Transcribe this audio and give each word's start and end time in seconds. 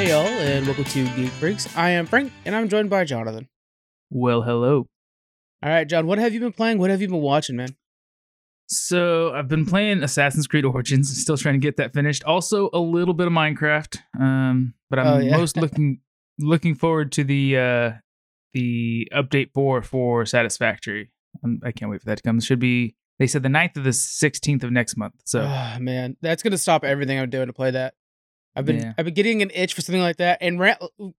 Hey 0.00 0.08
y'all, 0.08 0.24
and 0.26 0.64
welcome 0.64 0.84
to 0.84 1.04
Geek 1.14 1.28
Freaks. 1.32 1.76
I 1.76 1.90
am 1.90 2.06
Frank, 2.06 2.32
and 2.46 2.56
I'm 2.56 2.70
joined 2.70 2.88
by 2.88 3.04
Jonathan. 3.04 3.50
Well, 4.08 4.40
hello. 4.40 4.86
All 5.62 5.68
right, 5.70 5.86
John, 5.86 6.06
what 6.06 6.18
have 6.18 6.32
you 6.32 6.40
been 6.40 6.54
playing? 6.54 6.78
What 6.78 6.88
have 6.88 7.02
you 7.02 7.08
been 7.08 7.20
watching, 7.20 7.54
man? 7.56 7.76
So 8.66 9.34
I've 9.34 9.46
been 9.46 9.66
playing 9.66 10.02
Assassin's 10.02 10.46
Creed 10.46 10.64
Origins, 10.64 11.14
still 11.20 11.36
trying 11.36 11.56
to 11.56 11.58
get 11.58 11.76
that 11.76 11.92
finished. 11.92 12.24
Also 12.24 12.70
a 12.72 12.78
little 12.78 13.12
bit 13.12 13.26
of 13.26 13.34
Minecraft, 13.34 13.98
um, 14.18 14.72
but 14.88 14.98
I'm 15.00 15.06
Oh, 15.06 15.18
yeah. 15.18 15.36
most 15.36 15.56
looking 15.58 16.00
looking 16.38 16.74
forward 16.74 17.12
to 17.12 17.22
the 17.24 17.58
uh, 17.58 17.90
the 18.54 19.06
update 19.12 19.52
four 19.52 19.82
for 19.82 20.24
Satisfactory. 20.24 21.12
Um, 21.44 21.60
I 21.62 21.72
can't 21.72 21.90
wait 21.90 22.00
for 22.00 22.06
that 22.06 22.16
to 22.16 22.22
come. 22.22 22.38
It 22.38 22.44
should 22.44 22.58
be 22.58 22.96
they 23.18 23.26
said 23.26 23.42
the 23.42 23.50
9th 23.50 23.76
of 23.76 23.84
the 23.84 23.90
16th 23.90 24.62
of 24.64 24.72
next 24.72 24.96
month. 24.96 25.16
So 25.26 25.42
Ah, 25.46 25.76
man, 25.78 26.16
that's 26.22 26.42
gonna 26.42 26.56
stop 26.56 26.84
everything 26.84 27.18
I'm 27.20 27.28
doing 27.28 27.48
to 27.48 27.52
play 27.52 27.72
that. 27.72 27.92
I've 28.56 28.66
been 28.66 28.80
Yeah. 28.80 28.94
I've 28.98 29.04
been 29.04 29.14
getting 29.14 29.42
an 29.42 29.50
itch 29.54 29.74
for 29.74 29.80
something 29.80 30.02
like 30.02 30.16
that, 30.16 30.38
and 30.40 30.58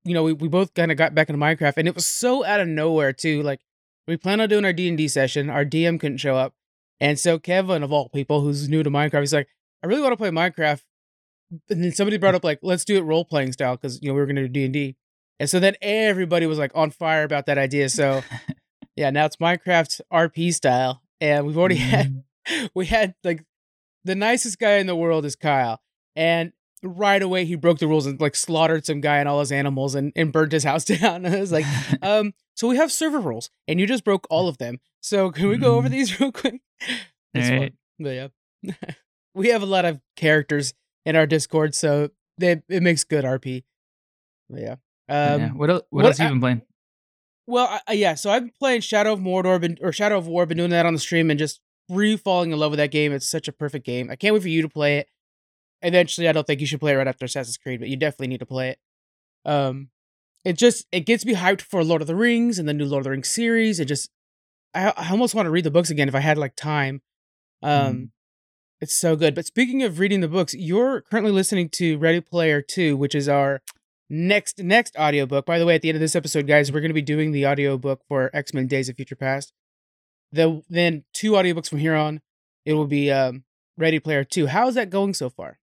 you 0.03 0.13
know 0.13 0.23
we, 0.23 0.33
we 0.33 0.47
both 0.47 0.73
kind 0.73 0.91
of 0.91 0.97
got 0.97 1.15
back 1.15 1.29
into 1.29 1.43
Minecraft, 1.43 1.73
and 1.77 1.87
it 1.87 1.95
was 1.95 2.07
so 2.07 2.45
out 2.45 2.59
of 2.59 2.67
nowhere 2.67 3.13
too. 3.13 3.41
Like 3.43 3.61
we 4.07 4.17
planned 4.17 4.41
on 4.41 4.49
doing 4.49 4.65
our 4.65 4.73
D 4.73 4.87
and 4.87 4.97
D 4.97 5.07
session, 5.07 5.49
our 5.49 5.65
DM 5.65 5.99
couldn't 5.99 6.17
show 6.17 6.35
up, 6.35 6.53
and 6.99 7.17
so 7.19 7.39
Kevin 7.39 7.83
of 7.83 7.91
all 7.91 8.09
people, 8.09 8.41
who's 8.41 8.67
new 8.67 8.83
to 8.83 8.89
Minecraft, 8.89 9.21
he's 9.21 9.33
like, 9.33 9.47
I 9.83 9.87
really 9.87 10.01
want 10.01 10.13
to 10.13 10.17
play 10.17 10.29
Minecraft, 10.29 10.81
and 11.69 11.83
then 11.83 11.91
somebody 11.91 12.17
brought 12.17 12.35
up 12.35 12.43
like, 12.43 12.59
let's 12.61 12.85
do 12.85 12.97
it 12.97 13.01
role 13.01 13.25
playing 13.25 13.53
style 13.53 13.75
because 13.75 14.01
you 14.01 14.09
know 14.09 14.13
we 14.13 14.19
were 14.19 14.27
gonna 14.27 14.41
do 14.41 14.49
D 14.49 14.65
and 14.65 14.73
D, 14.73 14.95
and 15.39 15.49
so 15.49 15.59
then 15.59 15.75
everybody 15.81 16.45
was 16.45 16.59
like 16.59 16.71
on 16.75 16.91
fire 16.91 17.23
about 17.23 17.45
that 17.45 17.57
idea. 17.57 17.89
So 17.89 18.23
yeah, 18.95 19.09
now 19.09 19.25
it's 19.25 19.37
Minecraft 19.37 20.01
RP 20.11 20.53
style, 20.53 21.01
and 21.21 21.45
we've 21.45 21.57
already 21.57 21.75
had 21.75 22.23
Mm, 22.47 22.69
we 22.75 22.85
had 22.85 23.15
like 23.23 23.45
the 24.03 24.15
nicest 24.15 24.59
guy 24.59 24.77
in 24.77 24.87
the 24.87 24.95
world 24.95 25.25
is 25.25 25.35
Kyle, 25.35 25.79
and 26.15 26.51
right 26.83 27.21
away 27.21 27.45
he 27.45 27.55
broke 27.55 27.79
the 27.79 27.87
rules 27.87 28.05
and 28.05 28.19
like 28.19 28.35
slaughtered 28.35 28.85
some 28.85 29.01
guy 29.01 29.17
and 29.17 29.29
all 29.29 29.39
his 29.39 29.51
animals 29.51 29.93
and, 29.95 30.11
and 30.15 30.31
burnt 30.33 30.51
his 30.51 30.63
house 30.63 30.83
down. 30.99 31.25
I 31.25 31.39
was 31.39 31.51
like, 31.51 31.65
um, 32.01 32.33
so 32.55 32.67
we 32.67 32.77
have 32.77 32.91
server 32.91 33.19
rules, 33.19 33.49
and 33.67 33.79
you 33.79 33.87
just 33.87 34.03
broke 34.03 34.27
all 34.29 34.47
of 34.47 34.57
them. 34.57 34.79
So 35.01 35.31
can 35.31 35.47
we 35.47 35.57
go 35.57 35.75
over 35.75 35.87
Mhm. 35.87 35.91
these 35.91 36.19
real 36.19 36.31
quick? 36.31 36.61
It's 37.33 37.47
fun. 37.47 37.53
Alright. 37.53 37.73
But 37.99 38.09
yeah, 38.09 38.73
we 39.33 39.49
have 39.49 39.61
a 39.61 39.65
lot 39.67 39.85
of 39.85 39.99
characters 40.15 40.73
in 41.05 41.15
our 41.15 41.25
Discord, 41.27 41.73
so 41.75 42.09
they, 42.37 42.61
it 42.69 42.83
makes 42.83 43.03
good 43.03 43.23
RP. 43.25 43.63
But 44.49 44.61
yeah. 44.61 44.75
Um, 45.09 45.41
yeah. 45.41 45.49
What 45.49 45.69
else? 45.69 45.81
What, 45.89 46.03
what 46.03 46.05
else 46.05 46.17
have 46.17 46.29
you 46.29 46.33
been 46.35 46.41
playing? 46.41 46.61
well, 47.47 47.79
I- 47.87 47.93
yeah. 47.93 48.15
So 48.15 48.29
I've 48.31 48.43
been 48.43 48.53
playing 48.59 48.81
Shadow 48.81 49.13
of 49.13 49.19
Mordor, 49.19 49.59
been, 49.61 49.77
or 49.81 49.91
Shadow 49.91 50.17
of 50.17 50.27
War. 50.27 50.45
Been 50.45 50.57
doing 50.57 50.69
that 50.71 50.85
on 50.85 50.93
the 50.93 50.99
stream 50.99 51.29
and 51.29 51.37
just 51.39 51.59
re 51.89 52.15
falling 52.17 52.51
in 52.51 52.59
love 52.59 52.71
with 52.71 52.77
that 52.79 52.91
game. 52.91 53.11
It's 53.13 53.29
such 53.29 53.47
a 53.47 53.51
perfect 53.51 53.85
game. 53.85 54.09
I 54.09 54.15
can't 54.15 54.33
wait 54.33 54.41
for 54.43 54.49
you 54.49 54.61
to 54.61 54.69
play 54.69 54.97
it. 54.99 55.09
Eventually, 55.81 56.27
I 56.27 56.31
don't 56.31 56.45
think 56.45 56.61
you 56.61 56.67
should 56.67 56.79
play 56.79 56.93
it 56.93 56.97
right 56.97 57.07
after 57.07 57.25
Assassin's 57.25 57.57
Creed, 57.57 57.79
but 57.79 57.89
you 57.89 57.97
definitely 57.97 58.27
need 58.27 58.39
to 58.39 58.45
play 58.45 58.69
it. 58.69 58.79
Um, 59.45 59.89
it 60.45 60.53
just 60.57 60.85
it 60.91 61.01
gets 61.05 61.25
me 61.25 61.33
hyped 61.33 61.61
for 61.61 61.83
Lord 61.83 62.01
of 62.01 62.07
the 62.07 62.15
Rings 62.15 62.59
and 62.59 62.67
the 62.67 62.73
new 62.73 62.85
Lord 62.85 63.01
of 63.01 63.03
the 63.05 63.09
Rings 63.11 63.29
series. 63.29 63.79
It 63.79 63.85
just 63.85 64.09
I, 64.73 64.93
I 64.95 65.09
almost 65.11 65.35
want 65.35 65.45
to 65.47 65.51
read 65.51 65.63
the 65.65 65.71
books 65.71 65.89
again 65.89 66.07
if 66.07 66.15
I 66.15 66.19
had 66.19 66.37
like 66.37 66.55
time. 66.55 67.01
Um, 67.63 67.71
Mhm. 67.95 68.09
it's 68.81 68.95
so 68.95 69.15
good. 69.15 69.35
But 69.35 69.45
speaking 69.45 69.83
of 69.83 69.99
reading 69.99 70.21
the 70.21 70.27
books, 70.27 70.53
you're 70.53 71.01
currently 71.01 71.31
listening 71.31 71.69
to 71.69 71.97
Ready 71.97 72.21
Player 72.21 72.61
Two, 72.61 72.95
which 72.97 73.13
is 73.15 73.27
our 73.29 73.61
next 74.09 74.59
next 74.59 74.95
audiobook. 74.97 75.45
By 75.45 75.57
the 75.59 75.65
way, 75.65 75.75
at 75.75 75.81
the 75.81 75.89
end 75.89 75.95
of 75.95 76.01
this 76.01 76.15
episode, 76.15 76.47
guys, 76.47 76.71
we're 76.71 76.81
going 76.81 76.89
to 76.89 76.93
be 76.95 77.01
doing 77.01 77.31
the 77.31 77.45
audiobook 77.47 78.01
for 78.07 78.29
X 78.33 78.53
Men: 78.53 78.67
Days 78.67 78.89
of 78.89 78.95
Future 78.95 79.15
Past. 79.15 79.53
The 80.31 80.61
then 80.69 81.03
two 81.13 81.31
audiobooks 81.33 81.69
from 81.69 81.79
here 81.79 81.95
on, 81.95 82.21
it 82.65 82.73
will 82.73 82.87
be 82.87 83.11
um, 83.11 83.43
Ready 83.77 83.99
Player 83.99 84.23
Two. 84.23 84.47
How 84.47 84.67
is 84.67 84.75
that 84.75 84.89
going 84.89 85.13
so 85.13 85.29
far? 85.29 85.59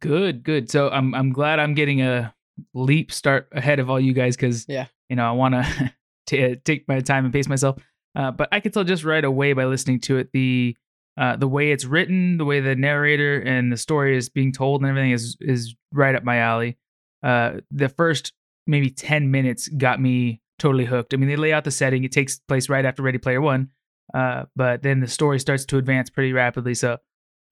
Good, 0.00 0.42
good. 0.44 0.70
So 0.70 0.88
I'm 0.90 1.14
I'm 1.14 1.32
glad 1.32 1.58
I'm 1.58 1.74
getting 1.74 2.00
a 2.02 2.34
leap 2.72 3.12
start 3.12 3.48
ahead 3.52 3.80
of 3.80 3.90
all 3.90 4.00
you 4.00 4.12
guys 4.12 4.36
because 4.36 4.66
Yeah. 4.68 4.86
you 5.08 5.16
know 5.16 5.26
I 5.28 5.32
want 5.32 5.54
to 6.28 6.56
take 6.56 6.88
my 6.88 7.00
time 7.00 7.24
and 7.24 7.32
pace 7.32 7.48
myself. 7.48 7.78
Uh, 8.16 8.30
but 8.30 8.48
I 8.52 8.60
could 8.60 8.72
tell 8.72 8.84
just 8.84 9.04
right 9.04 9.24
away 9.24 9.52
by 9.52 9.64
listening 9.64 10.00
to 10.00 10.18
it 10.18 10.30
the 10.32 10.76
uh, 11.16 11.36
the 11.36 11.48
way 11.48 11.70
it's 11.70 11.84
written, 11.84 12.38
the 12.38 12.44
way 12.44 12.60
the 12.60 12.74
narrator 12.74 13.38
and 13.40 13.70
the 13.70 13.76
story 13.76 14.16
is 14.16 14.28
being 14.28 14.52
told, 14.52 14.80
and 14.80 14.88
everything 14.88 15.10
is 15.12 15.36
is 15.40 15.74
right 15.92 16.14
up 16.14 16.24
my 16.24 16.38
alley. 16.38 16.76
Uh, 17.22 17.60
the 17.70 17.88
first 17.88 18.32
maybe 18.66 18.88
ten 18.90 19.30
minutes 19.30 19.68
got 19.68 20.00
me 20.00 20.40
totally 20.58 20.84
hooked. 20.86 21.12
I 21.12 21.16
mean, 21.18 21.28
they 21.28 21.36
lay 21.36 21.52
out 21.52 21.64
the 21.64 21.70
setting; 21.70 22.04
it 22.04 22.12
takes 22.12 22.38
place 22.38 22.68
right 22.68 22.84
after 22.84 23.02
Ready 23.02 23.18
Player 23.18 23.40
One, 23.40 23.68
uh, 24.14 24.44
but 24.56 24.82
then 24.82 25.00
the 25.00 25.08
story 25.08 25.38
starts 25.40 25.64
to 25.66 25.76
advance 25.78 26.08
pretty 26.10 26.32
rapidly. 26.32 26.74
So, 26.74 26.98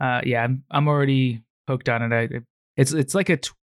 uh, 0.01 0.23
yeah, 0.25 0.43
I'm 0.45 0.65
I'm 0.71 0.89
already 0.89 1.43
hooked 1.69 1.89
on 1.89 2.13
it. 2.13 2.15
I, 2.15 2.41
it's 2.77 2.93
it's 2.93 3.15
like 3.15 3.29
a 3.29 3.37
tw- 3.37 3.55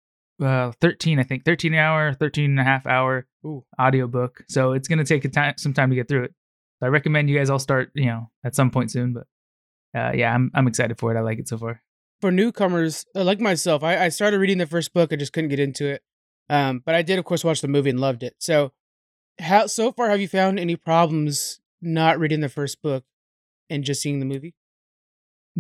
uh, 0.42 0.72
13, 0.81 1.19
I 1.19 1.25
think, 1.25 1.44
13 1.44 1.75
hour, 1.75 2.12
13 2.14 2.50
and 2.50 2.60
a 2.60 2.64
half 2.64 2.86
hour 2.86 3.26
Ooh. 3.44 3.64
audiobook. 3.81 4.44
So 4.48 4.72
it's 4.72 4.88
gonna 4.88 5.04
take 5.04 5.25
a 5.25 5.28
time, 5.28 5.54
some 5.56 5.75
time 5.75 5.91
to 5.91 5.97
get 5.97 6.08
through 6.08 6.25
it. 6.25 6.34
So 6.81 6.87
I 6.87 6.91
recommend 6.91 7.28
you 7.28 7.37
guys 7.37 7.50
all 7.50 7.58
start, 7.58 7.91
you 7.94 8.06
know, 8.06 8.31
at 8.44 8.54
some 8.54 8.70
point 8.70 8.91
soon. 8.91 9.14
But 9.14 9.26
uh, 9.98 10.12
yeah, 10.14 10.34
I'm 10.34 10.50
I'm 10.54 10.69
excited 10.69 10.98
for 10.98 11.14
it. 11.14 11.19
I 11.19 11.22
like 11.22 11.38
it 11.38 11.48
so 11.48 11.58
far. 11.58 11.82
For 12.20 12.31
newcomers 12.31 13.04
uh, 13.14 13.25
like 13.25 13.41
myself, 13.41 13.82
I, 13.82 14.04
I 14.04 14.08
started 14.08 14.38
reading 14.38 14.58
the 14.58 14.66
first 14.66 14.92
book. 14.92 15.12
I 15.12 15.16
just 15.16 15.32
couldn't 15.32 15.50
get 15.50 15.60
into 15.60 15.87
it. 15.87 16.03
Um, 16.50 16.82
but 16.84 16.94
I 16.94 17.03
did, 17.03 17.19
of 17.19 17.25
course, 17.25 17.44
watch 17.44 17.60
the 17.60 17.69
movie 17.69 17.91
and 17.91 18.00
loved 18.00 18.22
it. 18.22 18.37
So, 18.38 18.72
how 19.38 19.66
so 19.66 19.92
far 19.92 20.08
have 20.10 20.20
you 20.20 20.28
found 20.28 20.58
any 20.58 20.76
problems 20.76 21.60
not 21.81 22.19
reading 22.19 22.41
the 22.41 22.48
first 22.48 22.82
book 22.82 23.04
and 23.70 23.84
just 23.84 24.03
seeing 24.03 24.19
the 24.19 24.26
movie? 24.26 24.54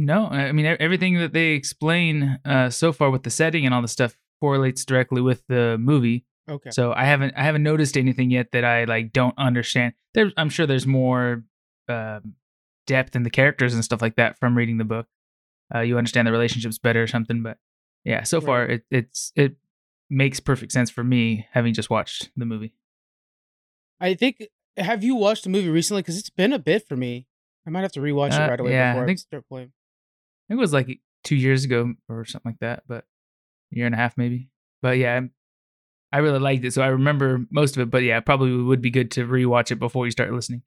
No, 0.00 0.26
I 0.28 0.52
mean 0.52 0.64
everything 0.78 1.18
that 1.18 1.32
they 1.32 1.48
explain 1.48 2.38
uh, 2.44 2.70
so 2.70 2.92
far 2.92 3.10
with 3.10 3.24
the 3.24 3.30
setting 3.30 3.66
and 3.66 3.74
all 3.74 3.82
the 3.82 3.88
stuff 3.88 4.16
correlates 4.40 4.84
directly 4.84 5.20
with 5.20 5.42
the 5.48 5.76
movie. 5.78 6.24
Okay. 6.48 6.70
So 6.70 6.92
I 6.92 7.04
haven't 7.04 7.34
I 7.36 7.42
haven't 7.42 7.64
noticed 7.64 7.96
anything 7.98 8.30
yet 8.30 8.52
that 8.52 8.64
I 8.64 8.84
like 8.84 9.12
don't 9.12 9.34
understand. 9.36 9.94
There, 10.14 10.30
I'm 10.36 10.50
sure 10.50 10.66
there's 10.66 10.86
more 10.86 11.42
um 11.88 12.34
depth 12.86 13.16
in 13.16 13.24
the 13.24 13.30
characters 13.30 13.74
and 13.74 13.84
stuff 13.84 14.00
like 14.00 14.14
that 14.16 14.38
from 14.38 14.56
reading 14.56 14.78
the 14.78 14.84
book. 14.84 15.06
Uh, 15.74 15.80
you 15.80 15.98
understand 15.98 16.28
the 16.28 16.32
relationships 16.32 16.78
better 16.78 17.02
or 17.02 17.08
something. 17.08 17.42
But 17.42 17.58
yeah, 18.04 18.22
so 18.22 18.40
far 18.40 18.60
Right. 18.60 18.70
it 18.70 18.84
it's 18.92 19.32
it 19.34 19.56
makes 20.08 20.38
perfect 20.38 20.70
sense 20.70 20.90
for 20.90 21.02
me 21.02 21.48
having 21.52 21.74
just 21.74 21.90
watched 21.90 22.30
the 22.36 22.46
movie. 22.46 22.72
I 24.00 24.14
think 24.14 24.46
have 24.76 25.02
you 25.02 25.16
watched 25.16 25.42
the 25.42 25.50
movie 25.50 25.68
recently? 25.68 26.02
Because 26.02 26.18
it's 26.18 26.30
been 26.30 26.52
a 26.52 26.58
bit 26.60 26.86
for 26.86 26.96
me. 26.96 27.26
I 27.66 27.70
might 27.70 27.82
have 27.82 27.92
to 27.92 28.00
rewatch 28.00 28.38
Uh, 28.38 28.44
it 28.44 28.48
right 28.48 28.60
away 28.60 28.72
yeah, 28.72 28.90
I 28.90 28.92
before 28.92 29.02
I, 29.02 29.06
think- 29.06 29.18
start 29.18 29.48
playing. 29.48 29.72
I 30.48 30.54
think 30.54 30.58
it 30.58 30.60
was 30.60 30.72
like 30.72 31.00
two 31.24 31.36
years 31.36 31.64
ago 31.64 31.94
or 32.08 32.24
something 32.24 32.52
like 32.52 32.60
that, 32.60 32.84
but 32.88 33.04
a 33.72 33.76
year 33.76 33.86
and 33.86 33.94
a 33.94 33.98
half 33.98 34.16
maybe. 34.16 34.48
But 34.80 34.96
yeah, 34.98 35.12
I'm- 35.14 35.32
really 36.12 36.38
liked 36.38 36.64
it, 36.64 36.72
so 36.72 36.80
I 36.82 36.86
remember 36.86 37.44
most 37.50 37.76
of 37.76 37.82
it. 37.82 37.90
But 37.90 38.02
yeah, 38.02 38.18
probably 38.20 38.56
would 38.56 38.80
be 38.80 38.90
good 38.90 39.10
to 39.12 39.26
rewatch 39.26 39.70
it 39.70 39.78
before 39.78 40.06
you 40.06 40.10
start 40.10 40.32
listening. 40.32 40.62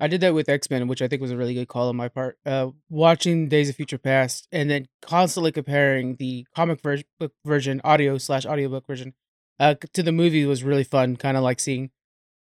I 0.00 0.08
did 0.08 0.22
that 0.22 0.34
with 0.34 0.48
X 0.48 0.70
Men, 0.70 0.88
which 0.88 1.02
I 1.02 1.08
think 1.08 1.20
was 1.20 1.30
a 1.30 1.36
really 1.36 1.54
good 1.54 1.68
call 1.68 1.88
on 1.90 1.96
my 1.96 2.08
part. 2.08 2.38
Uh, 2.46 2.70
watching 2.88 3.48
Days 3.48 3.68
of 3.68 3.76
Future 3.76 3.98
Past 3.98 4.48
and 4.50 4.70
then 4.70 4.88
constantly 5.02 5.52
comparing 5.52 6.16
the 6.16 6.46
comic 6.56 6.80
ver- 6.80 7.02
book 7.20 7.32
version, 7.44 7.80
audio 7.84 8.16
slash 8.18 8.46
audiobook 8.46 8.86
version, 8.86 9.12
uh, 9.60 9.74
to 9.92 10.02
the 10.02 10.10
movie 10.10 10.46
was 10.46 10.64
really 10.64 10.84
fun. 10.84 11.16
Kind 11.16 11.36
of 11.36 11.42
like 11.42 11.60
seeing 11.60 11.90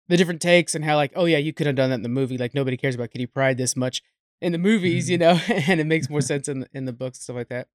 the 0.08 0.16
different 0.16 0.40
takes 0.42 0.74
and 0.74 0.84
how 0.84 0.96
like, 0.96 1.12
oh 1.16 1.24
yeah, 1.24 1.38
you 1.38 1.52
could 1.52 1.66
have 1.66 1.76
done 1.76 1.90
that 1.90 1.96
in 1.96 2.02
the 2.02 2.08
movie. 2.08 2.38
Like 2.38 2.54
nobody 2.54 2.76
cares 2.76 2.94
about 2.94 3.10
Kitty 3.10 3.26
Pryde 3.26 3.56
this 3.56 3.74
much 3.74 4.02
in 4.40 4.52
the 4.52 4.58
movies, 4.58 5.10
you 5.10 5.18
know, 5.18 5.40
and 5.48 5.80
it 5.80 5.86
makes 5.86 6.08
more 6.08 6.20
sense 6.20 6.48
in 6.48 6.60
the, 6.60 6.68
in 6.72 6.84
the 6.84 6.92
books 6.92 7.18
and 7.18 7.22
stuff 7.22 7.36
like 7.36 7.48
that. 7.48 7.68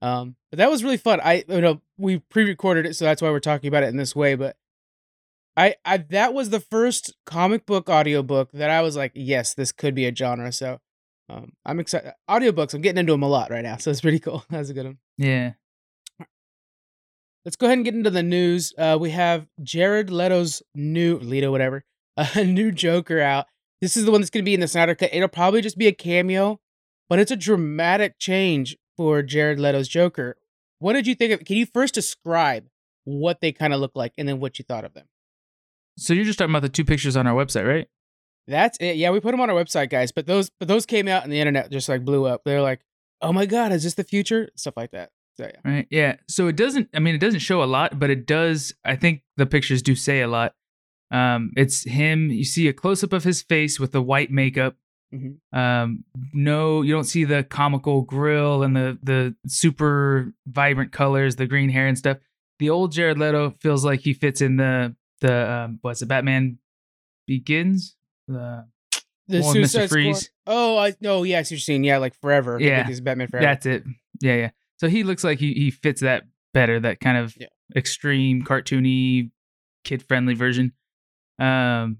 Um, 0.00 0.36
but 0.50 0.58
that 0.58 0.70
was 0.70 0.84
really 0.84 0.96
fun. 0.96 1.20
I 1.22 1.44
you 1.48 1.60
know 1.60 1.80
we 1.96 2.18
pre-recorded 2.18 2.86
it, 2.86 2.94
so 2.94 3.04
that's 3.04 3.20
why 3.20 3.30
we're 3.30 3.40
talking 3.40 3.68
about 3.68 3.82
it 3.82 3.88
in 3.88 3.96
this 3.96 4.14
way. 4.14 4.36
But 4.36 4.56
I, 5.56 5.74
I 5.84 5.96
that 5.96 6.34
was 6.34 6.50
the 6.50 6.60
first 6.60 7.14
comic 7.26 7.66
book 7.66 7.88
audiobook 7.88 8.52
that 8.52 8.70
I 8.70 8.80
was 8.80 8.96
like, 8.96 9.12
yes, 9.14 9.54
this 9.54 9.72
could 9.72 9.94
be 9.94 10.06
a 10.06 10.14
genre. 10.14 10.52
So 10.52 10.78
um, 11.28 11.52
I'm 11.66 11.80
excited. 11.80 12.12
Audiobooks, 12.30 12.74
I'm 12.74 12.80
getting 12.80 13.00
into 13.00 13.12
them 13.12 13.22
a 13.22 13.28
lot 13.28 13.50
right 13.50 13.64
now, 13.64 13.76
so 13.76 13.90
it's 13.90 14.00
pretty 14.00 14.18
cool. 14.20 14.44
That's 14.50 14.70
a 14.70 14.74
good 14.74 14.86
one. 14.86 14.98
Yeah. 15.16 15.52
Let's 17.44 17.56
go 17.56 17.66
ahead 17.66 17.78
and 17.78 17.84
get 17.84 17.94
into 17.94 18.10
the 18.10 18.22
news. 18.22 18.74
Uh, 18.76 18.98
we 19.00 19.10
have 19.10 19.46
Jared 19.62 20.10
Leto's 20.10 20.62
new 20.74 21.18
Leto, 21.18 21.50
whatever, 21.50 21.84
a 22.16 22.44
new 22.44 22.70
Joker 22.70 23.20
out. 23.20 23.46
This 23.80 23.96
is 23.96 24.04
the 24.04 24.10
one 24.10 24.20
that's 24.20 24.30
going 24.30 24.44
to 24.44 24.48
be 24.48 24.54
in 24.54 24.60
the 24.60 24.68
Snyder 24.68 24.94
Cut. 24.94 25.10
It'll 25.12 25.28
probably 25.28 25.60
just 25.60 25.78
be 25.78 25.86
a 25.86 25.92
cameo, 25.92 26.60
but 27.08 27.18
it's 27.18 27.30
a 27.30 27.36
dramatic 27.36 28.18
change 28.18 28.76
for 28.96 29.22
Jared 29.22 29.60
Leto's 29.60 29.88
Joker. 29.88 30.36
What 30.80 30.94
did 30.94 31.06
you 31.06 31.14
think 31.14 31.32
of? 31.32 31.44
Can 31.44 31.56
you 31.56 31.66
first 31.66 31.94
describe 31.94 32.68
what 33.04 33.40
they 33.40 33.52
kind 33.52 33.72
of 33.72 33.80
look 33.80 33.92
like, 33.94 34.12
and 34.18 34.28
then 34.28 34.40
what 34.40 34.58
you 34.58 34.64
thought 34.64 34.84
of 34.84 34.94
them? 34.94 35.06
So 35.96 36.12
you're 36.12 36.24
just 36.24 36.38
talking 36.38 36.52
about 36.52 36.62
the 36.62 36.68
two 36.68 36.84
pictures 36.84 37.16
on 37.16 37.26
our 37.26 37.34
website, 37.34 37.66
right? 37.66 37.88
That's 38.46 38.78
it. 38.78 38.96
Yeah, 38.96 39.10
we 39.10 39.20
put 39.20 39.32
them 39.32 39.40
on 39.40 39.50
our 39.50 39.56
website, 39.56 39.90
guys. 39.90 40.12
But 40.12 40.26
those, 40.26 40.50
but 40.58 40.68
those 40.68 40.86
came 40.86 41.06
out 41.08 41.22
and 41.24 41.32
the 41.32 41.38
internet 41.40 41.70
just 41.70 41.88
like 41.88 42.04
blew 42.04 42.24
up. 42.24 42.42
They're 42.44 42.62
like, 42.62 42.80
"Oh 43.20 43.32
my 43.32 43.46
god, 43.46 43.72
is 43.72 43.82
this 43.82 43.94
the 43.94 44.04
future?" 44.04 44.48
Stuff 44.56 44.74
like 44.76 44.92
that. 44.92 45.10
So 45.36 45.44
yeah, 45.44 45.70
Right. 45.70 45.86
Yeah. 45.90 46.16
So 46.28 46.48
it 46.48 46.56
doesn't. 46.56 46.88
I 46.94 46.98
mean, 46.98 47.14
it 47.14 47.20
doesn't 47.20 47.40
show 47.40 47.62
a 47.62 47.66
lot, 47.66 47.98
but 47.98 48.10
it 48.10 48.26
does. 48.26 48.72
I 48.84 48.96
think 48.96 49.22
the 49.36 49.46
pictures 49.46 49.82
do 49.82 49.94
say 49.94 50.20
a 50.20 50.28
lot. 50.28 50.54
Um, 51.10 51.52
it's 51.56 51.84
him. 51.84 52.30
You 52.30 52.44
see 52.44 52.68
a 52.68 52.72
close 52.72 53.02
up 53.02 53.12
of 53.12 53.24
his 53.24 53.42
face 53.42 53.80
with 53.80 53.92
the 53.92 54.02
white 54.02 54.30
makeup. 54.30 54.76
Mhm. 55.14 55.36
Um, 55.56 56.04
no, 56.34 56.82
you 56.82 56.92
don't 56.92 57.04
see 57.04 57.24
the 57.24 57.42
comical 57.42 58.02
grill 58.02 58.62
and 58.62 58.76
the 58.76 58.98
the 59.02 59.34
super 59.46 60.34
vibrant 60.46 60.92
colors, 60.92 61.36
the 61.36 61.46
green 61.46 61.70
hair 61.70 61.86
and 61.86 61.96
stuff. 61.96 62.18
the 62.58 62.68
old 62.70 62.90
Jared 62.92 63.18
Leto 63.18 63.50
feels 63.60 63.84
like 63.84 64.00
he 64.00 64.12
fits 64.12 64.40
in 64.40 64.56
the 64.56 64.94
the 65.20 65.50
um, 65.50 65.78
what's 65.82 66.02
it 66.02 66.06
Batman 66.08 66.58
Begins 67.26 67.94
the 68.26 68.66
The 69.28 69.38
Mr. 69.38 69.52
Suicide 69.52 69.86
Squad. 69.86 69.88
Freeze. 69.90 70.30
Oh, 70.46 70.76
I 70.78 70.94
no, 71.00 71.22
yeah, 71.22 71.38
I 71.38 71.42
see 71.42 71.54
what 71.54 71.58
you're 71.58 71.60
saying. 71.60 71.84
Yeah, 71.84 71.98
like 71.98 72.14
forever. 72.14 72.58
Yeah. 72.60 72.88
it's 72.88 73.00
Batman 73.00 73.28
Forever. 73.28 73.46
That's 73.46 73.66
it. 73.66 73.84
Yeah, 74.20 74.34
yeah. 74.36 74.50
So 74.78 74.88
he 74.88 75.04
looks 75.04 75.24
like 75.24 75.38
he 75.38 75.52
he 75.54 75.70
fits 75.70 76.00
that 76.02 76.24
better. 76.54 76.80
That 76.80 77.00
kind 77.00 77.16
of 77.18 77.34
Yeah. 77.38 77.46
extreme, 77.76 78.42
cartoony, 78.42 79.30
kid 79.84 80.02
friendly 80.02 80.34
version. 80.34 80.72
Um, 81.38 81.98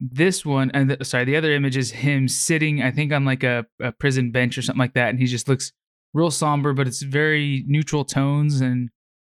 this 0.00 0.44
one 0.44 0.70
and 0.72 0.90
the, 0.90 1.04
sorry, 1.04 1.24
the 1.24 1.36
other 1.36 1.52
image 1.52 1.76
is 1.76 1.90
him 1.92 2.26
sitting, 2.28 2.82
I 2.82 2.90
think, 2.90 3.12
on 3.12 3.24
like 3.24 3.44
a, 3.44 3.66
a 3.80 3.92
prison 3.92 4.30
bench 4.32 4.58
or 4.58 4.62
something 4.62 4.78
like 4.80 4.94
that, 4.94 5.10
and 5.10 5.18
he 5.18 5.26
just 5.26 5.48
looks 5.48 5.72
real 6.14 6.30
somber, 6.30 6.72
but 6.72 6.86
it's 6.86 7.02
very 7.02 7.64
neutral 7.66 8.04
tones 8.04 8.60
and 8.60 8.90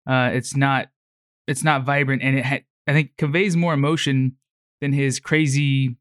uh, 0.09 0.31
it's 0.33 0.57
not 0.57 0.89
it's 1.49 1.65
not 1.65 1.85
vibrant, 1.85 2.23
and 2.23 2.39
it 2.39 2.45
ha- 2.45 2.61
I 2.87 2.93
think 2.93 3.17
conveys 3.19 3.57
more 3.57 3.75
emotion 3.75 4.37
than 4.81 4.93
his 4.93 5.19
crazy, 5.21 5.97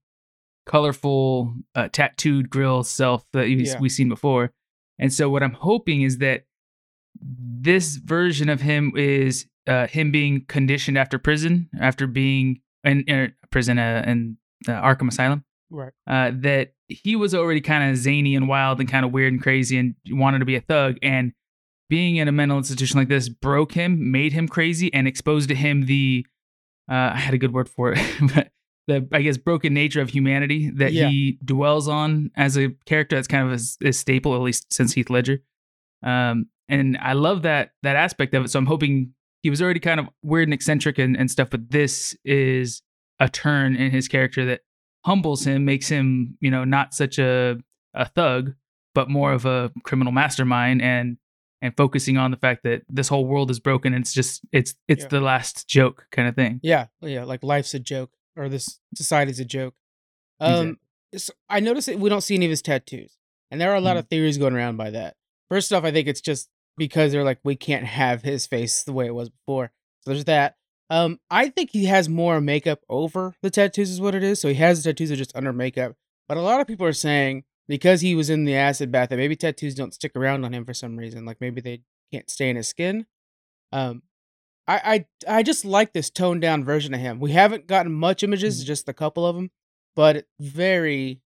colorful, 0.65 1.53
uh, 1.75 1.89
tattooed 1.91 2.49
grill 2.49 2.83
self 2.83 3.25
that 3.33 3.49
Yeah. 3.49 3.79
we've 3.79 3.91
seen 3.91 4.09
before. 4.09 4.51
And 4.99 5.11
so, 5.11 5.29
what 5.29 5.43
I'm 5.43 5.53
hoping 5.53 6.03
is 6.03 6.19
that 6.19 6.45
this 7.19 7.95
version 7.97 8.49
of 8.49 8.61
him 8.61 8.93
is 8.95 9.47
uh, 9.67 9.87
him 9.87 10.11
being 10.11 10.45
conditioned 10.47 10.97
after 10.97 11.17
prison, 11.17 11.69
after 11.79 12.07
being 12.07 12.61
in, 12.83 13.01
in 13.01 13.33
prison 13.51 13.77
uh, 13.79 14.03
in 14.05 14.37
uh, 14.67 14.71
Arkham 14.71 15.07
Asylum. 15.09 15.43
Right. 15.69 15.93
Uh, 16.05 16.31
that 16.41 16.73
he 16.89 17.15
was 17.15 17.33
already 17.33 17.61
kind 17.61 17.89
of 17.89 17.97
zany 17.97 18.35
and 18.35 18.47
wild 18.49 18.79
and 18.81 18.89
kind 18.89 19.05
of 19.05 19.11
weird 19.13 19.31
and 19.31 19.41
crazy 19.41 19.77
and 19.77 19.95
wanted 20.09 20.39
to 20.39 20.45
be 20.45 20.55
a 20.57 20.61
thug. 20.61 20.97
And 21.01 21.31
being 21.89 22.17
in 22.17 22.27
a 22.27 22.31
mental 22.31 22.57
institution 22.57 22.99
like 22.99 23.07
this 23.07 23.29
broke 23.29 23.71
him, 23.73 24.11
made 24.11 24.33
him 24.33 24.47
crazy, 24.47 24.93
and 24.93 25.07
exposed 25.07 25.47
to 25.49 25.55
him 25.55 25.85
the 25.85 26.25
uh, 26.91 27.11
I 27.13 27.17
had 27.19 27.33
a 27.33 27.37
good 27.37 27.53
word 27.53 27.69
for 27.69 27.93
it, 27.93 27.99
but 28.35 28.51
the 28.87 29.07
I 29.13 29.21
guess 29.21 29.37
broken 29.37 29.73
nature 29.73 30.01
of 30.01 30.09
humanity 30.09 30.69
that 30.71 30.91
Yeah. 30.91 31.07
he 31.09 31.37
dwells 31.45 31.87
on 31.87 32.31
as 32.35 32.57
a 32.57 32.69
character. 32.85 33.15
That's 33.15 33.27
kind 33.27 33.45
of 33.45 33.51
his 33.51 33.77
staple, 33.97 34.35
at 34.35 34.41
least 34.41 34.73
since 34.73 34.91
Heath 34.93 35.09
Ledger. 35.09 35.41
Um, 36.03 36.47
and 36.67 36.97
I 37.01 37.13
love 37.13 37.43
that 37.43 37.71
that 37.83 37.95
aspect 37.95 38.33
of 38.33 38.43
it. 38.45 38.49
So 38.49 38.59
I'm 38.59 38.65
hoping 38.65 39.13
he 39.43 39.49
was 39.49 39.61
already 39.61 39.79
kind 39.79 39.99
of 39.99 40.07
weird 40.23 40.47
and 40.47 40.53
eccentric 40.53 40.97
and, 40.99 41.15
and 41.17 41.29
stuff, 41.31 41.49
but 41.49 41.69
this 41.71 42.15
is 42.25 42.81
a 43.19 43.27
turn 43.29 43.75
in 43.75 43.91
his 43.91 44.07
character 44.07 44.45
that 44.45 44.61
humbles 45.05 45.45
him, 45.45 45.65
makes 45.65 45.87
him, 45.89 46.37
you 46.41 46.51
know, 46.51 46.63
not 46.63 46.93
such 46.93 47.17
a 47.19 47.57
a 47.93 48.05
thug, 48.07 48.53
but 48.95 49.09
more 49.09 49.33
of 49.33 49.45
a 49.45 49.71
criminal 49.83 50.11
mastermind 50.13 50.81
and 50.81 51.17
and 51.63 51.75
focusing 51.77 52.17
on 52.17 52.31
the 52.31 52.37
fact 52.37 52.63
that 52.63 52.81
this 52.89 53.07
whole 53.07 53.25
world 53.25 53.51
is 53.51 53.59
broken 53.59 53.93
and 53.93 54.03
it's 54.03 54.13
just 54.13 54.41
it's 54.51 54.73
it's 54.87 55.03
Yeah. 55.03 55.09
the 55.09 55.21
last 55.21 55.67
joke 55.67 56.05
kind 56.11 56.27
of 56.27 56.35
thing. 56.35 56.59
Yeah, 56.63 56.87
yeah, 57.01 57.23
like 57.23 57.43
life's 57.43 57.73
a 57.73 57.79
joke 57.79 58.11
or 58.35 58.47
this 58.49 58.79
society's 58.95 59.39
a 59.39 59.45
joke. 59.45 59.75
Um, 60.39 60.79
so 61.15 61.33
I 61.49 61.59
noticed 61.59 61.87
that 61.87 61.99
we 61.99 62.09
don't 62.09 62.21
see 62.21 62.35
any 62.35 62.45
of 62.45 62.49
his 62.49 62.61
tattoos, 62.61 63.17
and 63.51 63.59
there 63.61 63.71
are 63.71 63.75
a 63.75 63.81
lot 63.81 63.95
Mm. 63.97 63.99
of 63.99 64.07
theories 64.07 64.37
going 64.37 64.53
around 64.55 64.77
by 64.77 64.89
that. 64.91 65.15
First 65.49 65.71
off, 65.73 65.83
I 65.83 65.91
think 65.91 66.07
it's 66.07 66.21
just 66.21 66.49
because 66.81 67.11
they're 67.11 67.23
like 67.23 67.37
we 67.43 67.55
can't 67.55 67.85
have 67.85 68.23
his 68.23 68.47
face 68.47 68.81
the 68.81 68.91
way 68.91 69.05
it 69.05 69.13
was 69.13 69.29
before. 69.29 69.71
So 70.01 70.09
there's 70.11 70.25
that. 70.25 70.55
Um, 70.89 71.19
I 71.29 71.49
think 71.49 71.69
he 71.69 71.85
has 71.85 72.09
more 72.09 72.41
makeup 72.41 72.79
over 72.89 73.35
the 73.43 73.51
tattoos, 73.51 73.91
is 73.91 74.01
what 74.01 74.15
it 74.15 74.23
is. 74.23 74.39
So 74.41 74.47
he 74.49 74.55
has 74.55 74.83
the 74.83 74.91
tattoos 74.91 75.09
that 75.09 75.15
are 75.15 75.17
just 75.17 75.35
under 75.35 75.53
makeup. 75.53 75.95
But 76.27 76.37
a 76.37 76.41
lot 76.41 76.59
of 76.59 76.65
people 76.65 76.87
are 76.87 76.91
saying 76.93 77.43
because 77.67 78.01
he 78.01 78.15
was 78.15 78.29
in 78.31 78.45
the 78.45 78.55
acid 78.55 78.91
bath 78.91 79.09
that 79.09 79.17
maybe 79.17 79.35
tattoos 79.35 79.75
don't 79.75 79.93
stick 79.93 80.13
around 80.15 80.43
on 80.43 80.53
him 80.53 80.65
for 80.65 80.73
some 80.73 80.97
reason. 80.97 81.23
Like 81.23 81.37
maybe 81.39 81.61
they 81.61 81.81
can't 82.11 82.29
stay 82.29 82.49
in 82.49 82.55
his 82.55 82.67
skin. 82.67 83.05
Um, 83.71 84.01
I 84.67 85.05
I 85.27 85.37
I 85.39 85.43
just 85.43 85.65
like 85.65 85.93
this 85.93 86.09
toned 86.09 86.41
down 86.41 86.63
version 86.63 86.93
of 86.95 86.99
him. 86.99 87.19
We 87.19 87.31
haven't 87.31 87.67
gotten 87.67 87.91
much 87.93 88.23
images, 88.23 88.63
Mhm. 88.63 88.67
just 88.67 88.89
a 88.89 88.93
couple 88.93 89.25
of 89.25 89.35
them, 89.35 89.51
but 89.95 90.25
very 90.39 91.21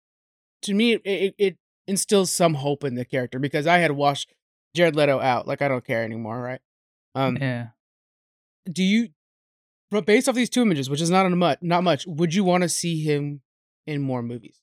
to 0.62 0.74
me 0.74 0.92
it, 0.94 1.02
it 1.04 1.34
it 1.38 1.56
instills 1.86 2.30
some 2.32 2.54
hope 2.54 2.84
in 2.84 2.94
the 2.94 3.04
character 3.04 3.38
because 3.38 3.66
I 3.66 3.78
had 3.78 3.92
washed 3.92 4.32
Jared 4.74 4.96
Leto 4.96 5.20
out. 5.20 5.46
Like 5.48 5.62
I 5.62 5.68
don't 5.68 5.84
care 5.84 6.04
anymore, 6.04 6.40
right? 6.40 6.60
Um, 7.14 7.36
Yeah. 7.40 7.68
do 8.70 8.82
you 8.82 9.08
but 9.90 10.06
based 10.06 10.28
off 10.28 10.36
these 10.36 10.50
two 10.50 10.62
images, 10.62 10.88
which 10.88 11.00
is 11.00 11.10
not 11.10 11.26
a 11.26 11.30
much, 11.30 11.58
not 11.62 11.82
much, 11.82 12.06
would 12.06 12.32
you 12.32 12.44
want 12.44 12.62
to 12.62 12.68
see 12.68 13.02
him 13.02 13.40
in 13.86 14.00
more 14.00 14.22
movies? 14.22 14.60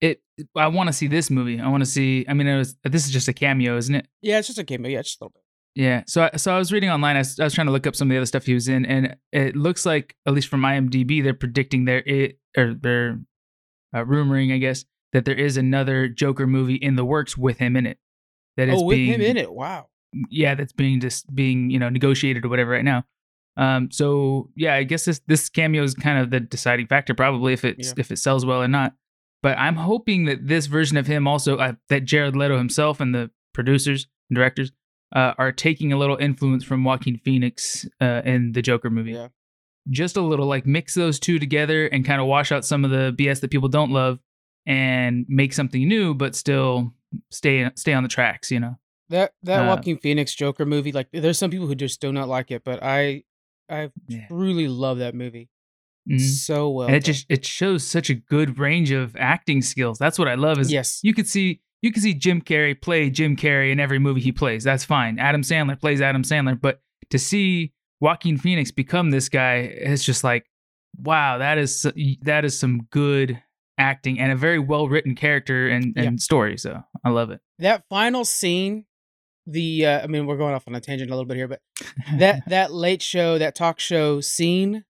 It 0.00 0.20
I 0.54 0.68
want 0.68 0.88
to 0.88 0.92
see 0.92 1.06
this 1.06 1.30
movie. 1.30 1.58
I 1.60 1.68
want 1.68 1.82
to 1.82 1.86
see 1.90 2.24
I 2.28 2.34
mean 2.34 2.46
it 2.46 2.58
was 2.58 2.76
this 2.84 3.06
is 3.06 3.12
just 3.12 3.28
a 3.28 3.32
cameo, 3.32 3.76
isn't 3.76 3.94
it? 3.94 4.06
Yeah, 4.20 4.38
it's 4.38 4.48
just 4.48 4.58
a 4.58 4.64
cameo. 4.64 4.90
Yeah, 4.90 5.02
just 5.02 5.20
a 5.20 5.24
little 5.24 5.32
bit. 5.32 5.42
Yeah. 5.76 6.04
So 6.06 6.22
I, 6.32 6.36
so 6.36 6.54
I 6.54 6.58
was 6.58 6.72
reading 6.72 6.88
online. 6.90 7.16
I 7.16 7.20
was, 7.20 7.38
I 7.38 7.44
was 7.44 7.52
trying 7.54 7.66
to 7.66 7.72
look 7.72 7.86
up 7.86 7.94
some 7.94 8.08
of 8.08 8.10
the 8.10 8.16
other 8.16 8.26
stuff 8.26 8.46
he 8.46 8.54
was 8.54 8.66
in, 8.66 8.86
and 8.86 9.14
it 9.30 9.54
looks 9.54 9.84
like, 9.84 10.16
at 10.26 10.32
least 10.32 10.48
from 10.48 10.62
IMDb, 10.62 11.22
they're 11.22 11.34
predicting 11.34 11.84
there 11.84 12.02
it 12.06 12.38
or 12.56 12.72
they're 12.72 13.20
uh, 13.94 13.98
rumoring, 14.04 14.54
I 14.54 14.58
guess, 14.58 14.86
that 15.12 15.26
there 15.26 15.34
is 15.34 15.58
another 15.58 16.08
Joker 16.08 16.46
movie 16.46 16.76
in 16.76 16.96
the 16.96 17.04
works 17.04 17.36
with 17.36 17.58
him 17.58 17.76
in 17.76 17.84
it. 17.86 17.98
That 18.56 18.68
is 18.68 18.80
Oh, 18.80 18.84
with 18.84 18.96
being, 18.96 19.12
him 19.14 19.20
in 19.20 19.36
it. 19.36 19.52
Wow. 19.52 19.88
Yeah, 20.30 20.54
that's 20.54 20.72
being 20.72 21.00
just 21.00 21.32
being 21.34 21.70
you 21.70 21.78
know 21.78 21.88
negotiated 21.88 22.44
or 22.44 22.48
whatever 22.48 22.70
right 22.70 22.84
now. 22.84 23.04
Um. 23.56 23.90
So 23.90 24.50
yeah, 24.56 24.74
I 24.74 24.84
guess 24.84 25.04
this 25.04 25.20
this 25.26 25.48
cameo 25.48 25.82
is 25.82 25.94
kind 25.94 26.18
of 26.18 26.30
the 26.30 26.40
deciding 26.40 26.86
factor, 26.86 27.14
probably 27.14 27.52
if 27.52 27.64
it 27.64 27.76
Yeah. 27.78 27.92
if 27.96 28.10
it 28.10 28.18
sells 28.18 28.44
well 28.46 28.62
or 28.62 28.68
not. 28.68 28.94
But 29.42 29.58
I'm 29.58 29.76
hoping 29.76 30.24
that 30.24 30.46
this 30.46 30.66
version 30.66 30.96
of 30.96 31.06
him 31.06 31.26
also 31.28 31.56
uh, 31.58 31.74
that 31.88 32.04
Jared 32.04 32.34
Leto 32.36 32.56
himself 32.58 33.00
and 33.00 33.14
the 33.14 33.30
producers 33.52 34.06
and 34.30 34.34
directors 34.36 34.72
uh, 35.14 35.34
are 35.38 35.52
taking 35.52 35.92
a 35.92 35.96
little 35.98 36.16
influence 36.16 36.64
from 36.64 36.82
Joaquin 36.84 37.18
Phoenix 37.18 37.86
uh, 38.00 38.22
in 38.24 38.52
the 38.52 38.62
Joker 38.62 38.90
movie. 38.90 39.12
Yeah. 39.12 39.28
Just 39.88 40.16
a 40.16 40.20
little, 40.20 40.46
like 40.46 40.66
mix 40.66 40.94
those 40.94 41.20
two 41.20 41.38
together 41.38 41.86
and 41.86 42.04
kind 42.04 42.20
of 42.20 42.26
wash 42.26 42.50
out 42.50 42.64
some 42.64 42.84
of 42.84 42.90
the 42.90 43.14
BS 43.16 43.40
that 43.40 43.52
people 43.52 43.68
don't 43.68 43.92
love, 43.92 44.18
and 44.66 45.24
make 45.28 45.52
something 45.52 45.86
new, 45.86 46.14
but 46.14 46.34
still 46.34 46.92
stay 47.30 47.70
stay 47.76 47.92
on 47.92 48.02
the 48.02 48.08
tracks. 48.08 48.50
You 48.50 48.60
know. 48.60 48.78
That 49.08 49.32
that 49.44 49.62
Uh, 49.64 49.66
Joaquin 49.68 49.98
Phoenix 49.98 50.34
Joker 50.34 50.66
movie, 50.66 50.92
like 50.92 51.08
there's 51.12 51.38
some 51.38 51.50
people 51.50 51.66
who 51.66 51.74
just 51.76 52.00
do 52.00 52.12
not 52.12 52.28
like 52.28 52.50
it, 52.50 52.62
but 52.64 52.82
I 52.82 53.22
I 53.70 53.90
Yeah. 54.08 54.26
truly 54.28 54.68
love 54.68 54.98
that 54.98 55.14
movie. 55.14 55.48
Mhm. 56.10 56.20
So 56.20 56.70
well. 56.70 56.86
and 56.88 56.96
it 56.96 57.00
done. 57.04 57.14
just 57.14 57.26
it 57.28 57.44
shows 57.44 57.82
such 57.84 58.10
a 58.10 58.14
good 58.14 58.58
range 58.58 58.90
of 58.92 59.16
acting 59.16 59.62
skills. 59.62 59.98
That's 59.98 60.18
what 60.18 60.28
I 60.28 60.34
love. 60.34 60.58
Is 60.58 60.70
yes. 60.72 61.00
you 61.02 61.14
could 61.14 61.28
see 61.28 61.60
you 61.82 61.92
could 61.92 62.02
see 62.02 62.14
Jim 62.14 62.40
Carrey 62.40 62.80
play 62.80 63.10
Jim 63.10 63.36
Carrey 63.36 63.70
in 63.70 63.78
every 63.80 63.98
movie 63.98 64.20
he 64.20 64.32
plays. 64.32 64.64
That's 64.64 64.84
fine. 64.84 65.18
Adam 65.18 65.42
Sandler 65.42 65.78
plays 65.80 66.00
Adam 66.00 66.22
Sandler, 66.22 66.60
but 66.60 66.80
to 67.10 67.18
see 67.18 67.72
Joaquin 68.00 68.36
Phoenix 68.38 68.70
become 68.70 69.10
this 69.10 69.28
guy, 69.28 69.56
it's 69.56 70.04
just 70.04 70.22
like, 70.24 70.46
wow, 71.00 71.38
that 71.38 71.58
is 71.58 71.86
that 72.22 72.44
is 72.44 72.58
some 72.58 72.82
good 72.90 73.40
acting 73.78 74.18
and 74.18 74.32
a 74.32 74.36
very 74.36 74.58
well 74.58 74.88
written 74.88 75.14
character 75.14 75.68
and, 75.68 75.84
and 75.96 76.04
Yeah. 76.04 76.10
story. 76.18 76.56
So 76.58 76.82
I 77.04 77.10
love 77.10 77.30
it. 77.30 77.40
that 77.58 77.84
final 77.88 78.24
scene, 78.24 78.84
the 79.46 79.86
uh, 79.86 80.02
I 80.02 80.06
mean 80.06 80.26
we're 80.26 80.36
going 80.36 80.54
off 80.54 80.66
on 80.66 80.74
a 80.74 80.80
tangent 80.80 81.10
a 81.10 81.14
little 81.14 81.26
bit 81.26 81.36
here, 81.36 81.48
but 81.48 81.60
that 82.18 82.42
that 82.48 82.72
late 82.72 83.02
show, 83.02 83.38
that 83.38 83.54
talk 83.54 83.78
show 83.78 84.20
scene, 84.20 84.84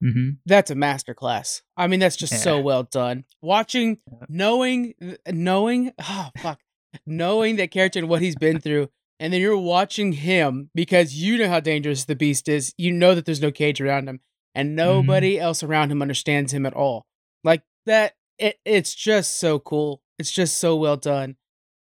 hmm 0.00 0.30
that's 0.44 0.70
a 0.70 0.74
masterclass. 0.74 1.62
I 1.76 1.86
mean, 1.88 1.98
that's 2.00 2.16
just 2.16 2.42
so 2.42 2.60
well 2.60 2.82
done. 2.84 3.24
Watching, 3.42 3.98
Yeah. 4.10 4.26
knowing, 4.28 4.94
knowing, 5.28 5.92
oh 5.98 6.28
fuck, 6.40 6.60
knowing 7.06 7.56
that 7.56 7.70
character 7.70 7.98
and 7.98 8.08
what 8.08 8.22
he's 8.22 8.36
been 8.36 8.60
through, 8.60 8.88
and 9.18 9.32
then 9.32 9.40
you're 9.40 9.56
watching 9.58 10.12
him 10.12 10.70
because 10.74 11.14
you 11.14 11.38
know 11.38 11.48
how 11.48 11.60
dangerous 11.60 12.04
the 12.04 12.14
beast 12.14 12.48
is. 12.48 12.72
You 12.76 12.92
know 12.92 13.14
that 13.14 13.24
there's 13.24 13.40
no 13.42 13.50
cage 13.50 13.80
around 13.80 14.08
him, 14.08 14.20
and 14.54 14.68
Mm-hmm. 14.70 14.76
nobody 14.76 15.40
else 15.40 15.62
around 15.62 15.90
him 15.90 16.02
understands 16.02 16.52
him 16.52 16.64
at 16.66 16.74
all. 16.74 17.06
Like 17.42 17.62
that, 17.86 18.14
it, 18.38 18.58
it's 18.64 18.94
just 18.94 19.38
so 19.40 19.58
cool. 19.58 20.02
It's 20.18 20.30
just 20.30 20.58
so 20.58 20.76
well 20.76 20.96
done. 20.96 21.36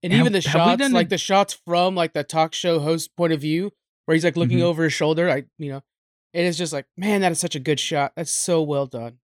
And 0.03 0.13
Have- 0.13 0.21
even 0.21 0.33
the 0.33 0.41
shots, 0.41 0.91
like 0.91 1.07
a- 1.07 1.11
the 1.11 1.19
shots 1.19 1.59
from 1.67 1.95
like 1.95 2.13
the 2.15 2.25
talk 2.25 2.55
show 2.55 2.79
host 2.81 3.15
point 3.17 3.33
of 3.33 3.41
view, 3.41 3.71
where 4.07 4.15
he's 4.15 4.25
like 4.25 4.37
looking 4.37 4.59
Mhm. 4.59 4.63
over 4.65 4.85
his 4.85 4.93
shoulder, 4.93 5.29
like 5.29 5.47
you 5.59 5.71
know, 5.71 5.83
it 6.33 6.45
is 6.47 6.57
just 6.57 6.73
like, 6.73 6.87
man, 6.97 7.21
that 7.21 7.33
is 7.33 7.39
such 7.41 7.55
a 7.57 7.61
good 7.61 7.79
shot. 7.79 8.13
That's 8.17 8.31
so 8.31 8.63
well 8.63 8.87
done. 8.87 9.19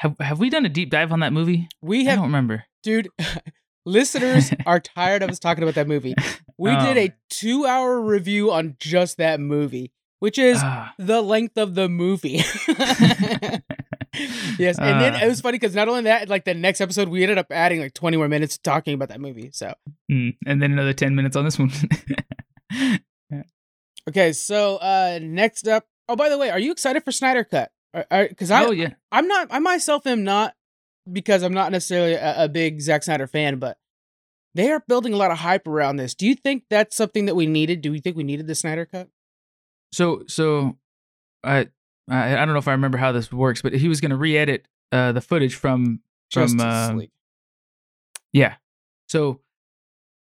Have 0.00 0.14
have 0.20 0.38
we 0.38 0.50
done 0.50 0.66
a 0.66 0.68
deep 0.68 0.90
dive 0.90 1.10
on 1.12 1.20
that 1.20 1.32
movie? 1.32 1.68
We 1.80 2.00
I 2.06 2.10
have, 2.10 2.18
don't 2.18 2.26
remember. 2.26 2.64
dude, 2.82 3.08
listeners 3.86 4.50
are 4.66 4.80
tired 4.80 5.22
of 5.22 5.30
us 5.30 5.38
talking 5.38 5.62
about 5.62 5.74
that 5.76 5.88
movie. 5.88 6.14
We 6.58 6.70
Oh, 6.70 6.80
did 6.94 6.98
a 7.10 7.14
two-hour 7.30 8.00
review 8.02 8.52
on 8.52 8.76
just 8.78 9.16
that 9.18 9.40
movie, 9.40 9.92
which 10.20 10.38
is 10.38 10.58
Ah. 10.62 10.94
the 10.98 11.20
length 11.22 11.56
of 11.58 11.74
the 11.74 11.88
movie. 11.88 12.42
yes, 14.58 14.78
and 14.78 15.00
then 15.00 15.14
Ah. 15.14 15.20
it 15.24 15.28
was 15.28 15.40
funny 15.40 15.58
because 15.58 15.74
not 15.74 15.88
only 15.88 16.02
that, 16.02 16.28
like 16.28 16.44
the 16.44 16.54
next 16.54 16.80
episode, 16.80 17.08
we 17.08 17.22
ended 17.22 17.38
up 17.38 17.46
adding 17.50 17.80
like 17.80 17.94
20 17.94 18.16
more 18.16 18.28
minutes 18.28 18.58
talking 18.58 18.94
about 18.94 19.08
that 19.10 19.20
movie. 19.20 19.50
So 19.52 19.74
Mm, 20.10 20.36
and 20.46 20.62
then 20.62 20.72
another 20.72 20.92
ten 20.92 21.14
minutes 21.14 21.36
on 21.36 21.44
this 21.44 21.58
one. 21.58 21.70
okay, 24.08 24.32
so 24.32 24.76
uh 24.76 25.18
next 25.22 25.66
up. 25.68 25.84
Oh, 26.08 26.16
by 26.16 26.28
the 26.28 26.38
way, 26.38 26.50
are 26.50 26.58
you 26.58 26.70
excited 26.72 27.04
for 27.04 27.12
Snyder 27.12 27.44
Cut? 27.44 27.72
Because 28.10 28.50
I, 28.50 28.64
oh 28.64 28.70
yeah, 28.70 28.90
I'm 29.10 29.26
not. 29.26 29.48
I 29.50 29.58
myself 29.58 30.06
am 30.06 30.22
not 30.22 30.54
because 31.10 31.42
I'm 31.42 31.54
not 31.54 31.72
necessarily 31.72 32.12
a, 32.14 32.44
a 32.44 32.48
big 32.48 32.80
Zack 32.80 33.02
Snyder 33.02 33.26
fan, 33.26 33.58
but 33.58 33.78
they 34.54 34.70
are 34.70 34.82
building 34.86 35.12
a 35.12 35.16
lot 35.16 35.30
of 35.30 35.38
hype 35.38 35.66
around 35.66 35.96
this. 35.96 36.14
Do 36.14 36.26
you 36.26 36.34
think 36.34 36.64
that's 36.70 36.96
something 36.96 37.26
that 37.26 37.34
we 37.34 37.46
needed? 37.46 37.80
Do 37.80 37.90
we 37.90 38.00
think 38.00 38.16
we 38.16 38.22
needed 38.24 38.46
the 38.46 38.54
Snyder 38.54 38.86
Cut? 38.86 39.08
So 39.92 40.24
so 40.26 40.76
I 41.44 41.68
I 42.08 42.32
I 42.34 42.44
don't 42.44 42.52
know 42.54 42.58
if 42.58 42.68
I 42.68 42.72
remember 42.72 42.98
how 42.98 43.12
this 43.12 43.32
works, 43.32 43.62
but 43.62 43.72
he 43.74 43.88
was 43.88 44.00
going 44.00 44.10
to 44.10 44.16
re-edit 44.16 44.66
uh, 44.92 45.12
the 45.12 45.20
footage 45.20 45.54
from 45.54 46.00
from 46.32 46.48
Justice 46.48 46.62
uh, 46.62 46.92
League. 46.94 47.10
yeah. 48.32 48.54
So 49.08 49.40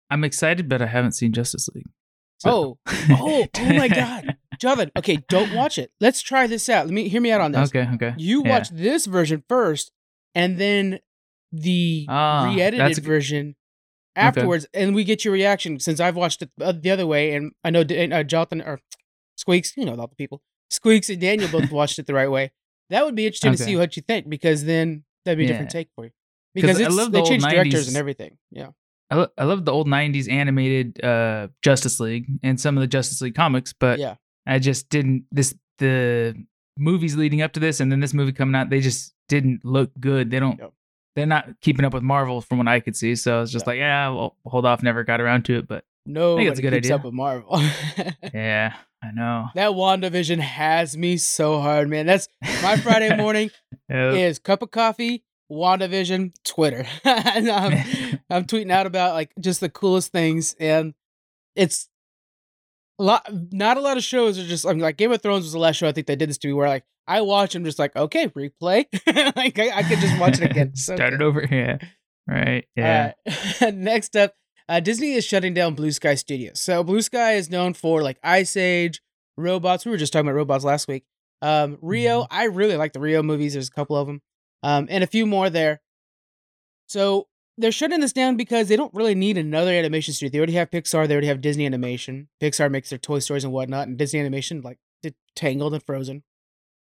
I'm 0.10 0.24
excited, 0.24 0.68
but 0.70 0.82
I 0.82 0.86
haven't 0.88 1.14
seen 1.14 1.32
Justice 1.34 1.68
League. 1.74 1.88
So- 2.40 2.50
Oh, 2.50 2.78
oh, 3.12 3.46
oh 3.58 3.74
my 3.74 3.88
God, 3.88 4.36
Jonathan. 4.60 4.92
Okay, 4.98 5.18
don't 5.30 5.54
watch 5.54 5.78
it. 5.78 5.92
Let's 6.00 6.22
try 6.22 6.48
this 6.48 6.70
out. 6.70 6.86
Let 6.86 6.94
me 6.94 7.08
hear 7.08 7.22
me 7.22 7.32
out 7.32 7.42
on 7.42 7.52
this. 7.52 7.70
okay, 7.70 7.88
okay. 7.96 8.14
You 8.18 8.44
Yeah. 8.44 8.50
watch 8.52 8.70
this 8.70 9.06
version 9.06 9.44
first, 9.48 9.92
and 10.34 10.58
then 10.58 11.00
the 11.52 12.06
Ah, 12.10 12.46
re-edited 12.52 12.98
a 12.98 13.02
version 13.02 13.56
afterwards, 14.16 14.66
and 14.74 14.96
we 14.96 15.04
get 15.04 15.24
your 15.24 15.34
reaction. 15.34 15.80
Since 15.80 16.00
I've 16.00 16.16
watched 16.16 16.42
it 16.42 16.50
uh, 16.60 16.72
the 16.72 16.90
other 16.92 17.06
way, 17.06 17.34
and 17.36 17.52
I 17.64 17.70
know 17.70 17.82
uh, 17.82 18.24
Jonathan 18.24 18.62
or 18.62 18.80
Squeaks, 19.42 19.76
you 19.76 19.86
know 19.86 19.96
all 19.96 20.08
the 20.08 20.16
people, 20.16 20.42
Squeaks 20.70 21.10
and 21.10 21.20
Daniel 21.20 21.50
both 21.50 21.72
watched 21.80 21.98
it 22.00 22.06
the 22.08 22.14
right 22.14 22.30
way. 22.30 22.52
That 22.90 23.06
would 23.06 23.16
be 23.16 23.26
interesting 23.26 23.54
to 23.54 23.58
see 23.58 23.76
what 23.78 23.96
you 23.98 24.04
think, 24.04 24.30
because 24.30 24.64
then 24.66 25.04
that'd 25.26 25.38
be 25.38 25.46
a 25.46 25.48
different 25.48 25.72
take 25.72 25.90
for 25.96 26.06
you. 26.06 26.12
Because 26.54 26.72
'Cause 26.78 26.82
I 26.82 26.86
it's, 26.88 26.96
love 26.96 27.12
the 27.12 27.22
they 27.22 27.30
changed 27.30 27.48
directors 27.50 27.88
and 27.88 27.96
everything. 27.98 28.38
Yeah. 28.52 28.70
I, 29.10 29.16
lo- 29.16 29.28
I 29.38 29.44
love 29.46 29.64
the 29.66 29.72
old 29.72 29.88
'90s 29.88 30.30
animated 30.30 31.04
uh, 31.04 31.48
Justice 31.62 32.00
League 32.00 32.28
and 32.44 32.60
some 32.60 32.78
of 32.78 32.82
the 32.82 32.88
Justice 32.88 33.22
League 33.22 33.36
comics, 33.36 33.74
but 33.74 34.00
Yeah. 34.00 34.16
I 34.46 34.60
just 34.60 34.90
didn't. 34.90 35.26
This 35.32 35.56
the 35.78 36.36
movies 36.78 37.16
leading 37.16 37.42
up 37.42 37.54
to 37.54 37.60
this, 37.60 37.80
and 37.80 37.92
then 37.92 38.00
this 38.00 38.14
movie 38.14 38.32
coming 38.34 38.56
out, 38.56 38.70
they 38.70 38.80
just 38.82 39.14
didn't 39.30 39.64
look 39.66 39.92
good. 40.00 40.30
They 40.32 40.40
don't. 40.40 40.60
Yep. 40.60 40.74
They're 41.16 41.26
not 41.26 41.60
keeping 41.62 41.84
up 41.86 41.94
with 41.94 42.04
Marvel 42.04 42.40
from 42.42 42.58
what 42.58 42.68
I 42.68 42.80
could 42.80 42.96
see. 42.96 43.16
So 43.16 43.38
I 43.38 43.42
was 43.42 43.52
just 43.52 43.66
Yeah. 43.66 43.70
like, 43.72 43.78
yeah, 43.80 44.10
well, 44.10 44.36
hold 44.46 44.66
off. 44.66 44.82
Never 44.84 45.04
got 45.04 45.20
around 45.22 45.44
to 45.46 45.58
it, 45.58 45.68
but 45.68 45.84
No, 46.06 46.38
it's 46.38 46.60
a 46.60 46.62
good 46.62 46.74
keeps 46.74 46.88
idea. 46.88 46.96
up 46.96 47.06
with 47.06 47.14
Marvel. 47.14 47.62
yeah, 48.34 48.74
I 49.04 49.12
know. 49.14 49.46
that 49.56 49.72
WandaVision 49.72 50.40
has 50.40 50.98
me 50.98 51.18
so 51.18 51.60
hard, 51.62 51.90
man. 51.90 52.06
That's 52.06 52.28
my 52.64 52.78
Friday 52.78 53.16
morning 53.18 53.52
Yep. 53.90 54.14
is 54.16 54.40
cup 54.40 54.62
of 54.64 54.72
coffee, 54.72 55.24
WandaVision, 55.52 56.34
Twitter. 56.44 56.86
and 57.04 57.50
I'm, 57.50 58.20
I'm 58.30 58.46
tweeting 58.46 58.72
out 58.72 58.88
about 58.88 59.14
like 59.14 59.32
just 59.40 59.60
the 59.60 59.70
coolest 59.70 60.12
things, 60.12 60.56
and 60.60 60.94
it's 61.56 61.88
a 63.00 63.04
lot. 63.04 63.28
Not 63.52 63.78
a 63.78 63.82
lot 63.82 63.98
of 63.98 64.04
shows 64.04 64.40
are 64.40 64.46
just. 64.46 64.66
I 64.66 64.70
mean, 64.72 64.80
like 64.80 64.98
Game 64.98 65.12
of 65.12 65.22
Thrones 65.22 65.44
was 65.44 65.54
the 65.54 65.60
last 65.60 65.76
show 65.76 65.88
I 65.88 65.92
think 65.92 66.08
they 66.08 66.16
did 66.16 66.30
this 66.30 66.38
to 66.40 66.48
me, 66.48 66.54
where 66.54 66.68
like 66.68 66.84
I 67.08 67.22
watch 67.22 67.54
them 67.54 67.64
just 67.66 67.78
like 67.80 67.96
okay, 67.96 68.28
replay. 68.30 68.86
like 69.36 69.60
I, 69.60 69.78
I 69.78 69.84
could 69.84 70.00
just 70.00 70.20
watch 70.20 70.40
it 70.42 70.50
again. 70.50 70.76
So 70.76 70.96
Start 70.96 71.14
it 71.14 71.22
over. 71.22 71.46
Yeah. 71.52 71.78
Right. 72.28 72.66
Yeah. 72.76 73.14
Uh, 73.62 73.72
next 73.74 74.16
up, 74.16 74.34
uh, 74.72 74.80
Disney 74.80 75.12
is 75.12 75.26
shutting 75.26 75.54
down 75.54 75.76
Blue 75.76 75.92
Sky 75.92 76.16
Studios. 76.16 76.62
So 76.62 76.82
Blue 76.82 77.02
Sky 77.02 77.34
is 77.34 77.50
known 77.50 77.74
for 77.74 78.02
like 78.02 78.18
Ice 78.24 78.56
Age, 78.56 79.02
robots. 79.36 79.86
We 79.86 79.92
were 79.92 79.98
just 79.98 80.14
talking 80.14 80.26
about 80.26 80.38
robots 80.38 80.64
last 80.64 80.88
week. 80.88 81.04
Um, 81.42 81.78
Rio, 81.82 82.26
I 82.32 82.46
really 82.46 82.78
like 82.78 82.94
the 82.94 83.02
Rio 83.02 83.22
movies. 83.22 83.52
There's 83.52 83.68
a 83.68 83.72
couple 83.72 83.98
of 83.98 84.08
them, 84.08 84.22
um, 84.64 84.88
and 84.90 85.04
a 85.04 85.08
few 85.08 85.26
more 85.26 85.50
there. 85.50 85.82
So 86.88 87.28
they're 87.58 87.74
shutting 87.74 88.00
this 88.00 88.14
down 88.14 88.38
because 88.38 88.70
they 88.70 88.78
don't 88.78 88.94
really 88.94 89.14
need 89.14 89.38
another 89.38 89.72
animation 89.72 90.14
studio. 90.14 90.32
They 90.32 90.38
already 90.38 90.54
have 90.54 90.72
Pixar. 90.72 91.06
They 91.06 91.16
already 91.16 91.28
have 91.28 91.42
Disney 91.42 91.66
Animation. 91.66 92.30
Pixar 92.42 92.72
makes 92.72 92.92
their 92.92 93.00
Toy 93.00 93.20
Stories 93.20 93.44
and 93.44 93.52
whatnot, 93.52 93.90
and 93.90 93.98
Disney 93.98 94.22
Animation 94.22 94.62
like 94.62 94.80
Tangled 95.36 95.74
and 95.74 95.84
Frozen. 95.84 96.24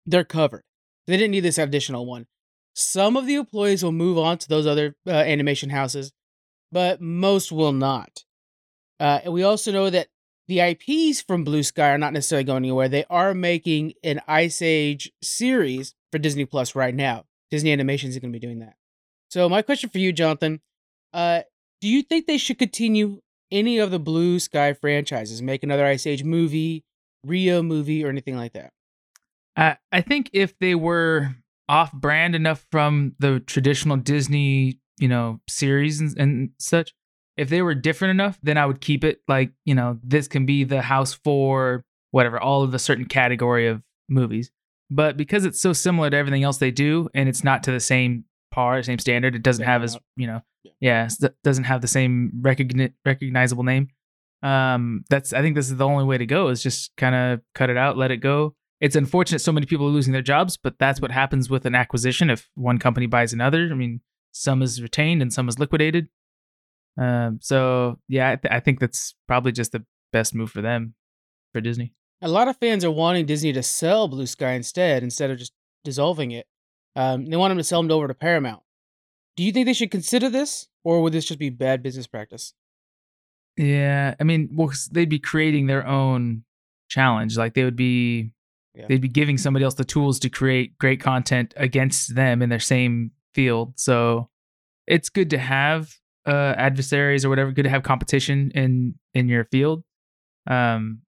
They're 0.04 0.24
covered. 0.24 0.64
They 1.06 1.16
didn't 1.16 1.30
need 1.30 1.40
this 1.40 1.56
additional 1.56 2.04
one. 2.04 2.26
Some 2.74 3.16
of 3.16 3.24
the 3.24 3.36
employees 3.36 3.82
will 3.82 3.92
move 3.92 4.18
on 4.18 4.36
to 4.36 4.48
those 4.48 4.66
other 4.66 4.96
uh, 5.06 5.12
animation 5.12 5.70
houses, 5.70 6.12
but 6.72 7.00
most 7.00 7.52
will 7.52 7.72
not. 7.72 8.24
Uh, 8.98 9.20
and 9.24 9.32
we 9.32 9.42
also 9.42 9.72
know 9.72 9.90
that 9.90 10.08
the 10.48 10.60
IPs 10.60 11.22
from 11.22 11.44
Blue 11.44 11.62
Sky 11.62 11.90
are 11.90 11.98
not 11.98 12.12
necessarily 12.12 12.44
going 12.44 12.64
anywhere. 12.64 12.88
They 12.88 13.04
are 13.08 13.34
making 13.34 13.94
an 14.02 14.20
Ice 14.26 14.60
Age 14.60 15.12
series 15.22 15.94
for 16.10 16.18
Disney 16.18 16.44
Plus 16.44 16.74
right 16.74 16.94
now. 16.94 17.24
Disney 17.50 17.72
Animation 17.72 18.10
is 18.10 18.18
going 18.18 18.32
to 18.32 18.38
be 18.38 18.44
doing 18.44 18.58
that. 18.58 18.74
So 19.30 19.48
my 19.48 19.62
question 19.62 19.90
for 19.90 19.98
you, 19.98 20.12
Jonathan, 20.12 20.60
uh, 21.12 21.42
do 21.80 21.88
you 21.88 22.02
think 22.02 22.26
they 22.26 22.36
should 22.36 22.58
continue 22.58 23.20
any 23.52 23.78
of 23.78 23.90
the 23.90 23.98
Blue 23.98 24.38
Sky 24.38 24.72
franchises, 24.72 25.40
make 25.40 25.62
another 25.62 25.86
Ice 25.86 26.06
Age 26.06 26.24
movie, 26.24 26.84
Rio 27.24 27.62
movie, 27.62 28.04
or 28.04 28.08
anything 28.08 28.36
like 28.36 28.52
that? 28.54 28.72
I 29.56 29.76
I 29.92 30.00
think 30.00 30.30
if 30.32 30.58
they 30.58 30.74
were 30.74 31.36
off 31.68 31.92
brand 31.92 32.34
enough 32.34 32.66
from 32.72 33.14
the 33.20 33.38
traditional 33.38 33.96
Disney, 33.96 34.79
you 35.00 35.08
know, 35.08 35.40
series 35.48 36.00
and, 36.00 36.16
and 36.18 36.50
such, 36.58 36.94
if 37.36 37.48
they 37.48 37.62
were 37.62 37.74
different 37.74 38.10
enough, 38.10 38.38
then 38.42 38.58
I 38.58 38.66
would 38.66 38.80
keep 38.80 39.02
it 39.04 39.20
like, 39.26 39.52
you 39.64 39.74
know, 39.74 39.98
this 40.02 40.28
can 40.28 40.46
be 40.46 40.64
the 40.64 40.82
house 40.82 41.12
for 41.14 41.84
whatever, 42.10 42.38
all 42.38 42.62
of 42.62 42.74
a 42.74 42.78
certain 42.78 43.06
category 43.06 43.66
of 43.66 43.82
movies. 44.08 44.50
But 44.90 45.16
because 45.16 45.44
it's 45.44 45.60
so 45.60 45.72
similar 45.72 46.10
to 46.10 46.16
everything 46.16 46.42
else 46.42 46.58
they 46.58 46.70
do 46.70 47.08
and 47.14 47.28
it's 47.28 47.44
not 47.44 47.62
to 47.64 47.72
the 47.72 47.80
same 47.80 48.24
par, 48.50 48.82
same 48.82 48.98
standard, 48.98 49.34
it 49.34 49.42
doesn't 49.42 49.64
have 49.64 49.82
as, 49.82 49.96
you 50.16 50.26
know, 50.26 50.40
Yeah. 50.80 51.08
doesn't 51.44 51.64
have 51.64 51.80
the 51.80 51.88
same 51.88 52.32
recogni- 52.42 52.92
recognizable 53.04 53.62
name. 53.64 53.88
Um, 54.42 55.04
that's 55.10 55.32
I 55.32 55.42
think 55.42 55.54
this 55.54 55.70
is 55.70 55.76
the 55.76 55.86
only 55.86 56.04
way 56.04 56.16
to 56.18 56.26
go 56.26 56.48
is 56.48 56.62
just 56.62 56.96
kind 56.96 57.14
of 57.14 57.40
cut 57.54 57.70
it 57.70 57.76
out, 57.76 57.96
let 57.98 58.10
it 58.10 58.18
go 58.18 58.54
it's 58.80 58.96
unfortunate 58.96 59.40
so 59.40 59.52
many 59.52 59.66
people 59.66 59.86
are 59.86 59.90
losing 59.90 60.12
their 60.12 60.22
jobs, 60.22 60.56
but 60.56 60.78
that's 60.78 61.00
what 61.00 61.10
happens 61.10 61.50
with 61.50 61.66
an 61.66 61.74
acquisition. 61.74 62.30
If 62.30 62.48
one 62.54 62.78
company 62.78 63.06
buys 63.06 63.32
another, 63.32 63.68
I 63.70 63.74
mean, 63.74 64.00
some 64.32 64.62
is 64.62 64.80
retained 64.82 65.22
and 65.22 65.32
some 65.32 65.48
is 65.48 65.58
liquidated. 65.58 66.08
Um, 66.98 67.38
so 67.40 67.98
yeah, 68.08 68.30
I, 68.30 68.36
th- 68.36 68.52
I 68.52 68.60
think 68.60 68.80
that's 68.80 69.14
probably 69.28 69.52
just 69.52 69.72
the 69.72 69.84
best 70.12 70.34
move 70.34 70.50
for 70.50 70.60
them, 70.62 70.94
for 71.52 71.60
Disney. 71.60 71.94
A 72.22 72.28
lot 72.28 72.48
of 72.48 72.56
fans 72.58 72.84
are 72.84 72.90
wanting 72.90 73.26
Disney 73.26 73.52
to 73.52 73.62
sell 73.62 74.06
Blue 74.08 74.26
Sky 74.26 74.52
instead, 74.52 75.02
instead 75.02 75.30
of 75.30 75.38
just 75.38 75.52
dissolving 75.84 76.32
it. 76.32 76.46
Um, 76.96 77.26
they 77.26 77.36
want 77.36 77.50
them 77.52 77.58
to 77.58 77.64
sell 77.64 77.82
them 77.82 77.90
over 77.90 78.08
to 78.08 78.14
Paramount. 78.14 78.62
Do 79.36 79.44
you 79.44 79.52
think 79.52 79.66
they 79.66 79.72
should 79.72 79.90
consider 79.90 80.28
this, 80.28 80.68
or 80.84 81.00
would 81.02 81.12
this 81.14 81.24
just 81.24 81.38
be 81.38 81.48
bad 81.48 81.82
business 81.82 82.06
practice? 82.06 82.52
Yeah, 83.56 84.14
I 84.20 84.24
mean, 84.24 84.50
well, 84.52 84.70
they'd 84.90 85.08
be 85.08 85.18
creating 85.18 85.66
their 85.66 85.86
own 85.86 86.44
challenge. 86.88 87.36
Like 87.36 87.54
they 87.54 87.64
would 87.64 87.76
be, 87.76 88.32
Yeah. 88.74 88.86
they'd 88.88 89.00
be 89.00 89.08
giving 89.08 89.38
somebody 89.38 89.64
else 89.64 89.74
the 89.74 89.84
tools 89.84 90.18
to 90.20 90.28
create 90.28 90.76
great 90.78 91.00
content 91.00 91.54
against 91.56 92.14
them 92.14 92.42
in 92.42 92.48
their 92.48 92.58
same 92.60 93.12
field. 93.34 93.74
So 93.76 94.28
it's 94.86 95.08
good 95.08 95.30
to 95.30 95.38
have 95.38 95.90
uh, 96.26 96.54
adversaries 96.56 97.24
or 97.24 97.28
whatever. 97.28 97.52
Good 97.52 97.64
to 97.64 97.70
have 97.70 97.82
competition 97.82 98.50
in 98.54 98.94
in 99.14 99.28
your 99.28 99.44
field. 99.44 99.84
Um, 100.48 101.02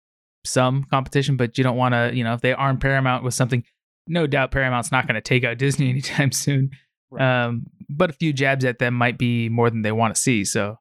some 0.46 0.86
competition, 0.86 1.38
but 1.38 1.58
you 1.58 1.64
don't 1.64 1.78
want 1.78 1.94
to. 1.94 2.12
You 2.14 2.24
know, 2.24 2.34
if 2.34 2.42
they 2.42 2.54
arm 2.54 2.78
Paramount 2.78 3.24
with 3.24 3.34
something, 3.34 3.64
no 4.08 4.28
doubt 4.28 4.52
Paramount's 4.52 4.92
not 4.92 5.08
going 5.08 5.16
to 5.16 5.22
take 5.22 5.44
out 5.44 5.58
Disney 5.60 5.90
anytime 5.90 6.32
soon. 6.32 6.72
Right. 7.10 7.46
Um, 7.46 7.66
but 7.90 8.10
a 8.10 8.14
few 8.14 8.34
jabs 8.34 8.64
at 8.66 8.80
them 8.80 8.94
might 8.94 9.18
be 9.18 9.50
more 9.50 9.70
than 9.70 9.82
they 9.82 9.92
want 9.92 10.16
to 10.16 10.22
see. 10.22 10.46
So 10.46 10.78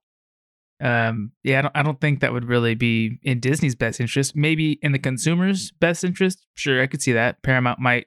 um 0.81 1.33
yeah 1.45 1.59
I 1.59 1.63
don't, 1.63 1.77
I 1.77 1.83
don't 1.83 2.01
think 2.01 2.21
that 2.21 2.33
would 2.33 2.47
really 2.47 2.75
be 2.75 3.19
in 3.23 3.39
disney's 3.39 3.75
best 3.75 4.01
interest 4.01 4.35
maybe 4.35 4.79
in 4.83 4.93
the 4.93 4.99
consumer's 4.99 5.73
best 5.73 6.05
interest 6.05 6.47
sure 6.55 6.81
i 6.81 6.87
could 6.87 7.03
see 7.03 7.13
that 7.13 7.43
paramount 7.43 7.79
might 7.81 8.07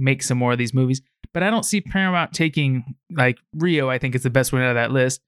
make 0.00 0.22
some 0.22 0.38
more 0.38 0.52
of 0.52 0.58
these 0.58 0.74
movies 0.74 1.02
but 1.32 1.42
i 1.42 1.50
don't 1.50 1.64
see 1.64 1.80
paramount 1.80 2.32
taking 2.32 2.96
like 3.10 3.38
rio 3.54 3.88
i 3.88 3.98
think 3.98 4.14
is 4.14 4.22
the 4.22 4.30
best 4.30 4.52
one 4.52 4.62
out 4.62 4.70
of 4.70 4.74
that 4.74 4.90
list 4.90 5.20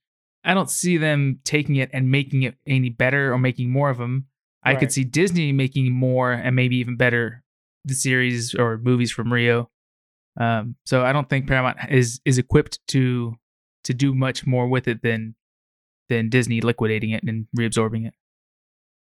i 0.43 0.53
don't 0.53 0.69
see 0.69 0.97
them 0.97 1.39
taking 1.43 1.75
it 1.75 1.89
and 1.93 2.09
making 2.09 2.43
it 2.43 2.55
any 2.67 2.89
better 2.89 3.31
or 3.31 3.37
making 3.37 3.71
more 3.71 3.89
of 3.89 3.97
them 3.97 4.25
i 4.63 4.75
could 4.75 4.91
see 4.91 5.03
disney 5.03 5.51
making 5.51 5.91
more 5.91 6.31
and 6.31 6.55
maybe 6.55 6.75
even 6.77 6.95
better 6.95 7.43
the 7.85 7.93
series 7.93 8.55
or 8.55 8.77
movies 8.77 9.11
from 9.11 9.31
rio 9.31 9.69
um 10.39 10.75
so 10.85 11.03
i 11.03 11.13
don't 11.13 11.29
think 11.29 11.47
paramount 11.47 11.77
is 11.89 12.19
is 12.25 12.37
equipped 12.37 12.79
to 12.87 13.35
to 13.83 13.93
do 13.93 14.13
much 14.13 14.45
more 14.45 14.67
with 14.67 14.87
it 14.87 15.01
than 15.01 15.35
than 16.09 16.29
Disney 16.29 16.61
liquidating 16.61 17.11
it 17.11 17.23
and 17.23 17.47
reabsorbing 17.57 18.07
it. 18.07 18.13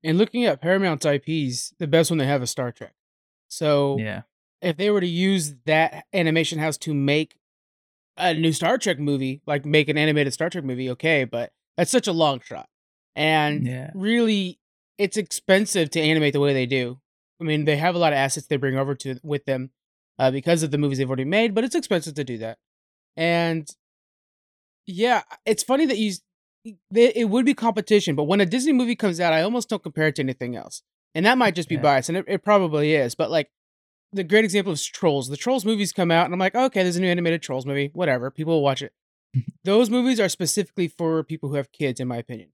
And 0.03 0.19
looking 0.19 0.45
at 0.45 0.61
Paramount's 0.61 1.07
IPs, 1.07 1.75
the 1.79 1.87
best 1.87 2.11
one 2.11 2.19
they 2.19 2.27
have 2.27 2.43
is 2.43 2.51
Star 2.51 2.73
Trek. 2.73 2.95
So 3.49 3.97
Yeah. 3.99 4.23
If 4.61 4.77
they 4.77 4.91
were 4.91 5.01
to 5.01 5.07
use 5.07 5.55
that 5.67 6.05
animation 6.13 6.59
house 6.59 6.77
to 6.79 6.95
make 6.95 7.37
a 8.17 8.35
new 8.35 8.53
Star 8.53 8.79
Trek 8.79 8.99
movie, 8.99 9.43
like 9.47 9.65
make 9.65 9.89
an 9.89 9.99
animated 9.99 10.33
Star 10.33 10.49
Trek 10.51 10.65
movie, 10.65 10.91
okay, 10.91 11.25
but 11.25 11.53
that's 11.77 11.91
such 11.91 12.07
a 12.07 12.13
long 12.13 12.41
shot. 12.41 12.69
And 13.15 13.67
Yeah. 13.67 13.91
really, 13.95 14.59
it's 14.99 15.17
expensive 15.17 15.91
to 15.91 16.01
animate 16.01 16.33
the 16.33 16.41
way 16.41 16.55
they 16.55 16.67
do. 16.67 17.01
I 17.41 17.45
mean, 17.45 17.67
they 17.67 17.77
have 17.77 17.95
a 17.95 17.99
lot 17.99 18.13
of 18.13 18.17
assets 18.19 18.47
they 18.47 18.57
bring 18.57 18.79
over 18.79 18.95
to 18.95 19.19
with 19.23 19.45
them 19.45 19.71
uh, 20.19 20.31
because 20.31 20.63
of 20.63 20.71
the 20.71 20.79
movies 20.79 20.99
they've 20.99 21.09
already 21.09 21.25
made, 21.25 21.55
but 21.55 21.65
it's 21.65 21.75
expensive 21.75 22.15
to 22.15 22.25
do 22.25 22.39
that. 22.39 22.59
And 23.17 23.69
yeah, 24.87 25.23
it's 25.45 25.63
funny 25.63 25.87
that 25.87 25.99
you 25.99 26.15
they, 26.91 27.13
it 27.15 27.31
would 27.31 27.45
be 27.45 27.55
competition, 27.55 28.17
but 28.17 28.25
when 28.25 28.41
a 28.41 28.47
Disney 28.47 28.73
movie 28.73 28.97
comes 28.97 29.21
out, 29.21 29.33
I 29.33 29.43
almost 29.43 29.69
don't 29.69 29.83
compare 29.83 30.09
it 30.09 30.17
to 30.17 30.23
anything 30.23 30.57
else. 30.57 30.83
And 31.15 31.25
that 31.25 31.39
might 31.39 31.55
just 31.55 31.69
be 31.69 31.77
Yeah. 31.77 31.83
biased, 31.83 32.09
and 32.09 32.19
it, 32.19 32.25
it 32.27 32.45
probably 32.45 32.95
is. 32.95 33.15
But 33.15 33.31
like 33.31 33.51
the 34.13 34.25
great 34.25 34.45
example 34.45 34.73
is 34.73 34.85
Trolls. 34.85 35.29
The 35.29 35.37
Trolls 35.37 35.65
movies 35.65 35.93
come 35.93 36.11
out, 36.11 36.25
and 36.27 36.35
I'm 36.35 36.41
like, 36.41 36.55
okay, 36.55 36.83
there's 36.83 36.97
a 36.97 37.01
new 37.01 37.09
animated 37.09 37.43
Trolls 37.43 37.67
movie. 37.67 37.91
Whatever, 37.93 38.31
people 38.31 38.55
will 38.55 38.63
watch 38.63 38.83
it. 38.83 38.93
Those 39.65 39.91
movies 39.91 40.19
are 40.21 40.29
specifically 40.29 40.89
for 40.89 41.23
people 41.25 41.49
who 41.49 41.57
have 41.57 41.73
kids, 41.73 42.01
in 42.01 42.09
my 42.09 42.17
opinion. 42.17 42.51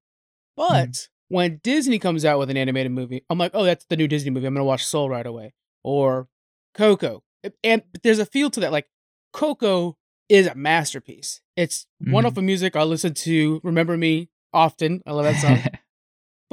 But 0.57 1.09
when 1.29 1.61
Disney 1.63 1.99
comes 1.99 2.25
out 2.25 2.39
with 2.39 2.51
an 2.51 2.57
animated 2.57 2.93
movie, 2.93 3.25
I'm 3.31 3.39
like, 3.39 3.53
oh, 3.55 3.65
that's 3.65 3.85
the 3.87 3.97
new 3.97 4.09
Disney 4.09 4.31
movie. 4.31 4.47
I'm 4.47 4.55
gonna 4.55 4.65
watch 4.65 4.85
Soul 4.85 5.09
right 5.09 5.27
away. 5.27 5.55
Or 5.85 6.29
Coco. 6.75 7.23
And 7.65 7.83
there's 8.03 8.19
a 8.19 8.27
feel 8.27 8.51
to 8.51 8.61
that. 8.61 8.73
Like 8.73 8.87
Coco 9.33 9.97
is 10.29 10.47
a 10.47 10.55
masterpiece. 10.55 11.41
It's 11.57 11.87
Mhm. 12.05 12.13
wonderful 12.13 12.43
music. 12.43 12.77
I 12.77 12.83
listen 12.85 13.15
to 13.15 13.61
Remember 13.65 13.97
Me 13.97 14.29
often. 14.53 15.03
I 15.07 15.13
love 15.13 15.25
that 15.25 15.41
song. 15.41 15.59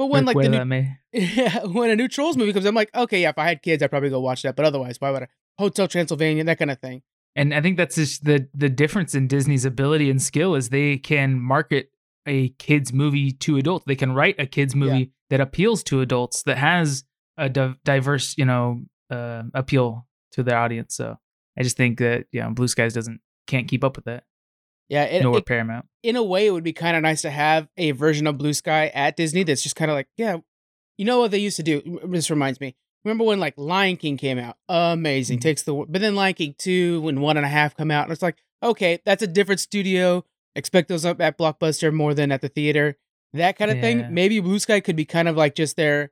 But 0.00 0.06
when 0.06 0.24
like 0.24 0.34
the 0.34 0.48
new, 0.48 0.86
yeah, 1.12 1.66
when 1.66 1.90
a 1.90 1.94
new 1.94 2.08
Trolls 2.08 2.34
movie 2.34 2.54
comes, 2.54 2.64
I'm 2.64 2.74
like, 2.74 2.88
okay, 2.94 3.20
yeah, 3.20 3.28
if 3.28 3.36
I 3.36 3.46
had 3.46 3.60
kids, 3.60 3.82
I'd 3.82 3.90
probably 3.90 4.08
go 4.08 4.18
watch 4.18 4.40
that. 4.44 4.56
But 4.56 4.64
otherwise, 4.64 4.98
why 4.98 5.10
would 5.10 5.24
I? 5.24 5.28
Hotel 5.58 5.86
Transylvania, 5.86 6.42
that 6.42 6.58
kind 6.58 6.70
of 6.70 6.78
thing. 6.78 7.02
And 7.36 7.52
I 7.52 7.60
think 7.60 7.76
that's 7.76 7.96
just 7.96 8.24
the 8.24 8.48
the 8.54 8.70
difference 8.70 9.14
in 9.14 9.28
Disney's 9.28 9.66
ability 9.66 10.08
and 10.08 10.22
skill 10.22 10.54
is 10.54 10.70
they 10.70 10.96
can 10.96 11.38
market 11.38 11.90
a 12.24 12.48
kids 12.48 12.94
movie 12.94 13.30
to 13.30 13.58
adults. 13.58 13.84
They 13.86 13.94
can 13.94 14.12
write 14.12 14.36
a 14.38 14.46
kids 14.46 14.74
movie 14.74 15.12
that 15.28 15.42
appeals 15.42 15.82
to 15.84 16.00
adults 16.00 16.44
that 16.44 16.56
has 16.56 17.04
a 17.36 17.50
div- 17.50 17.76
diverse, 17.84 18.38
you 18.38 18.46
know, 18.46 18.80
uh, 19.10 19.42
appeal 19.52 20.06
to 20.32 20.42
their 20.42 20.56
audience. 20.56 20.94
So 20.94 21.18
I 21.58 21.62
just 21.62 21.76
think 21.76 21.98
that 21.98 22.24
you 22.32 22.40
know, 22.40 22.52
Blue 22.52 22.68
Skies 22.68 22.94
doesn't 22.94 23.20
can't 23.46 23.68
keep 23.68 23.84
up 23.84 23.96
with 23.96 24.06
that. 24.06 24.24
Yeah, 24.90 25.04
it, 25.04 25.22
Nor 25.22 25.38
it- 25.38 25.46
Paramount. 25.46 25.86
in 26.02 26.16
a 26.16 26.22
way, 26.22 26.46
it 26.46 26.50
would 26.50 26.64
be 26.64 26.72
kind 26.74 26.96
of 26.96 27.02
nice 27.02 27.22
to 27.22 27.30
have 27.30 27.68
a 27.78 27.92
version 27.92 28.26
of 28.26 28.36
Blue 28.36 28.52
Sky 28.52 28.88
at 28.88 29.16
Disney 29.16 29.44
that's 29.44 29.62
just 29.62 29.76
kind 29.76 29.90
of 29.90 29.94
like, 29.94 30.08
yeah, 30.18 30.36
you 30.98 31.04
know 31.06 31.20
what 31.20 31.30
they 31.30 31.38
used 31.38 31.56
to 31.56 31.62
do. 31.62 32.00
This 32.04 32.28
reminds 32.30 32.60
me. 32.60 32.74
Remember 33.04 33.24
when 33.24 33.40
like 33.40 33.54
Lion 33.56 33.96
King 33.96 34.18
came 34.18 34.38
out? 34.38 34.56
Amazing, 34.68 35.38
Mhm. 35.38 35.42
takes 35.42 35.62
the 35.62 35.72
but 35.88 36.02
then 36.02 36.14
Lion 36.16 36.34
King 36.34 36.54
two 36.58 37.06
and 37.08 37.22
one 37.22 37.36
and 37.38 37.46
a 37.46 37.48
half 37.48 37.74
come 37.76 37.90
out, 37.90 38.02
and 38.04 38.12
it's 38.12 38.20
like, 38.20 38.36
okay, 38.62 38.98
that's 39.06 39.22
a 39.22 39.26
different 39.26 39.60
studio. 39.60 40.24
Expect 40.56 40.88
those 40.88 41.04
up 41.06 41.20
at 41.20 41.38
Blockbuster 41.38 41.92
more 41.94 42.12
than 42.12 42.30
at 42.32 42.42
the 42.42 42.48
theater. 42.48 42.98
That 43.32 43.56
kind 43.56 43.70
of 43.70 43.76
Yeah. 43.78 43.82
thing. 43.82 44.06
Maybe 44.12 44.40
Blue 44.40 44.58
Sky 44.58 44.80
could 44.80 44.96
be 44.96 45.04
kind 45.06 45.28
of 45.28 45.36
like 45.36 45.54
just 45.54 45.76
their 45.76 46.10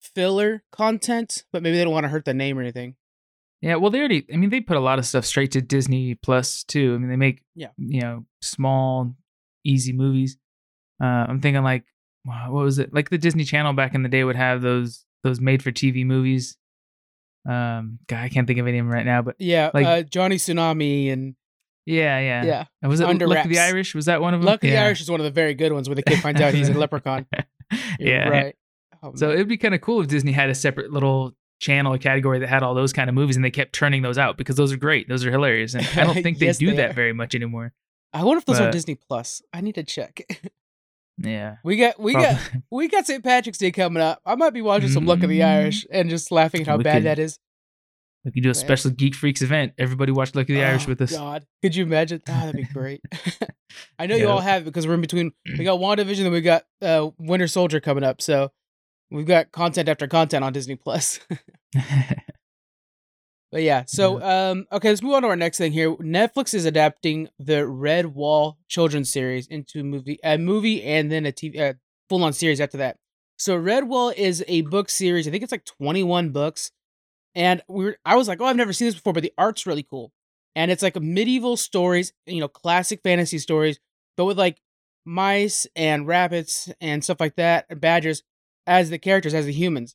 filler 0.00 0.62
content, 0.72 1.44
but 1.52 1.62
maybe 1.62 1.76
they 1.76 1.84
don't 1.84 1.92
want 1.92 2.04
to 2.04 2.08
hurt 2.08 2.24
the 2.24 2.34
name 2.34 2.58
or 2.58 2.62
anything. 2.62 2.96
Yeah, 3.62 3.76
well, 3.76 3.90
they 3.90 3.98
already. 3.98 4.26
I 4.32 4.36
mean, 4.36 4.50
they 4.50 4.60
put 4.60 4.76
a 4.76 4.80
lot 4.80 4.98
of 4.98 5.06
stuff 5.06 5.24
straight 5.24 5.52
to 5.52 5.60
Disney 5.62 6.14
Plus 6.14 6.62
too. 6.64 6.94
I 6.94 6.98
mean, 6.98 7.08
they 7.08 7.16
make 7.16 7.42
Yeah. 7.54 7.68
you 7.78 8.00
know 8.00 8.26
small, 8.42 9.14
easy 9.64 9.92
movies. 9.92 10.36
Uh, 11.02 11.06
I'm 11.28 11.40
thinking 11.40 11.62
like, 11.62 11.84
what 12.24 12.52
was 12.52 12.78
it? 12.78 12.92
Like 12.92 13.10
the 13.10 13.18
Disney 13.18 13.44
Channel 13.44 13.72
back 13.72 13.94
in 13.94 14.02
the 14.02 14.08
day 14.08 14.24
would 14.24 14.36
have 14.36 14.62
those 14.62 15.04
those 15.24 15.40
made 15.40 15.62
for 15.62 15.72
TV 15.72 16.04
movies. 16.04 16.56
Um, 17.48 17.98
God, 18.08 18.18
I 18.24 18.28
can't 18.28 18.46
think 18.46 18.58
of 18.58 18.66
any 18.66 18.78
of 18.78 18.86
them 18.86 18.92
right 18.92 19.06
now, 19.06 19.22
but 19.22 19.36
Yeah, 19.38 19.70
Like- 19.72 19.86
uh, 19.86 20.02
Johnny 20.02 20.36
Tsunami 20.36 21.12
and 21.12 21.34
yeah, 21.84 22.18
yeah, 22.18 22.44
yeah, 22.44 22.64
And 22.82 22.90
was 22.90 22.98
it 22.98 23.06
Under 23.06 23.28
Lucky 23.28 23.48
the 23.50 23.60
Irish? 23.60 23.94
Was 23.94 24.06
that 24.06 24.20
one 24.20 24.34
of 24.34 24.40
them? 24.40 24.46
Lucky 24.46 24.66
the 24.68 24.74
Yeah. 24.74 24.84
Irish 24.86 25.00
is 25.00 25.08
one 25.08 25.20
of 25.20 25.24
the 25.24 25.30
very 25.30 25.54
good 25.54 25.72
ones 25.72 25.88
where 25.88 25.94
the 25.94 26.02
kid 26.02 26.18
finds 26.20 26.40
out 26.40 26.52
he's 26.52 26.68
a 26.68 26.74
leprechaun. 26.74 27.26
You're 28.00 28.08
yeah, 28.08 28.28
right. 28.28 28.56
Oh, 29.04 29.14
So 29.14 29.30
it'd 29.30 29.46
be 29.46 29.56
kind 29.56 29.74
of 29.74 29.80
cool 29.80 30.00
if 30.00 30.08
Disney 30.08 30.32
had 30.32 30.50
a 30.50 30.54
separate 30.56 30.90
little 30.92 31.36
channel 31.58 31.92
or 31.94 31.98
category 31.98 32.38
that 32.40 32.48
had 32.48 32.62
all 32.62 32.74
those 32.74 32.92
kind 32.92 33.08
of 33.08 33.14
movies, 33.14 33.36
and 33.36 33.44
they 33.44 33.50
kept 33.50 33.72
turning 33.72 34.02
those 34.02 34.18
out 34.18 34.36
because 34.36 34.56
those 34.56 34.72
are 34.72 34.76
great. 34.76 35.08
Those 35.08 35.24
are 35.24 35.30
hilarious, 35.30 35.74
and 35.74 35.86
I 35.96 36.04
don't 36.04 36.14
think 36.22 36.38
they 36.38 36.52
do 36.52 36.70
they 36.70 36.76
that 36.76 36.90
are. 36.90 36.94
very 36.94 37.12
much 37.12 37.34
anymore. 37.34 37.72
I 38.12 38.24
wonder 38.24 38.38
if 38.38 38.44
those 38.46 38.60
are 38.60 38.70
Disney 38.70 38.94
Plus. 38.94 39.42
I 39.52 39.60
need 39.60 39.74
to 39.76 39.82
check. 39.84 40.20
Yeah, 41.18 41.56
we 41.64 41.76
got 41.76 41.98
we 41.98 42.12
probably. 42.12 42.30
got 42.30 42.50
we 42.70 42.88
got 42.88 43.06
St. 43.06 43.22
Patrick's 43.24 43.58
Day 43.58 43.70
coming 43.72 44.02
up. 44.02 44.20
I 44.24 44.34
might 44.34 44.50
be 44.54 44.62
watching 44.62 44.88
some 44.90 45.06
Luck 45.06 45.22
of 45.22 45.28
the 45.28 45.40
Mm. 45.40 45.46
Irish 45.46 45.86
and 45.90 46.08
just 46.10 46.30
laughing 46.30 46.62
at 46.62 46.66
how 46.66 46.76
We 46.76 46.84
bad 46.84 46.96
could- 46.98 47.04
that 47.04 47.18
is. 47.18 47.38
We 48.24 48.32
could 48.32 48.42
do 48.42 48.50
a 48.50 48.54
special 48.54 48.90
Geek 48.90 49.14
Freaks 49.14 49.40
event. 49.40 49.74
Everybody 49.78 50.10
watch 50.10 50.34
Luck 50.34 50.48
of 50.50 50.56
the 50.56 50.64
Irish 50.64 50.86
Oh, 50.86 50.88
with 50.88 51.00
us. 51.00 51.12
God, 51.12 51.46
could 51.62 51.76
you 51.76 51.84
imagine? 51.84 52.20
Oh, 52.28 52.32
that'd 52.32 52.56
be 52.56 52.64
great. 52.64 53.00
I 54.00 54.06
know 54.06 54.16
you 54.16 54.28
all 54.28 54.40
have 54.40 54.62
it 54.62 54.64
because 54.64 54.84
we're 54.84 54.94
in 54.94 55.00
between. 55.00 55.30
We 55.56 55.62
got 55.64 55.78
WandaVision, 55.78 56.24
then 56.24 56.32
we 56.32 56.40
got 56.40 56.64
uh, 56.82 57.10
Winter 57.20 57.46
Soldier 57.46 57.78
coming 57.78 58.02
up. 58.02 58.20
So 58.20 58.50
we've 59.10 59.26
got 59.26 59.52
content 59.52 59.88
after 59.88 60.06
content 60.06 60.44
on 60.44 60.52
Disney 60.52 60.76
Plus. 60.76 61.20
But 63.52 63.62
yeah, 63.62 63.84
so 63.86 64.20
um, 64.22 64.66
okay, 64.72 64.88
let's 64.88 65.02
move 65.02 65.14
on 65.14 65.22
to 65.22 65.28
our 65.28 65.36
next 65.36 65.58
thing 65.58 65.72
here. 65.72 65.94
Netflix 65.96 66.52
is 66.52 66.64
adapting 66.64 67.28
the 67.38 67.62
Redwall 67.62 68.56
children's 68.68 69.10
series 69.10 69.46
into 69.46 69.80
a 69.80 69.84
movie, 69.84 70.18
a 70.24 70.36
movie, 70.36 70.82
and 70.82 71.10
then 71.10 71.24
a 71.24 71.32
TV, 71.32 71.58
uh, 71.58 71.74
full-on 72.08 72.32
series 72.32 72.60
after 72.60 72.76
that. 72.78 72.98
So 73.38 73.56
Redwall 73.58 74.12
is 74.14 74.44
a 74.48 74.62
book 74.62 74.90
series. 74.90 75.28
I 75.28 75.30
think 75.30 75.42
it's 75.42 75.52
like 75.52 75.64
twenty-one 75.64 76.30
books, 76.30 76.72
and 77.34 77.62
we 77.68 77.84
were, 77.84 77.96
I 78.04 78.16
was 78.16 78.26
like, 78.26 78.40
oh, 78.40 78.46
I've 78.46 78.56
never 78.56 78.72
seen 78.72 78.88
this 78.88 78.96
before, 78.96 79.12
but 79.12 79.22
the 79.22 79.32
art's 79.38 79.66
really 79.66 79.84
cool, 79.84 80.12
and 80.56 80.70
it's 80.70 80.82
like 80.82 81.00
medieval 81.00 81.56
stories, 81.56 82.12
you 82.26 82.40
know, 82.40 82.48
classic 82.48 83.00
fantasy 83.04 83.38
stories, 83.38 83.78
but 84.16 84.24
with 84.24 84.38
like 84.38 84.60
mice 85.04 85.68
and 85.76 86.06
rabbits 86.06 86.68
and 86.80 87.04
stuff 87.04 87.20
like 87.20 87.36
that, 87.36 87.66
and 87.70 87.80
badgers 87.80 88.22
as 88.66 88.90
the 88.90 88.98
characters, 88.98 89.34
as 89.34 89.46
the 89.46 89.52
humans. 89.52 89.94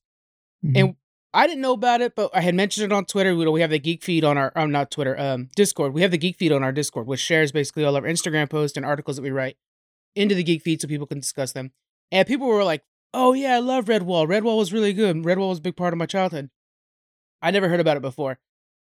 Mhm. 0.66 0.78
And 0.80 0.96
I 1.34 1.48
didn't 1.48 1.62
know 1.62 1.74
about 1.74 2.02
it, 2.02 2.14
but 2.16 2.30
I 2.34 2.42
had 2.42 2.56
mentioned 2.56 2.92
it 2.92 2.96
on 2.96 3.06
Twitter. 3.06 3.36
We, 3.36 3.48
we 3.48 3.62
have 3.62 3.70
the 3.70 3.80
Geek 3.80 4.04
Feed 4.04 4.24
on 4.24 4.38
our, 4.38 4.52
um, 4.56 4.72
not 4.72 4.92
Twitter, 4.92 5.18
um, 5.18 5.50
Discord. 5.56 5.94
We 5.94 6.02
have 6.02 6.12
the 6.12 6.18
Geek 6.18 6.38
Feed 6.38 6.52
on 6.52 6.64
our 6.64 6.72
Discord, 6.74 7.08
which 7.08 7.22
shares 7.22 7.52
basically 7.52 7.86
all 7.86 7.96
our 7.96 8.02
Instagram 8.02 8.50
posts 8.50 8.76
and 8.76 8.86
articles 8.86 9.16
that 9.16 9.22
we 9.22 9.32
write 9.32 9.58
into 10.16 10.36
the 10.36 10.44
Geek 10.44 10.62
Feed 10.62 10.82
so 10.82 10.88
people 10.88 11.08
can 11.08 11.20
discuss 11.20 11.54
them. 11.54 11.72
And 12.12 12.28
people 12.28 12.48
were 12.48 12.66
like, 12.66 12.84
"Oh 13.14 13.32
yeah, 13.34 13.56
I 13.56 13.60
love 13.60 13.86
Redwall. 13.86 14.28
Redwall 14.28 14.58
was 14.58 14.74
really 14.74 14.92
good. 14.92 15.16
Redwall 15.18 15.50
was 15.50 15.60
a 15.60 15.62
big 15.62 15.78
part 15.78 15.94
of 15.94 15.98
my 15.98 16.06
childhood." 16.06 16.50
I 17.42 17.52
never 17.52 17.70
heard 17.70 17.80
about 17.80 17.96
it 17.98 18.02
before, 18.02 18.40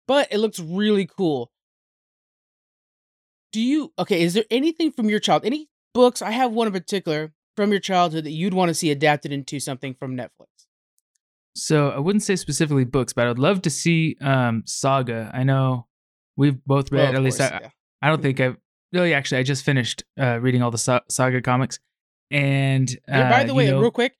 but 0.08 0.28
it 0.32 0.38
looks 0.38 0.58
really 0.58 1.06
cool. 1.06 1.52
Do 3.52 3.60
you 3.60 3.92
okay? 3.98 4.22
Is 4.22 4.32
there 4.32 4.44
anything 4.50 4.90
from 4.90 5.10
your 5.10 5.20
child? 5.20 5.44
Any 5.44 5.68
books? 5.92 6.22
I 6.22 6.30
have 6.30 6.52
one 6.52 6.66
in 6.66 6.72
particular 6.72 7.34
from 7.56 7.70
your 7.70 7.80
childhood 7.80 8.24
that 8.24 8.30
you'd 8.30 8.54
want 8.54 8.68
to 8.70 8.74
see 8.74 8.90
adapted 8.90 9.32
into 9.32 9.60
something 9.60 9.94
from 9.94 10.16
Netflix. 10.16 10.46
So 11.54 11.90
I 11.90 11.98
wouldn't 11.98 12.22
say 12.22 12.36
specifically 12.36 12.84
books, 12.84 13.12
but 13.12 13.26
I'd 13.26 13.38
love 13.38 13.62
to 13.62 13.70
see 13.70 14.16
um, 14.20 14.62
Saga. 14.66 15.30
I 15.34 15.42
know 15.44 15.86
we've 16.36 16.64
both 16.64 16.90
read. 16.90 17.08
Well, 17.08 17.16
at 17.16 17.22
least 17.22 17.38
course, 17.38 17.52
I, 17.52 17.58
yeah. 17.62 17.68
I 18.00 18.08
don't 18.08 18.22
think 18.22 18.40
I've. 18.40 18.56
Really, 18.92 19.14
actually, 19.14 19.38
I 19.38 19.42
just 19.42 19.64
finished 19.64 20.02
uh, 20.20 20.38
reading 20.40 20.62
all 20.62 20.70
the 20.70 20.78
Sa- 20.78 21.00
Saga 21.08 21.40
comics, 21.42 21.78
and 22.30 22.90
uh, 23.08 23.16
Yeah, 23.16 23.30
by 23.30 23.42
the 23.44 23.48
you 23.48 23.54
way, 23.54 23.70
know- 23.70 23.80
real 23.80 23.90
quick, 23.90 24.16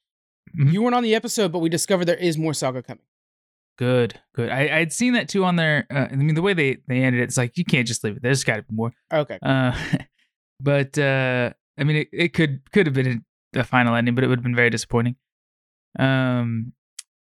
Mhm. 0.58 0.72
you 0.72 0.82
weren't 0.82 0.94
on 0.94 1.02
the 1.02 1.14
episode, 1.14 1.52
but 1.52 1.58
we 1.60 1.68
discovered 1.70 2.04
there 2.06 2.16
is 2.16 2.36
more 2.38 2.52
saga 2.54 2.82
coming. 2.82 3.04
good, 3.78 4.20
good. 4.34 4.50
I 4.50 4.78
I'd 4.78 4.92
seen 4.92 5.14
that 5.14 5.28
too 5.28 5.44
on 5.44 5.56
there. 5.56 5.86
Uh, 5.90 6.08
I 6.10 6.14
mean, 6.16 6.34
the 6.34 6.42
way 6.42 6.52
they 6.54 6.78
they 6.88 7.02
ended 7.02 7.20
it, 7.22 7.24
it's 7.24 7.36
like 7.38 7.56
you 7.56 7.64
can't 7.64 7.86
just 7.88 8.04
leave 8.04 8.16
it. 8.16 8.22
There's 8.22 8.44
got 8.44 8.56
to 8.56 8.62
be 8.62 8.74
more. 8.74 8.92
Okay. 9.12 9.38
Uh, 9.42 9.72
but 10.60 10.96
uh, 10.98 11.52
I 11.82 11.84
mean, 11.84 11.96
it, 11.96 12.08
it 12.12 12.32
could 12.32 12.60
could 12.72 12.86
have 12.86 12.94
been 12.94 13.24
a, 13.56 13.64
final 13.64 13.96
ending, 13.96 14.14
but 14.14 14.22
it 14.22 14.28
would 14.28 14.38
have 14.38 14.44
been 14.44 14.54
very 14.54 14.70
disappointing. 14.70 15.16
Um, 15.98 16.72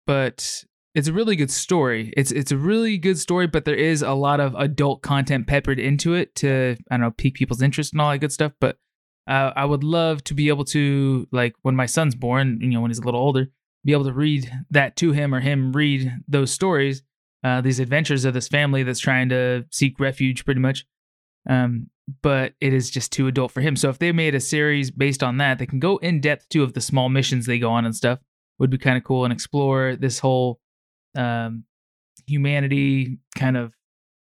but 0.06 0.64
it's 0.94 1.08
a 1.08 1.12
really 1.12 1.34
good 1.34 1.50
story. 1.50 2.14
It's 2.16 2.30
it's 2.30 2.52
a 2.52 2.56
really 2.56 2.96
good 2.96 3.18
story, 3.18 3.48
but 3.48 3.64
there 3.64 3.74
is 3.74 4.02
a 4.02 4.12
lot 4.12 4.38
of 4.38 4.54
adult 4.54 5.02
content 5.02 5.48
peppered 5.48 5.80
into 5.80 6.14
it 6.14 6.36
to 6.36 6.76
I 6.88 6.94
don't 6.94 7.00
know 7.00 7.10
pique 7.10 7.34
people's 7.34 7.60
interest 7.60 7.92
and 7.92 8.00
all 8.00 8.12
that 8.12 8.18
good 8.18 8.32
stuff. 8.32 8.52
But 8.60 8.78
uh, 9.26 9.50
I 9.56 9.64
would 9.64 9.82
love 9.82 10.22
to 10.24 10.34
be 10.34 10.46
able 10.46 10.64
to 10.66 11.26
like 11.32 11.56
when 11.62 11.74
my 11.74 11.86
son's 11.86 12.14
born, 12.14 12.60
you 12.60 12.68
know, 12.68 12.80
when 12.80 12.92
he's 12.92 13.00
a 13.00 13.04
little 13.04 13.20
older, 13.20 13.48
be 13.84 13.92
able 13.92 14.04
to 14.04 14.12
read 14.12 14.48
that 14.70 14.94
to 14.96 15.10
him 15.10 15.34
or 15.34 15.40
him 15.40 15.72
read 15.72 16.12
those 16.28 16.52
stories, 16.52 17.02
uh, 17.42 17.60
these 17.62 17.80
adventures 17.80 18.24
of 18.24 18.32
this 18.32 18.46
family 18.46 18.84
that's 18.84 19.00
trying 19.00 19.28
to 19.30 19.64
seek 19.72 19.98
refuge, 19.98 20.44
pretty 20.44 20.60
much. 20.60 20.86
Um, 21.50 21.90
but 22.22 22.54
it 22.60 22.72
is 22.72 22.90
just 22.90 23.12
too 23.12 23.26
adult 23.26 23.52
for 23.52 23.60
him. 23.60 23.76
So 23.76 23.88
if 23.88 23.98
they 23.98 24.12
made 24.12 24.34
a 24.34 24.40
series 24.40 24.90
based 24.90 25.22
on 25.22 25.38
that, 25.38 25.58
they 25.58 25.66
can 25.66 25.80
go 25.80 25.96
in 25.98 26.20
depth 26.20 26.48
too 26.48 26.62
of 26.62 26.72
the 26.72 26.80
small 26.80 27.08
missions 27.08 27.46
they 27.46 27.58
go 27.58 27.70
on 27.70 27.84
and 27.84 27.94
stuff. 27.94 28.20
Would 28.58 28.70
be 28.70 28.78
kind 28.78 28.96
of 28.96 29.04
cool 29.04 29.24
and 29.24 29.32
explore 29.32 29.96
this 29.96 30.18
whole 30.18 30.60
um, 31.14 31.64
humanity 32.26 33.18
kind 33.36 33.56
of 33.56 33.74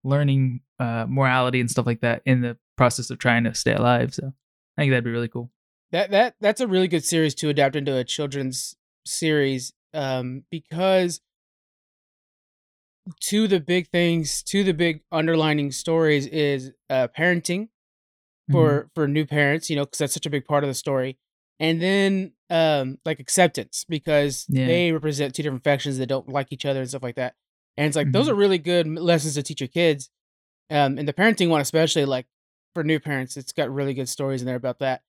learning 0.03 0.61
uh, 0.81 1.07
morality 1.09 1.61
and 1.61 1.71
stuff 1.71 1.87
like 1.87 2.01
that 2.01 2.23
in 2.25 2.41
the 2.41 2.57
process 2.77 3.11
of 3.11 3.19
trying 3.19 3.45
to 3.45 3.55
stay 3.55 3.75
alive. 3.75 4.15
So 4.15 4.33
I 4.77 4.83
think 4.83 4.91
that'd 4.91 5.05
be 5.05 5.11
really 5.11 5.29
cool. 5.29 5.51
That 5.93 6.11
that 6.11 6.35
that's 6.41 6.61
a 6.61 6.67
really 6.67 6.89
good 6.89 7.05
series 7.05 7.35
to 7.37 7.49
adapt 7.49 7.77
into 7.77 7.97
a 7.97 8.05
children's 8.05 8.77
series 9.07 9.73
um 9.95 10.43
because 10.51 11.21
two 13.21 13.45
of 13.45 13.51
the 13.51 13.61
big 13.61 13.89
things, 13.89 14.43
two 14.43 14.61
of 14.61 14.67
the 14.67 14.73
big 14.75 15.03
underlining 15.13 15.73
stories 15.73 16.27
is 16.27 16.73
uh 16.91 17.09
parenting 17.17 17.69
for 18.51 18.91
for 18.95 19.07
new 19.09 19.27
parents, 19.27 19.69
you 19.71 19.77
know, 19.77 19.85
cuz 19.87 19.99
that's 19.99 20.15
such 20.15 20.27
a 20.27 20.31
big 20.31 20.45
part 20.45 20.65
of 20.65 20.69
the 20.69 20.75
story. 20.75 21.19
And 21.61 21.81
then 21.83 22.33
um 22.51 22.99
like 23.05 23.21
acceptance 23.21 23.85
because 23.89 24.47
Yeah. 24.49 24.67
they 24.67 24.93
represent 24.93 25.35
two 25.35 25.43
different 25.43 25.65
factions 25.65 25.99
that 25.99 26.07
don't 26.07 26.29
like 26.29 26.53
each 26.53 26.65
other 26.65 26.81
and 26.81 26.89
stuff 26.89 27.03
like 27.03 27.17
that. 27.17 27.35
And 27.77 27.87
it's 27.87 27.97
like 27.97 28.11
those 28.13 28.27
Mhm. 28.27 28.31
are 28.33 28.35
really 28.35 28.59
good 28.59 28.87
lessons 28.87 29.35
to 29.35 29.43
teach 29.43 29.61
your 29.61 29.69
kids. 29.69 30.11
Um 30.71 30.99
and 30.99 31.07
the 31.07 31.13
parenting 31.13 31.49
one 31.51 31.61
especially 31.61 32.05
like 32.05 32.27
for 32.75 32.85
new 32.85 33.01
parents, 33.01 33.37
it's 33.37 33.53
got 33.53 33.71
really 33.73 33.95
good 33.95 34.09
stories 34.09 34.41
in 34.43 34.47
there 34.47 34.57
about 34.57 34.79
that. 34.81 35.03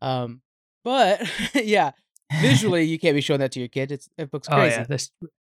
Um 0.00 0.42
but 0.84 1.20
yeah, 1.54 1.90
visually 2.40 2.84
you 2.92 2.98
can't 2.98 3.14
be 3.14 3.20
showing 3.20 3.40
that 3.40 3.52
to 3.52 3.58
your 3.60 3.68
kid. 3.68 3.92
It's 3.92 4.08
it 4.16 4.32
looks 4.32 4.48
oh 4.50 4.64
yeah, 4.64 4.84
there's 4.84 5.10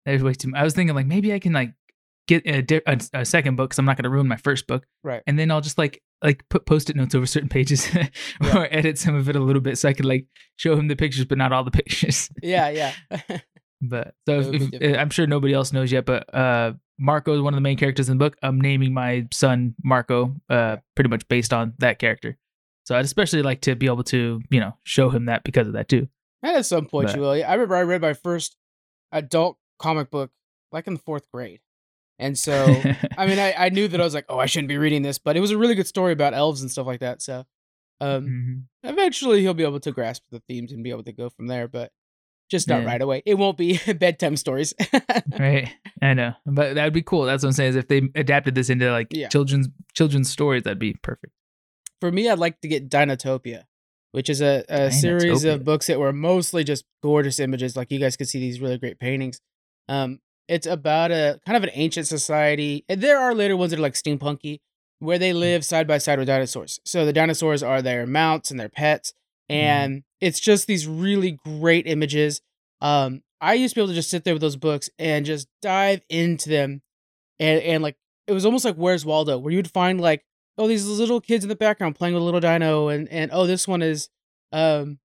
there's 0.05 0.23
way 0.23 0.35
too. 0.35 0.53
I 0.55 0.63
was 0.65 0.75
thinking 0.75 0.95
like 0.97 1.07
maybe 1.07 1.33
I 1.33 1.39
can 1.39 1.53
like 1.53 1.73
get 2.29 2.43
a, 2.47 2.63
di- 2.63 2.81
a, 2.87 3.01
a 3.15 3.25
second 3.25 3.57
book 3.57 3.71
because 3.71 3.79
I'm 3.79 3.85
not 3.85 3.97
going 3.97 4.05
to 4.05 4.11
ruin 4.11 4.29
my 4.29 4.37
first 4.37 4.67
book, 4.67 4.87
Right. 5.03 5.23
and 5.27 5.39
then 5.39 5.51
I'll 5.51 5.61
just 5.61 5.79
like 5.79 6.03
like 6.23 6.45
put 6.51 6.67
post-it 6.67 6.97
notes 6.97 7.15
over 7.15 7.25
certain 7.27 7.49
pages 7.49 7.89
or 8.55 8.69
edit 8.71 8.99
some 8.99 9.15
of 9.15 9.29
it 9.29 9.37
a 9.37 9.41
little 9.41 9.63
bit 9.63 9.79
so 9.79 9.89
I 9.89 9.95
could 9.95 10.05
like 10.05 10.27
show 10.57 10.77
him 10.77 10.89
the 10.89 10.97
pictures, 10.97 11.25
but 11.25 11.39
not 11.39 11.53
all 11.53 11.65
the 11.65 11.71
pictures. 11.81 12.29
Yeah, 12.43 12.69
yeah. 12.69 12.93
but 13.83 14.15
so 14.29 14.41
if, 14.41 14.73
if. 14.75 14.99
I'm 14.99 15.11
sure 15.11 15.27
nobody 15.27 15.55
else 15.55 15.73
knows 15.73 15.91
yet, 15.91 16.05
but 16.05 16.33
uh, 16.35 16.75
Marco 16.99 17.35
is 17.35 17.41
one 17.41 17.55
of 17.55 17.57
the 17.57 17.63
main 17.63 17.79
characters 17.79 18.09
in 18.11 18.19
the 18.19 18.25
book. 18.25 18.37
I'm 18.43 18.61
naming 18.61 18.93
my 18.93 19.27
son 19.33 19.75
Marco, 19.83 20.35
uh, 20.51 20.77
pretty 20.95 21.09
much 21.09 21.27
based 21.29 21.53
on 21.55 21.73
that 21.79 21.99
character. 21.99 22.37
So 22.85 22.97
I'd 22.97 23.05
especially 23.07 23.43
like 23.43 23.63
to 23.63 23.75
be 23.75 23.87
able 23.87 24.05
to, 24.05 24.41
you 24.51 24.61
know, 24.61 24.77
show 24.85 25.09
him 25.11 25.25
that 25.27 25.43
because 25.45 25.67
of 25.69 25.73
that 25.75 25.89
too. 25.89 26.09
and 26.43 26.57
at 26.57 26.67
some 26.67 26.85
point 26.87 27.07
But- 27.09 27.17
you 27.17 27.23
will. 27.23 27.31
I 27.31 27.55
remember 27.55 27.77
I 27.77 27.83
read 27.83 28.03
my 28.03 28.13
first 28.15 28.57
adult 29.13 29.57
comic 29.79 30.11
book 30.11 30.31
like 30.73 30.87
in 30.87 30.95
the 30.95 31.01
fourth 31.01 31.25
grade. 31.33 31.61
And 32.21 32.39
so 32.39 32.85
I 33.19 33.27
mean 33.27 33.39
I, 33.39 33.53
I 33.57 33.69
knew 33.71 33.89
that 33.89 34.01
I 34.01 34.05
was 34.05 34.15
like, 34.15 34.27
oh, 34.29 34.39
I 34.39 34.47
shouldn't 34.47 34.69
be 34.69 34.79
reading 34.79 35.03
this, 35.03 35.19
but 35.19 35.37
it 35.37 35.41
was 35.41 35.51
a 35.51 35.59
really 35.59 35.75
good 35.75 35.87
story 35.89 36.13
about 36.13 36.35
elves 36.35 36.61
and 36.63 36.71
stuff 36.71 36.87
like 36.87 37.01
that. 37.01 37.23
So 37.23 37.45
um 38.01 38.27
Mhm. 38.29 38.63
eventually 38.89 39.41
he'll 39.41 39.55
be 39.55 39.65
able 39.65 39.81
to 39.81 39.91
grasp 39.93 40.23
the 40.31 40.41
themes 40.49 40.71
and 40.73 40.85
be 40.85 40.91
able 40.91 41.03
to 41.05 41.13
go 41.13 41.29
from 41.31 41.47
there, 41.49 41.67
but 41.69 41.93
just 42.51 42.69
not 42.69 42.81
Yeah. 42.83 42.87
right 42.87 43.03
away. 43.03 43.23
It 43.27 43.35
won't 43.35 43.57
be 43.59 43.79
bedtime 43.99 44.37
stories. 44.37 44.75
right? 45.39 45.69
I 46.03 46.15
know, 46.15 46.33
but 46.47 46.75
that 46.75 46.85
would 46.85 46.93
be 46.93 47.03
cool. 47.03 47.25
That's 47.25 47.43
what 47.43 47.49
I'm 47.51 47.53
saying. 47.53 47.71
Is 47.71 47.77
if 47.77 47.89
they 47.89 48.03
adapted 48.15 48.55
this 48.55 48.71
into 48.71 48.91
like 48.91 49.09
Yeah. 49.13 49.29
children's 49.29 49.69
children's 49.95 50.31
stories, 50.31 50.63
that'd 50.65 50.79
be 50.79 50.95
perfect. 51.03 51.33
For 52.01 52.11
me, 52.11 52.29
I'd 52.29 52.39
like 52.39 52.61
to 52.63 52.69
get 52.69 52.89
Dinotopia, 52.89 53.65
which 54.13 54.31
is 54.31 54.41
a, 54.41 54.65
a 54.69 54.91
series 54.91 55.45
of 55.45 55.65
books 55.65 55.87
that 55.89 55.99
were 56.01 56.13
mostly 56.13 56.65
just 56.65 56.85
gorgeous 57.03 57.39
images. 57.39 57.77
Like 57.77 57.91
you 57.93 57.99
guys 58.01 58.17
could 58.17 58.29
see 58.29 58.41
these 58.41 58.61
really 58.61 58.79
great 58.79 58.99
paintings. 58.99 59.41
Um, 59.89 60.21
it's 60.51 60.67
about 60.67 61.13
a 61.13 61.41
kind 61.47 61.57
of 61.57 61.63
an 61.63 61.71
ancient 61.75 62.09
society. 62.09 62.85
And 62.89 63.01
there 63.01 63.19
are 63.19 63.35
later 63.35 63.57
ones 63.57 63.71
that 63.71 63.79
are 63.79 63.83
like 63.83 63.95
steampunky, 63.95 64.59
where 64.99 65.19
they 65.19 65.33
live 65.33 65.65
side 65.65 65.87
by 65.87 65.99
side 65.99 66.19
with 66.19 66.27
dinosaurs. 66.27 66.81
So 66.85 67.07
the 67.07 67.13
dinosaurs 67.13 67.63
are 67.63 67.81
their 67.81 68.05
mounts 68.05 68.51
and 68.51 68.59
their 68.59 68.69
pets, 68.69 69.15
and 69.49 70.03
it's 70.21 70.41
just 70.41 70.67
these 70.67 70.89
really 70.89 71.39
great 71.45 71.87
images. 71.87 72.43
Um, 72.81 73.23
I 73.41 73.55
used 73.55 73.75
to 73.75 73.79
be 73.79 73.83
able 73.83 73.89
to 73.89 73.95
just 73.95 74.11
sit 74.11 74.25
there 74.25 74.35
with 74.35 74.43
those 74.43 74.57
books 74.57 74.91
and 74.99 75.25
just 75.25 75.47
dive 75.63 76.03
into 76.09 76.49
them, 76.49 76.83
and 77.39 77.63
and 77.63 77.83
like 77.83 77.97
it 78.27 78.33
was 78.33 78.45
almost 78.45 78.65
like 78.65 78.75
Where's 78.75 79.07
Waldo, 79.07 79.39
where 79.39 79.53
you'd 79.53 79.71
find 79.71 80.01
like 80.01 80.25
oh 80.59 80.67
these 80.67 80.85
little 80.85 81.21
kids 81.21 81.45
in 81.45 81.49
the 81.49 81.55
background 81.55 81.95
playing 81.95 82.15
with 82.15 82.23
a 82.23 82.27
little 82.27 82.41
dino, 82.41 82.89
and 82.89 83.09
and 83.09 83.31
oh 83.33 83.47
this 83.47 83.69
one 83.69 83.83
is 83.83 84.09
um 84.53 84.99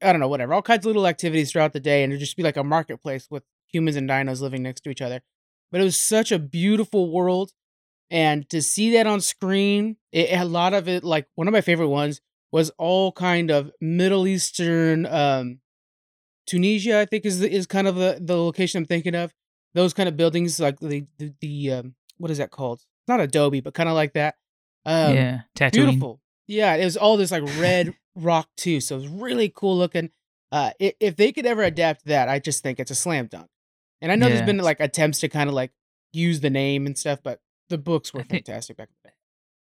I 0.00 0.12
don't 0.12 0.20
know 0.20 0.28
whatever 0.28 0.54
all 0.54 0.62
kinds 0.62 0.84
of 0.84 0.86
little 0.86 1.08
activities 1.08 1.50
throughout 1.50 1.72
the 1.72 1.80
day, 1.80 2.04
and 2.04 2.12
it'd 2.12 2.20
just 2.20 2.36
be 2.36 2.44
like 2.44 2.56
a 2.56 2.62
marketplace 2.62 3.26
with 3.28 3.42
humans 3.74 3.96
and 3.96 4.08
dinos 4.08 4.40
living 4.40 4.62
next 4.62 4.82
to 4.82 4.90
each 4.90 5.02
other. 5.02 5.20
But 5.72 5.80
it 5.80 5.84
was 5.84 5.98
such 5.98 6.30
a 6.30 6.38
beautiful 6.38 7.10
world, 7.10 7.52
and 8.10 8.48
to 8.50 8.62
see 8.62 8.92
that 8.92 9.06
on 9.06 9.20
screen, 9.20 9.96
it, 10.12 10.38
a 10.38 10.44
lot 10.44 10.72
of 10.72 10.88
it 10.88 11.02
like 11.02 11.26
one 11.34 11.48
of 11.48 11.52
my 11.52 11.60
favorite 11.60 11.88
ones 11.88 12.20
was 12.52 12.70
all 12.78 13.10
kind 13.10 13.50
of 13.50 13.72
Middle 13.80 14.26
Eastern 14.26 15.06
um 15.06 15.58
Tunisia, 16.46 17.00
I 17.00 17.06
think 17.06 17.24
is 17.24 17.40
the, 17.40 17.50
is 17.50 17.66
kind 17.66 17.88
of 17.88 17.96
the, 17.96 18.18
the 18.20 18.36
location 18.36 18.78
I'm 18.78 18.86
thinking 18.86 19.14
of. 19.14 19.32
Those 19.74 19.94
kind 19.94 20.08
of 20.08 20.16
buildings, 20.16 20.60
like 20.60 20.78
the 20.78 21.04
the, 21.18 21.32
the 21.40 21.72
um, 21.72 21.94
what 22.18 22.30
is 22.30 22.38
that 22.38 22.50
called? 22.50 22.78
It's 22.78 23.08
not 23.08 23.20
Adobe, 23.20 23.60
but 23.60 23.74
kind 23.74 23.88
of 23.88 23.94
like 23.94 24.12
that. 24.12 24.36
Um, 24.86 25.14
yeah, 25.14 25.40
Tatooine. 25.56 25.72
beautiful. 25.72 26.20
Yeah, 26.46 26.74
it 26.74 26.84
was 26.84 26.96
all 26.96 27.16
this 27.16 27.32
like 27.32 27.42
red 27.58 27.94
rock 28.14 28.48
too, 28.56 28.80
so 28.80 28.96
it 28.96 28.98
was 28.98 29.08
really 29.08 29.52
cool 29.54 29.76
looking. 29.76 30.10
Uh, 30.52 30.70
if 30.78 31.16
they 31.16 31.32
could 31.32 31.46
ever 31.46 31.64
adapt 31.64 32.04
that, 32.04 32.28
I 32.28 32.38
just 32.38 32.62
think 32.62 32.78
it's 32.78 32.92
a 32.92 32.94
slam 32.94 33.26
dunk. 33.26 33.48
And 34.04 34.12
I 34.12 34.16
know 34.16 34.26
Yeah. 34.28 34.34
there's 34.34 34.46
been 34.46 34.58
like 34.58 34.80
attempts 34.80 35.20
to 35.20 35.28
kind 35.28 35.48
of 35.48 35.54
like 35.54 35.72
use 36.12 36.40
the 36.40 36.50
name 36.50 36.84
and 36.86 36.96
stuff, 36.96 37.20
but 37.24 37.40
the 37.70 37.78
books 37.78 38.12
were 38.12 38.20
think- 38.22 38.44
fantastic 38.46 38.76
back 38.76 38.88
in 38.90 38.94
the 39.02 39.08
day. 39.08 39.14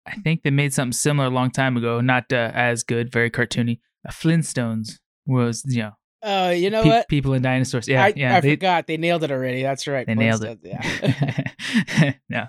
I 0.06 0.22
think 0.22 0.44
they 0.44 0.52
made 0.52 0.74
something 0.74 0.92
similar 0.92 1.28
a 1.28 1.32
long 1.32 1.50
time 1.50 1.78
ago. 1.78 2.02
Not 2.02 2.32
uh, 2.34 2.52
as 2.54 2.84
good, 2.84 3.10
very 3.12 3.32
cartoony. 3.32 3.80
Uh, 4.08 4.12
Flintstones 4.12 5.00
was 5.26 5.64
you 5.66 5.84
know, 5.84 5.92
Uh, 6.22 6.50
you 6.52 6.70
know 6.70 6.84
pe- 6.84 6.90
what? 6.90 7.08
people 7.08 7.34
and 7.34 7.44
dinosaurs. 7.44 7.88
Yeah, 7.88 8.04
I, 8.04 8.14
yeah, 8.16 8.36
I 8.36 8.42
they, 8.42 8.52
forgot 8.52 8.88
they 8.88 8.98
nailed 8.98 9.24
it 9.24 9.32
already. 9.32 9.64
That's 9.64 9.88
right. 9.88 10.06
they 10.06 10.16
nailed 10.16 10.44
it. 10.44 10.60
Yeah. 10.64 12.14
no, 12.30 12.48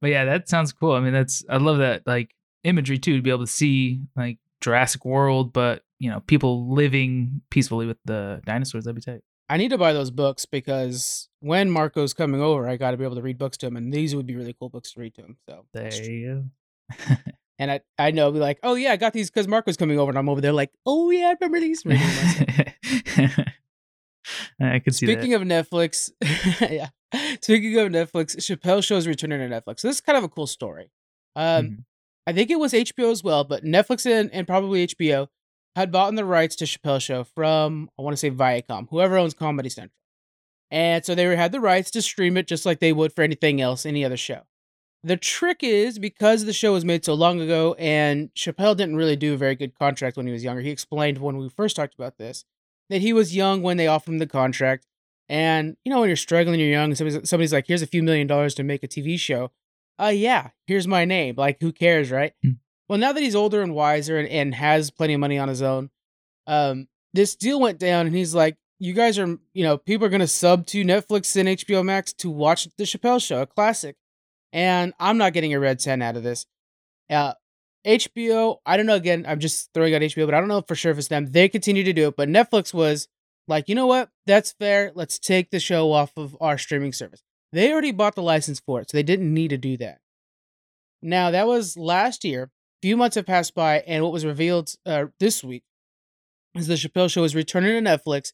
but 0.00 0.10
yeah, 0.10 0.24
that 0.24 0.48
sounds 0.48 0.72
cool. 0.72 0.92
I 0.92 1.00
mean, 1.00 1.12
that's 1.12 1.44
I 1.48 1.58
love 1.58 1.78
that 1.78 2.06
like 2.06 2.34
imagery 2.64 2.98
too 2.98 3.16
to 3.16 3.22
be 3.22 3.30
able 3.30 3.46
to 3.46 3.52
see 3.52 4.02
like 4.16 4.38
Jurassic 4.60 5.04
World, 5.04 5.52
but 5.52 5.82
you 5.98 6.10
know, 6.10 6.20
people 6.20 6.72
living 6.74 7.42
peacefully 7.50 7.86
with 7.86 7.98
the 8.04 8.40
dinosaurs. 8.46 8.84
That'd 8.84 8.96
be 8.96 9.02
tight. 9.02 9.20
I 9.50 9.56
need 9.56 9.70
to 9.70 9.78
buy 9.78 9.92
those 9.92 10.12
books 10.12 10.46
because 10.46 11.28
when 11.40 11.70
Marco's 11.70 12.14
coming 12.14 12.40
over, 12.40 12.68
I 12.68 12.76
got 12.76 12.92
to 12.92 12.96
be 12.96 13.02
able 13.04 13.16
to 13.16 13.22
read 13.22 13.36
books 13.36 13.56
to 13.58 13.66
him, 13.66 13.76
and 13.76 13.92
these 13.92 14.14
would 14.14 14.24
be 14.26 14.36
really 14.36 14.54
cool 14.58 14.68
books 14.68 14.92
to 14.92 15.00
read 15.00 15.14
to 15.16 15.22
him. 15.22 15.36
So, 15.48 15.66
There 15.74 15.92
you 16.10 16.44
go. 16.96 17.14
and 17.58 17.70
I, 17.72 17.80
I 17.98 18.12
know, 18.12 18.30
be 18.30 18.38
like, 18.38 18.60
oh 18.62 18.76
yeah, 18.76 18.92
I 18.92 18.96
got 18.96 19.12
these 19.12 19.28
because 19.28 19.48
Marco's 19.48 19.76
coming 19.76 19.98
over, 19.98 20.10
and 20.10 20.18
I'm 20.18 20.28
over 20.28 20.40
there 20.40 20.52
like, 20.52 20.70
oh 20.86 21.10
yeah, 21.10 21.26
I 21.28 21.32
remember 21.40 21.58
these. 21.60 21.82
I 24.60 24.78
could 24.78 24.94
see 24.94 25.06
Speaking 25.06 25.34
of 25.34 25.42
Netflix, 25.42 26.10
yeah. 26.70 26.88
Speaking 27.40 27.76
of 27.78 27.88
Netflix, 27.88 28.36
Chappelle 28.36 28.84
Show 28.84 28.96
is 28.96 29.08
returning 29.08 29.40
to 29.40 29.48
Netflix. 29.60 29.80
So 29.80 29.88
This 29.88 29.96
is 29.96 30.00
kind 30.00 30.16
of 30.18 30.24
a 30.24 30.28
cool 30.28 30.46
story. 30.46 30.90
that. 31.34 31.58
Um, 31.58 31.66
Mhm. 31.66 31.84
I 32.26 32.32
think 32.32 32.50
it 32.50 32.58
was 32.60 32.72
HBO 32.72 33.10
as 33.10 33.24
well, 33.24 33.42
but 33.44 33.64
Netflix 33.64 34.06
and, 34.06 34.32
and 34.32 34.46
probably 34.46 34.86
HBO 34.86 35.26
had 35.76 35.92
bought 35.92 36.14
the 36.14 36.24
rights 36.24 36.56
to 36.56 36.64
Chappelle 36.64 37.00
Show 37.00 37.24
from 37.24 37.90
I 37.98 38.02
want 38.02 38.12
to 38.12 38.18
say 38.18 38.30
Viacom, 38.30 38.88
whoever 38.90 39.16
owns 39.16 39.34
Comedy 39.34 39.68
Central, 39.68 39.96
and 40.70 41.04
so 41.04 41.14
they 41.14 41.24
had 41.36 41.52
the 41.52 41.60
rights 41.60 41.90
to 41.92 42.02
stream 42.02 42.36
it 42.36 42.46
just 42.46 42.66
like 42.66 42.80
they 42.80 42.92
would 42.92 43.12
for 43.12 43.22
anything 43.22 43.60
else, 43.60 43.86
any 43.86 44.04
other 44.04 44.16
show. 44.16 44.42
The 45.02 45.16
trick 45.16 45.62
is 45.62 45.98
because 45.98 46.44
the 46.44 46.52
show 46.52 46.74
was 46.74 46.84
made 46.84 47.04
so 47.04 47.14
long 47.14 47.40
ago, 47.40 47.74
and 47.78 48.32
Chappelle 48.34 48.76
didn't 48.76 48.96
really 48.96 49.16
do 49.16 49.32
a 49.32 49.38
very 49.38 49.54
good 49.54 49.74
contract 49.74 50.16
when 50.16 50.26
he 50.26 50.32
was 50.32 50.44
younger. 50.44 50.60
He 50.60 50.70
explained 50.70 51.18
when 51.18 51.38
we 51.38 51.48
first 51.48 51.76
talked 51.76 51.94
about 51.94 52.18
this 52.18 52.44
that 52.90 53.00
he 53.00 53.12
was 53.12 53.34
young 53.34 53.62
when 53.62 53.76
they 53.76 53.86
offered 53.86 54.12
him 54.12 54.18
the 54.18 54.26
contract, 54.26 54.86
and 55.28 55.76
you 55.84 55.92
know 55.92 56.00
when 56.00 56.08
you're 56.08 56.16
struggling, 56.16 56.60
you're 56.60 56.68
young, 56.68 56.90
and 56.90 56.98
somebody's, 56.98 57.28
somebody's 57.28 57.52
like, 57.52 57.66
"Here's 57.66 57.82
a 57.82 57.86
few 57.86 58.02
million 58.02 58.26
dollars 58.26 58.54
to 58.56 58.62
make 58.62 58.82
a 58.82 58.88
TV 58.88 59.18
show." 59.18 59.52
Uh, 59.98 60.08
yeah, 60.08 60.50
here's 60.66 60.86
my 60.86 61.04
name. 61.04 61.34
Like, 61.36 61.58
who 61.60 61.72
cares, 61.72 62.10
right? 62.10 62.32
Hmm. 62.42 62.52
Well, 62.90 62.98
now 62.98 63.12
that 63.12 63.22
he's 63.22 63.36
older 63.36 63.62
and 63.62 63.72
wiser 63.72 64.18
and, 64.18 64.28
and 64.28 64.52
has 64.52 64.90
plenty 64.90 65.14
of 65.14 65.20
money 65.20 65.38
on 65.38 65.46
his 65.46 65.62
own, 65.62 65.90
um, 66.48 66.88
this 67.14 67.36
deal 67.36 67.60
went 67.60 67.78
down, 67.78 68.08
and 68.08 68.16
he's 68.16 68.34
like, 68.34 68.56
"You 68.80 68.94
guys 68.94 69.16
are, 69.16 69.38
you 69.54 69.62
know, 69.62 69.78
people 69.78 70.08
are 70.08 70.10
gonna 70.10 70.26
sub 70.26 70.66
to 70.66 70.82
Netflix 70.82 71.36
and 71.36 71.48
HBO 71.50 71.84
Max 71.84 72.12
to 72.14 72.28
watch 72.28 72.66
the 72.76 72.82
Chappelle 72.82 73.24
Show, 73.24 73.42
a 73.42 73.46
classic, 73.46 73.94
and 74.52 74.92
I'm 74.98 75.18
not 75.18 75.34
getting 75.34 75.54
a 75.54 75.60
red 75.60 75.80
cent 75.80 76.02
out 76.02 76.16
of 76.16 76.24
this." 76.24 76.46
Uh, 77.08 77.34
HBO, 77.84 78.56
I 78.66 78.76
don't 78.76 78.86
know. 78.86 78.96
Again, 78.96 79.24
I'm 79.28 79.38
just 79.38 79.72
throwing 79.72 79.94
out 79.94 80.02
HBO, 80.02 80.26
but 80.26 80.34
I 80.34 80.40
don't 80.40 80.48
know 80.48 80.62
for 80.62 80.74
sure 80.74 80.90
if 80.90 80.98
it's 80.98 81.06
them. 81.06 81.30
They 81.30 81.48
continue 81.48 81.84
to 81.84 81.92
do 81.92 82.08
it, 82.08 82.16
but 82.16 82.28
Netflix 82.28 82.74
was 82.74 83.06
like, 83.46 83.68
you 83.68 83.76
know 83.76 83.86
what? 83.86 84.10
That's 84.26 84.50
fair. 84.50 84.90
Let's 84.96 85.20
take 85.20 85.52
the 85.52 85.60
show 85.60 85.92
off 85.92 86.10
of 86.16 86.36
our 86.40 86.58
streaming 86.58 86.92
service. 86.92 87.22
They 87.52 87.70
already 87.70 87.92
bought 87.92 88.16
the 88.16 88.22
license 88.22 88.58
for 88.58 88.80
it, 88.80 88.90
so 88.90 88.96
they 88.96 89.04
didn't 89.04 89.32
need 89.32 89.50
to 89.50 89.58
do 89.58 89.76
that. 89.76 90.00
Now, 91.00 91.30
that 91.30 91.46
was 91.46 91.76
last 91.76 92.24
year. 92.24 92.50
Few 92.82 92.96
months 92.96 93.16
have 93.16 93.26
passed 93.26 93.54
by, 93.54 93.80
and 93.80 94.02
what 94.02 94.12
was 94.12 94.24
revealed 94.24 94.74
uh, 94.86 95.06
this 95.18 95.44
week 95.44 95.64
is 96.54 96.66
the 96.66 96.74
Chappelle 96.74 97.10
Show 97.10 97.24
is 97.24 97.34
returning 97.34 97.82
to 97.82 97.90
Netflix, 97.90 98.32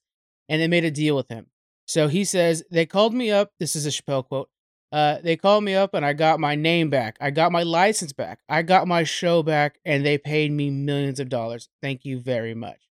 and 0.48 0.62
they 0.62 0.68
made 0.68 0.84
a 0.84 0.90
deal 0.90 1.16
with 1.16 1.28
him. 1.28 1.46
So 1.86 2.08
he 2.08 2.24
says, 2.24 2.62
They 2.70 2.86
called 2.86 3.12
me 3.12 3.30
up. 3.30 3.52
This 3.58 3.74
is 3.74 3.86
a 3.86 3.90
Chappelle 3.90 4.26
quote. 4.26 4.48
Uh, 4.92 5.18
they 5.22 5.36
called 5.36 5.64
me 5.64 5.74
up, 5.74 5.94
and 5.94 6.06
I 6.06 6.12
got 6.12 6.38
my 6.38 6.54
name 6.54 6.90
back. 6.90 7.16
I 7.20 7.30
got 7.30 7.50
my 7.50 7.64
license 7.64 8.12
back. 8.12 8.40
I 8.48 8.62
got 8.62 8.86
my 8.86 9.02
show 9.02 9.42
back, 9.42 9.78
and 9.84 10.06
they 10.06 10.16
paid 10.16 10.52
me 10.52 10.70
millions 10.70 11.18
of 11.18 11.28
dollars. 11.28 11.68
Thank 11.82 12.04
you 12.04 12.20
very 12.20 12.54
much. 12.54 12.88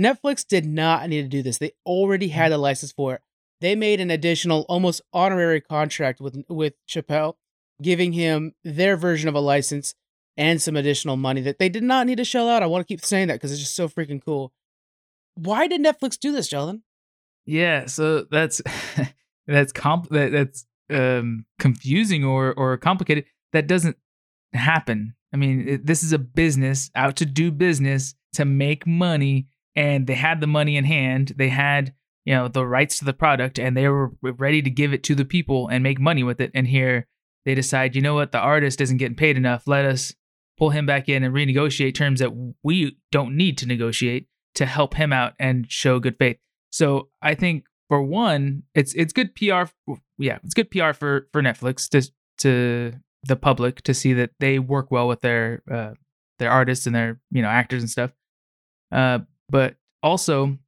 Netflix 0.00 0.46
did 0.46 0.66
not 0.66 1.08
need 1.08 1.22
to 1.22 1.28
do 1.28 1.42
this. 1.42 1.58
They 1.58 1.72
already 1.86 2.28
had 2.28 2.52
a 2.52 2.58
license 2.58 2.92
for 2.92 3.14
it. 3.14 3.20
They 3.60 3.74
made 3.74 4.00
an 4.00 4.10
additional, 4.10 4.66
almost 4.68 5.02
honorary 5.12 5.60
contract 5.60 6.20
with 6.20 6.44
with 6.48 6.74
Chappelle, 6.86 7.36
giving 7.80 8.12
him 8.12 8.54
their 8.64 8.96
version 8.96 9.28
of 9.28 9.34
a 9.34 9.40
license 9.40 9.94
and 10.36 10.60
some 10.60 10.76
additional 10.76 11.16
money 11.16 11.40
that 11.42 11.58
they 11.58 11.68
did 11.68 11.82
not 11.82 12.06
need 12.06 12.16
to 12.16 12.24
shell 12.24 12.48
out. 12.48 12.62
I 12.62 12.66
want 12.66 12.86
to 12.86 12.92
keep 12.92 13.04
saying 13.04 13.28
that 13.28 13.34
because 13.34 13.52
it's 13.52 13.60
just 13.60 13.76
so 13.76 13.88
freaking 13.88 14.22
cool. 14.24 14.52
Why 15.34 15.66
did 15.66 15.82
Netflix 15.82 16.18
do 16.18 16.32
this, 16.32 16.48
Sheldon? 16.48 16.82
Yeah, 17.44 17.86
so 17.86 18.26
that's 18.30 18.60
that's 19.46 19.72
comp 19.72 20.08
that, 20.10 20.32
that's 20.32 20.66
um 20.90 21.46
confusing 21.58 22.24
or 22.24 22.52
or 22.54 22.76
complicated. 22.76 23.24
That 23.52 23.66
doesn't 23.66 23.96
happen. 24.52 25.14
I 25.32 25.36
mean, 25.36 25.68
it, 25.68 25.86
this 25.86 26.02
is 26.02 26.12
a 26.12 26.18
business 26.18 26.90
out 26.94 27.16
to 27.16 27.26
do 27.26 27.50
business 27.50 28.14
to 28.34 28.44
make 28.44 28.86
money, 28.86 29.48
and 29.74 30.06
they 30.06 30.14
had 30.14 30.40
the 30.40 30.46
money 30.46 30.76
in 30.76 30.84
hand. 30.84 31.34
They 31.36 31.48
had 31.48 31.94
you 32.24 32.34
know 32.34 32.48
the 32.48 32.66
rights 32.66 32.98
to 32.98 33.04
the 33.04 33.14
product, 33.14 33.58
and 33.58 33.76
they 33.76 33.88
were 33.88 34.12
ready 34.22 34.60
to 34.62 34.70
give 34.70 34.92
it 34.92 35.02
to 35.04 35.14
the 35.14 35.24
people 35.24 35.68
and 35.68 35.82
make 35.82 36.00
money 36.00 36.22
with 36.22 36.40
it. 36.40 36.50
And 36.54 36.66
here 36.66 37.06
they 37.44 37.54
decide, 37.54 37.94
you 37.94 38.02
know 38.02 38.14
what, 38.14 38.32
the 38.32 38.38
artist 38.38 38.80
isn't 38.80 38.96
getting 38.96 39.16
paid 39.16 39.36
enough. 39.36 39.68
Let 39.68 39.84
us 39.84 40.12
pull 40.58 40.70
him 40.70 40.86
back 40.86 41.08
in 41.08 41.22
and 41.22 41.34
renegotiate 41.34 41.94
terms 41.94 42.20
that 42.20 42.32
we 42.62 42.96
don't 43.12 43.36
need 43.36 43.58
to 43.58 43.66
negotiate 43.66 44.28
to 44.54 44.66
help 44.66 44.94
him 44.94 45.12
out 45.12 45.34
and 45.38 45.70
show 45.70 46.00
good 46.00 46.16
faith. 46.18 46.38
So 46.70 47.08
I 47.22 47.34
think 47.34 47.64
for 47.88 48.02
one, 48.02 48.64
it's 48.74 48.94
it's 48.94 49.12
good 49.12 49.34
PR. 49.34 49.64
Yeah, 50.18 50.38
it's 50.42 50.54
good 50.54 50.70
PR 50.70 50.92
for 50.92 51.28
for 51.32 51.42
Netflix 51.42 51.88
to 51.90 52.10
to 52.38 52.92
the 53.24 53.36
public 53.36 53.82
to 53.82 53.94
see 53.94 54.12
that 54.14 54.30
they 54.40 54.58
work 54.58 54.90
well 54.90 55.08
with 55.08 55.20
their 55.20 55.62
uh, 55.70 55.92
their 56.38 56.50
artists 56.50 56.86
and 56.86 56.94
their 56.94 57.20
you 57.30 57.42
know 57.42 57.48
actors 57.48 57.82
and 57.82 57.90
stuff. 57.90 58.12
Uh, 58.90 59.20
but 59.48 59.76
also, 60.02 60.58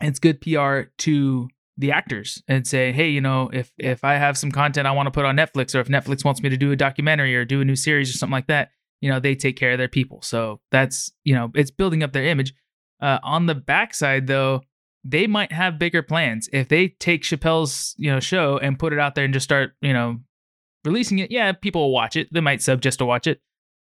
it's 0.00 0.18
good 0.18 0.40
PR 0.40 0.90
to 0.98 1.48
the 1.78 1.92
actors 1.92 2.42
and 2.48 2.66
say, 2.66 2.92
hey, 2.92 3.08
you 3.08 3.20
know, 3.20 3.50
if 3.52 3.72
if 3.78 4.04
I 4.04 4.14
have 4.14 4.38
some 4.38 4.50
content 4.50 4.86
I 4.86 4.92
want 4.92 5.06
to 5.06 5.10
put 5.10 5.24
on 5.24 5.36
Netflix, 5.36 5.74
or 5.74 5.80
if 5.80 5.88
Netflix 5.88 6.24
wants 6.24 6.42
me 6.42 6.48
to 6.48 6.56
do 6.56 6.72
a 6.72 6.76
documentary 6.76 7.34
or 7.34 7.44
do 7.44 7.60
a 7.60 7.64
new 7.64 7.76
series 7.76 8.10
or 8.10 8.18
something 8.18 8.32
like 8.32 8.46
that, 8.48 8.70
you 9.02 9.10
know, 9.10 9.20
they 9.20 9.34
take 9.34 9.56
care 9.56 9.72
of 9.72 9.78
their 9.78 9.88
people. 9.88 10.22
So 10.22 10.60
that's 10.70 11.12
you 11.24 11.34
know, 11.34 11.50
it's 11.54 11.70
building 11.70 12.02
up 12.02 12.12
their 12.12 12.24
image. 12.24 12.54
Uh, 13.00 13.18
on 13.22 13.46
the 13.46 13.54
backside, 13.54 14.26
though, 14.26 14.62
they 15.04 15.26
might 15.26 15.52
have 15.52 15.78
bigger 15.78 16.02
plans 16.02 16.48
if 16.52 16.68
they 16.68 16.88
take 16.88 17.22
Chappelle's 17.22 17.94
you 17.98 18.10
know 18.10 18.20
show 18.20 18.56
and 18.58 18.78
put 18.78 18.94
it 18.94 18.98
out 18.98 19.14
there 19.14 19.24
and 19.24 19.34
just 19.34 19.44
start 19.44 19.72
you 19.82 19.92
know 19.92 20.20
releasing 20.84 21.18
it. 21.18 21.30
Yeah, 21.30 21.52
people 21.52 21.82
will 21.82 21.92
watch 21.92 22.16
it. 22.16 22.32
They 22.32 22.40
might 22.40 22.62
sub 22.62 22.80
just 22.80 23.00
to 23.00 23.04
watch 23.04 23.26
it, 23.26 23.40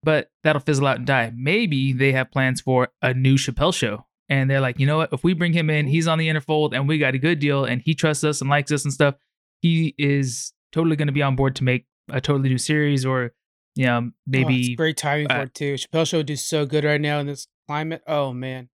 but 0.03 0.31
that'll 0.44 0.61
fizzle 0.62 0.87
out 0.87 0.96
and 0.96 1.07
die. 1.07 1.33
Maybe 1.37 1.92
they 1.92 2.12
have 2.12 2.31
plans 2.31 2.62
for 2.62 2.88
a 3.03 3.12
new 3.12 3.35
Chappelle 3.35 3.75
show 3.75 4.07
and 4.31 4.49
they're 4.49 4.61
like, 4.61 4.79
you 4.79 4.87
know 4.87 4.99
what? 4.99 5.12
If 5.12 5.25
we 5.25 5.35
bring 5.35 5.53
him 5.53 5.68
in, 5.68 5.88
he's 5.88 6.07
on 6.07 6.16
the 6.16 6.29
inner 6.29 6.40
fold, 6.40 6.73
and 6.73 6.88
we 6.88 6.99
got 6.99 7.14
a 7.14 7.18
good 7.18 7.40
deal, 7.40 7.64
and 7.64 7.83
he 7.85 7.94
trusts 7.94 8.23
us 8.25 8.40
and 8.40 8.49
likes 8.49 8.70
us 8.70 8.85
and 8.85 8.92
stuff. 8.92 9.16
He 9.61 9.94
is 9.99 10.55
totally 10.73 10.96
going 10.96 11.09
to 11.09 11.12
be 11.12 11.23
on 11.23 11.35
board 11.35 11.57
to 11.57 11.64
make 11.64 11.87
a 12.09 12.20
totally 12.20 12.49
new 12.49 12.57
series, 12.57 13.05
or 13.05 13.33
you 13.76 13.87
know, 13.87 14.00
Oh, 14.04 14.11
maybe 14.26 14.61
it's 14.61 14.76
great 14.76 14.96
timing 14.96 15.30
uh, 15.30 15.35
for 15.37 15.42
it 15.42 15.54
too. 15.54 15.74
Chappelle 15.74 16.06
Show 16.06 16.18
would 16.18 16.26
do 16.26 16.37
so 16.37 16.66
good 16.66 16.85
right 16.85 17.00
now 17.00 17.18
in 17.20 17.26
this 17.26 17.46
climate. 17.68 18.02
Oh 18.06 18.33
man, 18.33 18.68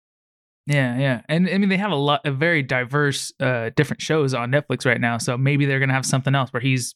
yeah, 0.66 0.98
yeah. 0.98 1.20
And 1.28 1.48
I 1.48 1.58
mean, 1.58 1.68
they 1.68 1.76
have 1.76 1.90
a 1.92 1.96
lot 1.96 2.24
of 2.26 2.36
very 2.38 2.62
diverse, 2.62 3.32
uh, 3.40 3.70
different 3.76 4.00
shows 4.02 4.32
on 4.34 4.50
Netflix 4.50 4.86
right 4.86 5.00
now. 5.00 5.18
So 5.18 5.36
maybe 5.36 5.66
they're 5.66 5.80
gonna 5.80 5.92
have 5.92 6.06
something 6.06 6.34
else 6.34 6.52
where 6.52 6.60
he's 6.60 6.94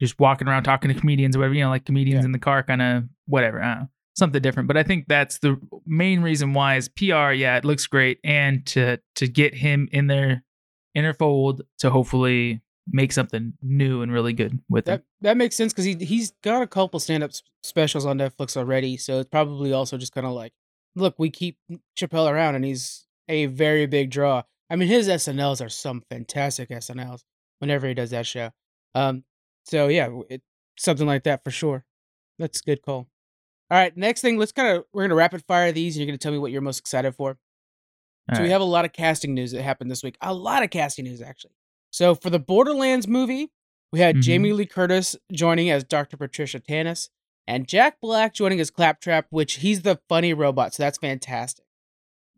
just 0.00 0.18
walking 0.18 0.48
around 0.48 0.62
talking 0.64 0.92
to 0.92 0.98
comedians 0.98 1.36
or 1.36 1.40
whatever, 1.40 1.54
you 1.54 1.62
know, 1.64 1.70
like 1.70 1.84
comedians 1.84 2.22
Yeah. 2.22 2.26
in 2.26 2.32
the 2.32 2.38
car, 2.38 2.62
kind 2.62 2.80
of 2.82 3.04
whatever. 3.26 3.60
Know. 3.60 3.88
Something 4.16 4.42
different, 4.42 4.66
but 4.66 4.76
I 4.76 4.82
think 4.82 5.06
that's 5.08 5.38
the 5.38 5.56
main 5.86 6.20
reason 6.20 6.52
why 6.52 6.76
is 6.76 6.88
PR. 6.88 7.32
Yeah, 7.32 7.56
it 7.56 7.64
looks 7.64 7.86
great, 7.86 8.18
and 8.24 8.66
to 8.66 8.98
to 9.16 9.28
get 9.28 9.54
him 9.54 9.88
in 9.92 10.08
their 10.08 10.42
inner 10.94 11.14
fold 11.14 11.62
to 11.78 11.90
hopefully 11.90 12.60
make 12.88 13.12
something 13.12 13.54
new 13.62 14.02
and 14.02 14.12
really 14.12 14.32
good 14.32 14.58
with 14.68 14.88
him. 14.88 14.96
that 14.96 15.04
that 15.20 15.36
makes 15.36 15.56
sense 15.56 15.72
because 15.72 15.84
he 15.84 15.94
he's 15.94 16.32
got 16.42 16.62
a 16.62 16.66
couple 16.66 17.00
stand 17.00 17.22
up 17.22 17.30
specials 17.62 18.06
on 18.06 18.18
Netflix 18.18 18.56
already. 18.56 18.96
So 18.96 19.20
it's 19.20 19.30
probably 19.30 19.72
also 19.72 19.96
just 19.96 20.14
kind 20.14 20.26
of 20.26 20.32
like, 20.32 20.52
look, 20.96 21.14
we 21.18 21.30
keep 21.30 21.58
Chappelle 21.98 22.30
around, 22.30 22.54
and 22.54 22.64
he's 22.64 23.06
a 23.28 23.46
very 23.46 23.86
big 23.86 24.10
draw. 24.10 24.42
I 24.68 24.76
mean, 24.76 24.88
his 24.88 25.08
SNLs 25.08 25.64
are 25.64 25.68
some 25.68 26.02
fantastic 26.10 26.70
SNLs 26.70 27.22
whenever 27.58 27.88
he 27.88 27.94
does 27.94 28.10
that 28.10 28.26
show. 28.26 28.50
Um, 28.94 29.24
so 29.64 29.88
yeah, 29.88 30.08
it, 30.28 30.42
something 30.78 31.06
like 31.06 31.24
that 31.24 31.44
for 31.44 31.50
sure. 31.50 31.84
That's 32.38 32.60
a 32.60 32.64
good 32.64 32.82
call. 32.82 33.08
All 33.70 33.78
right, 33.78 33.96
next 33.96 34.20
thing, 34.20 34.36
let's 34.36 34.52
kind 34.52 34.76
of 34.76 34.84
we're 34.92 35.04
gonna 35.04 35.14
rapid 35.14 35.44
fire 35.46 35.70
these, 35.70 35.94
and 35.94 36.00
you're 36.00 36.10
gonna 36.10 36.18
tell 36.18 36.32
me 36.32 36.38
what 36.38 36.50
you're 36.50 36.60
most 36.60 36.80
excited 36.80 37.14
for. 37.14 37.38
All 38.28 38.36
so 38.36 38.42
we 38.42 38.50
have 38.50 38.60
a 38.60 38.64
lot 38.64 38.84
of 38.84 38.92
casting 38.92 39.34
news 39.34 39.52
that 39.52 39.62
happened 39.62 39.90
this 39.90 40.02
week. 40.02 40.16
A 40.20 40.34
lot 40.34 40.62
of 40.62 40.70
casting 40.70 41.04
news 41.04 41.22
actually. 41.22 41.52
So 42.00 42.14
for 42.14 42.30
the 42.30 42.38
Borderlands 42.38 43.06
movie, 43.06 43.50
we 43.92 44.00
had 44.00 44.16
Mhm. 44.16 44.22
Jamie 44.22 44.52
Lee 44.54 44.64
Curtis 44.64 45.16
joining 45.30 45.68
as 45.68 45.84
Dr. 45.84 46.16
Patricia 46.16 46.58
Tanis, 46.58 47.10
and 47.46 47.68
Jack 47.68 48.00
Black 48.00 48.32
joining 48.32 48.58
as 48.58 48.70
Claptrap, 48.70 49.26
which 49.28 49.56
he's 49.56 49.82
the 49.82 50.00
funny 50.08 50.32
robot, 50.32 50.72
so 50.72 50.82
that's 50.82 50.96
fantastic. 50.96 51.66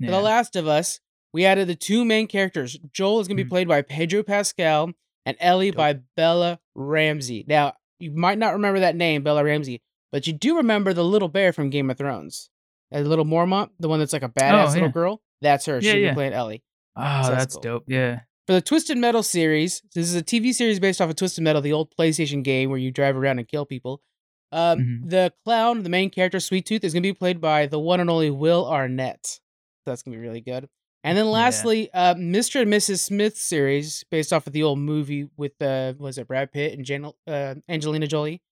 For 0.05 0.11
The 0.11 0.19
Last 0.21 0.57
of 0.57 0.67
Us, 0.67 0.99
we 1.33 1.45
added 1.45 1.69
the 1.69 1.77
two 1.77 2.05
main 2.05 2.27
characters. 2.27 2.77
Joel 2.93 3.21
is 3.21 3.29
going 3.29 3.37
to 3.37 3.45
be 3.45 3.47
Mhm. 3.47 3.51
played 3.51 3.69
by 3.69 3.83
Pedro 3.83 4.25
Pascal, 4.25 4.95
and 5.25 5.37
Ellie 5.39 5.71
Dope. 5.71 5.77
by 5.77 5.93
Bella 6.17 6.59
Ramsey. 6.75 7.45
Now, 7.47 7.75
you 8.01 8.11
might 8.11 8.39
not 8.39 8.55
remember 8.55 8.81
that 8.81 8.97
name, 8.97 9.23
Bella 9.23 9.45
Ramsey, 9.45 9.81
but 10.11 10.27
you 10.27 10.33
do 10.33 10.57
remember 10.57 10.93
the 10.93 11.05
little 11.05 11.29
bear 11.29 11.53
from 11.53 11.71
Game 11.71 11.89
of 11.89 11.99
Thrones. 11.99 12.51
A 12.91 13.05
little 13.05 13.25
Mormont, 13.25 13.71
the 13.79 13.89
one 13.89 14.01
that's 14.01 14.13
like 14.13 14.25
a 14.25 14.29
badass 14.29 14.71
Oh, 14.71 14.73
little 14.73 14.89
girl. 14.89 15.23
That's 15.41 15.67
her. 15.67 15.75
Yeah, 15.81 15.93
She'll 15.93 16.01
yeah. 16.01 16.11
be 16.11 16.15
playing 16.15 16.33
Ellie. 16.33 16.65
oh, 16.97 17.01
so 17.23 17.29
that's 17.29 17.29
that's 17.29 17.55
cool. 17.55 17.63
dope. 17.63 17.85
Yeah. 17.87 18.23
For 18.47 18.55
the 18.55 18.61
Twisted 18.61 18.99
Metal 18.99 19.23
series, 19.23 19.83
this 19.95 20.09
is 20.09 20.15
a 20.17 20.23
TV 20.23 20.53
series 20.53 20.81
based 20.81 21.01
off 21.01 21.09
of 21.11 21.17
Twisted 21.17 21.45
Metal, 21.45 21.63
the 21.63 21.73
old 21.73 21.95
PlayStation 21.97 22.43
game 22.43 22.71
where 22.71 22.79
you 22.79 22.91
drive 22.91 23.17
around 23.17 23.39
and 23.39 23.47
kill 23.47 23.65
people. 23.65 24.03
Um, 24.51 24.79
Mhm. 25.05 25.11
The 25.11 25.33
clown, 25.45 25.83
the 25.85 25.89
main 25.89 26.11
character, 26.11 26.41
Sweet 26.41 26.67
Tooth, 26.67 26.85
is 26.85 26.93
going 26.93 27.03
to 27.03 27.09
be 27.09 27.15
played 27.15 27.41
by 27.41 27.67
the 27.67 27.79
one 27.79 28.01
and 28.01 28.11
only 28.11 28.31
Will 28.31 28.67
Arnett. 28.67 29.25
So 29.27 29.39
that's 29.87 30.03
going 30.03 30.13
to 30.13 30.19
be 30.21 30.27
really 30.27 30.41
good. 30.41 30.69
And 31.05 31.17
then 31.17 31.25
Yeah. 31.27 31.31
lastly, 31.33 31.91
uh, 31.93 32.15
Mr. 32.15 32.61
and 32.63 32.71
Mrs. 32.73 33.01
Smith 33.01 33.37
series 33.39 34.05
based 34.11 34.33
off 34.33 34.47
of 34.47 34.53
the 34.53 34.63
old 34.63 34.79
movie 34.79 35.29
with 35.37 35.61
uh, 35.63 35.95
was 35.99 36.19
it 36.19 36.27
Brad 36.29 36.53
Pitt 36.53 36.75
and 36.75 36.85
Jan- 36.85 37.13
uh, 37.27 37.55
Angelina 37.69 38.07
Jolie. 38.07 38.43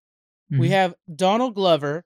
We 0.51 0.69
Mhm. 0.69 0.71
have 0.71 0.95
Donald 1.15 1.55
Glover 1.55 2.05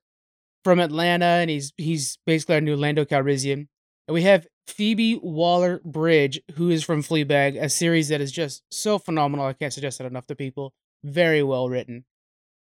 from 0.64 0.80
Atlanta, 0.80 1.24
and 1.24 1.48
he's 1.50 1.72
he's 1.78 2.18
basically 2.26 2.56
our 2.56 2.60
new 2.60 2.76
Lando 2.76 3.04
Calrissian. 3.04 3.68
And 4.08 4.14
we 4.14 4.22
have 4.22 4.46
Phoebe 4.66 5.18
Waller 5.22 5.80
Bridge, 5.84 6.40
who 6.54 6.70
is 6.70 6.82
from 6.84 7.02
Fleabag, 7.02 7.60
a 7.60 7.68
series 7.68 8.08
that 8.08 8.20
is 8.20 8.32
just 8.32 8.62
so 8.70 8.98
phenomenal. 8.98 9.46
I 9.46 9.52
can't 9.52 9.72
suggest 9.72 9.98
that 9.98 10.06
enough 10.06 10.26
to 10.28 10.34
people. 10.34 10.72
Very 11.02 11.42
well 11.42 11.68
written. 11.68 12.04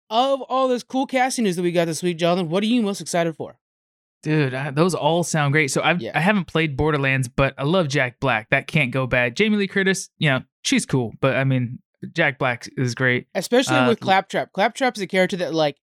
Of 0.09 0.43
all 0.43 0.69
this 0.69 0.83
cool 0.83 1.07
casting 1.07 1.45
news 1.45 1.57
that 1.57 1.63
we 1.63 1.73
got 1.73 1.87
this 1.87 2.03
week, 2.03 2.19
Jonathan, 2.19 2.49
what 2.49 2.63
are 2.63 2.67
you 2.67 2.83
most 2.83 3.01
excited 3.01 3.37
for? 3.37 3.59
Dude, 4.23 4.55
I, 4.55 4.71
those 4.71 4.95
all 4.95 5.25
sound 5.25 5.53
great. 5.53 5.71
So 5.71 5.83
I've 5.83 6.01
Yeah. 6.01 6.13
I 6.15 6.21
haven't 6.21 6.47
played 6.47 6.77
Borderlands, 6.77 7.29
but 7.29 7.55
I 7.57 7.65
love 7.65 7.89
Jack 7.89 8.21
Black. 8.21 8.49
That 8.51 8.67
can't 8.67 8.91
go 8.91 9.07
bad. 9.07 9.37
Jamie 9.37 9.57
Lee 9.57 9.69
Curtis, 9.69 10.11
you 10.19 10.29
know, 10.29 10.41
she's 10.63 10.85
cool, 10.85 11.13
but 11.21 11.37
I 11.37 11.45
mean, 11.45 11.79
Jack 12.13 12.39
Black 12.39 12.69
is 12.77 12.95
great. 12.95 13.27
Especially 13.35 13.77
Uh, 13.77 13.89
with 13.89 14.01
Claptrap. 14.01 14.53
Claptrap 14.53 14.97
is 14.97 15.03
a 15.03 15.07
character 15.07 15.37
that 15.39 15.55
like 15.55 15.77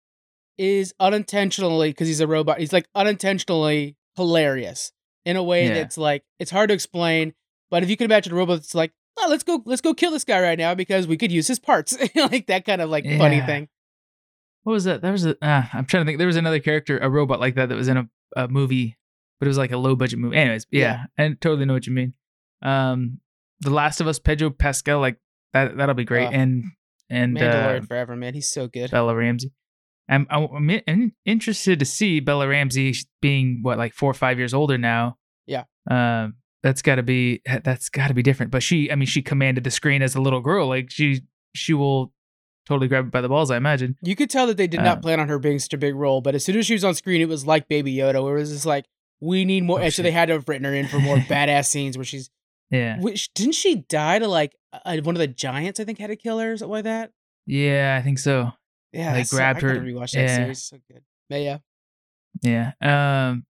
is 0.57 0.93
unintentionally 0.99 1.89
because 1.89 2.07
he's 2.07 2.19
a 2.19 2.27
robot. 2.27 2.59
He's 2.59 2.73
like 2.73 2.87
unintentionally 2.95 3.95
hilarious 4.15 4.91
in 5.27 5.35
a 5.35 5.43
way 5.43 5.67
Yeah. 5.67 5.73
that's 5.75 5.97
like 5.97 6.23
it's 6.39 6.49
hard 6.51 6.69
to 6.69 6.73
explain. 6.73 7.33
But 7.69 7.83
if 7.83 7.89
you 7.89 7.97
can 7.97 8.05
imagine 8.05 8.31
a 8.31 8.35
robot 8.35 8.59
that's 8.59 8.73
like, 8.73 8.93
oh, 9.19 9.27
let's 9.29 9.43
go, 9.43 9.61
let's 9.65 9.81
go 9.81 9.93
kill 9.93 10.11
this 10.11 10.23
guy 10.23 10.41
right 10.41 10.57
now 10.57 10.73
because 10.73 11.05
we 11.05 11.17
could 11.17 11.31
use 11.33 11.47
his 11.47 11.59
parts, 11.59 11.97
like 12.15 12.47
that 12.47 12.63
kind 12.65 12.81
of 12.81 12.89
like 12.89 13.03
funny 13.05 13.41
thing. 13.41 13.67
What 14.63 14.73
was 14.73 14.85
that? 14.85 15.01
There 15.01 15.11
was 15.11 15.25
a. 15.25 15.31
Uh, 15.43 15.63
I'm 15.73 15.85
trying 15.85 16.03
to 16.03 16.05
think. 16.05 16.17
There 16.17 16.27
was 16.27 16.35
another 16.37 16.59
character, 16.59 16.97
a 16.97 17.09
robot 17.09 17.39
like 17.39 17.55
that, 17.55 17.69
that 17.69 17.75
was 17.75 17.87
in 17.87 17.97
a, 17.97 18.09
a 18.35 18.47
movie, 18.47 18.97
but 19.39 19.47
it 19.47 19.49
was 19.49 19.57
like 19.57 19.71
a 19.71 19.77
low 19.77 19.95
budget 19.95 20.19
movie. 20.19 20.37
Anyways, 20.37 20.65
yeah, 20.71 21.05
I 21.17 21.27
totally 21.39 21.65
know 21.65 21.73
what 21.73 21.87
you 21.87 21.93
mean. 21.93 22.13
Um, 22.61 23.19
The 23.61 23.69
Last 23.69 24.01
of 24.01 24.07
Us, 24.07 24.19
Pedro 24.19 24.49
Pascal, 24.49 24.99
like 24.99 25.17
that. 25.53 25.77
That'll 25.77 25.95
be 25.95 26.03
great. 26.05 26.27
Uh, 26.27 26.31
and 26.31 26.63
and 27.09 27.37
uh, 27.41 27.81
forever, 27.81 28.15
man. 28.15 28.33
He's 28.33 28.49
so 28.49 28.67
good. 28.67 28.91
Bella 28.91 29.15
Ramsey. 29.15 29.51
I'm, 30.09 30.25
I'm 30.29 30.69
in- 30.69 31.11
interested 31.25 31.79
to 31.79 31.85
see 31.85 32.21
Bella 32.21 32.47
Ramsey 32.47 32.93
being 33.21 33.59
what 33.61 33.77
like 33.77 33.93
four 33.93 34.09
or 34.09 34.13
five 34.13 34.37
years 34.37 34.53
older 34.53 34.77
now. 34.77 35.16
Yeah. 35.47 35.63
Um, 35.89 36.35
that's 36.63 36.81
got 36.81 36.95
to 36.95 37.03
be 37.03 37.41
that's 37.63 37.89
got 37.89 38.07
to 38.09 38.13
be 38.13 38.21
different. 38.23 38.51
But 38.51 38.61
she, 38.63 38.91
I 38.91 38.95
mean, 38.95 39.07
she 39.07 39.21
commanded 39.21 39.63
the 39.63 39.71
screen 39.71 40.01
as 40.01 40.15
a 40.15 40.21
little 40.21 40.41
girl. 40.41 40.67
Like 40.67 40.91
she, 40.91 41.21
she 41.55 41.73
will 41.73 42.11
totally 42.65 42.87
grab 42.89 43.05
it 43.05 43.11
by 43.11 43.21
the 43.21 43.29
balls. 43.29 43.49
I 43.51 43.57
imagine. 43.57 43.95
You 44.01 44.15
could 44.15 44.29
tell 44.29 44.45
that 44.47 44.57
they 44.57 44.67
did 44.67 44.81
not 44.81 44.97
Uh, 44.97 45.01
plan 45.01 45.19
on 45.19 45.29
her 45.29 45.39
being 45.39 45.59
such 45.59 45.73
a 45.73 45.77
big 45.77 45.95
role, 45.95 46.19
but 46.21 46.35
as 46.35 46.43
soon 46.43 46.57
as 46.57 46.65
she 46.65 46.73
was 46.73 46.83
on 46.83 46.93
screen, 46.95 47.21
it 47.21 47.29
was 47.29 47.45
like 47.47 47.67
Baby 47.69 47.95
Yoda, 47.95 48.21
where 48.23 48.35
it 48.35 48.39
was 48.41 48.51
just 48.51 48.65
like, 48.65 48.85
we 49.21 49.45
need 49.45 49.63
more. 49.63 49.79
Oh, 49.79 49.83
and 49.83 49.93
so 49.93 50.01
they 50.03 50.11
had 50.11 50.25
to 50.27 50.33
have 50.33 50.49
written 50.49 50.65
her 50.65 50.73
in 50.73 50.87
for 50.87 50.99
more 50.99 51.15
badass 51.29 51.65
scenes 51.67 51.97
where 51.97 52.03
she's. 52.05 52.29
Yeah. 52.69 52.99
Which, 52.99 53.33
didn't 53.33 53.53
she 53.55 53.75
die 53.87 54.19
to 54.19 54.27
like 54.27 54.53
uh, 54.73 54.97
one 55.03 55.15
of 55.15 55.19
the 55.19 55.27
giants? 55.27 55.79
I 55.79 55.85
think 55.85 55.99
had 55.99 56.07
to 56.07 56.17
kill 56.17 56.37
her 56.39 56.51
or 56.51 56.57
something 56.57 56.71
like 56.73 56.83
that. 56.83 57.11
Yeah, 57.45 57.95
I 57.97 58.03
think 58.03 58.19
so. 58.19 58.51
Yeah, 58.91 59.13
They 59.13 59.19
that's 59.19 59.29
so- 59.29 59.37
grabbed 59.37 59.63
I 59.63 59.67
her- 59.69 59.79
Rewatch 59.79 60.11
that 60.11 60.21
yeah. 60.23 60.35
series. 60.35 60.63
So 60.63 60.77
good. 60.91 61.03
But 61.29 61.41
yeah, 61.41 61.57
Yeah. 62.41 62.71
Um, 62.81 63.45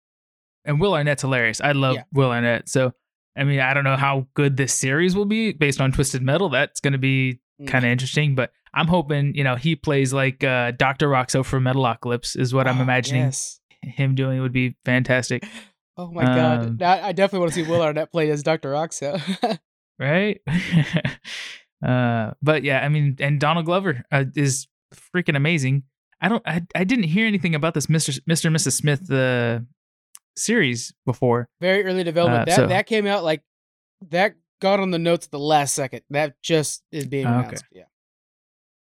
and 0.67 0.79
Will 0.79 0.93
Arnett's 0.93 1.23
hilarious. 1.23 1.59
I 1.61 1.71
love 1.71 1.95
Yeah. 1.95 2.03
Will 2.13 2.29
Arnett. 2.31 2.69
So, 2.69 2.93
I 3.35 3.43
mean, 3.43 3.59
I 3.59 3.73
don't 3.73 3.83
know 3.83 3.95
how 3.95 4.27
good 4.35 4.57
this 4.57 4.73
series 4.73 5.15
will 5.15 5.25
be 5.25 5.53
based 5.53 5.81
on 5.81 5.91
Twisted 5.91 6.21
Metal. 6.21 6.49
That's 6.49 6.79
going 6.79 6.93
to 6.93 6.99
be 6.99 7.39
Mm. 7.59 7.67
kind 7.67 7.83
of 7.85 7.89
interesting, 7.91 8.35
but 8.35 8.51
I'm 8.73 8.85
hoping, 8.87 9.33
you 9.33 9.43
know, 9.43 9.55
he 9.55 9.75
plays 9.75 10.13
like 10.13 10.43
uh, 10.43 10.71
Dr. 10.71 11.07
Rockso 11.09 11.43
from 11.43 11.63
Metalocalypse 11.63 12.37
is 12.39 12.53
what 12.53 12.67
I'm 12.67 12.77
Oh, 12.77 12.83
imagining 12.83 13.23
yes. 13.23 13.59
him 13.81 14.13
doing 14.13 14.41
would 14.41 14.53
be 14.53 14.75
fantastic. 14.85 15.43
Oh 15.99 16.11
my 16.11 16.23
god! 16.25 16.59
Um, 16.59 16.77
Now, 16.79 16.91
I 17.03 17.11
definitely 17.11 17.39
want 17.39 17.53
to 17.53 17.63
see 17.65 17.67
Will 17.67 17.81
Arnett 17.81 18.11
play 18.11 18.29
as 18.29 18.43
Doctor 18.43 18.69
Rockso. 18.73 19.19
right? 19.99 20.39
uh, 21.85 22.31
but 22.41 22.63
yeah, 22.63 22.79
I 22.85 22.89
mean, 22.89 23.15
and 23.19 23.39
Donald 23.39 23.65
Glover 23.65 24.03
uh, 24.11 24.25
is 24.35 24.67
freaking 24.93 25.35
amazing. 25.35 25.83
I 26.21 26.29
don't, 26.29 26.43
I, 26.47 26.61
I 26.75 26.83
didn't 26.83 27.05
hear 27.05 27.25
anything 27.27 27.55
about 27.55 27.73
this 27.73 27.87
Mr. 27.87 28.19
Mr. 28.29 28.45
and 28.45 28.55
Mrs. 28.55 28.73
Smith 28.73 29.11
uh, 29.11 29.59
series 30.37 30.93
before. 31.05 31.47
Very 31.61 31.83
early 31.85 32.03
development. 32.03 32.43
Uh, 32.43 32.45
that 32.45 32.55
so- 32.55 32.67
that 32.67 32.85
came 32.87 33.05
out 33.07 33.23
like 33.23 33.41
that 34.09 34.35
got 34.61 34.79
on 34.79 34.91
the 34.91 34.99
notes 34.99 35.25
at 35.27 35.31
the 35.31 35.39
last 35.39 35.75
second. 35.75 36.01
That 36.09 36.35
just 36.41 36.83
is 36.91 37.05
being 37.07 37.25
Oh, 37.27 37.39
okay. 37.47 37.57
Yeah. 37.71 37.83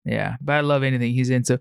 Yeah, 0.06 0.36
but 0.42 0.54
I 0.54 0.62
love 0.62 0.84
anything 0.84 1.14
he's 1.14 1.30
in. 1.30 1.44
So, 1.44 1.60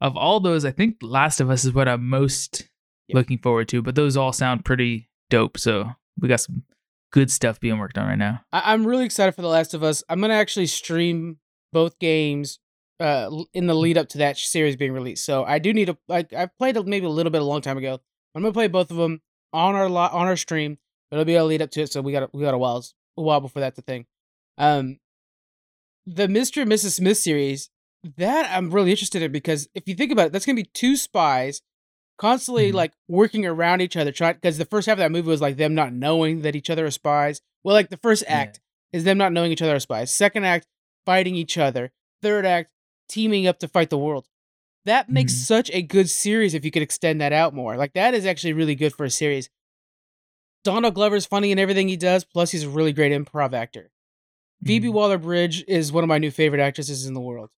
of 0.00 0.16
all 0.16 0.40
those, 0.40 0.64
I 0.64 0.70
think 0.70 0.96
Last 1.00 1.40
of 1.40 1.48
Us 1.50 1.64
is 1.64 1.72
what 1.72 1.88
I'm 1.88 2.08
most 2.08 2.68
Yep. 3.08 3.14
looking 3.14 3.38
forward 3.38 3.68
to. 3.68 3.80
But 3.82 3.94
those 3.94 4.16
all 4.16 4.32
sound 4.32 4.64
pretty 4.64 5.08
dope. 5.30 5.56
So 5.58 5.90
we 6.20 6.28
got 6.28 6.40
some 6.40 6.64
good 7.12 7.30
stuff 7.30 7.58
being 7.60 7.78
worked 7.78 7.96
on 7.96 8.06
right 8.08 8.18
now. 8.18 8.40
I- 8.52 8.72
I'm 8.74 8.86
really 8.86 9.04
excited 9.04 9.32
for 9.34 9.42
The 9.42 9.48
Last 9.48 9.72
of 9.74 9.82
Us. 9.82 10.02
I'm 10.08 10.20
gonna 10.20 10.34
actually 10.34 10.66
stream 10.66 11.38
both 11.72 11.98
games 11.98 12.58
uh 12.98 13.30
in 13.52 13.66
the 13.66 13.74
lead 13.74 13.96
up 13.98 14.08
to 14.08 14.18
that 14.18 14.36
series 14.38 14.74
being 14.76 14.92
released. 14.92 15.24
So 15.24 15.44
I 15.44 15.58
do 15.58 15.72
need 15.72 15.84
to 15.86 15.96
like 16.08 16.32
I've 16.32 16.56
played 16.58 16.76
maybe 16.86 17.06
a 17.06 17.10
little 17.10 17.30
bit 17.30 17.42
a 17.42 17.44
long 17.44 17.60
time 17.60 17.78
ago, 17.78 18.00
I'm 18.36 18.42
gonna 18.42 18.52
play 18.52 18.68
both 18.68 18.90
of 18.90 18.98
them 18.98 19.22
on 19.52 19.74
our 19.74 19.88
lo- 19.88 20.10
on 20.12 20.26
our 20.28 20.36
stream. 20.36 20.78
It'll 21.10 21.24
be 21.24 21.34
a 21.36 21.44
lead 21.44 21.62
up 21.62 21.70
to 21.70 21.80
it, 21.82 21.90
so 21.92 22.02
we 22.02 22.12
got 22.12 22.32
we 22.34 22.42
got 22.42 22.54
a 22.54 22.58
while 22.58 22.84
a 23.16 23.22
while 23.22 23.40
before 23.40 23.60
that's 23.60 23.76
the 23.76 23.82
thing. 23.82 24.06
Um, 24.58 24.98
the 26.06 26.26
Mr. 26.28 26.62
and 26.62 26.70
Mrs. 26.70 26.92
Smith 26.96 27.16
series 27.18 27.70
that 28.16 28.48
I'm 28.54 28.70
really 28.70 28.90
interested 28.90 29.22
in 29.22 29.32
because 29.32 29.68
if 29.74 29.88
you 29.88 29.94
think 29.94 30.12
about 30.12 30.26
it, 30.26 30.32
that's 30.32 30.46
gonna 30.46 30.56
be 30.56 30.70
two 30.74 30.96
spies 30.96 31.62
constantly 32.18 32.70
Mhm. 32.70 32.74
like 32.74 32.92
working 33.08 33.44
around 33.46 33.80
each 33.80 33.96
other, 33.96 34.12
trying 34.12 34.34
because 34.34 34.58
the 34.58 34.64
first 34.64 34.86
half 34.86 34.94
of 34.94 34.98
that 34.98 35.12
movie 35.12 35.28
was 35.28 35.40
like 35.40 35.56
them 35.56 35.74
not 35.74 35.92
knowing 35.92 36.42
that 36.42 36.54
each 36.56 36.70
other 36.70 36.86
are 36.86 36.90
spies. 36.90 37.40
Well, 37.64 37.74
like 37.74 37.88
the 37.90 37.96
first 37.98 38.22
Yeah. 38.26 38.36
act 38.38 38.60
is 38.92 39.04
them 39.04 39.18
not 39.18 39.32
knowing 39.32 39.50
each 39.52 39.62
other 39.62 39.74
are 39.76 39.80
spies. 39.80 40.14
Second 40.14 40.44
act, 40.44 40.66
fighting 41.04 41.34
each 41.34 41.58
other. 41.58 41.92
Third 42.22 42.46
act, 42.46 42.70
teaming 43.08 43.46
up 43.46 43.58
to 43.60 43.68
fight 43.68 43.90
the 43.90 43.98
world. 43.98 44.26
That 44.86 45.08
makes 45.08 45.32
Mhm. 45.34 45.36
such 45.46 45.70
a 45.72 45.82
good 45.82 46.08
series 46.08 46.54
if 46.54 46.64
you 46.64 46.70
could 46.70 46.82
extend 46.82 47.20
that 47.20 47.32
out 47.32 47.52
more. 47.54 47.76
Like 47.76 47.92
that 47.94 48.14
is 48.14 48.24
actually 48.24 48.54
really 48.54 48.74
good 48.74 48.92
for 48.94 49.04
a 49.04 49.10
series. 49.10 49.50
Donald 50.64 50.94
Glover's 50.94 51.26
funny 51.26 51.52
in 51.52 51.58
everything 51.58 51.88
he 51.88 51.96
does, 51.96 52.24
plus 52.24 52.50
he's 52.50 52.64
a 52.64 52.68
really 52.70 52.92
great 52.92 53.12
improv 53.12 53.52
actor. 53.52 53.90
Phoebe 54.64 54.88
Mhm. 54.88 54.92
Waller 54.94 55.18
Bridge 55.18 55.64
is 55.68 55.92
one 55.92 56.02
of 56.02 56.08
my 56.08 56.18
new 56.18 56.30
favorite 56.30 56.60
actresses 56.60 57.06
in 57.06 57.14
the 57.14 57.20
world 57.20 57.50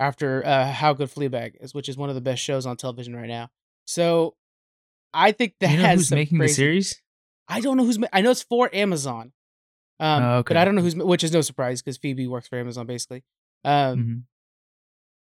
after 0.00 0.44
uh, 0.44 0.72
How 0.72 0.92
Good 0.94 1.08
Fleabag 1.10 1.56
is, 1.60 1.74
which 1.74 1.88
is 1.88 1.96
one 1.96 2.08
of 2.08 2.14
the 2.14 2.20
best 2.20 2.42
shows 2.42 2.66
on 2.66 2.76
television 2.76 3.14
right 3.14 3.28
now. 3.28 3.50
So 3.86 4.36
I 5.14 5.32
think 5.32 5.54
that 5.60 5.70
you 5.70 5.76
know 5.76 5.82
has 5.84 6.00
who's 6.00 6.10
making 6.12 6.38
the 6.38 6.48
series? 6.48 7.00
I 7.48 7.60
don't 7.60 7.76
know 7.76 7.84
who's. 7.84 7.98
Ma- 7.98 8.08
I 8.12 8.20
know 8.22 8.30
it's 8.30 8.42
for 8.42 8.68
Amazon, 8.74 9.32
um, 10.00 10.22
Oh, 10.22 10.42
but. 10.42 10.56
I 10.56 10.64
don't 10.64 10.74
know 10.74 10.82
who's. 10.82 10.96
Which 10.96 11.22
is 11.22 11.32
no 11.32 11.40
surprise 11.42 11.82
because 11.82 11.96
Phoebe 11.98 12.26
works 12.26 12.48
for 12.48 12.58
Amazon 12.58 12.86
basically. 12.86 13.22
Um, 13.64 13.98
Mhm. 13.98 14.22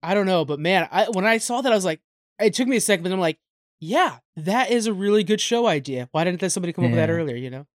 I 0.02 0.14
don't 0.14 0.26
know, 0.26 0.44
but 0.44 0.58
man, 0.58 0.88
I 0.90 1.06
when 1.10 1.24
I 1.26 1.38
saw 1.38 1.60
that, 1.60 1.72
I 1.72 1.74
was 1.74 1.84
like, 1.84 2.00
it 2.40 2.54
took 2.54 2.68
me 2.68 2.76
a 2.76 2.80
second, 2.80 3.04
but 3.04 3.12
I'm 3.12 3.20
like, 3.20 3.38
yeah, 3.80 4.18
that 4.36 4.70
is 4.70 4.86
a 4.86 4.92
really 4.92 5.24
good 5.24 5.40
show 5.40 5.66
idea. 5.66 6.08
Why 6.12 6.24
didn't 6.24 6.48
somebody 6.50 6.72
come 6.72 6.84
up 6.84 6.90
with 6.90 6.98
that 6.98 7.10
earlier? 7.10 7.36
You 7.36 7.50
know, 7.50 7.66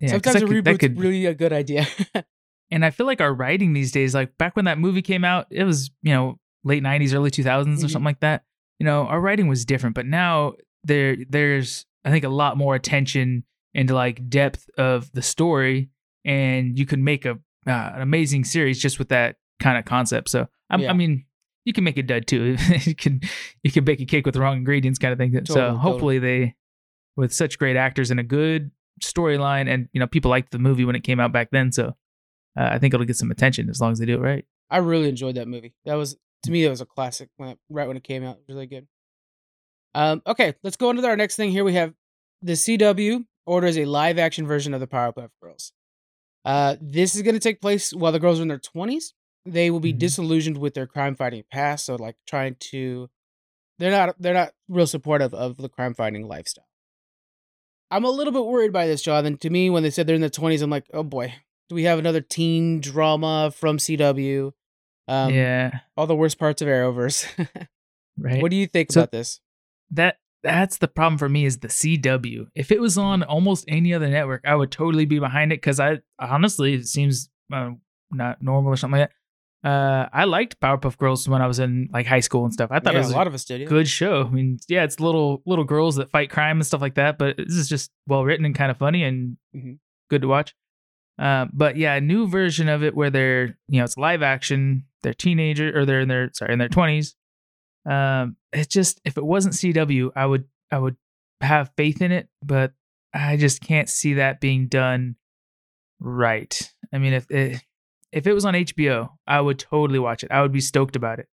Yeah, 0.00 0.10
sometimes 0.10 0.36
a 0.36 0.40
could- 0.46 0.64
reboot's 0.64 0.78
could- 0.78 0.98
really 1.00 1.26
a 1.26 1.34
good 1.34 1.52
idea. 1.52 1.86
and 2.70 2.84
I 2.84 2.90
feel 2.90 3.06
like 3.06 3.20
our 3.20 3.32
writing 3.32 3.72
these 3.72 3.92
days, 3.92 4.14
like 4.14 4.36
back 4.38 4.56
when 4.56 4.64
that 4.66 4.78
movie 4.78 5.02
came 5.02 5.24
out, 5.24 5.46
it 5.50 5.64
was 5.64 5.90
you 6.02 6.12
know 6.12 6.38
late 6.64 6.82
'90s, 6.82 7.14
early 7.14 7.30
2000s, 7.30 7.82
or 7.82 7.86
Mhm. 7.86 7.90
something 7.90 8.04
like 8.04 8.20
that. 8.20 8.44
You 8.78 8.84
know, 8.86 9.06
our 9.06 9.20
writing 9.20 9.48
was 9.48 9.64
different, 9.64 9.94
but 9.94 10.06
now 10.06 10.54
there 10.84 11.16
there's 11.28 11.86
I 12.04 12.10
think 12.10 12.24
a 12.24 12.28
lot 12.28 12.56
more 12.56 12.74
attention 12.74 13.44
into 13.74 13.94
like 13.94 14.28
depth 14.28 14.68
of 14.78 15.10
the 15.12 15.22
story, 15.22 15.90
and 16.24 16.78
you 16.78 16.86
could 16.86 16.98
make 17.00 17.24
a 17.24 17.38
uh, 17.66 17.92
an 17.94 18.00
amazing 18.02 18.44
series 18.44 18.78
just 18.80 18.98
with 18.98 19.08
that 19.08 19.36
kind 19.58 19.76
of 19.78 19.84
concept. 19.84 20.28
So 20.28 20.46
I'm, 20.70 20.80
Yeah. 20.80 20.90
I 20.90 20.92
mean, 20.92 21.24
you 21.66 21.72
can 21.72 21.84
make 21.84 21.98
a 21.98 22.02
dud 22.02 22.26
too. 22.26 22.56
you 22.84 22.94
can 22.94 23.20
you 23.62 23.70
can 23.70 23.84
bake 23.84 24.00
a 24.00 24.06
cake 24.06 24.24
with 24.24 24.34
the 24.34 24.40
wrong 24.40 24.56
ingredients, 24.56 24.98
kind 24.98 25.12
of 25.12 25.18
thing. 25.18 25.32
Totally, 25.32 25.46
so 25.46 25.60
totally. 25.60 25.78
hopefully 25.78 26.18
they, 26.18 26.54
with 27.16 27.34
such 27.34 27.58
great 27.58 27.76
actors 27.76 28.10
and 28.10 28.20
a 28.20 28.22
good 28.22 28.70
storyline, 29.02 29.68
and 29.68 29.88
you 29.92 30.00
know 30.00 30.06
people 30.06 30.30
liked 30.30 30.52
the 30.52 30.58
movie 30.58 30.84
when 30.84 30.96
it 30.96 31.02
came 31.02 31.20
out 31.20 31.32
back 31.32 31.48
then. 31.50 31.72
So 31.72 31.88
uh, 32.56 32.68
I 32.70 32.78
think 32.78 32.94
it'll 32.94 33.04
get 33.04 33.16
some 33.16 33.32
attention 33.32 33.68
as 33.68 33.80
long 33.80 33.92
as 33.92 33.98
they 33.98 34.06
do 34.06 34.14
it 34.14 34.20
right. 34.20 34.44
I 34.70 34.78
really 34.78 35.08
enjoyed 35.08 35.34
that 35.34 35.48
movie. 35.48 35.74
That 35.84 35.94
was 35.94 36.16
to 36.44 36.52
me 36.52 36.62
that 36.62 36.70
was 36.70 36.80
a 36.80 36.86
classic 36.86 37.28
when 37.36 37.50
it, 37.50 37.58
right 37.68 37.88
when 37.88 37.96
it 37.96 38.04
came 38.04 38.24
out. 38.24 38.38
Really 38.48 38.66
good. 38.66 38.86
Um, 39.96 40.22
okay, 40.24 40.54
let's 40.62 40.76
go 40.76 40.90
into 40.90 41.04
our 41.06 41.16
next 41.16 41.34
thing. 41.34 41.50
Here 41.50 41.64
we 41.64 41.74
have 41.74 41.94
the 42.42 42.52
CW 42.52 43.24
orders 43.44 43.76
a 43.76 43.86
live 43.86 44.18
action 44.18 44.46
version 44.46 44.72
of 44.72 44.80
the 44.80 44.86
Powerpuff 44.86 45.30
Girls. 45.42 45.72
Uh, 46.44 46.76
this 46.80 47.16
is 47.16 47.22
going 47.22 47.34
to 47.34 47.40
take 47.40 47.60
place 47.60 47.92
while 47.92 48.12
the 48.12 48.20
girls 48.20 48.38
are 48.38 48.42
in 48.42 48.48
their 48.48 48.58
twenties. 48.58 49.14
They 49.46 49.70
will 49.70 49.80
be 49.80 49.92
Mhm. 49.94 49.98
disillusioned 49.98 50.58
with 50.58 50.74
their 50.74 50.86
crime 50.86 51.14
fighting 51.14 51.44
past, 51.50 51.86
so 51.86 51.96
like 51.96 52.16
trying 52.26 52.56
to, 52.72 53.08
they're 53.78 53.90
not 53.90 54.16
they're 54.20 54.34
not 54.34 54.52
real 54.68 54.86
supportive 54.86 55.32
of 55.32 55.56
the 55.56 55.68
crime 55.68 55.94
fighting 55.94 56.26
lifestyle. 56.26 56.66
I'm 57.90 58.04
a 58.04 58.10
little 58.10 58.32
bit 58.32 58.44
worried 58.44 58.72
by 58.72 58.86
this, 58.86 59.02
Jonathan. 59.02 59.38
To 59.38 59.50
me, 59.50 59.70
when 59.70 59.82
they 59.82 59.90
said 59.90 60.06
they're 60.06 60.14
in 60.16 60.20
their 60.20 60.30
twenties, 60.30 60.62
I'm 60.62 60.70
like, 60.70 60.86
oh 60.92 61.02
boy, 61.04 61.34
do 61.68 61.74
we 61.74 61.84
have 61.84 61.98
another 61.98 62.20
teen 62.20 62.80
drama 62.80 63.52
from 63.54 63.78
CW? 63.78 64.52
Um, 65.08 65.32
yeah, 65.32 65.80
all 65.96 66.08
the 66.08 66.16
worst 66.16 66.38
parts 66.38 66.60
of 66.62 66.68
Arrowverse. 66.68 67.26
right. 68.18 68.42
what 68.42 68.50
do 68.50 68.56
you 68.56 68.66
think 68.66 68.90
So- 68.92 69.00
about 69.02 69.12
this? 69.12 69.40
that 69.92 70.18
that's 70.42 70.78
the 70.78 70.88
problem 70.88 71.16
for 71.18 71.28
me 71.28 71.44
is 71.44 71.58
the 71.58 71.68
CW. 71.68 72.46
If 72.54 72.70
it 72.72 72.80
was 72.80 72.98
on 72.98 73.22
almost 73.22 73.64
any 73.68 73.94
other 73.94 74.08
network, 74.08 74.42
I 74.44 74.54
would 74.56 74.70
totally 74.72 75.04
be 75.04 75.18
behind 75.20 75.52
it 75.52 75.56
because 75.56 75.78
I 75.80 76.00
honestly 76.18 76.74
it 76.74 76.86
seems 76.88 77.30
uh, 77.52 77.70
not 78.10 78.42
normal 78.42 78.72
or 78.72 78.76
something 78.76 79.00
like 79.00 79.10
that. 79.10 79.16
Uh, 79.66 80.08
I 80.12 80.24
liked 80.24 80.60
Powerpuff 80.60 80.96
Girls 80.96 81.28
when 81.28 81.42
I 81.42 81.46
was 81.48 81.58
in 81.58 81.88
like 81.92 82.06
high 82.06 82.20
school 82.20 82.44
and 82.44 82.52
stuff. 82.52 82.70
I 82.70 82.78
thought 82.78 82.92
yeah, 82.92 83.00
it 83.00 83.02
was 83.02 83.10
a 83.10 83.16
lot 83.16 83.26
of 83.26 83.34
us 83.34 83.44
did. 83.44 83.62
Yeah. 83.62 83.66
good 83.66 83.88
show. 83.88 84.24
I 84.24 84.30
mean, 84.30 84.58
yeah, 84.68 84.84
it's 84.84 85.00
little 85.00 85.42
little 85.44 85.64
girls 85.64 85.96
that 85.96 86.10
fight 86.10 86.30
crime 86.30 86.58
and 86.58 86.66
stuff 86.66 86.80
like 86.80 86.94
that, 86.94 87.18
but 87.18 87.36
this 87.36 87.54
is 87.56 87.68
just 87.68 87.90
well 88.06 88.24
written 88.24 88.44
and 88.46 88.54
kind 88.54 88.70
of 88.70 88.76
funny 88.76 89.02
and 89.02 89.36
Mhm. 89.56 89.78
good 90.08 90.22
to 90.22 90.28
watch. 90.28 90.54
Uh, 91.18 91.46
but 91.52 91.76
yeah, 91.76 91.94
a 91.94 92.00
new 92.00 92.28
version 92.28 92.68
of 92.68 92.84
it 92.84 92.94
where 92.94 93.10
they're 93.10 93.58
you 93.68 93.78
know 93.78 93.84
it's 93.84 93.96
live 93.96 94.22
action. 94.22 94.84
They're 95.02 95.14
teenager 95.14 95.76
or 95.76 95.84
they're 95.84 96.00
in 96.00 96.08
their 96.08 96.30
sorry 96.32 96.52
in 96.52 96.58
their 96.60 96.68
twenties. 96.68 97.16
Um, 97.84 98.36
it's 98.52 98.68
just 98.72 99.00
if 99.04 99.16
it 99.16 99.24
wasn't 99.24 99.54
CW, 99.54 100.10
I 100.14 100.26
would 100.26 100.44
I 100.70 100.78
would 100.78 100.96
have 101.40 101.72
faith 101.76 102.02
in 102.02 102.12
it, 102.12 102.28
but 102.42 102.72
I 103.12 103.36
just 103.36 103.60
can't 103.62 103.88
see 103.88 104.14
that 104.14 104.40
being 104.40 104.68
done 104.68 105.16
right. 106.00 106.72
I 106.92 106.98
mean, 106.98 107.14
if 107.14 107.30
it, 107.30 107.62
if 108.12 108.26
it 108.26 108.32
was 108.32 108.44
on 108.44 108.54
HBO, 108.54 109.10
I 109.26 109.40
would 109.40 109.58
totally 109.58 109.98
watch 109.98 110.22
it. 110.24 110.30
I 110.30 110.42
would 110.42 110.52
be 110.52 110.60
stoked 110.60 110.96
about 110.96 111.18
it. 111.18 111.26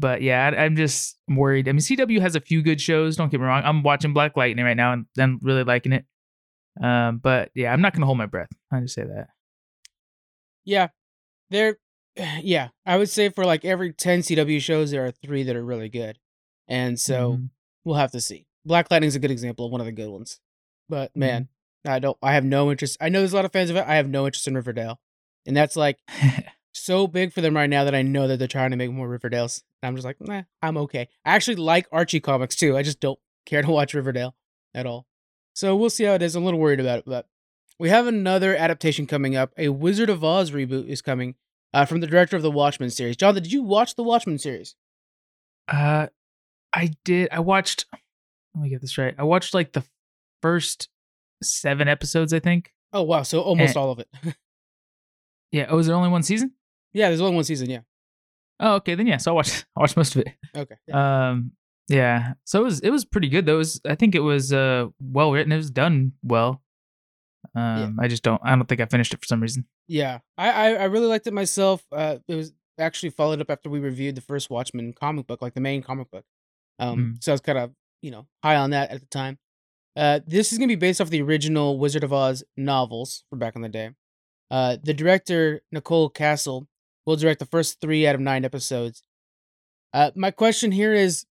But 0.00 0.22
yeah, 0.22 0.46
I, 0.46 0.64
I'm 0.64 0.76
just 0.76 1.16
worried. 1.28 1.68
I 1.68 1.72
mean, 1.72 1.80
CW 1.80 2.20
has 2.20 2.36
a 2.36 2.40
few 2.40 2.62
good 2.62 2.80
shows. 2.80 3.16
Don't 3.16 3.30
get 3.30 3.40
me 3.40 3.46
wrong. 3.46 3.62
I'm 3.64 3.82
watching 3.82 4.12
Black 4.12 4.36
Lightning 4.36 4.64
right 4.64 4.76
now, 4.76 4.92
and 4.92 5.06
I'm 5.18 5.38
really 5.42 5.64
liking 5.64 5.92
it. 5.92 6.04
Um, 6.80 7.18
but 7.18 7.50
yeah, 7.54 7.72
I'm 7.72 7.80
not 7.80 7.92
gonna 7.94 8.06
hold 8.06 8.18
my 8.18 8.26
breath. 8.26 8.50
I 8.72 8.80
just 8.80 8.94
say 8.94 9.02
that. 9.04 9.28
Yeah, 10.64 10.88
there. 11.50 11.78
Yeah, 12.42 12.68
I 12.84 12.96
would 12.96 13.08
say 13.08 13.28
for 13.28 13.44
like 13.44 13.64
every 13.64 13.92
ten 13.92 14.20
CW 14.20 14.60
shows, 14.60 14.90
there 14.90 15.04
are 15.06 15.12
three 15.12 15.44
that 15.44 15.54
are 15.56 15.64
really 15.64 15.88
good, 15.88 16.18
and 16.66 16.98
so 16.98 17.34
Mhm. 17.34 17.50
we'll 17.84 17.94
have 17.96 18.10
to 18.12 18.20
see. 18.20 18.46
Black 18.64 18.90
Lightning's 18.90 19.14
a 19.14 19.20
good 19.20 19.30
example 19.30 19.66
of 19.66 19.70
one 19.72 19.80
of 19.80 19.86
the 19.86 19.92
good 19.92 20.08
ones, 20.10 20.40
but 20.88 21.14
man, 21.16 21.48
I 21.86 22.00
don't. 22.00 22.18
I 22.22 22.32
have 22.34 22.44
no 22.44 22.70
interest. 22.72 22.96
I 23.00 23.08
know 23.08 23.20
there's 23.20 23.32
a 23.32 23.36
lot 23.36 23.44
of 23.44 23.52
fans 23.52 23.70
of 23.70 23.76
it. 23.76 23.84
I 23.86 23.94
have 23.96 24.08
no 24.08 24.26
interest 24.26 24.48
in 24.48 24.54
Riverdale, 24.56 25.00
and 25.48 25.56
that's 25.56 25.74
like 25.74 25.98
so 26.72 27.08
big 27.08 27.32
for 27.32 27.40
them 27.40 27.56
right 27.56 27.68
now 27.68 27.82
that 27.84 27.94
I 27.94 28.02
know 28.02 28.28
that 28.28 28.38
they're 28.38 28.46
trying 28.46 28.70
to 28.70 28.76
make 28.76 28.92
more 28.92 29.08
Riverdales. 29.08 29.62
And 29.82 29.88
I'm 29.88 29.96
just 29.96 30.04
like, 30.04 30.16
nah, 30.20 30.42
I'm 30.62 30.76
okay. 30.76 31.08
I 31.24 31.34
actually 31.34 31.56
like 31.56 31.88
Archie 31.90 32.20
comics 32.20 32.54
too. 32.54 32.76
I 32.76 32.82
just 32.82 33.00
don't 33.00 33.18
care 33.46 33.62
to 33.62 33.70
watch 33.70 33.94
Riverdale 33.94 34.36
at 34.74 34.86
all. 34.86 35.06
So 35.54 35.74
we'll 35.74 35.90
see 35.90 36.04
how 36.04 36.14
it 36.14 36.22
is. 36.22 36.36
I'm 36.36 36.42
a 36.42 36.44
little 36.44 36.60
worried 36.60 36.78
about 36.78 37.00
it, 37.00 37.04
but 37.06 37.26
we 37.80 37.88
have 37.88 38.06
another 38.06 38.54
adaptation 38.54 39.06
coming 39.06 39.34
up. 39.34 39.52
A 39.56 39.70
Wizard 39.70 40.10
of 40.10 40.22
Oz 40.22 40.52
reboot 40.52 40.86
is 40.86 41.02
coming 41.02 41.34
uh, 41.74 41.84
from 41.84 42.00
the 42.00 42.06
director 42.06 42.36
of 42.36 42.42
the 42.42 42.50
Watchmen 42.50 42.90
series. 42.90 43.16
Jonathan, 43.16 43.42
did 43.42 43.52
you 43.52 43.62
watch 43.62 43.96
the 43.96 44.04
Watchmen 44.04 44.38
series? 44.38 44.76
Uh, 45.66 46.06
I 46.72 46.92
did. 47.04 47.28
I 47.32 47.40
watched. 47.40 47.86
Let 48.54 48.62
me 48.62 48.68
get 48.68 48.80
this 48.80 48.98
right. 48.98 49.14
I 49.18 49.24
watched 49.24 49.54
like 49.54 49.72
the 49.72 49.84
first 50.42 50.88
seven 51.42 51.88
episodes, 51.88 52.32
I 52.32 52.38
think. 52.40 52.72
Oh 52.92 53.02
wow, 53.02 53.22
so 53.22 53.40
almost 53.40 53.76
Eh. 53.76 53.80
all 53.80 53.90
of 53.90 53.98
it. 53.98 54.08
Yeah. 55.52 55.66
Oh, 55.68 55.78
is 55.78 55.86
there 55.86 55.96
only 55.96 56.08
one 56.10 56.22
season? 56.22 56.52
yeah, 56.92 57.08
there's 57.08 57.20
only 57.20 57.34
one 57.34 57.44
season. 57.44 57.70
Yeah. 57.70 57.80
Oh, 58.60 58.74
okay. 58.76 58.94
Then 58.94 59.06
yeah. 59.06 59.18
So 59.18 59.32
I 59.32 59.34
watched. 59.34 59.66
I 59.76 59.80
watched 59.80 59.96
most 59.96 60.16
of 60.16 60.22
it. 60.22 60.28
Okay. 60.56 60.74
Um. 60.92 61.52
Yeah. 61.88 62.34
So 62.44 62.60
it 62.60 62.64
was. 62.64 62.80
It 62.80 62.90
was 62.90 63.04
pretty 63.04 63.28
good 63.28 63.46
though. 63.46 63.54
It 63.54 63.58
was. 63.58 63.80
I 63.86 63.94
think 63.94 64.14
it 64.14 64.20
was 64.20 64.52
uh 64.52 64.86
well 65.00 65.32
written. 65.32 65.52
It 65.52 65.56
was 65.56 65.70
done 65.70 66.12
well. 66.22 66.62
Um. 67.54 67.98
I 68.00 68.08
just 68.08 68.22
don't. 68.22 68.40
I 68.44 68.54
don't 68.56 68.68
think 68.68 68.80
I 68.80 68.86
finished 68.86 69.14
it 69.14 69.20
for 69.20 69.26
some 69.26 69.40
reason. 69.40 69.64
Yeah, 69.86 70.18
I, 70.36 70.50
I 70.50 70.68
I 70.74 70.84
really 70.84 71.06
liked 71.06 71.26
it 71.26 71.32
myself. 71.32 71.82
Uh, 71.90 72.18
it 72.28 72.34
was 72.34 72.52
actually 72.78 73.10
followed 73.10 73.40
up 73.40 73.50
after 73.50 73.70
we 73.70 73.80
reviewed 73.80 74.14
the 74.14 74.20
first 74.20 74.50
Watchmen 74.50 74.92
comic 74.92 75.26
book, 75.26 75.40
like 75.40 75.54
the 75.54 75.60
main 75.60 75.82
comic 75.82 76.10
book. 76.10 76.24
Um, 76.78 77.16
so 77.20 77.32
I 77.32 77.34
was 77.34 77.40
kind 77.40 77.58
of 77.58 77.72
you 78.02 78.10
know 78.10 78.26
high 78.42 78.56
on 78.56 78.70
that 78.70 78.90
at 78.90 79.00
the 79.00 79.06
time. 79.06 79.38
Uh, 79.96 80.20
this 80.26 80.52
is 80.52 80.58
gonna 80.58 80.68
be 80.68 80.76
based 80.76 81.00
off 81.00 81.10
the 81.10 81.22
original 81.22 81.78
Wizard 81.78 82.04
of 82.04 82.12
Oz 82.12 82.44
novels 82.56 83.24
from 83.30 83.38
back 83.38 83.56
in 83.56 83.62
the 83.62 83.68
day. 83.68 83.90
Uh, 84.50 84.76
the 84.82 84.94
director 84.94 85.60
Nicole 85.70 86.10
Kassell 86.10 86.66
will 87.06 87.16
direct 87.16 87.38
the 87.38 87.46
first 87.46 87.80
three 87.80 88.06
out 88.06 88.14
of 88.14 88.20
nine 88.20 88.44
episodes. 88.44 89.02
Uh, 89.92 90.10
my 90.14 90.30
question 90.30 90.72
here 90.72 90.92
is, 90.94 91.24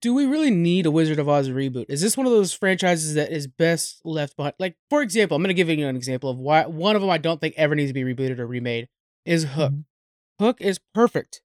do 0.00 0.12
we 0.14 0.26
really 0.26 0.50
need 0.50 0.84
a 0.86 0.90
Wizard 0.90 1.20
of 1.20 1.28
Oz 1.28 1.48
reboot? 1.48 1.86
Is 1.88 2.00
this 2.00 2.16
one 2.16 2.26
of 2.26 2.32
those 2.32 2.52
franchises 2.52 3.14
that 3.14 3.30
is 3.30 3.46
best 3.46 4.00
left 4.04 4.36
behind? 4.36 4.54
Like, 4.58 4.76
for 4.90 5.00
example, 5.00 5.36
I'm 5.36 5.42
going 5.42 5.48
to 5.48 5.54
give 5.54 5.68
you 5.68 5.86
an 5.86 5.96
example 5.96 6.28
of 6.28 6.38
why 6.38 6.66
one 6.66 6.96
of 6.96 7.02
them 7.02 7.10
I 7.10 7.18
don't 7.18 7.40
think 7.40 7.54
ever 7.56 7.74
needs 7.76 7.90
to 7.90 7.94
be 7.94 8.02
rebooted 8.02 8.38
or 8.40 8.46
remade 8.46 8.88
is 9.24 9.44
Hook. 9.44 9.72
Mhm. 9.72 9.84
Hook 10.40 10.60
is 10.60 10.80
perfect. 10.92 11.42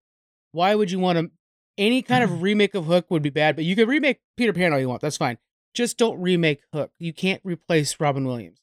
Why 0.54 0.74
would 0.74 0.90
you 0.90 0.98
want 0.98 1.20
to? 1.20 1.32
Any 1.78 2.02
kind 2.02 2.24
of 2.24 2.42
remake 2.42 2.74
of 2.74 2.86
Hook 2.86 3.12
would 3.12 3.22
be 3.22 3.30
bad, 3.30 3.56
but 3.56 3.64
you 3.66 3.76
could 3.76 3.88
remake 3.88 4.22
Peter 4.36 4.54
Pan 4.54 4.74
all 4.74 4.80
you 4.80 4.90
want. 4.90 5.02
That's 5.02 5.18
fine. 5.18 5.38
Just 5.76 6.00
don't 6.00 6.20
remake 6.20 6.62
Hook. 6.74 6.92
You 6.98 7.14
can't 7.14 7.42
replace 7.44 8.00
Robin 8.00 8.26
Williams. 8.26 8.60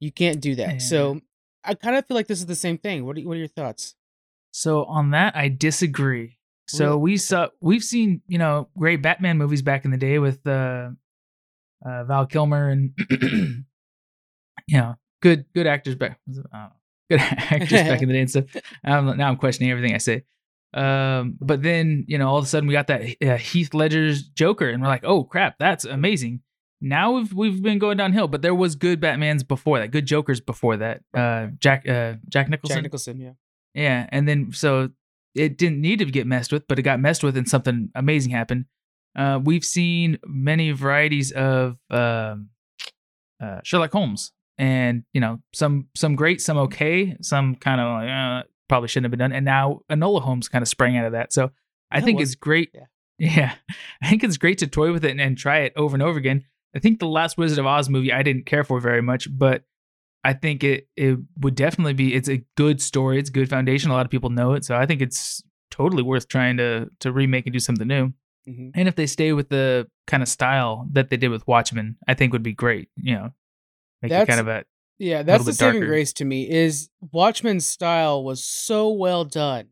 You 0.00 0.12
can't 0.12 0.42
do 0.42 0.54
that. 0.56 0.72
Yeah. 0.74 0.78
So 0.78 1.20
I 1.64 1.74
kind 1.74 1.96
of 1.96 2.06
feel 2.06 2.16
like 2.16 2.26
this 2.26 2.38
is 2.38 2.46
the 2.46 2.54
same 2.54 2.78
thing. 2.78 3.04
What 3.04 3.16
are, 3.18 3.20
what 3.22 3.34
are 3.34 3.38
your 3.38 3.48
thoughts? 3.48 3.94
So 4.52 4.84
on 4.84 5.10
that, 5.10 5.36
I 5.36 5.48
disagree. 5.48 6.38
So 6.66 6.90
Really? 6.90 6.96
we 7.00 7.16
saw 7.16 7.48
we've 7.60 7.82
seen 7.84 8.22
you 8.28 8.38
know 8.38 8.68
great 8.78 9.02
Batman 9.02 9.38
movies 9.38 9.62
back 9.62 9.84
in 9.84 9.90
the 9.90 9.96
day 9.96 10.18
with 10.18 10.46
uh 10.46 10.90
uh, 11.84 12.04
Val 12.04 12.26
Kilmer 12.26 12.68
and 12.68 12.92
you 14.66 14.76
know 14.78 14.96
good 15.22 15.46
good 15.54 15.66
actors 15.66 15.94
back 15.96 16.20
uh, 16.52 16.68
good 17.10 17.20
actors 17.20 17.70
back 17.70 18.02
in 18.02 18.08
the 18.08 18.14
day 18.14 18.20
and 18.20 18.30
stuff. 18.30 18.44
Um, 18.84 19.16
now 19.16 19.28
I'm 19.28 19.36
questioning 19.36 19.70
everything 19.70 19.94
I 19.94 19.98
say. 19.98 20.24
Um, 20.72 21.36
but 21.40 21.62
then 21.62 22.04
you 22.06 22.18
know 22.18 22.28
all 22.28 22.38
of 22.38 22.44
a 22.44 22.48
sudden 22.48 22.68
we 22.68 22.72
got 22.72 22.86
that 22.86 23.02
uh, 23.24 23.36
Heath 23.36 23.74
Ledger's 23.74 24.22
Joker, 24.22 24.68
and 24.68 24.80
we're 24.82 24.88
like, 24.88 25.04
oh 25.04 25.24
crap, 25.24 25.56
that's 25.58 25.84
amazing. 25.84 26.40
Now 26.80 27.12
we've 27.12 27.32
we've 27.32 27.62
been 27.62 27.78
going 27.78 27.96
downhill, 27.98 28.26
but 28.28 28.42
there 28.42 28.54
was 28.54 28.74
good 28.74 29.00
Batman's 29.00 29.42
before 29.42 29.78
that, 29.78 29.90
good 29.90 30.06
Jokers 30.06 30.40
before 30.40 30.76
that. 30.78 31.02
Uh, 31.14 31.48
Jack 31.58 31.86
uh, 31.88 32.14
Jack 32.28 32.48
Nicholson. 32.48 32.76
Jack 32.76 32.82
Nicholson, 32.84 33.20
yeah. 33.20 33.32
Yeah, 33.74 34.06
and 34.10 34.26
then 34.26 34.52
so 34.52 34.90
it 35.34 35.58
didn't 35.58 35.80
need 35.80 35.98
to 36.00 36.06
get 36.06 36.26
messed 36.26 36.52
with, 36.52 36.66
but 36.66 36.78
it 36.78 36.82
got 36.82 36.98
messed 36.98 37.22
with, 37.22 37.36
and 37.36 37.48
something 37.48 37.90
amazing 37.94 38.32
happened. 38.32 38.64
Uh, 39.16 39.38
we've 39.42 39.64
seen 39.64 40.18
many 40.26 40.70
varieties 40.72 41.32
of 41.32 41.76
um, 41.90 42.48
uh, 43.42 43.60
Sherlock 43.62 43.92
Holmes, 43.92 44.32
and 44.58 45.04
you 45.12 45.20
know 45.20 45.40
some 45.52 45.88
some 45.94 46.16
great, 46.16 46.40
some 46.40 46.56
okay, 46.58 47.16
some 47.20 47.54
kind 47.56 47.80
of 47.80 47.86
like 47.92 48.08
uh, 48.10 48.42
probably 48.68 48.88
shouldn't 48.88 49.04
have 49.04 49.10
been 49.10 49.18
done, 49.30 49.32
and 49.32 49.44
now 49.44 49.80
Enola 49.90 50.22
Holmes 50.22 50.48
kind 50.48 50.62
of 50.62 50.68
sprang 50.68 50.96
out 50.96 51.04
of 51.04 51.12
that. 51.12 51.32
So 51.32 51.50
I 51.90 52.00
That 52.00 52.06
think 52.06 52.18
was- 52.20 52.30
it's 52.30 52.36
great. 52.36 52.70
yeah. 52.74 52.84
Yeah, 53.22 53.52
I 54.02 54.08
think 54.08 54.24
it's 54.24 54.38
great 54.38 54.56
to 54.58 54.66
toy 54.66 54.92
with 54.94 55.04
it 55.04 55.10
and, 55.10 55.20
and 55.20 55.36
try 55.36 55.58
it 55.58 55.74
over 55.76 55.94
and 55.94 56.02
over 56.02 56.18
again. 56.18 56.44
I 56.74 56.78
think 56.78 56.98
the 56.98 57.08
last 57.08 57.36
Wizard 57.36 57.58
of 57.58 57.66
Oz 57.66 57.88
movie 57.88 58.12
I 58.12 58.22
didn't 58.22 58.46
care 58.46 58.64
for 58.64 58.80
very 58.80 59.02
much, 59.02 59.28
but 59.30 59.64
I 60.22 60.32
think 60.34 60.62
it 60.62 60.88
it 60.96 61.18
would 61.38 61.54
definitely 61.54 61.94
be 61.94 62.14
it's 62.14 62.28
a 62.28 62.44
good 62.56 62.80
story, 62.80 63.18
it's 63.18 63.30
a 63.30 63.32
good 63.32 63.48
foundation. 63.48 63.90
A 63.90 63.94
lot 63.94 64.06
of 64.06 64.10
people 64.10 64.30
know 64.30 64.52
it, 64.52 64.64
so 64.64 64.76
I 64.76 64.86
think 64.86 65.00
it's 65.00 65.42
totally 65.70 66.02
worth 66.02 66.28
trying 66.28 66.56
to 66.58 66.88
to 67.00 67.12
remake 67.12 67.46
and 67.46 67.52
do 67.52 67.60
something 67.60 67.88
new. 67.88 68.12
Mhm. 68.48 68.72
And 68.74 68.88
if 68.88 68.96
they 68.96 69.06
stay 69.06 69.32
with 69.32 69.48
the 69.48 69.88
kind 70.06 70.22
of 70.22 70.28
style 70.28 70.86
that 70.92 71.10
they 71.10 71.16
did 71.16 71.28
with 71.28 71.46
Watchmen, 71.46 71.96
I 72.06 72.14
think 72.14 72.32
would 72.32 72.42
be 72.42 72.52
great. 72.52 72.88
You 72.96 73.14
know, 73.14 73.30
make 74.02 74.12
it 74.12 74.28
kind 74.28 74.40
of 74.40 74.48
a 74.48 74.64
Yeah, 74.98 75.22
that's 75.22 75.44
the 75.44 75.52
saving 75.52 75.80
grace 75.80 76.12
to 76.14 76.24
me 76.24 76.48
is 76.48 76.90
Watchmen's 77.12 77.66
style 77.66 78.22
was 78.22 78.44
so 78.44 78.90
well 78.90 79.24
done. 79.24 79.68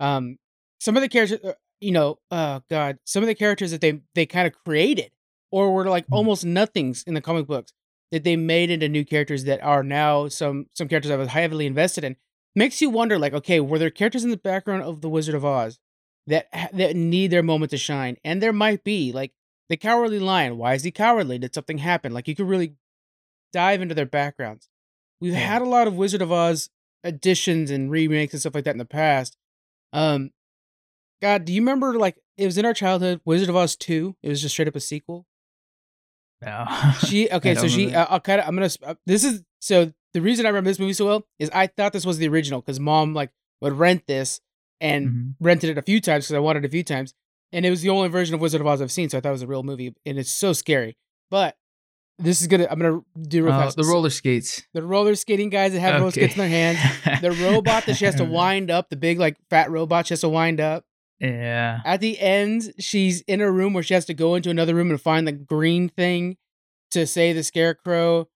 Um, 0.00 0.38
some 0.80 0.96
of 0.96 1.02
the 1.02 1.08
characters, 1.08 1.40
uh, 1.42 1.54
you 1.80 1.92
know, 1.92 2.18
oh 2.30 2.62
god, 2.68 2.98
some 3.04 3.22
of 3.22 3.26
the 3.26 3.34
characters 3.34 3.70
that 3.70 3.80
they 3.80 4.00
they 4.14 4.26
kind 4.26 4.46
of 4.46 4.52
created 4.64 5.10
or 5.50 5.72
were 5.72 5.88
like 5.88 6.04
Mhm. 6.06 6.16
almost 6.16 6.44
nothings 6.44 7.02
in 7.04 7.14
the 7.14 7.20
comic 7.20 7.46
books 7.46 7.72
that 8.12 8.24
they 8.24 8.36
made 8.36 8.70
into 8.70 8.88
new 8.88 9.04
characters 9.04 9.44
that 9.44 9.62
are 9.62 9.82
now 9.82 10.28
some 10.28 10.66
some 10.74 10.88
characters 10.88 11.10
I 11.10 11.16
was 11.16 11.28
heavily 11.28 11.66
invested 11.66 12.04
in. 12.04 12.16
Makes 12.54 12.80
you 12.80 12.88
wonder, 12.90 13.18
like, 13.18 13.34
okay, 13.34 13.60
were 13.60 13.78
there 13.78 13.90
characters 13.90 14.24
in 14.24 14.30
the 14.30 14.36
background 14.36 14.82
of 14.82 15.00
the 15.02 15.10
Wizard 15.10 15.34
of 15.34 15.44
Oz 15.44 15.78
that 16.26 16.48
that 16.72 16.96
need 16.96 17.30
their 17.30 17.42
moment 17.42 17.70
to 17.70 17.76
shine? 17.78 18.16
And 18.24 18.42
there 18.42 18.52
might 18.52 18.82
be, 18.84 19.12
like, 19.12 19.32
the 19.68 19.76
Cowardly 19.76 20.18
Lion. 20.20 20.56
Why 20.56 20.74
is 20.74 20.82
he 20.84 20.90
cowardly? 20.90 21.38
Did 21.38 21.52
something 21.54 21.78
happen? 21.78 22.12
Like, 22.14 22.28
you 22.28 22.34
could 22.34 22.48
really 22.48 22.76
dive 23.52 23.82
into 23.82 23.94
their 23.94 24.06
backgrounds. 24.06 24.68
We've 25.20 25.32
Yeah. 25.32 25.38
had 25.40 25.62
a 25.62 25.66
lot 25.66 25.86
of 25.86 25.96
Wizard 25.96 26.22
of 26.22 26.30
Oz 26.32 26.70
additions 27.04 27.70
and 27.70 27.90
remakes 27.90 28.32
and 28.34 28.40
stuff 28.40 28.54
like 28.54 28.64
that 28.64 28.74
in 28.74 28.78
the 28.78 28.84
past. 28.84 29.36
Um, 29.92 30.30
God, 31.20 31.44
do 31.44 31.52
you 31.52 31.60
remember 31.60 31.98
like 31.98 32.16
it 32.36 32.44
was 32.46 32.58
in 32.58 32.64
our 32.64 32.74
childhood? 32.74 33.20
Wizard 33.24 33.48
of 33.48 33.56
Oz 33.56 33.76
two. 33.76 34.16
It 34.22 34.28
was 34.28 34.40
just 34.42 34.54
straight 34.54 34.68
up 34.68 34.76
a 34.76 34.80
sequel. 34.80 35.26
No. 36.42 36.64
She 37.06 37.30
okay, 37.32 37.54
so 37.54 37.68
she. 37.68 37.94
Uh, 37.94 38.06
I'll 38.08 38.20
kind 38.20 38.40
of. 38.40 38.48
I'm 38.48 38.54
gonna. 38.54 38.70
uh, 38.84 38.94
This 39.06 39.24
is 39.24 39.42
so 39.60 39.92
the 40.14 40.20
reason 40.20 40.46
I 40.46 40.50
remember 40.50 40.70
this 40.70 40.78
movie 40.78 40.92
so 40.92 41.06
well 41.06 41.26
is 41.38 41.50
I 41.50 41.66
thought 41.66 41.92
this 41.92 42.06
was 42.06 42.18
the 42.18 42.28
original 42.28 42.60
because 42.60 42.80
mom 42.80 43.14
like 43.14 43.30
would 43.60 43.72
rent 43.74 44.06
this 44.06 44.40
and 44.80 45.08
Mhm. 45.08 45.34
rented 45.40 45.70
it 45.70 45.78
a 45.78 45.82
few 45.82 46.00
times 46.00 46.26
because 46.26 46.36
I 46.36 46.40
wanted 46.40 46.64
it 46.64 46.68
a 46.68 46.70
few 46.70 46.84
times, 46.84 47.14
and 47.52 47.64
it 47.66 47.70
was 47.70 47.82
the 47.82 47.88
only 47.90 48.08
version 48.08 48.34
of 48.34 48.40
Wizard 48.40 48.60
of 48.60 48.66
Oz 48.66 48.82
I've 48.82 48.92
seen, 48.92 49.08
so 49.08 49.18
I 49.18 49.20
thought 49.20 49.30
it 49.30 49.32
was 49.32 49.42
a 49.42 49.46
real 49.46 49.62
movie, 49.62 49.94
and 50.04 50.18
it's 50.18 50.30
so 50.30 50.52
scary. 50.52 50.96
But 51.30 51.56
this 52.18 52.40
is 52.40 52.46
gonna. 52.46 52.66
I'm 52.70 52.78
gonna 52.78 53.00
do 53.20 53.44
real 53.44 53.54
Oh, 53.54 53.58
fast. 53.58 53.76
the 53.76 53.84
roller 53.84 54.10
skates. 54.10 54.62
the 54.74 54.82
roller 54.82 55.14
skating 55.14 55.50
guys 55.50 55.72
that 55.72 55.80
have 55.80 56.00
roller 56.00 56.10
skates 56.12 56.34
in 56.34 56.38
their 56.38 56.48
hands. 56.48 57.20
The 57.22 57.32
robot 57.32 57.84
that 57.86 57.96
she 57.96 58.04
has 58.06 58.14
to 58.16 58.24
wind 58.26 58.70
up, 58.70 58.88
the 58.90 58.96
big 58.96 59.18
like 59.18 59.36
fat 59.50 59.70
robot 59.70 60.06
she 60.06 60.12
has 60.12 60.20
to 60.20 60.28
wind 60.28 60.60
up. 60.60 60.84
Yeah. 61.20 61.80
At 61.84 62.00
the 62.00 62.18
end, 62.20 62.72
she's 62.78 63.22
in 63.22 63.40
a 63.40 63.50
room 63.50 63.72
where 63.72 63.82
she 63.82 63.94
has 63.94 64.04
to 64.06 64.14
go 64.14 64.34
into 64.34 64.50
another 64.50 64.74
room 64.74 64.90
and 64.90 65.00
find 65.00 65.26
the 65.26 65.32
green 65.32 65.88
thing 65.88 66.36
to 66.90 67.06
save 67.06 67.36
the 67.36 67.42
scarecrow. 67.42 68.28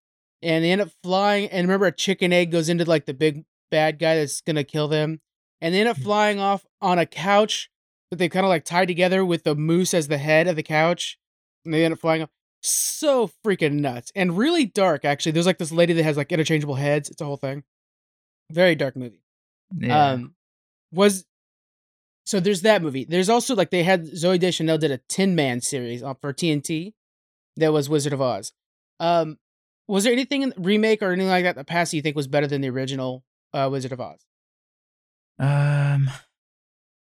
And 0.43 0.65
they 0.65 0.71
end 0.73 0.81
up 0.81 0.91
flying. 1.03 1.49
And 1.51 1.67
remember, 1.69 1.87
a 1.87 1.93
chicken 1.93 2.33
egg 2.33 2.51
goes 2.51 2.69
into 2.69 2.85
like 2.85 3.05
the 3.07 3.15
big 3.15 3.45
bad 3.71 3.99
guy 3.99 4.17
that's 4.17 4.41
gonna 4.41 4.65
kill 4.65 4.89
them. 4.89 5.21
And 5.61 5.75
they 5.75 5.81
end 5.81 5.89
up 5.91 5.99
Hmm. 5.99 6.03
flying 6.05 6.41
off 6.41 6.65
on 6.81 6.99
a 6.99 7.05
couch 7.07 7.69
that 8.11 8.17
they 8.17 8.29
kind 8.31 8.47
of 8.47 8.51
like 8.51 8.65
tied 8.65 8.89
together 8.89 9.25
with 9.25 9.45
the 9.45 9.55
moose 9.55 9.93
as 9.93 10.09
the 10.09 10.19
head 10.19 10.49
of 10.49 10.57
the 10.57 10.63
couch. 10.63 11.19
And 11.65 11.75
they 11.75 11.85
end 11.85 11.93
up 11.93 12.01
flying 12.01 12.23
off. 12.23 12.31
So 12.63 13.31
freaking 13.45 13.75
nuts 13.81 14.11
and 14.15 14.37
really 14.37 14.67
dark. 14.67 15.05
Actually, 15.05 15.33
there's 15.33 15.47
like 15.47 15.59
this 15.59 15.73
lady 15.73 15.93
that 15.95 16.03
has 16.03 16.17
like 16.17 16.33
interchangeable 16.33 16.75
heads. 16.75 17.09
It's 17.11 17.21
a 17.21 17.25
whole 17.25 17.37
thing. 17.37 17.63
Very 18.51 18.75
dark 18.75 18.97
movie. 18.97 19.23
Yeah. 19.79 20.13
Um, 20.13 20.35
was 20.93 21.25
so 22.31 22.39
there's 22.39 22.63
that 22.63 22.81
movie. 22.81 23.05
There's 23.05 23.29
also 23.29 23.57
like 23.57 23.71
they 23.71 23.83
had 23.83 24.05
Zooey 24.05 24.39
Deschanel 24.39 24.79
did 24.79 24.93
a 24.93 24.99
Tin 25.09 25.35
Man 25.35 25.61
series 25.61 26.01
for 26.21 26.33
TNT 26.33 26.93
that 27.57 27.73
was 27.73 27.89
Wizard 27.89 28.13
of 28.13 28.23
Oz. 28.23 28.53
Um, 29.01 29.37
was 29.89 30.05
there 30.05 30.13
anything 30.13 30.43
in 30.43 30.51
the 30.51 30.61
remake 30.61 31.03
or 31.03 31.11
anything 31.11 31.29
like 31.29 31.43
that 31.43 31.57
in 31.57 31.59
the 31.59 31.65
past 31.65 31.93
you 31.93 32.01
think 32.03 32.15
was 32.15 32.29
better 32.29 32.47
than 32.47 32.61
the 32.61 32.71
original 32.71 33.25
uh, 33.53 33.69
Wizard 33.69 33.91
of 33.91 34.01
Oz? 34.01 34.25
Um, 35.41 36.09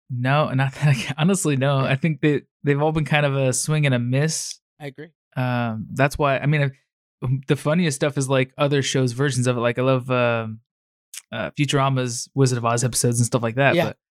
no, 0.09 0.49
not 0.53 0.73
that. 0.73 0.87
I, 0.87 1.13
honestly, 1.19 1.55
no. 1.55 1.77
I 1.77 1.97
think 1.97 2.21
that 2.21 2.47
they've 2.63 2.81
all 2.81 2.91
been 2.91 3.05
kind 3.05 3.27
of 3.27 3.35
a 3.35 3.53
swing 3.53 3.85
and 3.85 3.93
a 3.93 3.99
miss. 3.99 4.59
I 4.79 4.87
agree. 4.87 5.09
Um, 5.37 5.85
that's 5.93 6.17
why. 6.17 6.39
I 6.39 6.47
mean, 6.47 6.63
I, 6.63 7.27
the 7.47 7.55
funniest 7.55 7.95
stuff 7.95 8.17
is 8.17 8.27
like 8.27 8.55
other 8.57 8.81
shows 8.81 9.11
versions 9.11 9.45
of 9.45 9.55
it. 9.55 9.59
Like 9.59 9.77
I 9.77 9.83
love 9.83 10.09
um, 10.09 10.61
uh, 11.31 11.51
Futurama's 11.51 12.27
Wizard 12.33 12.57
of 12.57 12.65
Oz 12.65 12.83
episodes 12.83 13.19
and 13.19 13.27
stuff 13.27 13.43
like 13.43 13.53
that. 13.55 13.75
Yeah, 13.75 13.83
but, 13.83 13.97
yeah. 13.99 14.10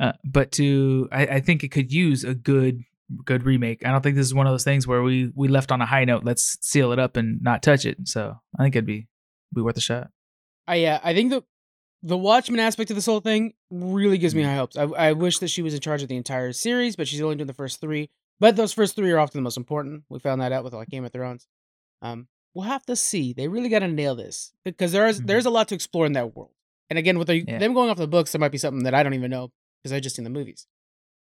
Uh, 0.00 0.12
but 0.24 0.50
to, 0.52 1.08
I, 1.12 1.26
I 1.26 1.40
think 1.40 1.62
it 1.62 1.68
could 1.68 1.92
use 1.92 2.24
a 2.24 2.34
good, 2.34 2.82
good 3.24 3.44
remake. 3.44 3.84
I 3.86 3.90
don't 3.92 4.02
think 4.02 4.16
this 4.16 4.26
is 4.26 4.34
one 4.34 4.46
of 4.46 4.52
those 4.52 4.64
things 4.64 4.86
where 4.86 5.02
we 5.02 5.30
we 5.34 5.46
left 5.48 5.70
on 5.70 5.80
a 5.80 5.86
high 5.86 6.04
note. 6.04 6.24
Let's 6.24 6.58
seal 6.66 6.90
it 6.92 6.98
up 6.98 7.16
and 7.16 7.40
not 7.42 7.62
touch 7.62 7.84
it. 7.86 8.08
So 8.08 8.36
I 8.58 8.62
think 8.62 8.74
it'd 8.74 8.86
be 8.86 9.06
be 9.54 9.60
worth 9.60 9.76
a 9.76 9.80
shot. 9.80 10.10
I 10.66 10.76
yeah, 10.76 11.00
I 11.04 11.14
think 11.14 11.30
the 11.30 11.44
the 12.02 12.18
Watchmen 12.18 12.60
aspect 12.60 12.90
of 12.90 12.96
this 12.96 13.06
whole 13.06 13.20
thing 13.20 13.54
really 13.70 14.18
gives 14.18 14.34
me 14.34 14.42
high 14.42 14.56
hopes. 14.56 14.76
I, 14.76 14.82
I 14.82 15.12
wish 15.12 15.38
that 15.38 15.48
she 15.48 15.62
was 15.62 15.74
in 15.74 15.80
charge 15.80 16.02
of 16.02 16.08
the 16.08 16.16
entire 16.16 16.52
series, 16.52 16.96
but 16.96 17.06
she's 17.08 17.20
only 17.20 17.36
doing 17.36 17.46
the 17.46 17.54
first 17.54 17.80
three. 17.80 18.10
But 18.40 18.56
those 18.56 18.72
first 18.72 18.96
three 18.96 19.10
are 19.12 19.18
often 19.20 19.38
the 19.38 19.42
most 19.44 19.56
important. 19.56 20.02
We 20.08 20.18
found 20.18 20.40
that 20.40 20.50
out 20.52 20.64
with 20.64 20.74
like 20.74 20.88
Game 20.88 21.04
of 21.04 21.12
Thrones. 21.12 21.46
Um, 22.02 22.26
we'll 22.52 22.66
have 22.66 22.84
to 22.86 22.96
see. 22.96 23.32
They 23.32 23.46
really 23.48 23.68
got 23.68 23.78
to 23.78 23.88
nail 23.88 24.16
this 24.16 24.52
because 24.64 24.90
there's 24.92 25.20
Mhm. 25.20 25.26
there's 25.28 25.46
a 25.46 25.50
lot 25.50 25.68
to 25.68 25.74
explore 25.76 26.04
in 26.04 26.12
that 26.14 26.34
world. 26.34 26.50
And 26.90 26.98
again, 26.98 27.18
with 27.18 27.28
the, 27.28 27.38
Yeah. 27.46 27.58
them 27.58 27.72
going 27.74 27.88
off 27.90 27.96
the 27.96 28.06
books, 28.08 28.32
there 28.32 28.40
might 28.40 28.52
be 28.52 28.58
something 28.58 28.82
that 28.84 28.94
I 28.94 29.02
don't 29.02 29.14
even 29.14 29.30
know 29.30 29.52
because 29.84 29.92
I 29.92 30.00
just 30.00 30.16
seen 30.16 30.24
the 30.24 30.30
movies. 30.30 30.66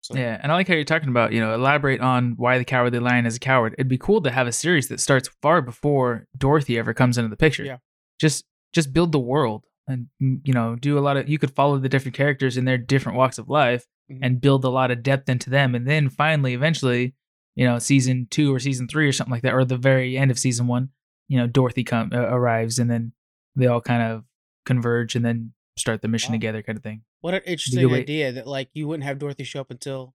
So 0.02 0.14
Yeah, 0.16 0.38
and 0.40 0.52
I 0.52 0.54
like 0.54 0.68
how 0.68 0.74
you're 0.74 0.84
talking 0.84 1.08
about, 1.08 1.32
you 1.32 1.40
know, 1.40 1.52
elaborate 1.52 2.00
on 2.00 2.34
why 2.36 2.58
the 2.58 2.64
cowardly 2.64 3.00
lion 3.00 3.26
is 3.26 3.34
a 3.36 3.40
coward. 3.40 3.74
It'd 3.74 3.88
be 3.88 3.98
cool 3.98 4.20
to 4.22 4.30
have 4.30 4.46
a 4.46 4.52
series 4.52 4.86
that 4.88 5.00
starts 5.00 5.28
far 5.42 5.60
before 5.60 6.28
Dorothy 6.38 6.78
ever 6.78 6.94
comes 6.94 7.18
into 7.18 7.28
the 7.28 7.36
picture. 7.36 7.64
Yeah. 7.64 7.78
Just 8.20 8.44
just 8.72 8.92
build 8.92 9.10
the 9.10 9.18
world 9.18 9.64
and 9.88 10.06
mm, 10.22 10.40
you 10.44 10.52
know, 10.52 10.76
do 10.76 10.96
a 10.96 11.00
lot 11.00 11.16
of 11.16 11.28
you 11.28 11.38
could 11.38 11.50
follow 11.50 11.78
the 11.78 11.88
different 11.88 12.16
characters 12.16 12.56
in 12.56 12.64
their 12.66 12.78
different 12.78 13.18
walks 13.18 13.38
of 13.38 13.48
life 13.48 13.84
Mhm. 14.10 14.18
and 14.22 14.40
build 14.40 14.64
a 14.64 14.68
lot 14.68 14.92
of 14.92 15.02
depth 15.02 15.28
into 15.28 15.50
them 15.50 15.74
and 15.74 15.88
then 15.88 16.08
finally 16.08 16.54
eventually, 16.54 17.14
you 17.56 17.66
know, 17.66 17.80
season 17.80 18.28
2 18.30 18.54
or 18.54 18.60
season 18.60 18.86
3 18.86 19.08
or 19.08 19.12
something 19.12 19.32
like 19.32 19.42
that 19.42 19.54
or 19.54 19.64
the 19.64 19.76
very 19.76 20.16
end 20.16 20.30
of 20.30 20.38
season 20.38 20.68
1, 20.68 20.90
you 21.26 21.36
know, 21.38 21.48
Dorothy 21.48 21.82
come 21.82 22.10
uh, 22.12 22.18
arrives 22.18 22.78
and 22.78 22.88
then 22.88 23.12
they 23.56 23.66
all 23.66 23.80
kind 23.80 24.02
of 24.04 24.24
converge 24.64 25.16
and 25.16 25.24
then 25.24 25.52
start 25.76 26.02
the 26.02 26.08
mission 26.08 26.30
Wow. 26.32 26.36
together 26.36 26.62
kind 26.62 26.76
of 26.76 26.84
thing. 26.84 27.02
What 27.20 27.34
an 27.34 27.42
interesting 27.46 27.92
idea 27.92 28.32
that 28.32 28.46
like 28.46 28.70
you 28.74 28.86
wouldn't 28.86 29.04
have 29.04 29.18
Dorothy 29.18 29.44
show 29.44 29.60
up 29.60 29.70
until 29.70 30.14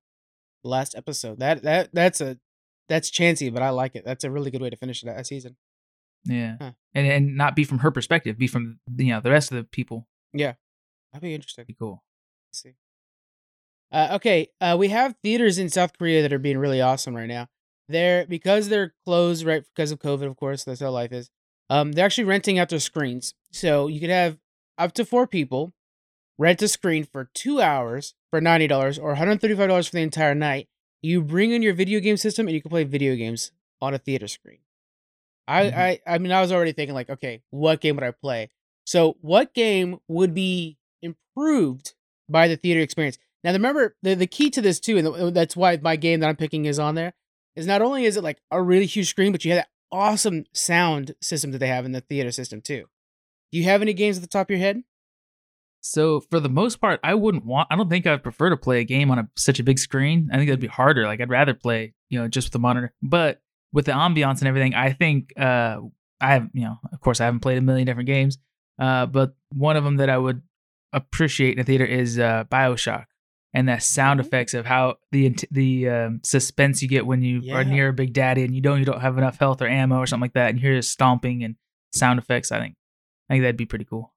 the 0.63 0.69
last 0.69 0.95
episode. 0.95 1.39
That 1.39 1.63
that 1.63 1.89
that's 1.93 2.21
a 2.21 2.37
that's 2.89 3.09
chancy, 3.09 3.49
but 3.49 3.61
I 3.61 3.69
like 3.69 3.95
it. 3.95 4.05
That's 4.05 4.23
a 4.23 4.31
really 4.31 4.51
good 4.51 4.61
way 4.61 4.69
to 4.69 4.77
finish 4.77 5.01
that 5.01 5.27
season. 5.27 5.55
Yeah. 6.25 6.55
Huh. 6.59 6.71
And 6.93 7.07
and 7.07 7.37
not 7.37 7.55
be 7.55 7.63
from 7.63 7.79
her 7.79 7.91
perspective, 7.91 8.37
be 8.37 8.47
from 8.47 8.79
you 8.97 9.13
know 9.13 9.21
the 9.21 9.31
rest 9.31 9.51
of 9.51 9.57
the 9.57 9.63
people. 9.63 10.07
Yeah, 10.33 10.53
that'd 11.11 11.23
be 11.23 11.33
interesting. 11.33 11.65
Be 11.67 11.73
cool. 11.73 12.03
Let's 12.49 12.61
see. 12.61 12.73
Uh, 13.91 14.09
okay, 14.13 14.47
uh, 14.61 14.75
we 14.79 14.87
have 14.87 15.15
theaters 15.21 15.57
in 15.57 15.69
South 15.69 15.97
Korea 15.97 16.21
that 16.21 16.31
are 16.31 16.39
being 16.39 16.57
really 16.57 16.79
awesome 16.79 17.15
right 17.15 17.27
now. 17.27 17.47
They're 17.89 18.25
because 18.25 18.69
they're 18.69 18.93
closed 19.05 19.45
right 19.45 19.63
because 19.75 19.91
of 19.91 19.99
COVID, 19.99 20.27
of 20.27 20.37
course. 20.37 20.63
That's 20.63 20.79
how 20.79 20.91
life 20.91 21.11
is. 21.11 21.29
Um, 21.69 21.93
they're 21.93 22.05
actually 22.05 22.25
renting 22.25 22.59
out 22.59 22.69
their 22.69 22.79
screens, 22.79 23.33
so 23.51 23.87
you 23.87 23.99
could 23.99 24.09
have 24.09 24.37
up 24.77 24.93
to 24.93 25.05
four 25.05 25.27
people 25.27 25.73
rent 26.41 26.61
a 26.61 26.67
screen 26.67 27.03
for 27.03 27.29
two 27.33 27.61
hours 27.61 28.15
for 28.31 28.41
ninety 28.41 28.67
dollars 28.67 28.97
or 28.97 29.09
one 29.09 29.17
hundred 29.17 29.41
thirty-five 29.41 29.69
dollars 29.69 29.87
for 29.87 29.95
the 29.95 30.01
entire 30.01 30.35
night. 30.35 30.67
You 31.01 31.21
bring 31.21 31.51
in 31.51 31.61
your 31.61 31.73
video 31.73 31.99
game 31.99 32.17
system 32.17 32.47
and 32.47 32.55
you 32.55 32.61
can 32.61 32.69
play 32.69 32.83
video 32.83 33.15
games 33.15 33.51
on 33.81 33.93
a 33.93 33.97
theater 33.97 34.27
screen. 34.27 34.59
I, 35.47 35.63
Mhm. 35.65 35.77
I, 35.77 35.99
I 36.07 36.17
mean, 36.19 36.31
I 36.31 36.41
was 36.41 36.51
already 36.51 36.71
thinking 36.71 36.93
like, 36.95 37.09
okay, 37.09 37.41
what 37.49 37.81
game 37.81 37.95
would 37.95 38.03
I 38.05 38.11
play? 38.11 38.49
So, 38.85 39.17
what 39.21 39.53
game 39.53 39.99
would 40.07 40.33
be 40.33 40.77
improved 41.01 41.93
by 42.29 42.47
the 42.47 42.57
theater 42.57 42.79
experience? 42.81 43.17
Now, 43.43 43.51
remember 43.53 43.95
the 44.03 44.13
the 44.15 44.27
key 44.27 44.49
to 44.51 44.61
this 44.61 44.79
too, 44.79 44.97
and 44.97 45.35
that's 45.35 45.55
why 45.55 45.77
my 45.77 45.95
game 45.95 46.19
that 46.19 46.29
I'm 46.29 46.35
picking 46.35 46.65
is 46.65 46.79
on 46.79 46.95
there. 46.95 47.13
is 47.55 47.65
not 47.67 47.81
only 47.81 48.05
is 48.05 48.17
it 48.17 48.23
like 48.23 48.39
a 48.51 48.61
really 48.61 48.85
huge 48.85 49.09
screen, 49.09 49.31
but 49.31 49.43
you 49.43 49.51
have 49.51 49.61
that 49.63 49.69
awesome 49.91 50.45
sound 50.53 51.15
system 51.21 51.51
that 51.51 51.57
they 51.57 51.67
have 51.67 51.85
in 51.85 51.91
the 51.91 52.01
theater 52.01 52.31
system 52.31 52.61
too. 52.61 52.85
Do 53.51 53.57
you 53.57 53.65
have 53.65 53.81
any 53.81 53.93
games 53.93 54.17
at 54.17 54.21
the 54.21 54.27
top 54.29 54.47
of 54.47 54.51
your 54.51 54.59
head? 54.59 54.83
So 55.83 56.19
for 56.21 56.39
the 56.39 56.49
most 56.49 56.79
part, 56.79 56.99
I 57.03 57.15
wouldn't 57.15 57.45
want. 57.45 57.67
I 57.71 57.75
don't 57.75 57.89
think 57.89 58.05
I'd 58.05 58.23
prefer 58.23 58.49
to 58.51 58.57
play 58.57 58.79
a 58.79 58.83
game 58.83 59.09
on 59.11 59.19
a, 59.19 59.27
such 59.35 59.59
a 59.59 59.63
big 59.63 59.79
screen. 59.79 60.29
I 60.31 60.37
think 60.37 60.47
that'd 60.47 60.59
be 60.59 60.67
harder. 60.67 61.05
Like 61.05 61.19
I'd 61.21 61.29
rather 61.29 61.53
play, 61.55 61.93
you 62.09 62.19
know, 62.19 62.27
just 62.27 62.47
with 62.47 62.53
the 62.53 62.59
monitor. 62.59 62.93
But 63.01 63.41
with 63.73 63.85
the 63.85 63.91
ambiance 63.93 64.39
and 64.39 64.47
everything, 64.47 64.75
I 64.75 64.91
think 64.93 65.33
uh, 65.39 65.77
I 66.19 66.33
have, 66.33 66.49
you 66.53 66.63
know, 66.63 66.77
of 66.93 66.99
course, 67.01 67.19
I 67.19 67.25
haven't 67.25 67.39
played 67.39 67.57
a 67.57 67.61
million 67.61 67.85
different 67.87 68.07
games, 68.07 68.37
uh, 68.79 69.05
but 69.07 69.33
one 69.53 69.75
of 69.75 69.83
them 69.83 69.97
that 69.97 70.09
I 70.09 70.17
would 70.17 70.41
appreciate 70.93 71.53
in 71.53 71.59
a 71.59 71.63
theater 71.63 71.85
is 71.85 72.19
uh, 72.19 72.43
Bioshock, 72.51 73.05
and 73.53 73.67
that 73.69 73.81
sound 73.81 74.19
Mhm. 74.19 74.25
effects 74.25 74.53
of 74.53 74.65
how 74.67 74.97
the 75.11 75.35
the 75.49 75.89
um, 75.89 76.19
suspense 76.23 76.81
you 76.83 76.89
get 76.89 77.07
when 77.07 77.23
you 77.23 77.41
are 77.55 77.63
near 77.63 77.87
a 77.89 77.93
big 77.93 78.13
daddy 78.13 78.43
and 78.43 78.53
you 78.53 78.61
don't 78.61 78.79
you 78.79 78.85
don't 78.85 79.01
have 79.01 79.17
enough 79.17 79.39
health 79.39 79.61
or 79.61 79.67
ammo 79.67 79.97
or 79.97 80.05
something 80.05 80.21
like 80.25 80.33
that, 80.33 80.49
and 80.49 80.59
you 80.59 80.67
hear 80.67 80.75
his 80.75 80.89
stomping 80.89 81.43
and 81.43 81.55
sound 81.93 82.19
effects. 82.19 82.51
I 82.51 82.59
think 82.59 82.75
I 83.29 83.33
think 83.33 83.43
that'd 83.43 83.57
be 83.57 83.65
pretty 83.65 83.85
cool. 83.85 84.10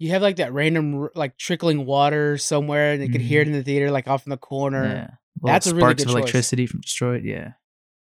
You 0.00 0.10
have 0.10 0.22
like 0.22 0.36
that 0.36 0.52
random 0.52 1.08
like 1.14 1.36
trickling 1.38 1.86
water 1.86 2.36
somewhere, 2.38 2.92
and 2.94 3.02
you 3.02 3.08
can 3.10 3.20
hear 3.20 3.42
it 3.42 3.46
in 3.46 3.52
the 3.52 3.62
theater, 3.62 3.90
like 3.92 4.08
off 4.08 4.26
in 4.26 4.30
the 4.30 4.36
corner. 4.36 4.86
Yeah, 4.94 5.06
Little 5.42 5.54
That's 5.54 5.66
a 5.68 5.70
really 5.74 5.80
sparks 5.82 6.02
good 6.02 6.08
of 6.08 6.14
choice. 6.14 6.20
electricity 6.22 6.66
from 6.66 6.80
destroyed. 6.80 7.22
Yeah. 7.24 7.52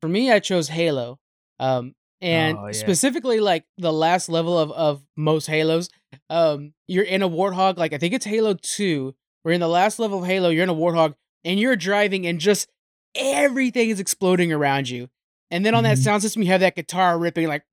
For 0.01 0.07
me, 0.07 0.31
I 0.31 0.39
chose 0.39 0.69
Halo. 0.69 1.19
Um, 1.59 1.95
and 2.21 2.57
Oh, 2.57 2.67
yeah. 2.67 2.71
specifically 2.73 3.39
like 3.39 3.65
the 3.77 3.91
last 3.91 4.29
level 4.29 4.57
of 4.57 4.71
of 4.71 5.03
most 5.17 5.47
Halos. 5.47 5.89
Um, 6.29 6.73
you're 6.87 7.03
in 7.03 7.23
a 7.23 7.29
warthog, 7.29 7.77
like 7.77 7.93
I 7.93 7.97
think 7.97 8.13
it's 8.13 8.25
Halo 8.25 8.53
2. 8.53 9.15
We're 9.43 9.51
in 9.53 9.59
the 9.59 9.67
last 9.67 9.97
level 9.97 10.19
of 10.19 10.25
Halo, 10.27 10.49
you're 10.49 10.63
in 10.63 10.69
a 10.69 10.75
warthog, 10.75 11.15
and 11.43 11.59
you're 11.59 11.75
driving 11.75 12.27
and 12.27 12.39
just 12.39 12.69
everything 13.15 13.89
is 13.89 13.99
exploding 13.99 14.53
around 14.53 14.87
you. 14.89 15.09
And 15.49 15.65
then 15.65 15.73
on 15.75 15.83
that 15.83 15.97
Mhm. 15.97 16.01
sound 16.03 16.21
system, 16.21 16.43
you 16.43 16.49
have 16.49 16.61
that 16.61 16.75
guitar 16.75 17.17
ripping 17.17 17.47
like 17.47 17.63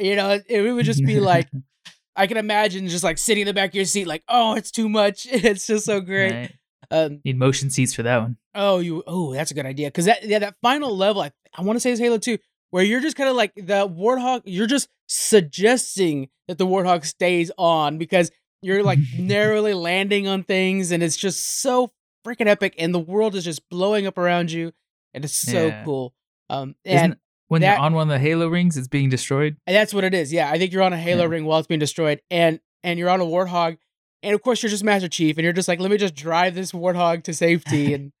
you 0.00 0.14
know, 0.14 0.30
it, 0.30 0.44
it 0.48 0.72
would 0.72 0.84
just 0.86 1.04
be 1.04 1.18
like 1.20 1.48
I 2.18 2.26
can 2.26 2.36
imagine 2.36 2.86
just 2.88 3.04
like 3.04 3.16
sitting 3.16 3.42
in 3.42 3.46
the 3.46 3.54
back 3.54 3.70
of 3.70 3.74
your 3.74 3.84
seat, 3.86 4.06
like, 4.06 4.24
oh, 4.28 4.54
it's 4.56 4.70
too 4.70 4.88
much. 4.88 5.26
It's 5.30 5.66
just 5.66 5.86
so 5.86 6.00
great. 6.00 6.32
Right. 6.32 6.54
Um, 6.90 7.20
Need 7.24 7.38
motion 7.38 7.70
seats 7.70 7.94
for 7.94 8.02
that 8.02 8.18
one. 8.20 8.36
Oh, 8.54 8.78
you. 8.80 9.02
Oh, 9.06 9.32
that's 9.32 9.50
a 9.50 9.54
good 9.54 9.66
idea. 9.66 9.88
Because 9.88 10.06
that 10.06 10.24
yeah, 10.24 10.38
that 10.40 10.56
final 10.60 10.94
level, 10.96 11.22
I, 11.22 11.30
I 11.56 11.62
want 11.62 11.76
to 11.76 11.80
say 11.80 11.90
is 11.90 11.98
Halo 11.98 12.18
Two, 12.18 12.38
where 12.70 12.82
you're 12.82 13.00
just 13.00 13.16
kind 13.16 13.28
of 13.30 13.36
like 13.36 13.54
the 13.54 13.86
warthog. 13.88 14.42
You're 14.46 14.66
just 14.66 14.88
suggesting 15.06 16.28
that 16.48 16.58
the 16.58 16.66
warthog 16.66 17.04
stays 17.04 17.50
on 17.58 17.98
because 17.98 18.30
you're 18.62 18.82
like 18.82 18.98
narrowly 19.18 19.74
landing 19.74 20.26
on 20.26 20.42
things, 20.42 20.90
and 20.90 21.02
it's 21.02 21.16
just 21.16 21.60
so 21.62 21.90
freaking 22.26 22.46
epic, 22.46 22.74
and 22.78 22.94
the 22.94 22.98
world 22.98 23.34
is 23.34 23.44
just 23.44 23.68
blowing 23.68 24.06
up 24.06 24.18
around 24.18 24.50
you, 24.50 24.72
and 25.14 25.24
it's 25.24 25.36
so 25.36 25.68
Yeah. 25.68 25.84
cool. 25.84 26.14
Um, 26.50 26.74
and 26.84 26.96
Isn't 27.12 27.18
when 27.48 27.60
that- 27.62 27.76
you're 27.76 27.84
on 27.84 27.94
one 27.94 28.08
of 28.10 28.12
the 28.12 28.18
Halo 28.18 28.48
rings, 28.48 28.76
it's 28.76 28.88
being 28.88 29.08
destroyed. 29.08 29.56
and 29.66 29.74
that's 29.76 29.92
what 29.92 30.04
it 30.04 30.14
is. 30.14 30.32
Yeah, 30.32 30.50
I 30.50 30.58
think 30.58 30.72
you're 30.72 30.82
on 30.82 30.92
a 30.92 30.98
Halo 30.98 31.22
Yeah. 31.24 31.28
ring 31.30 31.44
while 31.44 31.58
it's 31.58 31.66
being 31.68 31.80
destroyed, 31.80 32.20
and 32.30 32.60
and 32.84 32.98
you're 32.98 33.10
on 33.10 33.20
a 33.20 33.24
warthog, 33.26 33.76
and 34.22 34.34
of 34.34 34.42
course 34.42 34.62
you're 34.62 34.70
just 34.70 34.84
Master 34.84 35.08
Chief, 35.08 35.36
and 35.36 35.44
you're 35.44 35.52
just 35.52 35.68
like, 35.68 35.80
let 35.80 35.90
me 35.90 35.96
just 35.96 36.14
drive 36.14 36.54
this 36.54 36.72
warthog 36.72 37.24
to 37.24 37.34
safety, 37.34 37.92
and 37.94 38.12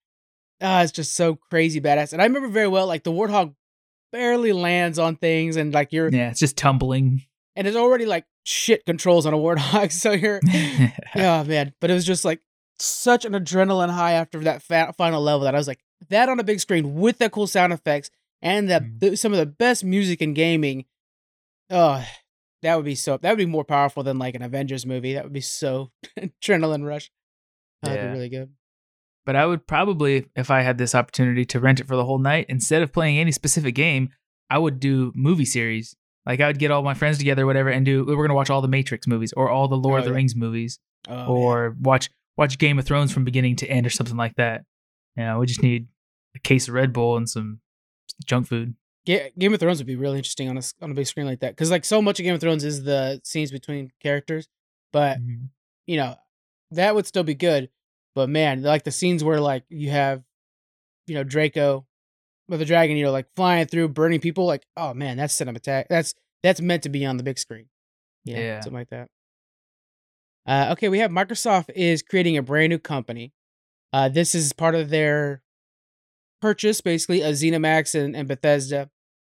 ah, 0.60 0.82
it's 0.82 0.92
just 0.92 1.14
so 1.14 1.36
crazy 1.50 1.80
badass. 1.80 2.12
And 2.12 2.20
I 2.20 2.24
remember 2.26 2.48
very 2.48 2.68
well, 2.68 2.86
like 2.86 3.04
the 3.04 3.12
warthog 3.12 3.54
barely 4.12 4.52
lands 4.52 4.98
on 4.98 5.16
things, 5.16 5.56
and 5.56 5.72
like 5.72 5.92
you're, 5.92 6.08
Yeah, 6.08 6.30
it's 6.30 6.40
just 6.40 6.56
tumbling. 6.56 7.22
and 7.56 7.66
it's 7.66 7.76
already 7.76 8.06
like 8.06 8.24
shit 8.44 8.84
controls 8.86 9.26
on 9.26 9.34
a 9.34 9.36
warthog, 9.36 9.92
so 10.02 10.12
you're, 10.12 10.40
oh 11.16 11.44
man. 11.44 11.74
But 11.80 11.90
it 11.90 11.94
was 11.94 12.04
just 12.06 12.24
like 12.24 12.40
such 12.78 13.24
an 13.24 13.32
adrenaline 13.32 13.90
high 13.90 14.12
after 14.12 14.40
that 14.40 14.62
fa- 14.62 14.94
final 14.96 15.20
level 15.22 15.40
that 15.40 15.54
I 15.54 15.58
was 15.58 15.68
like, 15.68 15.80
that 16.10 16.28
on 16.28 16.38
a 16.40 16.44
big 16.44 16.60
screen 16.60 16.94
with 16.94 17.18
the 17.18 17.28
cool 17.28 17.46
sound 17.46 17.72
effects 17.72 18.10
and 18.42 18.68
the, 18.68 18.80
Mm. 18.80 19.00
the 19.00 19.16
some 19.16 19.32
of 19.32 19.38
the 19.38 19.46
best 19.46 19.84
music 19.84 20.20
in 20.22 20.34
gaming. 20.34 20.84
Oh, 21.70 22.04
that 22.62 22.76
would 22.76 22.84
be 22.84 22.94
so. 22.94 23.16
That 23.18 23.30
would 23.30 23.38
be 23.38 23.46
more 23.46 23.64
powerful 23.64 24.02
than 24.02 24.18
like 24.18 24.34
an 24.34 24.42
Avengers 24.42 24.86
movie. 24.86 25.14
That 25.14 25.24
would 25.24 25.32
be 25.32 25.40
so 25.40 25.90
adrenaline 26.18 26.84
rush. 26.86 27.10
That'd 27.82 27.98
Yeah. 27.98 28.06
be 28.08 28.12
really 28.12 28.28
good. 28.28 28.50
But 29.26 29.36
I 29.36 29.44
would 29.44 29.66
probably, 29.66 30.26
if 30.36 30.50
I 30.50 30.62
had 30.62 30.78
this 30.78 30.94
opportunity 30.94 31.44
to 31.46 31.60
rent 31.60 31.80
it 31.80 31.86
for 31.86 31.96
the 31.96 32.04
whole 32.04 32.18
night, 32.18 32.46
instead 32.48 32.80
of 32.82 32.92
playing 32.94 33.18
any 33.18 33.30
specific 33.30 33.74
game, 33.74 34.08
I 34.48 34.56
would 34.56 34.80
do 34.80 35.12
movie 35.14 35.44
series. 35.44 35.94
Like 36.24 36.40
I 36.40 36.46
would 36.46 36.58
get 36.58 36.70
all 36.70 36.82
my 36.82 36.94
friends 36.94 37.18
together, 37.18 37.44
whatever, 37.44 37.68
and 37.68 37.84
do. 37.84 38.04
We're 38.06 38.26
gonna 38.26 38.34
watch 38.34 38.50
all 38.50 38.62
the 38.62 38.68
Matrix 38.68 39.06
movies 39.06 39.32
or 39.36 39.50
all 39.50 39.68
the 39.68 39.76
Lord 39.76 39.96
Oh, 39.96 39.98
of 39.98 40.04
the 40.06 40.10
yeah. 40.12 40.16
Rings 40.16 40.34
movies, 40.34 40.78
Oh, 41.08 41.14
yeah. 41.14 41.26
or 41.26 41.76
watch 41.80 42.08
watch 42.36 42.58
Game 42.58 42.78
of 42.78 42.84
Thrones 42.86 43.12
from 43.12 43.24
beginning 43.24 43.56
to 43.56 43.66
end 43.66 43.86
or 43.86 43.90
something 43.90 44.16
like 44.16 44.34
that. 44.36 44.64
Yeah, 45.16 45.36
we 45.38 45.46
just 45.46 45.62
need 45.62 45.88
a 46.34 46.38
case 46.38 46.68
of 46.68 46.74
Red 46.74 46.92
Bull 46.92 47.16
and 47.16 47.28
some 47.28 47.60
junk 48.24 48.46
food. 48.46 48.74
Ga- 49.06 49.32
Game 49.38 49.54
of 49.54 49.60
Thrones 49.60 49.78
would 49.78 49.86
be 49.86 49.96
really 49.96 50.18
interesting 50.18 50.48
on 50.48 50.58
a 50.58 50.62
on 50.82 50.90
a 50.90 50.94
big 50.94 51.06
screen 51.06 51.26
like 51.26 51.40
that 51.40 51.52
because 51.52 51.70
like 51.70 51.84
so 51.84 52.02
much 52.02 52.18
of 52.20 52.24
Game 52.24 52.34
of 52.34 52.40
Thrones 52.40 52.64
is 52.64 52.84
the 52.84 53.20
scenes 53.24 53.50
between 53.50 53.90
characters, 54.00 54.48
but 54.92 55.18
Mhm. 55.18 55.48
you 55.86 55.96
know 55.96 56.16
that 56.72 56.94
would 56.94 57.06
still 57.06 57.24
be 57.24 57.34
good. 57.34 57.70
But 58.14 58.28
man, 58.28 58.62
like 58.62 58.84
the 58.84 58.90
scenes 58.90 59.22
where 59.24 59.40
like 59.40 59.64
you 59.68 59.90
have, 59.90 60.22
you 61.06 61.14
know, 61.14 61.24
Draco 61.24 61.86
with 62.48 62.58
the 62.60 62.66
dragon, 62.66 62.96
you 62.96 63.04
know, 63.04 63.12
like 63.12 63.26
flying 63.36 63.66
through, 63.66 63.88
burning 63.88 64.20
people, 64.20 64.44
like 64.46 64.66
oh 64.76 64.92
man, 64.94 65.16
that's 65.16 65.34
cinematic. 65.34 65.86
That's 65.88 66.14
that's 66.42 66.60
meant 66.60 66.82
to 66.82 66.88
be 66.88 67.06
on 67.06 67.16
the 67.16 67.22
big 67.22 67.38
screen. 67.38 67.68
You 68.24 68.34
know, 68.34 68.40
Yeah. 68.40 68.60
something 68.60 68.78
like 68.78 68.90
that. 68.90 69.08
Uh, 70.46 70.70
okay, 70.72 70.88
we 70.88 70.98
have 70.98 71.10
Microsoft 71.10 71.70
is 71.74 72.02
creating 72.02 72.36
a 72.36 72.42
brand 72.42 72.70
new 72.70 72.78
company. 72.78 73.32
Uh, 73.92 74.08
this 74.08 74.34
is 74.34 74.52
part 74.52 74.74
of 74.74 74.88
their 74.90 75.42
purchase, 76.40 76.80
basically, 76.80 77.22
of 77.22 77.34
ZeniMax 77.34 77.94
and, 77.94 78.16
and 78.16 78.28
Bethesda, 78.28 78.90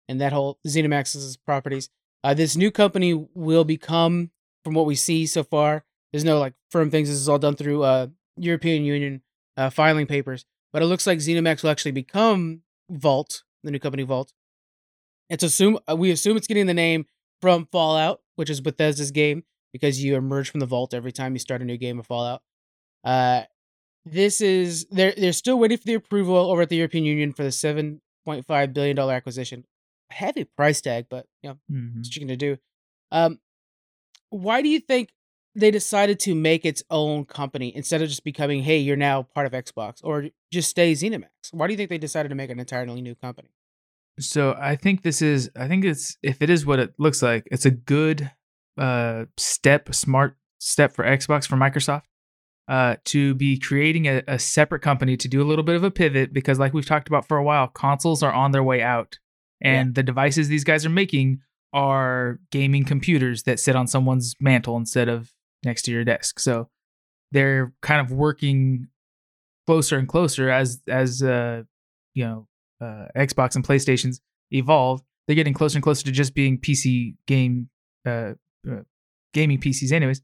and 0.09 0.21
that 0.21 0.33
whole 0.33 0.59
ZeniMax's 0.67 1.37
properties. 1.37 1.89
Uh, 2.23 2.35
this 2.35 2.57
new 2.57 2.71
company 2.71 3.29
will 3.35 3.65
become, 3.65 4.31
from 4.65 4.75
what 4.75 4.87
we 4.87 4.95
see 4.95 5.27
so 5.27 5.43
far, 5.43 5.85
there's 6.13 6.25
no 6.25 6.39
like 6.39 6.55
firm 6.71 6.91
things. 6.91 7.09
This 7.09 7.19
is 7.19 7.29
all 7.29 7.39
done 7.39 7.57
through 7.57 7.83
uh, 7.83 8.09
European 8.37 8.85
Union 8.85 9.23
uh, 9.57 9.71
filing 9.71 10.07
papers, 10.07 10.45
but 10.73 10.83
it 10.83 10.87
looks 10.87 11.07
like 11.07 11.19
ZeniMax 11.19 11.63
will 11.63 11.71
actually 11.71 11.93
become 11.93 12.63
Vault, 12.91 13.45
the 13.63 13.71
new 13.71 13.79
company 13.79 14.03
Vault. 14.03 14.33
It's 15.29 15.45
assume 15.45 15.79
uh, 15.89 15.97
we 15.97 16.11
assume 16.11 16.37
it's 16.37 16.49
getting 16.49 16.67
the 16.67 16.75
name 16.75 17.07
from 17.41 17.69
Fallout, 17.71 18.21
which 18.37 18.51
is 18.51 18.61
Bethesda's 18.61 19.13
game, 19.13 19.45
because 19.73 20.03
you 20.03 20.17
emerge 20.17 20.51
from 20.51 20.61
the 20.61 20.67
vault 20.67 20.93
every 20.93 21.13
time 21.13 21.33
you 21.35 21.39
start 21.39 21.63
a 21.63 21.65
new 21.65 21.77
game 21.77 21.99
of 21.99 22.07
Fallout. 22.07 22.43
Uh, 23.05 23.43
this 24.05 24.41
is 24.41 24.87
they're 24.91 25.13
they're 25.17 25.33
still 25.33 25.59
waiting 25.59 25.79
for 25.79 25.85
the 25.85 25.95
approval 25.95 26.37
over 26.37 26.63
at 26.63 26.69
the 26.69 26.77
European 26.77 27.05
Union 27.05 27.33
for 27.33 27.43
the 27.45 27.53
seven 27.53 28.01
point 28.25 28.47
five 28.47 28.73
billion 28.73 28.97
dollar 28.97 29.15
acquisition. 29.15 29.65
Heavy 30.11 30.45
price 30.45 30.81
tag, 30.81 31.07
but 31.09 31.27
you 31.43 31.51
know 31.51 31.59
Mhm. 31.71 31.97
what's 31.97 32.15
you 32.17 32.21
gonna 32.23 32.37
do. 32.37 32.57
Um, 33.13 33.41
why 34.31 34.63
do 34.63 34.69
you 34.69 34.81
think 34.81 35.11
they 35.55 35.71
decided 35.71 36.21
to 36.21 36.35
make 36.35 36.65
its 36.65 36.83
own 36.91 37.25
company 37.25 37.75
instead 37.75 38.01
of 38.03 38.09
just 38.09 38.23
becoming, 38.23 38.63
hey, 38.63 38.79
you're 38.79 38.97
now 38.97 39.23
part 39.23 39.47
of 39.47 39.53
Xbox, 39.53 39.99
or 40.05 40.29
just 40.53 40.71
stay 40.71 40.93
ZeniMax? 40.93 41.29
Why 41.53 41.67
do 41.67 41.73
you 41.73 41.77
think 41.77 41.91
they 41.91 41.99
decided 41.99 42.29
to 42.29 42.35
make 42.37 42.51
an 42.51 42.61
entirely 42.61 43.01
new 43.03 43.15
company? 43.17 43.51
So 44.21 44.55
I 44.61 44.77
think 44.77 45.03
this 45.03 45.23
is 45.23 45.51
I 45.57 45.67
think 45.69 45.85
it's 45.85 46.17
if 46.23 46.41
it 46.43 46.51
is 46.51 46.65
what 46.67 46.79
it 46.79 46.95
looks 46.99 47.23
like, 47.23 47.49
it's 47.51 47.67
a 47.67 47.71
good 47.71 48.31
uh 48.79 49.27
step, 49.37 49.95
smart 49.95 50.37
step 50.59 50.93
for 50.93 51.05
Xbox 51.05 51.47
for 51.47 51.57
Microsoft 51.57 52.03
uh 52.71 52.97
to 53.05 53.35
be 53.35 53.59
creating 53.59 54.07
a, 54.07 54.23
a 54.27 54.39
separate 54.39 54.81
company 54.81 55.17
to 55.19 55.29
do 55.29 55.43
a 55.43 55.45
little 55.45 55.65
bit 55.65 55.77
of 55.77 55.85
a 55.85 55.91
pivot 55.91 56.33
because 56.33 56.59
like 56.59 56.73
we've 56.73 56.87
talked 56.87 57.09
about 57.09 57.29
for 57.29 57.37
a 57.37 57.45
while, 57.45 57.69
consoles 57.69 58.23
are 58.23 58.33
on 58.33 58.53
their 58.53 58.63
way 58.63 58.81
out. 58.81 59.19
And 59.63 59.95
the 59.95 60.03
devices 60.03 60.49
these 60.49 60.65
guys 60.65 60.87
are 60.87 60.91
making 60.91 61.41
are 61.75 62.39
gaming 62.51 62.85
computers 62.85 63.43
that 63.43 63.61
sit 63.61 63.77
on 63.77 63.87
someone's 63.87 64.35
mantle 64.41 64.79
instead 64.79 65.11
of 65.11 65.33
next 65.63 65.83
to 65.83 65.91
your 65.91 66.03
desk. 66.03 66.41
So 66.41 66.71
they're 67.31 67.75
kind 67.83 68.01
of 68.01 68.11
working 68.11 68.89
closer 69.67 69.99
and 69.99 70.09
closer 70.09 70.49
as 70.49 70.81
as 70.89 71.23
uh 71.23 71.65
you 72.15 72.25
know 72.25 72.47
uh, 72.81 73.07
Xbox 73.17 73.57
and 73.57 73.65
PlayStations 73.65 74.21
evolve, 74.51 75.03
they're 75.27 75.37
getting 75.37 75.55
closer 75.55 75.77
and 75.77 75.83
closer 75.83 76.05
to 76.05 76.11
just 76.11 76.35
being 76.35 76.59
PC 76.59 77.15
game 77.27 77.69
uh, 78.07 78.33
uh, 78.69 78.83
gaming 79.33 79.59
PCs, 79.59 79.93
anyways. 79.93 80.23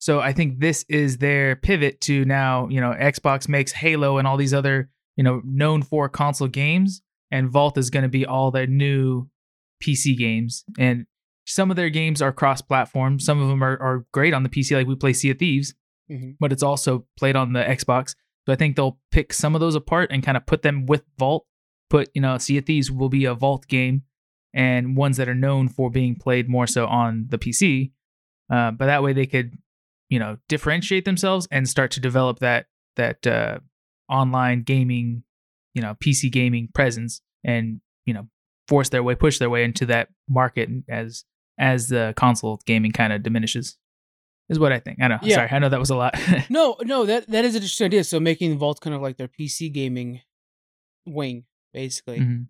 So 0.00 0.18
I 0.20 0.32
think 0.32 0.58
this 0.58 0.84
is 0.88 1.18
their 1.18 1.54
pivot 1.56 2.00
to 2.02 2.24
now. 2.24 2.66
You 2.68 2.80
know, 2.80 2.90
Xbox 2.98 3.48
makes 3.48 3.70
Halo 3.72 4.18
and 4.18 4.26
all 4.26 4.36
these 4.36 4.52
other 4.54 4.90
you 5.16 5.22
know 5.24 5.40
known 5.44 5.82
for 5.82 6.08
console 6.08 6.48
games, 6.48 7.02
and 7.30 7.48
Vault 7.48 7.78
is 7.78 7.90
going 7.90 8.02
to 8.02 8.08
be 8.08 8.26
all 8.26 8.50
their 8.50 8.66
new 8.66 9.28
PC 9.84 10.16
games. 10.18 10.64
And 10.78 11.06
some 11.46 11.70
of 11.70 11.76
their 11.76 11.90
games 11.90 12.20
are 12.22 12.32
cross-platform. 12.32 13.18
Some 13.20 13.40
of 13.42 13.48
them 13.48 13.62
are, 13.64 13.76
are 13.80 14.04
great 14.12 14.34
on 14.34 14.42
the 14.42 14.48
PC, 14.48 14.76
like 14.76 14.86
we 14.86 14.94
play 14.94 15.12
Sea 15.12 15.30
of 15.30 15.38
Thieves, 15.38 15.74
Mhm. 16.10 16.36
but 16.38 16.52
it's 16.52 16.62
also 16.62 17.06
played 17.18 17.34
on 17.36 17.52
the 17.54 17.60
Xbox. 17.64 18.14
So 18.46 18.52
I 18.52 18.56
think 18.56 18.76
they'll 18.76 18.98
pick 19.10 19.32
some 19.32 19.54
of 19.54 19.60
those 19.60 19.74
apart 19.74 20.10
and 20.12 20.22
kind 20.22 20.36
of 20.36 20.44
put 20.46 20.62
them 20.62 20.86
with 20.86 21.04
Vault 21.18 21.46
put 21.88 22.08
you 22.14 22.20
know 22.22 22.38
Sea 22.38 22.58
of 22.58 22.66
Thieves 22.66 22.88
will 22.90 23.08
be 23.08 23.24
a 23.24 23.34
vault 23.34 23.66
game 23.66 24.02
and 24.54 24.96
ones 24.96 25.16
that 25.16 25.28
are 25.28 25.34
known 25.34 25.66
for 25.68 25.90
being 25.90 26.14
played 26.14 26.48
more 26.48 26.66
so 26.68 26.86
on 26.86 27.26
the 27.30 27.38
PC. 27.38 27.90
Uh, 28.48 28.70
but 28.70 28.86
that 28.86 29.02
way 29.02 29.12
they 29.12 29.26
could 29.26 29.54
you 30.10 30.18
know 30.18 30.36
differentiate 30.48 31.06
themselves 31.06 31.48
and 31.50 31.66
start 31.68 31.90
to 31.92 32.00
develop 32.00 32.40
that 32.40 32.66
that 32.96 33.26
uh, 33.26 33.60
online 34.10 34.62
gaming 34.62 35.22
you 35.74 35.80
know 35.80 35.94
PC 36.04 36.30
gaming 36.30 36.68
presence 36.74 37.22
and 37.42 37.80
you 38.04 38.12
know 38.12 38.28
force 38.68 38.90
their 38.90 39.02
way, 39.02 39.14
push 39.16 39.38
their 39.38 39.50
way 39.50 39.64
into 39.64 39.86
that 39.86 40.08
market 40.28 40.68
as 40.88 41.24
as 41.58 41.88
the 41.88 42.12
console 42.16 42.60
gaming 42.66 42.92
kind 42.92 43.12
of 43.12 43.22
diminishes. 43.22 43.76
Is 44.48 44.58
what 44.58 44.72
I 44.72 44.80
think. 44.80 44.98
I 45.00 45.06
know. 45.06 45.18
Yeah. 45.22 45.36
Sorry, 45.36 45.48
I 45.52 45.58
know 45.60 45.68
that 45.68 45.78
was 45.78 45.90
a 45.90 45.96
lot. 45.96 46.18
No, 46.50 46.76
no, 46.82 47.06
that 47.06 47.28
that 47.28 47.44
is 47.44 47.54
an 47.54 47.58
interesting 47.62 47.84
idea. 47.86 48.02
So 48.02 48.18
making 48.18 48.58
Vault 48.58 48.80
kind 48.80 48.96
of 48.96 49.00
like 49.00 49.16
their 49.16 49.28
PC 49.28 49.72
gaming 49.72 50.22
wing, 51.06 51.44
basically. 51.72 52.18
Mhm. 52.18 52.46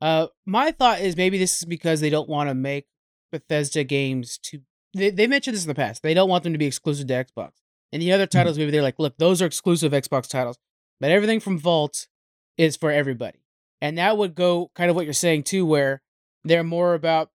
Uh, 0.00 0.28
my 0.46 0.70
thought 0.70 1.00
is 1.00 1.16
maybe 1.16 1.36
this 1.38 1.58
is 1.58 1.64
because 1.66 2.00
they 2.00 2.08
don't 2.10 2.28
want 2.28 2.48
to 2.48 2.54
make 2.54 2.86
Bethesda 3.30 3.84
games 3.84 4.38
to. 4.44 4.60
They, 4.94 5.10
they 5.10 5.26
mentioned 5.26 5.56
this 5.56 5.64
in 5.64 5.68
the 5.68 5.74
past. 5.74 6.02
They 6.02 6.14
don't 6.14 6.28
want 6.28 6.44
them 6.44 6.52
to 6.52 6.58
be 6.58 6.66
exclusive 6.66 7.06
to 7.08 7.24
Xbox. 7.24 7.52
And 7.92 8.02
the 8.02 8.12
other 8.12 8.26
titles, 8.26 8.58
maybe 8.58 8.70
they're 8.70 8.82
like, 8.82 8.98
look, 8.98 9.16
those 9.18 9.40
are 9.40 9.46
exclusive 9.46 9.92
Xbox 9.92 10.28
titles, 10.28 10.58
but 11.00 11.10
everything 11.10 11.40
from 11.40 11.58
Vault 11.58 12.08
is 12.56 12.76
for 12.76 12.90
everybody. 12.90 13.38
And 13.80 13.98
that 13.98 14.16
would 14.16 14.34
go 14.34 14.70
kind 14.74 14.90
of 14.90 14.96
what 14.96 15.04
you're 15.04 15.14
saying 15.14 15.44
too, 15.44 15.66
where 15.66 16.02
they're 16.44 16.64
more 16.64 16.94
about 16.94 17.30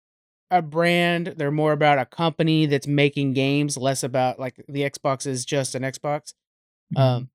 a 0.52 0.62
brand, 0.62 1.36
they're 1.38 1.52
more 1.52 1.72
about 1.72 2.00
a 2.00 2.06
company 2.06 2.66
that's 2.66 2.88
making 2.88 3.34
games, 3.34 3.78
less 3.78 4.04
about 4.04 4.40
like 4.40 4.64
the 4.68 4.82
Xbox 4.82 5.28
is 5.28 5.46
just 5.46 5.76
an 5.76 5.84
Xbox. 5.84 6.34
Mm-hmm. 6.94 7.02
Um, 7.02 7.30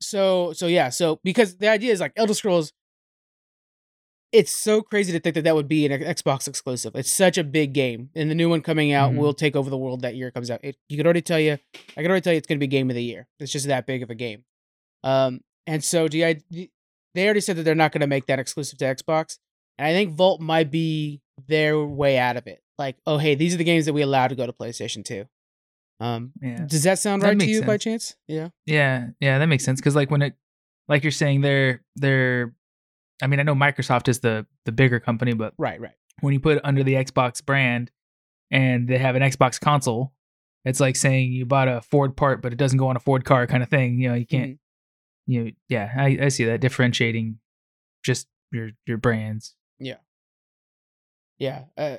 so 0.00 0.52
so 0.52 0.66
yeah, 0.66 0.88
so 0.88 1.20
because 1.24 1.56
the 1.56 1.68
idea 1.68 1.92
is 1.92 2.00
like 2.00 2.12
Elder 2.16 2.34
Scrolls, 2.34 2.72
it's 4.32 4.52
so 4.52 4.80
crazy 4.82 5.12
to 5.12 5.18
think 5.20 5.34
that 5.34 5.42
that 5.42 5.54
would 5.54 5.66
be 5.68 5.86
an 5.86 5.92
Xbox 6.02 6.46
exclusive. 6.46 6.94
It's 6.94 7.10
such 7.10 7.36
a 7.38 7.44
big 7.44 7.72
game, 7.72 8.10
and 8.14 8.30
the 8.30 8.34
new 8.34 8.48
one 8.48 8.60
coming 8.62 8.92
out 8.92 9.12
Mhm. 9.12 9.16
will 9.16 9.34
take 9.34 9.56
over 9.56 9.68
the 9.70 9.78
world 9.78 10.02
that 10.02 10.14
year 10.14 10.28
it 10.28 10.34
comes 10.34 10.50
out. 10.50 10.60
It, 10.64 10.76
you 10.88 10.96
can 10.96 11.06
already 11.06 11.22
tell 11.22 11.40
you, 11.40 11.58
I 11.96 12.02
can 12.02 12.06
already 12.06 12.22
tell 12.22 12.32
you, 12.32 12.36
it's 12.38 12.46
going 12.46 12.58
to 12.58 12.64
be 12.64 12.68
game 12.68 12.90
of 12.90 12.96
the 12.96 13.02
year. 13.02 13.26
It's 13.40 13.50
just 13.52 13.66
that 13.66 13.86
big 13.86 14.02
of 14.02 14.10
a 14.10 14.14
game. 14.14 14.44
Um, 15.02 15.40
and 15.66 15.82
so 15.82 16.06
do 16.08 16.24
I? 16.24 16.40
They 17.14 17.24
already 17.24 17.40
said 17.40 17.56
that 17.56 17.64
they're 17.64 17.74
not 17.74 17.90
going 17.92 18.02
to 18.02 18.06
make 18.06 18.26
that 18.26 18.38
exclusive 18.38 18.78
to 18.78 18.84
Xbox, 18.84 19.38
and 19.78 19.86
I 19.88 19.92
think 19.92 20.12
Vault 20.12 20.40
might 20.40 20.70
be 20.70 21.22
their 21.48 21.78
way 21.84 22.18
out 22.18 22.36
of 22.36 22.46
it. 22.46 22.62
Like, 22.78 22.96
oh 23.06 23.18
hey, 23.18 23.34
these 23.34 23.54
are 23.54 23.58
the 23.58 23.64
games 23.64 23.86
that 23.86 23.92
we 23.92 24.02
allow 24.02 24.28
to 24.28 24.34
go 24.36 24.46
to 24.46 24.52
PlayStation 24.52 25.04
Two. 25.04 25.26
Um, 25.98 26.32
yeah. 26.40 26.64
does 26.66 26.84
that 26.84 26.98
sound 26.98 27.20
That 27.22 27.28
right 27.28 27.40
to 27.40 27.46
you 27.46 27.62
by 27.62 27.76
chance? 27.76 28.16
Yeah. 28.26 28.48
Yeah, 28.64 29.08
yeah, 29.20 29.38
that 29.38 29.46
makes 29.46 29.64
sense 29.64 29.80
because 29.80 29.94
like 29.94 30.10
when 30.10 30.22
it, 30.22 30.34
like 30.88 31.02
you're 31.02 31.10
saying, 31.10 31.42
they're 31.42 31.82
they're, 31.96 32.54
I 33.22 33.26
mean, 33.26 33.40
I 33.40 33.42
know 33.42 33.54
Microsoft 33.54 34.08
is 34.08 34.20
the 34.20 34.46
the 34.64 34.72
bigger 34.72 35.00
company, 35.00 35.32
but 35.32 35.54
Right. 35.58 35.80
Right. 35.80 35.94
when 36.20 36.32
you 36.34 36.40
put 36.40 36.56
it 36.56 36.64
under 36.64 36.82
the 36.82 36.94
Xbox 36.94 37.44
brand, 37.44 37.90
and 38.50 38.88
they 38.88 38.98
have 38.98 39.16
an 39.16 39.22
Xbox 39.22 39.60
console, 39.60 40.12
it's 40.64 40.80
like 40.80 40.96
saying 40.96 41.32
you 41.32 41.46
bought 41.46 41.68
a 41.68 41.80
Ford 41.80 42.16
part, 42.16 42.42
but 42.42 42.52
it 42.52 42.56
doesn't 42.56 42.78
go 42.78 42.88
on 42.88 42.96
a 42.96 43.00
Ford 43.00 43.24
car, 43.24 43.46
kind 43.46 43.62
of 43.62 43.68
thing. 43.68 43.98
You 44.00 44.08
know, 44.10 44.14
you 44.14 44.26
can't. 44.26 44.50
Mm-hmm. 44.52 45.32
You 45.32 45.44
know, 45.44 45.50
yeah, 45.68 45.92
I 45.96 46.18
I 46.22 46.28
see 46.28 46.44
that 46.46 46.60
differentiating, 46.60 47.38
just 48.02 48.26
your 48.50 48.70
your 48.86 48.96
brands. 48.96 49.54
Yeah. 51.40 51.64
Uh, 51.76 51.96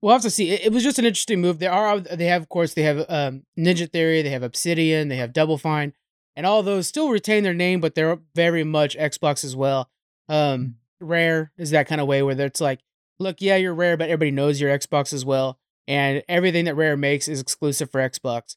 we'll 0.00 0.12
have 0.12 0.22
to 0.22 0.30
see. 0.30 0.50
It, 0.50 0.66
it 0.66 0.72
was 0.72 0.82
just 0.82 0.98
an 0.98 1.04
interesting 1.04 1.40
move. 1.40 1.58
There 1.58 1.72
are 1.72 2.00
they 2.00 2.26
have 2.26 2.42
of 2.42 2.48
course 2.48 2.74
they 2.74 2.82
have 2.82 3.04
um, 3.08 3.42
Ninja 3.58 3.90
Theory, 3.90 4.22
they 4.22 4.30
have 4.30 4.42
Obsidian, 4.42 5.08
they 5.08 5.16
have 5.16 5.32
Double 5.32 5.58
Fine, 5.58 5.92
and 6.36 6.46
all 6.46 6.62
those 6.62 6.86
still 6.86 7.10
retain 7.10 7.42
their 7.42 7.54
name, 7.54 7.80
but 7.80 7.94
they're 7.94 8.18
very 8.34 8.64
much 8.64 8.96
Xbox 8.96 9.44
as 9.44 9.54
well. 9.56 9.90
Um, 10.28 10.76
Rare 11.00 11.52
is 11.58 11.70
that 11.70 11.88
kind 11.88 12.00
of 12.00 12.06
way 12.06 12.22
where 12.22 12.38
it's 12.40 12.60
like, 12.60 12.80
look, 13.18 13.36
yeah, 13.40 13.56
you're 13.56 13.74
Rare, 13.74 13.96
but 13.96 14.08
everybody 14.08 14.30
knows 14.30 14.60
you're 14.60 14.76
Xbox 14.76 15.12
as 15.12 15.24
well, 15.24 15.58
and 15.88 16.22
everything 16.28 16.64
that 16.66 16.76
Rare 16.76 16.96
makes 16.96 17.28
is 17.28 17.40
exclusive 17.40 17.90
for 17.90 18.00
Xbox. 18.00 18.56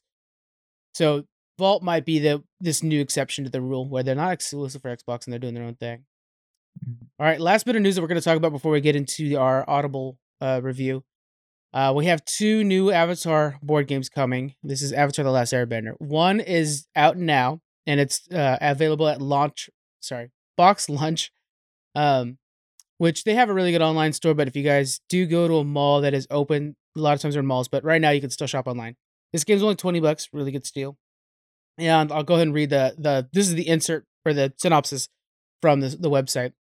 So 0.94 1.24
Vault 1.58 1.82
might 1.82 2.04
be 2.04 2.18
the 2.18 2.42
this 2.60 2.82
new 2.82 3.00
exception 3.00 3.44
to 3.44 3.50
the 3.50 3.60
rule 3.60 3.88
where 3.88 4.02
they're 4.02 4.14
not 4.14 4.32
exclusive 4.32 4.82
for 4.82 4.94
Xbox 4.94 5.24
and 5.24 5.32
they're 5.32 5.38
doing 5.38 5.54
their 5.54 5.64
own 5.64 5.74
thing. 5.76 6.04
Mhm. 6.86 6.96
All 7.18 7.26
right, 7.26 7.40
last 7.40 7.64
bit 7.66 7.76
of 7.76 7.82
news 7.82 7.94
that 7.94 8.02
we're 8.02 8.08
going 8.08 8.20
to 8.20 8.24
talk 8.24 8.36
about 8.36 8.52
before 8.52 8.72
we 8.72 8.80
get 8.80 8.96
into 8.96 9.36
our 9.36 9.68
Audible 9.68 10.18
uh, 10.40 10.60
review. 10.62 11.02
Uh, 11.72 11.92
we 11.94 12.06
have 12.06 12.24
two 12.24 12.62
new 12.64 12.90
Avatar 12.90 13.58
board 13.62 13.86
games 13.86 14.08
coming. 14.08 14.54
This 14.62 14.82
is 14.82 14.92
Avatar: 14.92 15.24
The 15.24 15.30
Last 15.30 15.52
Airbender. 15.52 15.92
One 15.98 16.40
is 16.40 16.86
out 16.94 17.16
now, 17.16 17.60
and 17.86 18.00
it's 18.00 18.30
uh, 18.30 18.58
available 18.60 19.08
at 19.08 19.20
launch. 19.20 19.68
Sorry, 20.00 20.30
Box 20.56 20.88
Lunch, 20.90 21.30
um, 21.96 22.38
which 22.98 23.24
they 23.24 23.34
have 23.34 23.50
a 23.50 23.54
really 23.54 23.72
good 23.72 23.82
online 23.82 24.12
store. 24.12 24.34
But 24.34 24.48
if 24.48 24.56
you 24.56 24.62
guys 24.62 25.00
do 25.08 25.26
go 25.26 25.48
to 25.48 25.56
a 25.58 25.64
mall 25.64 26.02
that 26.02 26.14
is 26.14 26.26
open, 26.30 26.76
a 26.96 27.00
lot 27.00 27.14
of 27.14 27.20
times 27.20 27.34
they're 27.34 27.40
in 27.42 27.46
malls, 27.46 27.68
but 27.68 27.84
right 27.84 28.00
now 28.00 28.10
you 28.10 28.20
can 28.20 28.30
still 28.30 28.46
shop 28.46 28.68
online. 28.68 28.96
This 29.32 29.44
game's 29.44 29.62
only 29.62 29.76
twenty 29.76 30.00
bucks, 30.00 30.28
really 30.32 30.52
good 30.52 30.66
steal. 30.66 30.96
And 31.78 32.12
I'll 32.12 32.22
go 32.22 32.34
ahead 32.34 32.48
and 32.48 32.54
read 32.54 32.70
the 32.70 32.94
the. 32.98 33.28
This 33.32 33.48
is 33.48 33.54
the 33.54 33.68
insert 33.68 34.06
or 34.24 34.32
the 34.32 34.52
synopsis 34.56 35.08
from 35.62 35.80
the 35.80 35.88
the 35.88 36.10
website. 36.10 36.52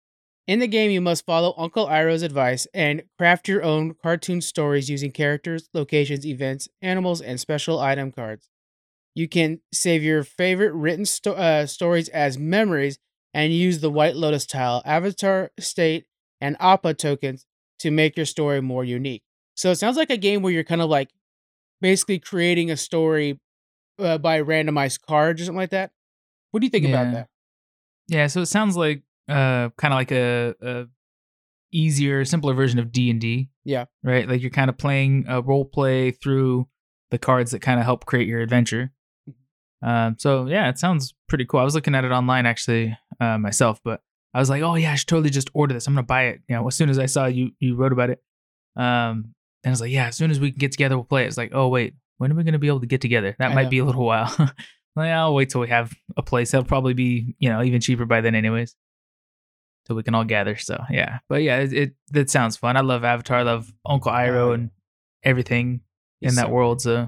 In 0.47 0.59
the 0.59 0.67
game, 0.67 0.91
you 0.91 1.01
must 1.01 1.25
follow 1.25 1.55
Uncle 1.57 1.87
Iroh's 1.87 2.21
advice 2.21 2.67
and 2.73 3.03
craft 3.17 3.47
your 3.47 3.63
own 3.63 3.95
cartoon 3.95 4.41
stories 4.41 4.89
using 4.89 5.11
characters, 5.11 5.69
locations, 5.73 6.25
events, 6.25 6.67
animals, 6.81 7.21
and 7.21 7.39
special 7.39 7.79
item 7.79 8.11
cards. 8.11 8.49
You 9.15 9.27
can 9.27 9.61
save 9.73 10.03
your 10.03 10.23
favorite 10.23 10.73
written 10.73 11.05
sto- 11.05 11.33
uh, 11.33 11.65
stories 11.65 12.09
as 12.09 12.37
memories 12.37 12.99
and 13.35 13.53
use 13.53 13.81
the 13.81 13.91
White 13.91 14.15
Lotus 14.15 14.45
tile, 14.45 14.81
Avatar 14.85 15.51
State, 15.59 16.05
and 16.39 16.55
Appa 16.59 16.93
tokens 16.93 17.45
to 17.79 17.91
make 17.91 18.15
your 18.15 18.25
story 18.25 18.61
more 18.61 18.85
unique. 18.85 19.23
So 19.55 19.71
it 19.71 19.75
sounds 19.75 19.97
like 19.97 20.09
a 20.09 20.17
game 20.17 20.41
where 20.41 20.53
you're 20.53 20.63
kind 20.63 20.81
of 20.81 20.89
like 20.89 21.09
basically 21.81 22.17
creating 22.17 22.71
a 22.71 22.77
story 22.77 23.41
uh, 23.99 24.17
by 24.19 24.41
randomized 24.41 25.01
cards 25.01 25.41
or 25.41 25.45
something 25.45 25.59
like 25.59 25.71
that. 25.71 25.91
What 26.51 26.61
do 26.61 26.65
you 26.65 26.71
think 26.71 26.87
about 26.87 27.11
that? 27.11 27.27
Yeah, 28.07 28.27
so 28.27 28.41
it 28.41 28.45
sounds 28.47 28.77
like 28.77 29.03
uh 29.27 29.69
kind 29.77 29.93
of 29.93 29.97
like 29.97 30.11
a, 30.11 30.55
a 30.61 30.85
easier, 31.73 32.23
simpler 32.23 32.53
version 32.53 32.79
of 32.79 32.93
D 32.93 33.09
and 33.09 33.19
D. 33.19 33.49
Yeah. 33.65 33.85
Right. 34.01 34.29
Like 34.29 34.41
you're 34.41 34.51
kind 34.51 34.69
of 34.69 34.77
playing 34.77 35.25
a 35.27 35.41
role 35.41 35.65
play 35.65 36.11
through 36.11 36.67
the 37.11 37.17
cards 37.17 37.51
that 37.51 37.59
kind 37.59 37.79
of 37.79 37.85
help 37.85 38.05
create 38.05 38.27
your 38.27 38.39
adventure. 38.39 38.93
Um. 39.85 40.15
So 40.17 40.47
yeah, 40.47 40.67
it 40.69 40.79
sounds 40.79 41.13
pretty 41.29 41.45
cool. 41.45 41.59
I 41.59 41.63
was 41.63 41.75
looking 41.75 41.93
at 41.95 42.03
it 42.03 42.11
online 42.11 42.45
actually 42.45 42.97
uh, 43.19 43.37
myself, 43.37 43.79
but 43.83 44.01
I 44.33 44.39
was 44.39 44.49
like, 44.49 44.63
oh 44.63 44.75
yeah, 44.75 44.91
I 44.91 44.95
should 44.95 45.07
totally 45.07 45.29
just 45.29 45.49
order 45.53 45.73
this. 45.73 45.85
I'm 45.87 45.93
gonna 45.93 46.03
buy 46.03 46.23
it. 46.23 46.41
You 46.49 46.55
know, 46.55 46.67
as 46.67 46.75
soon 46.75 46.89
as 46.89 46.97
I 46.99 47.05
saw 47.05 47.27
you 47.27 47.51
you 47.59 47.75
wrote 47.75 47.93
about 47.93 48.09
it, 48.09 48.21
um, 48.75 49.33
and 49.63 49.67
I 49.67 49.69
was 49.69 49.81
like, 49.81 49.91
yeah, 49.91 50.07
as 50.07 50.17
soon 50.17 50.31
as 50.31 50.39
we 50.39 50.51
can 50.51 50.57
get 50.57 50.71
together, 50.71 50.97
we'll 50.97 51.05
play 51.05 51.23
it. 51.23 51.27
It's 51.27 51.37
like, 51.37 51.51
oh 51.53 51.67
wait, 51.67 51.93
when 52.17 52.31
are 52.31 52.35
we 52.35 52.43
gonna 52.43 52.59
be 52.59 52.67
able 52.67 52.79
to 52.79 52.87
get 52.87 52.99
together? 53.01 53.35
That 53.37 53.51
I 53.51 53.55
might 53.55 53.63
know. 53.65 53.69
be 53.69 53.79
a 53.79 53.85
little 53.85 54.05
while. 54.11 54.33
like, 54.95 55.11
I'll 55.11 55.35
wait 55.35 55.51
till 55.51 55.61
we 55.61 55.69
have 55.69 55.93
a 56.17 56.23
place. 56.23 56.51
That'll 56.51 56.65
probably 56.65 56.93
be 56.95 57.35
you 57.37 57.49
know 57.49 57.61
even 57.63 57.79
cheaper 57.79 58.05
by 58.05 58.21
then, 58.21 58.33
anyways. 58.35 58.75
Till 59.85 59.95
we 59.95 60.01
can 60.03 60.15
all 60.15 60.23
gather. 60.23 60.55
So 60.57 60.83
yeah, 60.89 61.19
but 61.29 61.43
yeah, 61.43 61.59
it 61.59 61.73
it, 61.73 61.95
it 62.13 62.29
sounds 62.31 62.57
fun. 62.57 62.75
I 62.75 62.81
love 62.81 63.03
Avatar. 63.03 63.37
I 63.37 63.43
love 63.43 63.71
Uncle 63.85 64.11
Oh, 64.11 64.15
Iroh 64.15 64.53
and 64.55 64.71
everything 65.23 65.81
in 66.21 66.33
that 66.35 66.47
so 66.47 66.51
world. 66.51 66.81
So 66.81 67.07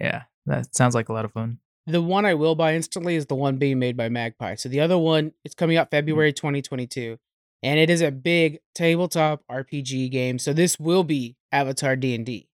yeah, 0.00 0.24
that 0.46 0.74
sounds 0.74 0.96
like 0.96 1.10
a 1.10 1.12
lot 1.12 1.24
of 1.24 1.32
fun. 1.32 1.60
The 1.88 2.02
one 2.02 2.26
I 2.26 2.34
will 2.34 2.54
buy 2.54 2.74
instantly 2.74 3.16
is 3.16 3.26
the 3.26 3.34
one 3.34 3.56
being 3.56 3.78
made 3.78 3.96
by 3.96 4.08
Magpie. 4.08 4.56
So 4.56 4.68
the 4.68 4.80
other 4.80 4.98
one, 4.98 5.32
it's 5.44 5.54
coming 5.54 5.76
out 5.76 5.90
February 5.90 6.32
2022, 6.32 7.18
and 7.62 7.80
it 7.80 7.88
is 7.88 8.02
a 8.02 8.10
big 8.10 8.58
tabletop 8.74 9.42
RPG 9.50 10.10
game. 10.10 10.38
So 10.38 10.52
this 10.52 10.78
will 10.78 11.02
be 11.02 11.36
Avatar 11.50 11.96
D 11.96 12.14
and 12.14 12.26
D. 12.26 12.48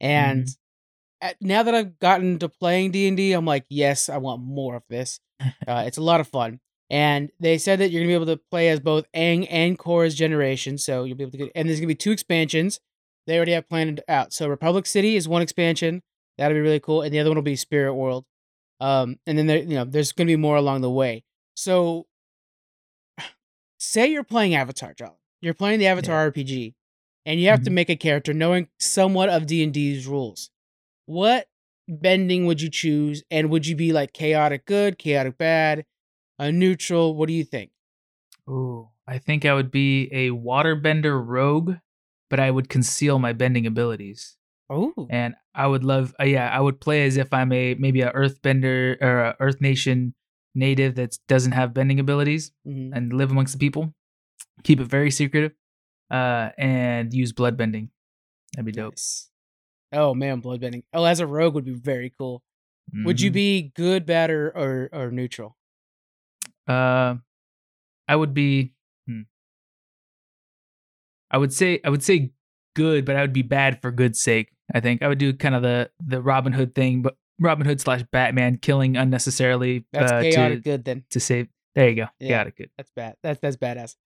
And 0.00 0.48
at- 1.20 1.36
now 1.40 1.62
that 1.62 1.74
I've 1.74 1.98
gotten 1.98 2.38
to 2.38 2.48
playing 2.48 2.90
D&D, 2.92 3.32
I'm 3.32 3.46
like, 3.46 3.64
yes, 3.68 4.08
I 4.08 4.18
want 4.18 4.42
more 4.42 4.76
of 4.76 4.82
this. 4.88 5.20
Uh, 5.66 5.84
it's 5.86 5.98
a 5.98 6.02
lot 6.02 6.20
of 6.20 6.28
fun. 6.28 6.60
And 6.88 7.30
they 7.40 7.58
said 7.58 7.80
that 7.80 7.90
you're 7.90 8.02
gonna 8.02 8.10
be 8.10 8.14
able 8.14 8.26
to 8.26 8.40
play 8.50 8.68
as 8.68 8.80
both 8.80 9.04
Aang 9.14 9.46
and 9.50 9.78
Korra's 9.78 10.14
generation. 10.14 10.78
So 10.78 11.04
you'll 11.04 11.16
be 11.16 11.24
able 11.24 11.32
to 11.32 11.38
get, 11.38 11.52
and 11.54 11.68
there's 11.68 11.80
gonna 11.80 11.88
be 11.88 11.94
two 11.94 12.12
expansions. 12.12 12.80
They 13.26 13.36
already 13.36 13.52
have 13.52 13.68
planned 13.68 14.00
out. 14.08 14.32
So 14.32 14.48
Republic 14.48 14.86
City 14.86 15.16
is 15.16 15.26
one 15.28 15.42
expansion. 15.42 16.02
That'll 16.38 16.54
be 16.54 16.60
really 16.60 16.80
cool, 16.80 17.02
and 17.02 17.12
the 17.12 17.18
other 17.18 17.30
one 17.30 17.36
will 17.36 17.42
be 17.42 17.56
Spirit 17.56 17.94
World. 17.94 18.24
Um, 18.84 19.16
and 19.26 19.38
then 19.38 19.46
there, 19.46 19.58
you 19.58 19.74
know, 19.76 19.84
there's 19.84 20.12
gonna 20.12 20.26
be 20.26 20.36
more 20.36 20.56
along 20.56 20.82
the 20.82 20.90
way. 20.90 21.24
So, 21.54 22.06
say 23.78 24.08
you're 24.08 24.24
playing 24.24 24.54
Avatar, 24.54 24.94
John. 24.94 25.14
You're 25.40 25.54
playing 25.54 25.78
the 25.78 25.86
Avatar 25.86 26.30
RPG, 26.30 26.74
and 27.26 27.40
you 27.40 27.48
have 27.48 27.62
to 27.64 27.70
Mhm. 27.70 27.74
make 27.74 27.90
a 27.90 27.96
character 27.96 28.32
knowing 28.34 28.68
somewhat 28.78 29.28
of 29.28 29.46
D 29.46 29.62
and 29.62 29.72
D's 29.72 30.06
rules. 30.06 30.50
What 31.06 31.48
bending 31.88 32.46
would 32.46 32.60
you 32.60 32.70
choose, 32.70 33.22
and 33.30 33.50
would 33.50 33.66
you 33.66 33.76
be 33.76 33.92
like 33.92 34.12
chaotic 34.12 34.64
good, 34.64 34.98
chaotic 34.98 35.36
bad, 35.38 35.84
a 36.38 36.50
neutral? 36.52 37.14
What 37.14 37.28
do 37.28 37.34
you 37.34 37.44
think? 37.44 37.70
Ooh, 38.48 38.90
I 39.06 39.18
think 39.18 39.44
I 39.44 39.54
would 39.54 39.70
be 39.70 40.08
a 40.12 40.30
waterbender 40.30 41.22
rogue, 41.24 41.76
but 42.30 42.40
I 42.40 42.50
would 42.50 42.68
conceal 42.68 43.18
my 43.18 43.32
bending 43.32 43.66
abilities. 43.66 44.36
Oh, 44.70 45.06
And 45.10 45.34
I 45.54 45.66
would 45.66 45.84
love, 45.84 46.14
uh, 46.20 46.24
yeah, 46.24 46.48
I 46.50 46.60
would 46.60 46.80
play 46.80 47.04
as 47.06 47.16
if 47.16 47.32
I'm 47.32 47.52
a 47.52 47.74
maybe 47.74 48.00
a 48.02 48.10
Earthbender 48.12 49.00
or 49.00 49.20
a 49.20 49.36
Earth 49.40 49.60
Nation 49.60 50.14
native 50.54 50.94
that 50.96 51.16
doesn't 51.28 51.52
have 51.52 51.72
bending 51.74 52.00
abilities 52.00 52.52
Mhm. 52.66 52.90
and 52.94 53.12
live 53.12 53.30
amongst 53.30 53.52
the 53.54 53.58
people. 53.58 53.94
Keep 54.64 54.80
it 54.80 54.86
very 54.86 55.10
secretive, 55.10 55.52
uh, 56.10 56.50
and 56.58 57.12
use 57.14 57.32
blood 57.32 57.56
bending. 57.56 57.90
That'd 58.54 58.66
be 58.66 58.72
dope. 58.72 58.94
Nice. 58.94 59.30
Oh 59.92 60.12
man, 60.14 60.42
bloodbending. 60.42 60.82
Oh, 60.92 61.04
as 61.04 61.20
a 61.20 61.26
rogue 61.26 61.54
would 61.54 61.64
be 61.64 61.72
very 61.74 62.10
cool. 62.10 62.42
Would 63.04 63.20
you 63.20 63.30
Mhm. 63.30 63.34
be 63.34 63.72
good, 63.76 64.06
bad, 64.06 64.30
or 64.30 64.50
or, 64.56 64.88
or 64.92 65.10
neutral? 65.10 65.56
Uh, 66.66 67.16
I 68.08 68.16
would 68.16 68.34
be. 68.34 68.74
Hmm. 69.06 69.22
I 71.30 71.38
would 71.38 71.52
say 71.52 71.80
I 71.84 71.90
would 71.90 72.02
say 72.02 72.32
good, 72.74 73.04
but 73.04 73.16
I 73.16 73.20
would 73.22 73.32
be 73.32 73.42
bad 73.42 73.80
for 73.82 73.90
good's 73.90 74.20
sake. 74.20 74.50
I 74.72 74.80
think 74.80 75.02
I 75.02 75.08
would 75.08 75.18
do 75.18 75.32
kind 75.34 75.54
of 75.54 75.62
the 75.62 75.90
the 76.04 76.22
Robin 76.22 76.52
Hood 76.52 76.74
thing, 76.74 77.02
but 77.02 77.16
Robin 77.40 77.66
Hood 77.66 77.80
slash 77.80 78.02
Batman 78.12 78.56
killing 78.58 78.96
unnecessarily 78.96 79.84
That's 79.92 80.12
uh, 80.12 80.22
chaotic 80.22 80.58
to 80.58 80.70
good 80.70 80.84
then. 80.84 81.04
to 81.10 81.20
save. 81.20 81.48
There 81.74 81.88
you 81.88 81.96
go. 81.96 82.06
Yeah. 82.20 82.28
Chaotic 82.28 82.56
good. 82.56 82.70
That's 82.76 82.90
bad. 82.94 83.16
That's 83.22 83.40
that's 83.40 83.56
badass. 83.56 83.96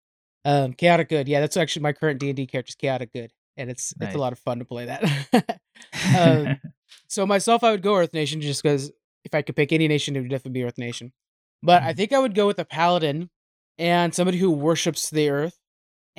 Um, 0.45 0.73
chaotic 0.73 1.09
good. 1.09 1.27
Yeah, 1.27 1.39
that's 1.41 1.57
actually 1.57 1.83
my 1.83 1.93
current 1.93 2.19
D 2.19 2.29
and 2.29 2.35
D 2.35 2.47
character 2.47 2.71
is 2.71 2.75
chaotic 2.75 3.13
good, 3.13 3.31
and 3.57 3.69
it's 3.69 3.93
it's 4.01 4.15
a 4.15 4.17
lot 4.17 4.33
of 4.33 4.39
fun 4.39 4.59
to 4.59 4.65
play 4.65 4.85
that. 4.85 5.59
um, 6.17 6.57
so 7.07 7.25
myself, 7.25 7.63
I 7.63 7.71
would 7.71 7.81
go 7.83 7.95
Earth 7.95 8.13
Nation 8.13 8.41
just 8.41 8.63
because 8.63 8.91
if 9.25 9.35
I 9.35 9.41
could 9.41 9.55
pick 9.55 9.71
any 9.71 9.87
nation, 9.87 10.15
it 10.15 10.21
would 10.21 10.29
definitely 10.29 10.59
be 10.59 10.63
Earth 10.63 10.77
Nation. 10.77 11.13
But 11.61 11.83
I 11.83 11.93
Mhm. 11.93 11.97
think 11.97 12.13
I 12.13 12.19
would 12.19 12.35
go 12.35 12.47
with 12.47 12.57
a 12.59 12.65
paladin 12.65 13.29
and 13.77 14.15
somebody 14.15 14.37
who 14.37 14.49
worships 14.49 15.09
the 15.09 15.29
Earth, 15.29 15.58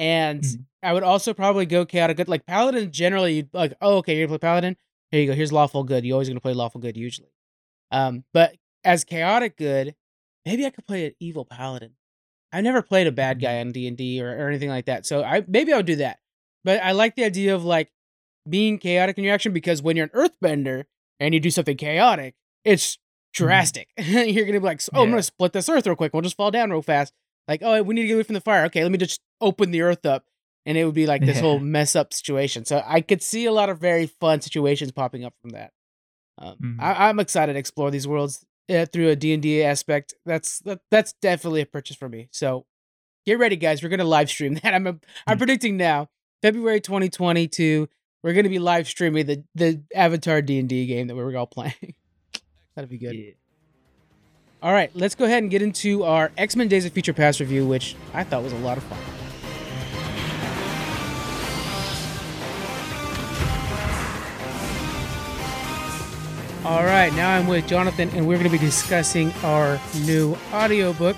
and 0.01 0.42
Mhm. 0.42 0.64
I 0.82 0.92
would 0.94 1.03
also 1.03 1.34
probably 1.34 1.66
go 1.66 1.84
chaotic 1.84 2.16
good. 2.16 2.28
Like 2.28 2.46
paladin, 2.46 2.90
generally, 2.90 3.34
you'd 3.34 3.51
like, 3.53 3.74
oh, 3.82 3.98
okay, 3.98 4.16
you're 4.16 4.26
gonna 4.26 4.38
play 4.38 4.48
paladin. 4.48 4.76
Here 5.11 5.20
you 5.20 5.26
go. 5.26 5.34
Here's 5.34 5.53
lawful 5.53 5.84
good. 5.84 6.05
You're 6.05 6.14
always 6.14 6.28
gonna 6.28 6.40
play 6.40 6.55
lawful 6.55 6.80
good 6.80 6.96
usually. 6.96 7.30
Um, 7.92 8.24
but 8.32 8.57
as 8.82 9.05
chaotic 9.05 9.57
good, 9.59 9.94
maybe 10.46 10.64
I 10.64 10.70
could 10.70 10.86
play 10.86 11.07
an 11.07 11.12
evil 11.20 11.44
paladin. 11.44 11.96
I've 12.53 12.64
never 12.64 12.82
played 12.82 13.07
a 13.07 13.12
bad 13.12 13.40
guy 13.40 13.61
on 13.61 13.72
D 13.72 13.86
and 13.86 13.96
D 13.96 14.22
or 14.22 14.48
anything 14.48 14.70
like 14.70 14.86
that, 14.86 15.05
so 15.07 15.22
I 15.22 15.44
maybe 15.46 15.72
I 15.72 15.76
would 15.76 15.86
do 15.86 15.96
that. 15.96 16.18
But 16.64 16.82
I 16.82 16.92
like 16.92 17.14
the 17.14 17.24
idea 17.24 17.55
of 17.55 17.64
like 17.64 17.92
being 18.48 18.78
chaotic 18.78 19.18
in 19.18 19.24
your 19.24 19.34
action 19.34 19.53
because 19.53 19.82
when 19.82 19.96
you're 19.96 20.09
an 20.12 20.28
Earthbender 20.28 20.84
and 21.20 21.34
you 21.34 21.40
do 21.40 21.51
something 21.51 21.76
chaotic, 21.76 22.34
it's 22.64 22.98
drastic. 23.34 23.88
you're 23.98 24.46
gonna 24.46 24.61
be 24.61 24.66
like, 24.66 24.80
"Oh, 24.94 25.03
I'm 25.03 25.11
gonna 25.11 25.22
split 25.22 25.53
this 25.53 25.68
Earth 25.68 25.86
real 25.86 25.94
quick. 25.96 26.12
We'll 26.14 26.22
just 26.22 26.36
fall 26.36 26.51
down 26.51 26.70
real 26.70 26.80
fast." 26.82 27.12
Like, 27.49 27.61
"Oh, 27.62 27.82
we 27.82 27.95
need 27.95 28.03
to 28.03 28.09
get 28.09 28.14
away 28.14 28.22
from 28.22 28.34
the 28.34 28.41
fire. 28.41 28.64
Okay, 28.66 28.82
let 28.82 28.93
me 28.93 28.99
just 28.99 29.20
open 29.41 29.70
the 29.70 29.82
Earth 29.82 30.05
up." 30.07 30.24
And 30.66 30.76
it 30.76 30.84
would 30.84 30.95
be 30.95 31.07
like 31.07 31.22
this 31.24 31.36
Yeah. 31.36 31.43
whole 31.43 31.59
mess 31.76 31.97
up 31.97 32.12
situation. 32.12 32.64
So 32.64 32.82
I 32.86 33.01
could 33.01 33.22
see 33.22 33.47
a 33.47 33.53
lot 33.53 33.70
of 33.70 33.78
very 33.78 34.07
fun 34.07 34.41
situations 34.41 34.93
popping 34.93 35.24
up 35.24 35.34
from 35.41 35.51
that. 35.51 35.72
Um, 36.38 36.57
Mhm. 36.61 36.76
I, 36.80 37.09
I'm 37.09 37.18
excited 37.20 37.55
to 37.55 37.59
explore 37.59 37.91
these 37.91 38.07
worlds 38.07 38.45
uh, 38.70 38.86
through 38.86 39.09
a 39.09 39.16
D&D 39.16 39.62
aspect. 39.64 40.14
That's 40.24 40.59
that, 40.61 40.80
that's 40.91 41.12
definitely 41.14 41.62
a 41.62 41.66
purchase 41.66 41.97
for 41.97 42.09
me. 42.09 42.28
So 42.30 42.66
get 43.26 43.38
ready, 43.38 43.57
guys. 43.57 43.82
We're 43.82 43.88
gonna 43.88 44.05
live 44.05 44.28
stream 44.30 44.55
that. 44.62 44.74
I'm 44.74 44.86
I'm 44.86 45.01
Mm. 45.36 45.38
predicting 45.38 45.76
now, 45.76 46.09
February 46.43 46.80
2022. 46.80 47.88
We're 48.22 48.34
gonna 48.34 48.49
be 48.51 48.59
live 48.59 48.86
streaming 48.86 49.26
the 49.26 49.45
the 49.55 49.82
Avatar 49.95 50.43
D&D 50.43 50.86
game 50.86 51.07
that 51.09 51.16
we're 51.16 51.34
all 51.36 51.47
playing. 51.47 51.95
That'd 52.76 52.91
be 52.91 52.99
good. 52.99 53.14
Yeah. 53.16 53.30
All 54.62 54.74
right, 54.74 54.90
let's 54.94 55.14
go 55.14 55.24
ahead 55.24 55.42
and 55.42 55.50
get 55.50 55.62
into 55.62 56.04
our 56.04 56.30
X 56.36 56.54
Men 56.54 56.68
Days 56.68 56.84
of 56.84 56.92
Future 56.92 57.14
Past 57.14 57.40
review, 57.40 57.66
which 57.66 57.96
I 58.12 58.24
thought 58.24 58.42
was 58.42 58.52
a 58.52 58.58
lot 58.58 58.76
of 58.76 58.84
fun. 58.84 58.98
All 66.62 66.84
right, 66.84 67.11
now 67.14 67.30
I'm 67.38 67.46
with 67.46 67.66
Jonathan, 67.66 68.11
and 68.11 68.28
we're 68.28 68.36
going 68.36 68.50
to 68.50 68.50
be 68.50 68.58
discussing 68.58 69.32
our 69.44 69.80
new 70.04 70.36
audiobook. 70.52 71.16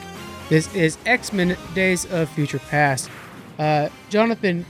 This 0.49 0.72
is 0.72 0.97
X 1.05 1.32
Men 1.32 1.57
Days 1.74 2.05
of 2.12 2.28
Future 2.28 2.61
Past. 2.61 3.11
Uh, 3.59 3.88
Jonathan, 4.09 4.64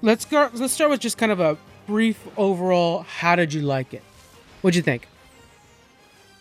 let's 0.00 0.24
go. 0.24 0.48
Let's 0.54 0.72
start 0.72 0.90
with 0.90 1.00
just 1.00 1.18
kind 1.18 1.32
of 1.32 1.40
a 1.40 1.58
brief 1.86 2.26
overall. 2.38 3.02
How 3.02 3.36
did 3.36 3.52
you 3.52 3.60
like 3.60 3.92
it? 3.92 4.02
What'd 4.62 4.74
you 4.74 4.82
think? 4.82 5.06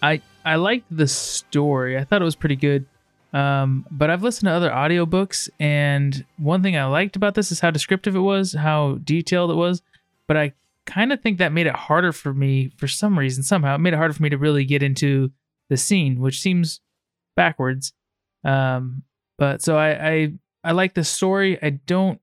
I 0.01 0.21
I 0.45 0.55
liked 0.55 0.85
the 0.89 1.07
story. 1.07 1.97
I 1.97 2.03
thought 2.03 2.21
it 2.21 2.25
was 2.25 2.35
pretty 2.35 2.55
good. 2.55 2.85
Um, 3.31 3.85
but 3.91 4.09
I've 4.09 4.23
listened 4.23 4.47
to 4.47 4.53
other 4.53 4.71
audiobooks 4.71 5.49
and 5.59 6.25
one 6.37 6.63
thing 6.63 6.75
I 6.75 6.85
liked 6.85 7.15
about 7.15 7.35
this 7.35 7.51
is 7.51 7.59
how 7.59 7.69
descriptive 7.69 8.15
it 8.15 8.19
was, 8.19 8.53
how 8.53 8.97
detailed 9.03 9.51
it 9.51 9.55
was, 9.55 9.83
but 10.27 10.35
I 10.35 10.53
kind 10.87 11.13
of 11.13 11.21
think 11.21 11.37
that 11.37 11.51
made 11.51 11.67
it 11.67 11.75
harder 11.75 12.11
for 12.11 12.33
me 12.33 12.71
for 12.77 12.87
some 12.87 13.19
reason 13.19 13.43
somehow. 13.43 13.75
It 13.75 13.79
made 13.79 13.93
it 13.93 13.97
harder 13.97 14.15
for 14.15 14.23
me 14.23 14.29
to 14.29 14.37
really 14.37 14.65
get 14.65 14.81
into 14.81 15.31
the 15.69 15.77
scene, 15.77 16.19
which 16.19 16.41
seems 16.41 16.81
backwards. 17.35 17.93
Um, 18.43 19.03
but 19.37 19.61
so 19.61 19.77
I 19.77 20.09
I 20.09 20.33
I 20.63 20.71
like 20.71 20.95
the 20.95 21.03
story. 21.03 21.61
I 21.61 21.69
don't 21.69 22.19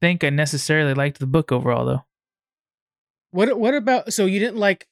think 0.00 0.22
I 0.22 0.30
necessarily 0.30 0.92
liked 0.92 1.18
the 1.18 1.26
book 1.26 1.50
overall 1.50 1.86
though. 1.86 2.04
What 3.30 3.58
what 3.58 3.74
about 3.74 4.12
so 4.12 4.26
you 4.26 4.38
didn't 4.38 4.58
like 4.58 4.86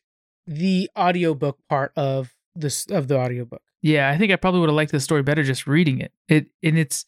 the 0.47 0.91
audiobook 0.97 1.59
part 1.69 1.93
of 1.97 2.35
this 2.55 2.87
of 2.87 3.09
the 3.09 3.19
audiobook? 3.19 3.63
Yeah, 3.83 4.11
I 4.11 4.19
think 4.19 4.33
I 4.33 4.37
probably 4.37 4.61
would 4.61 4.69
have 4.69 4.77
liked 4.77 4.93
the 4.93 5.01
story 5.01 5.23
better 5.23 5.43
just 5.43 5.67
reading 5.67 6.01
it. 6.01 6.13
It 6.29 6.47
and 6.63 6.79
it's 6.79 7.07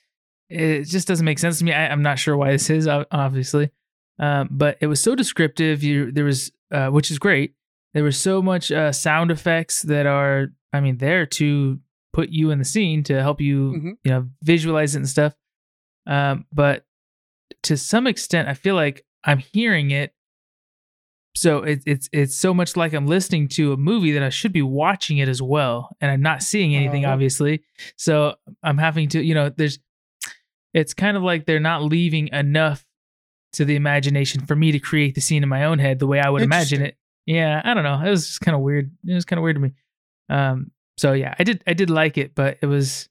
it 0.50 0.84
just 0.84 1.08
doesn't 1.08 1.24
make 1.24 1.38
sense 1.38 1.58
to 1.58 1.64
me. 1.64 1.72
I, 1.72 1.88
I'm 1.88 2.02
not 2.02 2.18
sure 2.18 2.36
why 2.36 2.52
this 2.52 2.68
is 2.70 2.86
obviously, 2.88 3.70
um, 4.18 4.48
but 4.50 4.76
it 4.80 4.86
was 4.86 5.00
so 5.02 5.14
descriptive. 5.14 5.82
You 5.82 6.10
there 6.12 6.24
was 6.24 6.52
uh, 6.70 6.88
which 6.88 7.10
is 7.10 7.18
great. 7.18 7.54
There 7.94 8.04
was 8.04 8.16
so 8.16 8.42
much 8.42 8.72
uh, 8.72 8.90
sound 8.92 9.30
effects 9.30 9.82
that 9.82 10.06
are 10.06 10.48
I 10.72 10.80
mean 10.80 10.98
there 10.98 11.26
to 11.26 11.78
put 12.12 12.28
you 12.30 12.50
in 12.50 12.58
the 12.58 12.64
scene 12.64 13.02
to 13.04 13.20
help 13.20 13.40
you 13.40 13.72
Mhm. 13.72 13.96
you 14.04 14.10
know 14.10 14.28
visualize 14.42 14.94
it 14.94 14.98
and 15.00 15.08
stuff. 15.08 15.34
Um, 16.06 16.46
but 16.52 16.86
to 17.64 17.76
some 17.76 18.06
extent, 18.06 18.48
I 18.48 18.54
feel 18.54 18.74
like 18.74 19.04
I'm 19.24 19.38
hearing 19.38 19.90
it. 19.90 20.13
So 21.36 21.58
it, 21.64 21.82
it's 21.84 22.08
it's 22.12 22.36
so 22.36 22.54
much 22.54 22.76
like 22.76 22.92
I'm 22.92 23.06
listening 23.08 23.48
to 23.48 23.72
a 23.72 23.76
movie 23.76 24.12
that 24.12 24.22
I 24.22 24.28
should 24.28 24.52
be 24.52 24.62
watching 24.62 25.18
it 25.18 25.28
as 25.28 25.42
well, 25.42 25.96
and 26.00 26.10
I'm 26.10 26.22
not 26.22 26.42
seeing 26.42 26.76
anything, 26.76 27.04
Uh-huh. 27.04 27.14
obviously. 27.14 27.62
So 27.96 28.36
I'm 28.62 28.78
having 28.78 29.08
to, 29.10 29.22
you 29.22 29.34
know, 29.34 29.48
there's. 29.50 29.78
It's 30.72 30.92
kind 30.94 31.16
of 31.16 31.22
like 31.22 31.46
they're 31.46 31.60
not 31.60 31.82
leaving 31.84 32.28
enough 32.28 32.84
to 33.52 33.64
the 33.64 33.76
imagination 33.76 34.44
for 34.44 34.56
me 34.56 34.72
to 34.72 34.80
create 34.80 35.14
the 35.14 35.20
scene 35.20 35.44
in 35.44 35.48
my 35.48 35.64
own 35.66 35.78
head 35.78 36.00
the 36.00 36.06
way 36.08 36.18
I 36.20 36.28
would 36.28 36.42
imagine 36.42 36.82
it. 36.82 36.96
Yeah, 37.26 37.60
I 37.64 37.74
don't 37.74 37.84
know. 37.84 38.00
It 38.04 38.10
was 38.10 38.26
just 38.26 38.40
kind 38.40 38.56
of 38.56 38.60
weird. 38.60 38.90
It 39.06 39.14
was 39.14 39.24
kind 39.24 39.38
of 39.38 39.44
weird 39.44 39.56
to 39.56 39.60
me. 39.62 39.72
Um. 40.28 40.70
So 40.98 41.12
yeah, 41.12 41.34
I 41.38 41.42
did 41.44 41.62
I 41.66 41.74
did 41.74 41.90
like 41.90 42.16
it, 42.18 42.34
but 42.34 42.58
it 42.62 42.66
was 42.66 43.08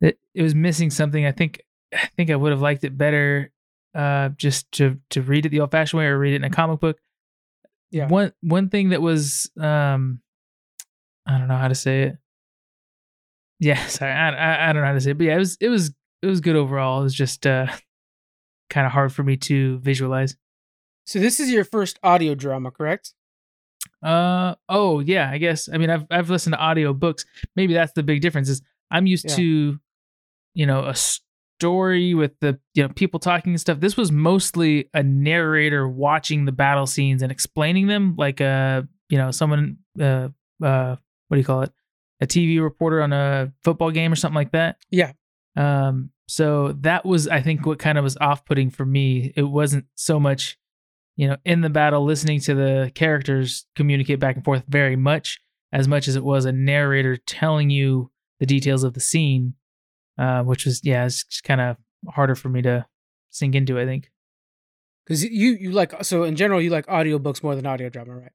it, 0.00 0.18
it 0.34 0.42
was 0.42 0.54
missing 0.54 0.90
something. 0.90 1.24
I 1.26 1.32
think 1.32 1.62
I 1.94 2.08
think 2.16 2.30
I 2.30 2.36
would 2.36 2.50
have 2.52 2.60
liked 2.62 2.82
it 2.84 2.96
better 2.98 3.52
uh 3.94 4.30
just 4.30 4.70
to 4.72 4.98
to 5.10 5.22
read 5.22 5.46
it 5.46 5.50
the 5.50 5.60
old 5.60 5.70
fashioned 5.70 5.98
way 5.98 6.06
or 6.06 6.18
read 6.18 6.32
it 6.34 6.36
in 6.36 6.44
a 6.44 6.50
comic 6.50 6.80
book. 6.80 6.98
Yeah. 7.96 8.08
One 8.08 8.32
one 8.42 8.68
thing 8.68 8.90
that 8.90 9.00
was 9.00 9.50
um 9.58 10.20
I 11.26 11.38
don't 11.38 11.48
know 11.48 11.56
how 11.56 11.68
to 11.68 11.74
say 11.74 12.02
it. 12.02 12.18
Yeah, 13.58 13.86
sorry. 13.86 14.12
I, 14.12 14.28
I 14.30 14.68
I 14.68 14.72
don't 14.72 14.82
know 14.82 14.88
how 14.88 14.92
to 14.94 15.00
say 15.00 15.12
it. 15.12 15.18
But 15.18 15.24
yeah, 15.24 15.36
it 15.36 15.38
was 15.38 15.56
it 15.60 15.68
was 15.68 15.92
it 16.22 16.26
was 16.26 16.40
good 16.42 16.56
overall. 16.56 17.00
It 17.00 17.04
was 17.04 17.14
just 17.14 17.46
uh 17.46 17.68
kind 18.68 18.86
of 18.86 18.92
hard 18.92 19.12
for 19.14 19.22
me 19.22 19.36
to 19.38 19.78
visualize. 19.78 20.36
So 21.06 21.20
this 21.20 21.40
is 21.40 21.50
your 21.50 21.64
first 21.64 21.98
audio 22.02 22.34
drama, 22.34 22.70
correct? 22.70 23.14
Uh 24.02 24.56
oh 24.68 25.00
yeah, 25.00 25.30
I 25.30 25.38
guess. 25.38 25.68
I 25.72 25.78
mean, 25.78 25.88
I've 25.88 26.04
I've 26.10 26.28
listened 26.28 26.52
to 26.52 26.58
audio 26.58 26.92
books. 26.92 27.24
Maybe 27.54 27.72
that's 27.72 27.92
the 27.92 28.02
big 28.02 28.20
difference. 28.20 28.50
Is 28.50 28.60
I'm 28.90 29.06
used 29.06 29.24
Yeah. 29.30 29.36
to, 29.36 29.80
you 30.54 30.66
know, 30.66 30.80
a 30.84 30.94
story 31.58 32.14
with 32.14 32.32
the 32.40 32.58
you 32.74 32.82
know 32.82 32.88
people 32.90 33.20
talking 33.20 33.52
and 33.52 33.60
stuff. 33.60 33.80
This 33.80 33.96
was 33.96 34.12
mostly 34.12 34.88
a 34.94 35.02
narrator 35.02 35.88
watching 35.88 36.44
the 36.44 36.52
battle 36.52 36.86
scenes 36.86 37.22
and 37.22 37.32
explaining 37.32 37.86
them, 37.86 38.14
like 38.16 38.40
a 38.40 38.86
you 39.08 39.18
know 39.18 39.30
someone 39.30 39.78
uh 40.00 40.28
uh 40.62 40.96
what 41.28 41.34
do 41.34 41.38
you 41.38 41.44
call 41.44 41.62
it, 41.62 41.72
a 42.20 42.26
TV 42.26 42.62
reporter 42.62 43.02
on 43.02 43.12
a 43.12 43.52
football 43.64 43.90
game 43.90 44.12
or 44.12 44.16
something 44.16 44.36
like 44.36 44.52
that. 44.52 44.76
Yeah. 44.90 45.12
Um. 45.56 46.10
So 46.28 46.72
that 46.80 47.04
was 47.04 47.28
I 47.28 47.40
think 47.40 47.66
what 47.66 47.78
kind 47.78 47.98
of 47.98 48.04
was 48.04 48.16
off 48.18 48.44
putting 48.44 48.70
for 48.70 48.84
me. 48.84 49.32
It 49.36 49.42
wasn't 49.42 49.86
so 49.94 50.18
much 50.18 50.58
you 51.16 51.26
know, 51.26 51.36
in 51.44 51.62
the 51.62 51.70
battle, 51.70 52.04
listening 52.04 52.40
to 52.40 52.54
the 52.54 52.92
characters 52.94 53.66
communicate 53.74 54.20
back 54.20 54.36
and 54.36 54.44
forth 54.44 54.62
very 54.68 54.96
much, 54.96 55.40
as 55.72 55.88
much 55.88 56.08
as 56.08 56.16
it 56.16 56.24
was 56.24 56.44
a 56.44 56.52
narrator 56.52 57.16
telling 57.16 57.70
you 57.70 58.10
the 58.38 58.46
details 58.46 58.84
of 58.84 58.92
the 58.92 59.00
scene, 59.00 59.54
uh, 60.18 60.42
which 60.42 60.66
was 60.66 60.80
yeah, 60.84 61.04
it's 61.06 61.24
just 61.24 61.44
kind 61.44 61.60
of 61.60 61.76
harder 62.08 62.34
for 62.34 62.48
me 62.48 62.62
to 62.62 62.86
sink 63.30 63.54
into. 63.54 63.78
I 63.78 63.84
think. 63.84 64.10
Because 65.04 65.24
you 65.24 65.52
you 65.52 65.70
like 65.70 66.04
so 66.04 66.24
in 66.24 66.36
general 66.36 66.60
you 66.60 66.70
like 66.70 66.86
audiobooks 66.86 67.42
more 67.42 67.54
than 67.54 67.66
audio 67.66 67.88
drama, 67.88 68.16
right? 68.16 68.32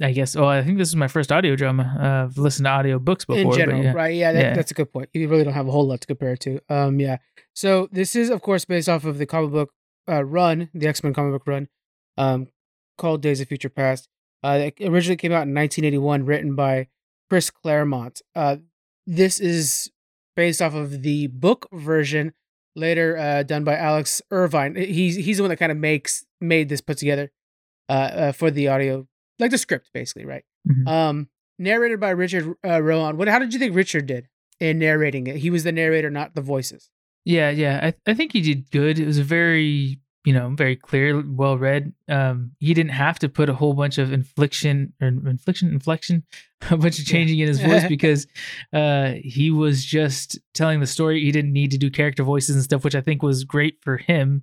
I 0.00 0.12
guess. 0.12 0.36
Well, 0.36 0.48
I 0.48 0.62
think 0.62 0.78
this 0.78 0.88
is 0.88 0.96
my 0.96 1.08
first 1.08 1.32
audio 1.32 1.56
drama. 1.56 1.96
Uh, 1.98 2.24
I've 2.30 2.38
listened 2.38 2.66
to 2.66 2.70
audio 2.70 2.98
books 3.00 3.24
before. 3.24 3.52
in 3.52 3.58
general, 3.58 3.82
yeah. 3.82 3.92
right? 3.92 4.14
Yeah, 4.14 4.32
that, 4.32 4.40
Yeah. 4.40 4.54
that's 4.54 4.70
a 4.70 4.74
good 4.74 4.92
point. 4.92 5.08
You 5.12 5.26
really 5.28 5.42
don't 5.42 5.54
have 5.54 5.66
a 5.66 5.72
whole 5.72 5.88
lot 5.88 6.00
to 6.02 6.06
compare 6.06 6.34
it 6.34 6.40
to. 6.40 6.60
Um, 6.68 7.00
yeah. 7.00 7.16
So 7.54 7.88
this 7.90 8.14
is 8.14 8.30
of 8.30 8.42
course 8.42 8.64
based 8.64 8.88
off 8.88 9.04
of 9.04 9.18
the 9.18 9.26
comic 9.26 9.50
book 9.50 9.72
uh, 10.08 10.24
run, 10.24 10.70
the 10.72 10.86
X 10.86 11.02
Men 11.02 11.14
comic 11.14 11.32
book 11.32 11.46
run, 11.46 11.68
um, 12.16 12.48
called 12.96 13.22
Days 13.22 13.40
of 13.40 13.48
Future 13.48 13.68
Past. 13.68 14.08
Uh, 14.42 14.70
it 14.78 14.88
originally 14.88 15.16
came 15.16 15.32
out 15.32 15.48
in 15.48 15.54
1981, 15.54 16.24
written 16.24 16.54
by 16.54 16.86
Chris 17.28 17.50
Claremont. 17.50 18.22
Uh, 18.36 18.56
this 19.06 19.40
is 19.40 19.90
based 20.38 20.62
off 20.62 20.72
of 20.72 21.02
the 21.02 21.26
book 21.26 21.66
version, 21.72 22.32
later 22.76 23.18
uh, 23.18 23.42
done 23.42 23.64
by 23.64 23.76
Alex 23.76 24.22
Irvine. 24.30 24.76
He's 24.76 25.16
he's 25.16 25.38
the 25.38 25.42
one 25.42 25.50
that 25.50 25.56
kind 25.56 25.72
of 25.72 25.78
makes 25.78 26.24
made 26.40 26.68
this 26.68 26.80
put 26.80 26.96
together 26.96 27.32
uh, 27.88 27.92
uh, 27.92 28.32
for 28.32 28.48
the 28.52 28.68
audio, 28.68 29.08
like 29.40 29.50
the 29.50 29.58
script, 29.58 29.90
basically, 29.92 30.24
right? 30.24 30.44
Mhm. 30.70 30.86
Um, 30.88 31.28
narrated 31.58 31.98
by 31.98 32.10
Richard 32.10 32.54
uh, 32.64 32.80
Rohan. 32.80 33.16
What? 33.16 33.26
How 33.26 33.40
did 33.40 33.52
you 33.52 33.58
think 33.58 33.74
Richard 33.74 34.06
did 34.06 34.28
in 34.60 34.78
narrating 34.78 35.26
it? 35.26 35.38
He 35.38 35.50
was 35.50 35.64
the 35.64 35.72
narrator, 35.72 36.08
not 36.08 36.36
the 36.36 36.40
voices. 36.40 36.88
Yeah, 37.24 37.50
yeah. 37.50 37.80
I 37.82 38.10
I 38.10 38.14
think 38.14 38.32
he 38.32 38.40
did 38.40 38.70
good. 38.70 39.00
It 39.00 39.06
was 39.06 39.18
a 39.18 39.24
very 39.24 39.98
you 40.28 40.34
know, 40.34 40.50
very 40.54 40.76
clear, 40.76 41.24
well 41.26 41.56
read. 41.56 41.94
Um, 42.06 42.50
he 42.58 42.74
didn't 42.74 42.90
have 42.90 43.18
to 43.20 43.30
put 43.30 43.48
a 43.48 43.54
whole 43.54 43.72
bunch 43.72 43.96
of 43.96 44.12
infliction 44.12 44.92
or 45.00 45.08
infliction, 45.08 45.72
inflection, 45.72 46.22
a 46.70 46.76
bunch 46.76 46.98
of 46.98 47.06
changing 47.06 47.38
in 47.38 47.48
his 47.48 47.62
voice 47.62 47.84
because 47.88 48.26
uh, 48.74 49.12
he 49.24 49.50
was 49.50 49.82
just 49.82 50.38
telling 50.52 50.80
the 50.80 50.86
story. 50.86 51.24
He 51.24 51.32
didn't 51.32 51.54
need 51.54 51.70
to 51.70 51.78
do 51.78 51.90
character 51.90 52.24
voices 52.24 52.56
and 52.56 52.62
stuff, 52.62 52.84
which 52.84 52.94
I 52.94 53.00
think 53.00 53.22
was 53.22 53.44
great 53.44 53.78
for 53.80 53.96
him. 53.96 54.42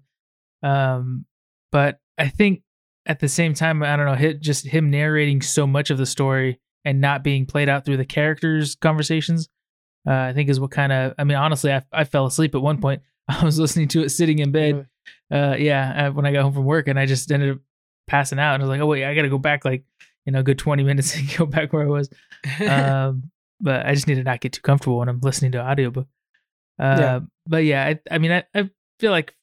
Um, 0.63 1.25
but 1.71 1.99
I 2.17 2.29
think 2.29 2.63
at 3.05 3.19
the 3.19 3.29
same 3.29 3.53
time, 3.53 3.83
I 3.83 3.95
don't 3.95 4.07
know, 4.07 4.15
hit, 4.15 4.41
just 4.41 4.65
him 4.65 4.89
narrating 4.89 5.43
so 5.43 5.67
much 5.67 5.91
of 5.91 5.99
the 5.99 6.07
story 6.07 6.59
and 6.83 6.99
not 6.99 7.23
being 7.23 7.45
played 7.45 7.69
out 7.69 7.85
through 7.85 7.97
the 7.97 8.05
characters' 8.05 8.73
conversations, 8.73 9.49
uh, 10.07 10.13
I 10.13 10.33
think 10.33 10.49
is 10.49 10.59
what 10.59 10.71
kind 10.71 10.91
of. 10.91 11.13
I 11.19 11.25
mean, 11.25 11.37
honestly, 11.37 11.71
I, 11.71 11.83
I 11.93 12.05
fell 12.05 12.25
asleep 12.25 12.55
at 12.55 12.61
one 12.63 12.81
point. 12.81 13.03
I 13.27 13.45
was 13.45 13.59
listening 13.59 13.87
to 13.89 14.01
it 14.01 14.09
sitting 14.09 14.39
in 14.39 14.51
bed. 14.51 14.87
Uh, 15.31 15.55
yeah, 15.57 16.07
uh, 16.07 16.11
when 16.11 16.25
I 16.25 16.31
got 16.31 16.43
home 16.43 16.53
from 16.53 16.65
work, 16.65 16.87
and 16.87 16.99
I 16.99 17.05
just 17.05 17.31
ended 17.31 17.51
up 17.51 17.57
passing 18.07 18.39
out. 18.39 18.55
And 18.55 18.63
I 18.63 18.65
was 18.65 18.69
like, 18.69 18.81
oh 18.81 18.85
wait, 18.85 19.05
I 19.05 19.15
got 19.15 19.23
to 19.23 19.29
go 19.29 19.37
back 19.37 19.65
like 19.65 19.83
you 20.25 20.31
know, 20.31 20.39
a 20.39 20.43
good 20.43 20.59
twenty 20.59 20.83
minutes 20.89 21.15
and 21.15 21.37
go 21.37 21.45
back 21.45 21.73
where 21.73 21.83
I 21.83 21.89
was. 21.89 22.09
um, 22.67 23.31
but 23.61 23.85
I 23.85 23.93
just 23.93 24.07
need 24.07 24.15
to 24.15 24.23
not 24.23 24.41
get 24.41 24.53
too 24.53 24.61
comfortable 24.61 24.99
when 24.99 25.09
I'm 25.09 25.19
listening 25.21 25.53
to 25.53 25.61
audiobook. 25.61 26.07
Uh, 26.79 26.97
yeah. 26.99 27.19
But 27.47 27.63
yeah, 27.63 27.85
I, 27.85 27.99
I 28.11 28.17
mean, 28.17 28.31
I, 28.31 28.43
I 28.53 28.69
feel 28.99 29.11
like 29.11 29.33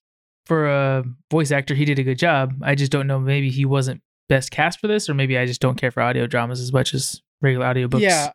for 0.47 0.67
a 0.67 1.05
voice 1.31 1.51
actor, 1.51 1.75
he 1.75 1.85
did 1.85 1.99
a 1.99 2.03
good 2.03 2.19
job. 2.19 2.55
I 2.63 2.75
just 2.75 2.93
don't 2.93 3.07
know. 3.07 3.19
Maybe 3.19 3.51
he 3.51 3.65
wasn't 3.65 4.03
best 4.29 4.51
cast 4.51 4.81
for 4.81 4.87
this, 4.87 5.09
or 5.09 5.15
maybe 5.15 5.39
I 5.39 5.47
just 5.47 5.61
don't 5.61 5.77
care 5.77 5.91
for 5.91 6.03
audio 6.03 6.27
dramas 6.27 6.61
as 6.61 6.73
much 6.73 6.95
as 6.95 7.23
regular 7.41 7.67
audiobooks. 7.67 8.01
Yeah, 8.01 8.33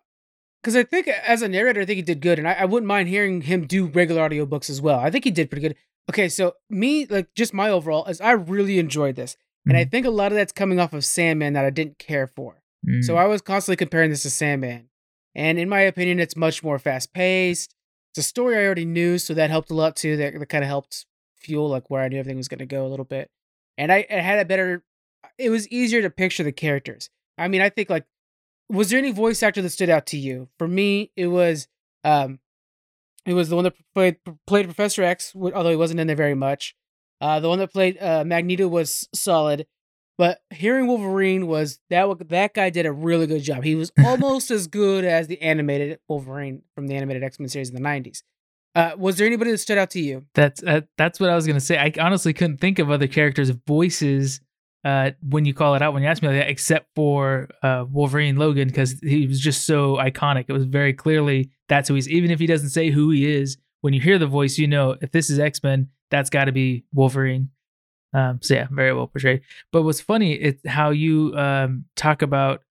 because 0.61 0.75
I 0.75 0.83
think 0.83 1.07
as 1.07 1.41
a 1.41 1.47
narrator, 1.47 1.81
I 1.81 1.85
think 1.85 1.97
he 1.97 2.01
did 2.01 2.21
good, 2.21 2.39
and 2.39 2.47
I, 2.47 2.53
I, 2.53 2.65
wouldn't 2.65 2.87
mind 2.87 3.09
hearing 3.09 3.41
him 3.41 3.67
do 3.67 3.87
regular 3.87 4.27
audiobooks 4.27 4.69
as 4.69 4.81
well. 4.81 4.99
I 4.99 5.09
think 5.11 5.23
he 5.23 5.31
did 5.31 5.49
pretty 5.49 5.67
good. 5.67 5.75
Okay, 6.09 6.29
so 6.29 6.53
me, 6.69 7.05
like, 7.05 7.33
just 7.35 7.53
my 7.53 7.69
overall 7.69 8.05
is 8.05 8.21
I 8.21 8.31
really 8.31 8.79
enjoyed 8.79 9.15
this, 9.15 9.33
mm-hmm. 9.33 9.71
and 9.71 9.77
I 9.77 9.83
mm-hmm. 9.83 9.89
think 9.89 10.05
a 10.05 10.11
lot 10.11 10.31
of 10.31 10.37
that's 10.37 10.53
coming 10.53 10.79
off 10.79 10.93
of 10.93 11.05
Sandman 11.05 11.53
that 11.53 11.65
I 11.65 11.69
didn't 11.69 11.99
care 11.99 12.27
for. 12.27 12.61
Mm-hmm. 12.87 13.01
So 13.01 13.17
I 13.17 13.25
was 13.25 13.41
constantly 13.41 13.77
comparing 13.77 14.09
this 14.09 14.23
to 14.23 14.29
Sandman, 14.29 14.89
and 15.35 15.59
in 15.59 15.69
my 15.69 15.81
opinion, 15.81 16.19
it's 16.19 16.35
much 16.35 16.63
more 16.63 16.79
fast 16.79 17.13
paced. 17.13 17.75
It's 18.11 18.25
a 18.25 18.29
story 18.29 18.55
I 18.55 18.65
already 18.65 18.85
knew, 18.85 19.17
so 19.17 19.33
that 19.33 19.49
helped 19.49 19.69
a 19.69 19.75
lot 19.75 19.95
too. 19.95 20.17
That, 20.17 20.39
that 20.39 20.49
kind 20.49 20.63
of 20.63 20.69
helped 20.69 21.05
fuel 21.35 21.69
like 21.69 21.89
where 21.89 22.01
I 22.01 22.07
knew 22.07 22.19
everything 22.19 22.37
was 22.37 22.47
going 22.47 22.59
to 22.59 22.65
go 22.65 22.85
a 22.85 22.89
little 22.89 23.05
bit, 23.05 23.29
and 23.77 23.91
I, 23.91 24.05
I 24.09 24.15
had 24.15 24.39
a 24.39 24.45
better. 24.45 24.83
It 25.37 25.49
was 25.49 25.67
easier 25.67 26.01
to 26.01 26.09
picture 26.09 26.43
the 26.43 26.51
characters. 26.51 27.09
I 27.37 27.47
mean, 27.47 27.61
I 27.61 27.69
think 27.69 27.89
like 27.89 28.05
was 28.69 28.89
there 28.89 28.99
any 28.99 29.11
voice 29.11 29.41
actor 29.43 29.61
that 29.61 29.69
stood 29.69 29.89
out 29.89 30.05
to 30.07 30.17
you? 30.17 30.49
For 30.57 30.67
me, 30.67 31.11
it 31.15 31.27
was 31.27 31.67
um, 32.03 32.39
it 33.27 33.33
was 33.33 33.49
the 33.49 33.55
one 33.55 33.65
that 33.65 33.75
played 33.93 34.17
played 34.47 34.65
Professor 34.65 35.03
X, 35.03 35.33
although 35.35 35.69
he 35.69 35.75
wasn't 35.75 35.99
in 35.99 36.07
there 36.07 36.15
very 36.15 36.33
much. 36.33 36.75
Uh, 37.19 37.39
the 37.39 37.49
one 37.49 37.59
that 37.59 37.73
played 37.73 38.01
uh, 38.01 38.23
Magneto 38.25 38.67
was 38.67 39.09
solid, 39.13 39.67
but 40.17 40.39
hearing 40.49 40.87
Wolverine 40.87 41.47
was 41.47 41.79
that 41.89 42.07
that 42.29 42.53
guy 42.53 42.69
did 42.69 42.85
a 42.85 42.91
really 42.91 43.27
good 43.27 43.43
job. 43.43 43.63
He 43.63 43.75
was 43.75 43.91
almost 44.05 44.49
as 44.49 44.67
good 44.67 45.03
as 45.03 45.27
the 45.27 45.41
animated 45.41 45.99
Wolverine 46.07 46.61
from 46.73 46.87
the 46.87 46.95
animated 46.95 47.23
X 47.23 47.39
Men 47.39 47.49
series 47.49 47.69
in 47.69 47.75
the 47.75 47.81
'90s. 47.81 48.23
Uh, 48.75 48.91
was 48.97 49.17
there 49.17 49.27
anybody 49.27 49.51
that 49.51 49.57
stood 49.57 49.77
out 49.77 49.89
to 49.89 49.99
you? 49.99 50.25
That's 50.33 50.63
uh, 50.63 50.81
that's 50.97 51.19
what 51.19 51.29
I 51.29 51.35
was 51.35 51.45
gonna 51.45 51.59
say. 51.59 51.77
I 51.77 51.91
honestly 51.99 52.33
couldn't 52.33 52.57
think 52.57 52.79
of 52.79 52.89
other 52.89 53.07
characters' 53.07 53.49
voices 53.49 54.39
uh, 54.83 55.11
when 55.21 55.45
you 55.45 55.53
call 55.53 55.75
it 55.75 55.81
out 55.81 55.93
when 55.93 56.03
you 56.03 56.09
ask 56.09 56.21
me 56.21 56.29
like 56.29 56.37
that, 56.37 56.49
except 56.49 56.87
for 56.95 57.49
uh, 57.63 57.85
Wolverine 57.89 58.37
Logan 58.37 58.67
because 58.67 58.93
he 59.01 59.27
was 59.27 59.39
just 59.39 59.65
so 59.65 59.95
iconic. 59.95 60.45
It 60.47 60.53
was 60.53 60.65
very 60.65 60.93
clearly 60.93 61.51
that's 61.67 61.89
who 61.89 61.95
he's. 61.95 62.07
Even 62.09 62.31
if 62.31 62.39
he 62.39 62.47
doesn't 62.47 62.69
say 62.69 62.89
who 62.89 63.09
he 63.11 63.29
is, 63.29 63.57
when 63.81 63.93
you 63.93 64.01
hear 64.01 64.17
the 64.17 64.27
voice, 64.27 64.57
you 64.57 64.67
know 64.67 64.95
if 65.01 65.11
this 65.11 65.29
is 65.29 65.39
X 65.39 65.61
Men, 65.63 65.89
that's 66.09 66.29
got 66.29 66.45
to 66.45 66.51
be 66.51 66.85
Wolverine. 66.93 67.49
Um, 68.13 68.39
so 68.41 68.53
yeah, 68.53 68.67
very 68.71 68.93
well 68.93 69.07
portrayed. 69.07 69.41
But 69.71 69.83
what's 69.83 70.01
funny 70.01 70.33
is 70.33 70.55
how 70.65 70.91
you 70.91 71.33
um, 71.35 71.85
talk 71.95 72.21
about 72.21 72.61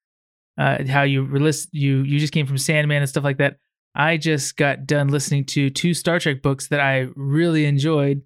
uh, 0.59 0.85
how 0.89 1.03
you 1.03 1.27
relist 1.27 1.69
you 1.73 1.99
you 1.99 2.19
just 2.19 2.33
came 2.33 2.47
from 2.47 2.59
Sandman 2.59 3.03
and 3.03 3.09
stuff 3.09 3.25
like 3.25 3.39
that. 3.39 3.59
I 3.95 4.17
just 4.17 4.57
got 4.57 4.87
done 4.87 5.09
listening 5.09 5.45
to 5.47 5.71
two 5.71 5.95
Star 5.95 6.19
Trek 6.19 6.43
books 6.43 6.69
that 6.69 6.81
I 6.81 7.09
really 7.15 7.65
enjoyed 7.65 8.23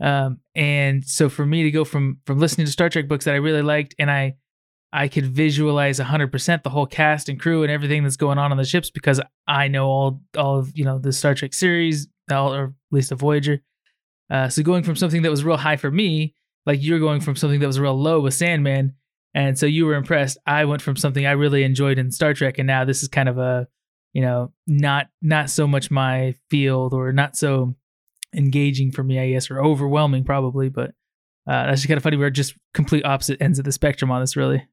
um, 0.00 0.40
and 0.54 1.04
so 1.04 1.28
for 1.28 1.44
me 1.44 1.64
to 1.64 1.70
go 1.70 1.84
from 1.84 2.18
from 2.24 2.38
listening 2.38 2.66
to 2.66 2.72
Star 2.72 2.88
Trek 2.88 3.08
books 3.08 3.26
that 3.26 3.34
I 3.34 3.38
really 3.38 3.62
liked, 3.62 3.94
and 3.98 4.10
I 4.10 4.36
I 4.92 5.08
could 5.08 5.26
visualize 5.26 6.00
100% 6.00 6.62
the 6.62 6.70
whole 6.70 6.86
cast 6.86 7.28
and 7.28 7.38
crew 7.38 7.62
and 7.62 7.70
everything 7.70 8.02
that's 8.02 8.16
going 8.16 8.38
on 8.38 8.50
on 8.50 8.58
the 8.58 8.64
ships 8.64 8.90
because 8.90 9.20
I 9.46 9.68
know 9.68 9.86
all 9.86 10.20
all 10.36 10.58
of 10.58 10.76
you 10.76 10.84
know 10.84 10.98
the 10.98 11.12
Star 11.12 11.34
Trek 11.34 11.54
series, 11.54 12.08
all, 12.30 12.54
or 12.54 12.64
at 12.64 12.72
least 12.90 13.10
the 13.10 13.16
Voyager. 13.16 13.62
Uh, 14.30 14.48
so 14.48 14.62
going 14.62 14.82
from 14.82 14.96
something 14.96 15.22
that 15.22 15.30
was 15.30 15.44
real 15.44 15.56
high 15.56 15.76
for 15.76 15.90
me, 15.90 16.34
like 16.64 16.82
you're 16.82 17.00
going 17.00 17.20
from 17.20 17.36
something 17.36 17.60
that 17.60 17.66
was 17.66 17.80
real 17.80 18.00
low 18.00 18.20
with 18.20 18.34
Sandman, 18.34 18.94
and 19.34 19.58
so 19.58 19.66
you 19.66 19.86
were 19.86 19.94
impressed. 19.94 20.38
I 20.46 20.64
went 20.64 20.82
from 20.82 20.96
something 20.96 21.26
I 21.26 21.32
really 21.32 21.62
enjoyed 21.62 21.98
in 21.98 22.10
Star 22.10 22.32
Trek, 22.32 22.58
and 22.58 22.66
now 22.66 22.84
this 22.84 23.02
is 23.02 23.08
kind 23.08 23.28
of 23.28 23.38
a 23.38 23.68
you 24.12 24.22
know 24.22 24.52
not 24.66 25.08
not 25.20 25.50
so 25.50 25.66
much 25.66 25.90
my 25.90 26.34
field 26.48 26.94
or 26.94 27.12
not 27.12 27.36
so 27.36 27.76
engaging 28.34 28.92
for 28.92 29.02
me, 29.02 29.18
I 29.18 29.30
guess, 29.30 29.50
or 29.50 29.60
overwhelming 29.60 30.24
probably. 30.24 30.68
But 30.68 30.90
uh, 31.46 31.66
that's 31.66 31.80
just 31.80 31.88
kind 31.88 31.96
of 31.96 32.02
funny. 32.02 32.16
We're 32.16 32.30
just 32.30 32.54
complete 32.74 33.04
opposite 33.04 33.40
ends 33.40 33.58
of 33.58 33.64
the 33.64 33.72
spectrum 33.72 34.10
on 34.10 34.20
this, 34.20 34.36
really. 34.36 34.66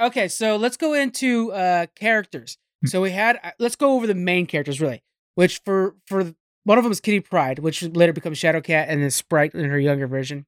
Okay, 0.00 0.28
so 0.28 0.56
let's 0.56 0.76
go 0.76 0.92
into 0.92 1.52
uh, 1.52 1.86
characters. 1.94 2.58
Hmm. 2.82 2.88
So 2.88 3.02
we 3.02 3.10
had 3.12 3.38
uh, 3.42 3.50
let's 3.58 3.76
go 3.76 3.92
over 3.92 4.06
the 4.06 4.14
main 4.14 4.46
characters 4.46 4.80
really, 4.80 5.02
which 5.34 5.60
for 5.64 5.94
for 6.06 6.34
one 6.64 6.78
of 6.78 6.84
them 6.84 6.92
is 6.92 7.00
Kitty 7.00 7.20
Pryde, 7.20 7.58
which 7.58 7.82
later 7.82 8.12
becomes 8.12 8.38
Shadowcat 8.38 8.86
and 8.88 9.02
then 9.02 9.10
Sprite 9.10 9.54
in 9.54 9.68
her 9.68 9.78
younger 9.78 10.06
version. 10.06 10.46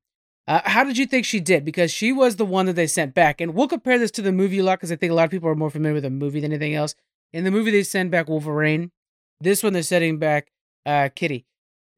Uh, 0.48 0.60
how 0.64 0.84
did 0.84 0.96
you 0.96 1.06
think 1.06 1.26
she 1.26 1.40
did? 1.40 1.64
Because 1.64 1.90
she 1.90 2.12
was 2.12 2.36
the 2.36 2.44
one 2.44 2.66
that 2.66 2.74
they 2.74 2.86
sent 2.86 3.14
back, 3.14 3.40
and 3.40 3.54
we'll 3.54 3.68
compare 3.68 3.98
this 3.98 4.12
to 4.12 4.22
the 4.22 4.32
movie 4.32 4.60
a 4.60 4.64
lot 4.64 4.78
because 4.78 4.92
I 4.92 4.96
think 4.96 5.10
a 5.10 5.14
lot 5.14 5.24
of 5.24 5.30
people 5.30 5.48
are 5.48 5.56
more 5.56 5.70
familiar 5.70 5.94
with 5.94 6.04
the 6.04 6.10
movie 6.10 6.40
than 6.40 6.52
anything 6.52 6.74
else. 6.74 6.94
In 7.32 7.44
the 7.44 7.50
movie, 7.50 7.72
they 7.72 7.82
send 7.82 8.10
back 8.10 8.28
Wolverine. 8.28 8.92
This 9.40 9.62
one, 9.62 9.72
they're 9.72 9.82
sending 9.82 10.18
back 10.18 10.52
uh, 10.86 11.08
Kitty. 11.14 11.44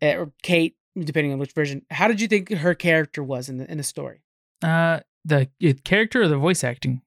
Eh, 0.00 0.14
or 0.14 0.32
Kate, 0.42 0.76
depending 0.98 1.32
on 1.32 1.38
which 1.38 1.52
version. 1.52 1.82
How 1.90 2.08
did 2.08 2.20
you 2.20 2.28
think 2.28 2.50
her 2.50 2.74
character 2.74 3.22
was 3.22 3.48
in 3.48 3.58
the 3.58 3.70
in 3.70 3.78
the 3.78 3.84
story? 3.84 4.22
Uh, 4.62 5.00
the 5.24 5.48
character 5.84 6.22
or 6.22 6.28
the 6.28 6.38
voice 6.38 6.64
acting? 6.64 7.02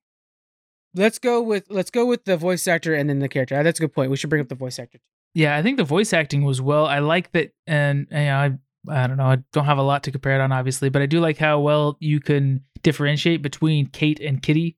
Let's 0.93 1.19
go 1.19 1.41
with 1.41 1.65
let's 1.69 1.89
go 1.89 2.05
with 2.05 2.25
the 2.25 2.37
voice 2.37 2.67
actor 2.67 2.93
and 2.93 3.09
then 3.09 3.19
the 3.19 3.29
character. 3.29 3.61
That's 3.63 3.79
a 3.79 3.83
good 3.83 3.93
point. 3.93 4.11
We 4.11 4.17
should 4.17 4.29
bring 4.29 4.41
up 4.41 4.49
the 4.49 4.55
voice 4.55 4.77
actor. 4.77 4.99
Yeah, 5.33 5.55
I 5.55 5.63
think 5.63 5.77
the 5.77 5.85
voice 5.85 6.11
acting 6.11 6.43
was 6.43 6.61
well. 6.61 6.85
I 6.85 6.99
like 6.99 7.31
that, 7.31 7.53
and 7.65 8.07
you 8.11 8.17
know, 8.17 8.35
I 8.89 9.01
I 9.03 9.07
don't 9.07 9.17
know. 9.17 9.25
I 9.25 9.37
don't 9.53 9.65
have 9.65 9.77
a 9.77 9.83
lot 9.83 10.03
to 10.03 10.11
compare 10.11 10.35
it 10.35 10.41
on, 10.41 10.51
obviously, 10.51 10.89
but 10.89 11.01
I 11.01 11.05
do 11.05 11.19
like 11.19 11.37
how 11.37 11.59
well 11.59 11.97
you 11.99 12.19
can 12.19 12.63
differentiate 12.83 13.41
between 13.41 13.87
Kate 13.87 14.19
and 14.19 14.41
Kitty. 14.41 14.77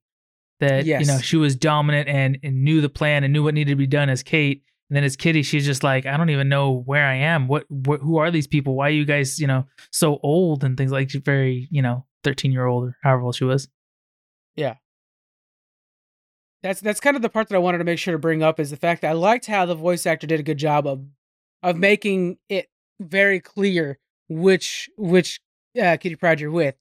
That 0.59 0.86
yes. 0.86 1.01
you 1.01 1.07
know 1.07 1.18
she 1.20 1.36
was 1.36 1.55
dominant 1.55 2.07
and, 2.07 2.38
and 2.43 2.64
knew 2.64 2.80
the 2.80 2.89
plan 2.89 3.24
and 3.24 3.34
knew 3.34 3.43
what 3.43 3.53
needed 3.55 3.72
to 3.72 3.76
be 3.76 3.88
done 3.88 4.09
as 4.09 4.22
Kate, 4.22 4.64
and 4.89 4.97
then 4.97 5.03
as 5.03 5.15
Kitty, 5.15 5.43
she's 5.43 5.65
just 5.65 5.84
like, 5.84 6.05
I 6.05 6.17
don't 6.17 6.29
even 6.29 6.49
know 6.49 6.71
where 6.71 7.05
I 7.05 7.15
am. 7.15 7.47
What, 7.47 7.69
what 7.69 8.01
who 8.01 8.17
are 8.17 8.29
these 8.29 8.47
people? 8.47 8.75
Why 8.75 8.88
are 8.88 8.91
you 8.91 9.05
guys, 9.05 9.39
you 9.39 9.47
know, 9.47 9.65
so 9.91 10.19
old 10.23 10.63
and 10.63 10.77
things 10.77 10.91
like 10.91 11.09
very, 11.11 11.67
you 11.71 11.81
know, 11.81 12.05
13 12.23 12.51
year 12.51 12.65
old 12.65 12.89
or 12.89 12.97
however 13.01 13.23
old 13.23 13.36
she 13.36 13.43
was. 13.43 13.67
Yeah. 14.55 14.75
That's 16.61 16.79
that's 16.79 16.99
kind 17.01 17.15
of 17.15 17.21
the 17.21 17.29
part 17.29 17.49
that 17.49 17.55
I 17.55 17.59
wanted 17.59 17.79
to 17.79 17.84
make 17.84 17.99
sure 17.99 18.13
to 18.13 18.19
bring 18.19 18.41
up 18.41 18.59
is 18.59 18.69
the 18.69 18.77
fact 18.77 19.01
that 19.01 19.09
I 19.09 19.13
liked 19.13 19.47
how 19.47 19.65
the 19.65 19.75
voice 19.75 20.05
actor 20.05 20.27
did 20.27 20.39
a 20.39 20.43
good 20.43 20.57
job 20.57 20.88
of 20.88 21.03
of 21.61 21.77
making 21.77 22.38
it 22.47 22.69
very 23.01 23.39
clear 23.39 23.99
which 24.29 24.89
which 24.97 25.41
uh, 25.81 25.97
Kitty 25.97 26.15
Pryde 26.15 26.39
you're 26.39 26.51
with 26.51 26.75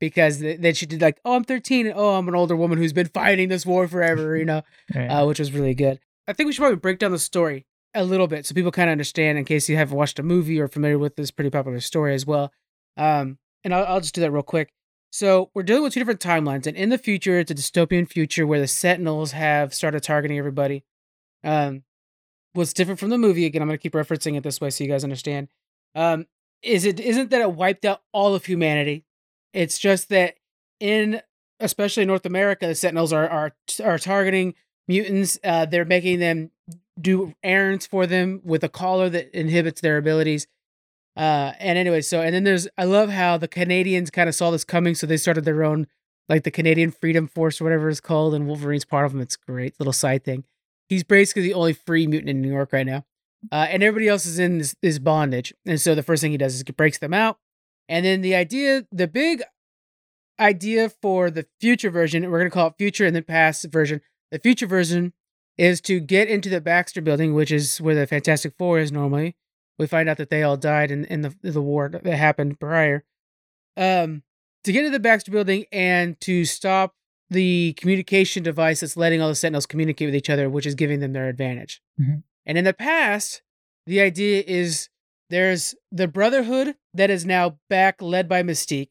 because 0.00 0.40
then 0.40 0.74
she 0.74 0.84
did 0.84 1.00
like, 1.00 1.20
oh, 1.24 1.36
I'm 1.36 1.44
13, 1.44 1.86
and, 1.86 1.94
oh, 1.96 2.16
I'm 2.16 2.26
an 2.26 2.34
older 2.34 2.56
woman 2.56 2.76
who's 2.76 2.92
been 2.92 3.06
fighting 3.06 3.48
this 3.48 3.64
war 3.64 3.86
forever, 3.86 4.36
you 4.36 4.44
know, 4.44 4.62
uh, 4.96 5.24
which 5.24 5.38
was 5.38 5.52
really 5.52 5.74
good. 5.74 6.00
I 6.28 6.32
think 6.32 6.46
we 6.46 6.52
should 6.52 6.60
probably 6.60 6.76
break 6.76 6.98
down 6.98 7.12
the 7.12 7.18
story 7.18 7.66
a 7.94 8.04
little 8.04 8.26
bit 8.26 8.46
so 8.46 8.54
people 8.54 8.72
kind 8.72 8.88
of 8.88 8.92
understand 8.92 9.38
in 9.38 9.44
case 9.44 9.68
you 9.68 9.76
haven't 9.76 9.96
watched 9.96 10.18
a 10.18 10.22
movie 10.22 10.58
or 10.60 10.68
familiar 10.68 10.98
with 10.98 11.16
this 11.16 11.30
pretty 11.30 11.50
popular 11.50 11.80
story 11.80 12.14
as 12.14 12.26
well. 12.26 12.52
Um, 12.96 13.38
and 13.64 13.74
I'll, 13.74 13.84
I'll 13.84 14.00
just 14.00 14.14
do 14.14 14.20
that 14.22 14.30
real 14.30 14.42
quick. 14.42 14.72
So 15.10 15.50
we're 15.52 15.62
dealing 15.62 15.82
with 15.82 15.92
two 15.92 16.00
different 16.00 16.20
timelines, 16.20 16.66
and 16.66 16.74
in 16.74 16.88
the 16.88 16.96
future, 16.96 17.38
it's 17.38 17.50
a 17.50 17.54
dystopian 17.54 18.08
future 18.08 18.46
where 18.46 18.60
the 18.60 18.66
Sentinels 18.66 19.32
have 19.32 19.74
started 19.74 20.02
targeting 20.02 20.38
everybody. 20.38 20.84
Um, 21.44 21.82
what's 22.54 22.72
different 22.72 22.98
from 22.98 23.10
the 23.10 23.18
movie? 23.18 23.44
Again, 23.44 23.60
I'm 23.60 23.68
going 23.68 23.78
to 23.78 23.82
keep 23.82 23.92
referencing 23.92 24.36
it 24.38 24.42
this 24.42 24.58
way 24.58 24.70
so 24.70 24.82
you 24.82 24.90
guys 24.90 25.04
understand. 25.04 25.48
Um, 25.94 26.26
is 26.62 26.86
it 26.86 26.98
isn't 26.98 27.30
that 27.30 27.42
it 27.42 27.52
wiped 27.52 27.84
out 27.84 28.00
all 28.12 28.34
of 28.34 28.46
humanity? 28.46 29.04
It's 29.52 29.78
just 29.78 30.08
that 30.08 30.36
in 30.80 31.20
especially 31.60 32.06
North 32.06 32.24
America, 32.24 32.66
the 32.66 32.74
Sentinels 32.74 33.12
are 33.12 33.28
are 33.28 33.52
are 33.84 33.98
targeting 33.98 34.54
mutants. 34.88 35.38
Uh, 35.42 35.66
they're 35.66 35.84
making 35.84 36.18
them 36.18 36.50
do 37.00 37.34
errands 37.42 37.86
for 37.86 38.06
them 38.06 38.40
with 38.44 38.62
a 38.62 38.68
collar 38.68 39.08
that 39.08 39.36
inhibits 39.38 39.80
their 39.80 39.96
abilities. 39.96 40.46
Uh, 41.16 41.52
and 41.58 41.78
anyway, 41.78 42.00
so 42.00 42.20
and 42.22 42.34
then 42.34 42.44
there's 42.44 42.68
I 42.78 42.84
love 42.84 43.10
how 43.10 43.36
the 43.36 43.48
Canadians 43.48 44.10
kind 44.10 44.28
of 44.28 44.34
saw 44.34 44.50
this 44.50 44.64
coming, 44.64 44.94
so 44.94 45.06
they 45.06 45.16
started 45.16 45.44
their 45.44 45.62
own 45.62 45.86
like 46.28 46.44
the 46.44 46.50
Canadian 46.50 46.90
Freedom 46.90 47.26
Force 47.26 47.60
or 47.60 47.64
whatever 47.64 47.88
it's 47.88 48.00
called, 48.00 48.34
and 48.34 48.46
Wolverine's 48.46 48.84
part 48.84 49.04
of 49.04 49.12
them. 49.12 49.20
It's 49.20 49.36
great 49.36 49.74
little 49.78 49.92
side 49.92 50.24
thing. 50.24 50.44
He's 50.88 51.04
basically 51.04 51.42
the 51.42 51.54
only 51.54 51.74
free 51.74 52.06
mutant 52.06 52.30
in 52.30 52.40
New 52.40 52.50
York 52.50 52.72
right 52.72 52.86
now, 52.86 53.04
uh, 53.50 53.66
and 53.68 53.82
everybody 53.82 54.08
else 54.08 54.24
is 54.24 54.38
in 54.38 54.58
this, 54.58 54.74
this 54.80 54.98
bondage. 54.98 55.52
And 55.66 55.80
so 55.80 55.94
the 55.94 56.02
first 56.02 56.22
thing 56.22 56.32
he 56.32 56.38
does 56.38 56.54
is 56.54 56.64
he 56.66 56.72
breaks 56.72 56.98
them 56.98 57.12
out, 57.12 57.38
And 57.88 58.06
then 58.06 58.22
the 58.22 58.34
idea, 58.34 58.86
the 58.90 59.08
big 59.08 59.42
idea 60.40 60.88
for 60.88 61.30
the 61.30 61.46
future 61.60 61.90
version, 61.90 62.30
we're 62.30 62.44
to 62.44 62.50
call 62.50 62.68
it 62.68 62.74
future 62.78 63.04
and 63.04 63.14
then 63.14 63.24
past 63.24 63.66
version. 63.70 64.00
The 64.32 64.38
future 64.40 64.66
version 64.66 65.12
is 65.56 65.80
to 65.82 66.00
get 66.00 66.28
into 66.28 66.48
the 66.48 66.60
Baxter 66.60 67.02
building, 67.02 67.34
which 67.34 67.52
is 67.52 67.80
where 67.80 67.94
the 67.94 68.06
Fantastic 68.06 68.54
Four 68.58 68.80
is 68.80 68.90
normally. 68.90 69.36
We 69.78 69.86
find 69.86 70.08
out 70.08 70.16
that 70.16 70.30
they 70.30 70.42
all 70.42 70.56
died 70.56 70.90
in, 70.90 71.04
in 71.04 71.20
the 71.22 71.34
the 71.42 71.62
war 71.62 71.88
that 71.88 72.04
happened 72.06 72.58
prior. 72.58 73.04
Um, 73.76 74.22
to 74.64 74.72
get 74.72 74.84
into 74.84 74.96
the 74.96 75.00
Baxter 75.00 75.30
building 75.30 75.66
and 75.70 76.18
to 76.22 76.44
stop 76.44 76.94
the 77.30 77.74
communication 77.74 78.42
device 78.42 78.80
that's 78.80 78.96
letting 78.96 79.20
all 79.20 79.28
the 79.28 79.34
Sentinels 79.34 79.66
communicate 79.66 80.08
with 80.08 80.14
each 80.14 80.30
other, 80.30 80.48
which 80.50 80.66
is 80.66 80.74
giving 80.74 81.00
them 81.00 81.12
their 81.12 81.28
advantage. 81.28 81.80
Mhm. 82.00 82.22
And 82.44 82.58
in 82.58 82.64
the 82.64 82.74
past, 82.74 83.42
the 83.86 84.00
idea 84.00 84.42
is 84.46 84.88
there's 85.30 85.74
the 85.90 86.08
Brotherhood 86.08 86.76
that 86.94 87.10
is 87.10 87.24
now 87.24 87.58
back, 87.68 88.00
led 88.00 88.28
by 88.28 88.42
Mystique. 88.42 88.90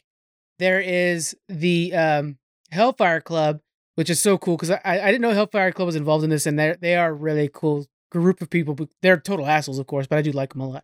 There 0.60 0.80
is 0.80 1.36
the 1.48 1.94
um, 1.96 2.38
Hellfire 2.72 3.22
Club, 3.22 3.62
which 3.96 4.10
is 4.10 4.20
so 4.20 4.38
cool 4.38 4.58
because 4.58 4.72
I, 4.72 4.82
I 4.86 5.12
didn't 5.12 5.22
know 5.22 5.32
Hellfire 5.32 5.72
Club 5.72 5.88
was 5.88 5.96
involved 5.96 6.24
in 6.24 6.30
this, 6.30 6.46
and 6.46 6.58
they 6.58 6.76
they 6.80 6.96
are 6.96 7.10
a 7.10 7.14
really 7.14 7.50
cool 7.52 7.88
group 8.12 8.42
of 8.42 8.50
people. 8.50 8.78
They're 9.02 9.20
total 9.20 9.46
assholes, 9.48 9.80
of 9.80 9.88
course, 9.88 10.08
but 10.08 10.18
I 10.18 10.22
do 10.22 10.32
like 10.32 10.54
them 10.54 10.62
a 10.62 10.68
lot. 10.68 10.84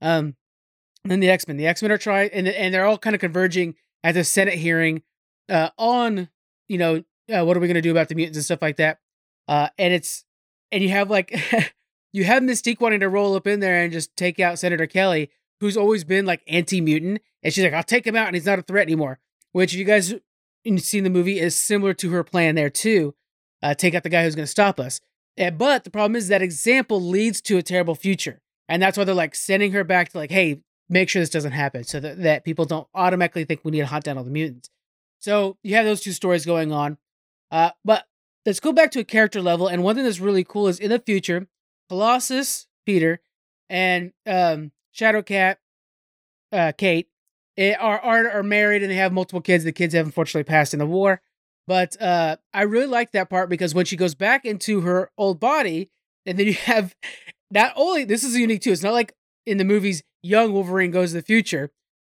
Um, 0.00 0.36
and 1.04 1.12
then 1.12 1.20
the 1.20 1.30
X 1.30 1.46
Men. 1.46 1.56
The 1.56 1.66
X 1.66 1.82
Men 1.82 1.92
are 1.92 1.98
trying, 1.98 2.30
and 2.32 2.48
and 2.48 2.72
they're 2.72 2.86
all 2.86 2.98
kind 2.98 3.14
of 3.14 3.20
converging 3.20 3.74
at 4.02 4.12
the 4.12 4.24
Senate 4.24 4.54
hearing 4.54 5.02
uh, 5.48 5.70
on 5.78 6.28
you 6.68 6.78
know 6.78 7.04
uh, 7.32 7.44
what 7.44 7.56
are 7.56 7.60
we 7.60 7.66
going 7.66 7.74
to 7.74 7.82
do 7.82 7.90
about 7.90 8.08
the 8.08 8.14
mutants 8.14 8.38
and 8.38 8.44
stuff 8.44 8.62
like 8.62 8.76
that. 8.76 8.98
Uh, 9.46 9.68
and 9.78 9.94
it's 9.94 10.24
and 10.72 10.82
you 10.82 10.90
have 10.90 11.10
like 11.10 11.34
you 12.12 12.24
have 12.24 12.42
Mystique 12.42 12.80
wanting 12.80 13.00
to 13.00 13.08
roll 13.08 13.34
up 13.34 13.46
in 13.46 13.60
there 13.60 13.82
and 13.82 13.92
just 13.92 14.16
take 14.16 14.40
out 14.40 14.58
Senator 14.58 14.86
Kelly, 14.86 15.30
who's 15.60 15.76
always 15.76 16.04
been 16.04 16.26
like 16.26 16.42
anti 16.46 16.80
mutant, 16.80 17.20
and 17.42 17.52
she's 17.52 17.64
like, 17.64 17.72
I'll 17.72 17.82
take 17.82 18.06
him 18.06 18.16
out, 18.16 18.26
and 18.26 18.36
he's 18.36 18.46
not 18.46 18.58
a 18.58 18.62
threat 18.62 18.86
anymore. 18.86 19.18
Which 19.52 19.72
you 19.72 19.84
guys 19.84 20.14
in 20.64 20.78
seen 20.78 21.04
the 21.04 21.10
movie 21.10 21.38
is 21.38 21.56
similar 21.56 21.94
to 21.94 22.10
her 22.10 22.24
plan 22.24 22.54
there 22.54 22.70
too. 22.70 23.14
Uh, 23.62 23.74
take 23.74 23.94
out 23.94 24.02
the 24.02 24.08
guy 24.08 24.22
who's 24.22 24.34
going 24.34 24.44
to 24.44 24.50
stop 24.50 24.78
us. 24.78 25.00
Eh, 25.36 25.50
but 25.50 25.84
the 25.84 25.90
problem 25.90 26.16
is 26.16 26.28
that 26.28 26.42
example 26.42 27.00
leads 27.00 27.40
to 27.40 27.56
a 27.58 27.62
terrible 27.62 27.94
future, 27.94 28.40
and 28.68 28.82
that's 28.82 28.98
why 28.98 29.04
they're 29.04 29.14
like 29.14 29.34
sending 29.34 29.72
her 29.72 29.84
back 29.84 30.10
to 30.10 30.18
like, 30.18 30.30
hey, 30.30 30.60
make 30.88 31.08
sure 31.08 31.20
this 31.20 31.30
doesn't 31.30 31.52
happen, 31.52 31.84
so 31.84 32.00
that, 32.00 32.22
that 32.22 32.44
people 32.44 32.64
don't 32.64 32.88
automatically 32.94 33.44
think 33.44 33.60
we 33.62 33.70
need 33.70 33.80
to 33.80 33.86
hunt 33.86 34.04
down 34.04 34.18
all 34.18 34.24
the 34.24 34.30
mutants. 34.30 34.70
So 35.20 35.56
you 35.62 35.74
have 35.74 35.84
those 35.84 36.00
two 36.00 36.12
stories 36.12 36.46
going 36.46 36.72
on. 36.72 36.98
Uh, 37.50 37.70
but 37.84 38.06
let's 38.46 38.60
go 38.60 38.72
back 38.72 38.90
to 38.92 39.00
a 39.00 39.04
character 39.04 39.42
level. 39.42 39.68
And 39.68 39.82
one 39.82 39.94
thing 39.94 40.04
that's 40.04 40.20
really 40.20 40.44
cool 40.44 40.68
is 40.68 40.78
in 40.78 40.90
the 40.90 40.98
future, 40.98 41.48
Colossus, 41.88 42.66
Peter, 42.86 43.20
and 43.68 44.12
um, 44.26 44.72
Shadowcat, 44.94 45.56
uh, 46.52 46.72
Kate, 46.76 47.08
are, 47.58 47.98
are 47.98 48.30
are 48.30 48.42
married 48.42 48.82
and 48.82 48.90
they 48.90 48.96
have 48.96 49.12
multiple 49.12 49.40
kids. 49.40 49.64
The 49.64 49.72
kids 49.72 49.94
have 49.94 50.06
unfortunately 50.06 50.44
passed 50.44 50.72
in 50.72 50.78
the 50.78 50.86
war. 50.86 51.20
But 51.66 52.00
uh, 52.00 52.36
I 52.54 52.62
really 52.62 52.86
like 52.86 53.12
that 53.12 53.28
part 53.28 53.50
because 53.50 53.74
when 53.74 53.84
she 53.84 53.96
goes 53.96 54.14
back 54.14 54.44
into 54.44 54.80
her 54.82 55.10
old 55.18 55.38
body, 55.38 55.90
and 56.24 56.38
then 56.38 56.46
you 56.46 56.54
have 56.64 56.94
not 57.50 57.72
only 57.76 58.04
this 58.04 58.24
is 58.24 58.36
unique 58.36 58.62
too. 58.62 58.72
It's 58.72 58.82
not 58.82 58.94
like 58.94 59.12
in 59.46 59.58
the 59.58 59.64
movies, 59.64 60.02
young 60.22 60.52
Wolverine 60.52 60.90
goes 60.90 61.10
to 61.10 61.16
the 61.16 61.22
future, 61.22 61.70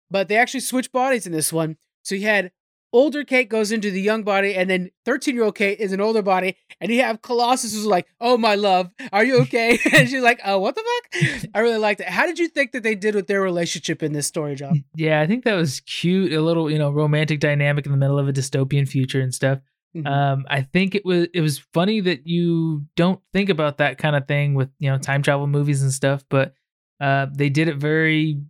but 0.10 0.28
they 0.28 0.38
actually 0.38 0.60
switch 0.62 0.92
bodies 0.92 1.26
in 1.26 1.34
this 1.34 1.54
one. 1.54 1.78
So 2.04 2.16
you 2.16 2.28
had 2.28 2.52
older 2.96 3.24
Kate 3.26 3.50
goes 3.50 3.72
into 3.72 3.92
the 3.92 4.02
young 4.02 4.24
body, 4.24 4.56
and 4.56 4.70
then 4.70 4.90
13 5.04 5.36
year 5.36 5.44
old 5.44 5.56
Kate 5.56 5.80
is 5.80 5.92
an 5.92 6.00
older 6.00 6.22
body, 6.22 6.56
and 6.80 6.92
you 6.92 7.02
have 7.02 7.22
Colossus 7.22 7.74
who's 7.74 7.86
like, 7.86 8.08
Oh, 8.22 8.38
my 8.38 8.56
love, 8.56 8.90
are 9.12 9.26
you 9.26 9.42
okay? 9.42 9.78
and 9.94 10.10
she's 10.10 10.24
like, 10.24 10.40
Oh, 10.46 10.60
what 10.60 10.76
the 10.76 10.84
fuck? 11.12 11.50
I 11.54 11.60
really 11.60 11.78
liked 11.78 12.00
it. 12.00 12.08
How 12.08 12.26
did 12.26 12.40
you 12.40 12.48
think 12.48 12.72
that 12.72 12.84
they 12.84 12.96
did 12.96 13.14
with 13.14 13.28
their 13.28 13.42
relationship 13.42 14.02
in 14.02 14.14
this 14.14 14.28
story, 14.28 14.56
John? 14.56 14.86
Yeah, 14.96 15.20
I 15.20 15.28
think 15.28 15.44
that 15.44 15.56
was 15.56 15.82
cute. 15.82 16.32
A 16.32 16.42
little, 16.42 16.72
you 16.72 16.80
know, 16.80 16.90
romantic 16.90 17.40
dynamic 17.40 17.86
in 17.86 17.92
the 17.92 17.98
middle 17.98 18.18
of 18.18 18.28
a 18.28 18.34
dystopian 18.34 18.88
future 18.88 19.20
and 19.20 19.34
stuff. 19.36 19.60
Mhm. 19.96 20.08
Um, 20.08 20.46
I 20.50 20.62
think 20.62 20.94
it 20.94 21.06
was 21.06 21.28
it 21.34 21.42
was 21.42 21.60
funny 21.74 22.02
that 22.02 22.28
you 22.28 22.86
don't 22.96 23.22
think 23.32 23.50
about 23.50 23.78
that 23.78 23.98
kind 23.98 24.16
of 24.16 24.28
thing 24.28 24.54
with 24.54 24.70
you 24.80 24.90
know 24.90 24.98
time 24.98 25.22
travel 25.22 25.48
movies 25.48 25.82
and 25.82 25.92
stuff, 25.92 26.26
but 26.30 26.54
uh, 27.00 27.28
they 27.34 27.50
did 27.50 27.68
it 27.70 27.78
very 27.78 28.42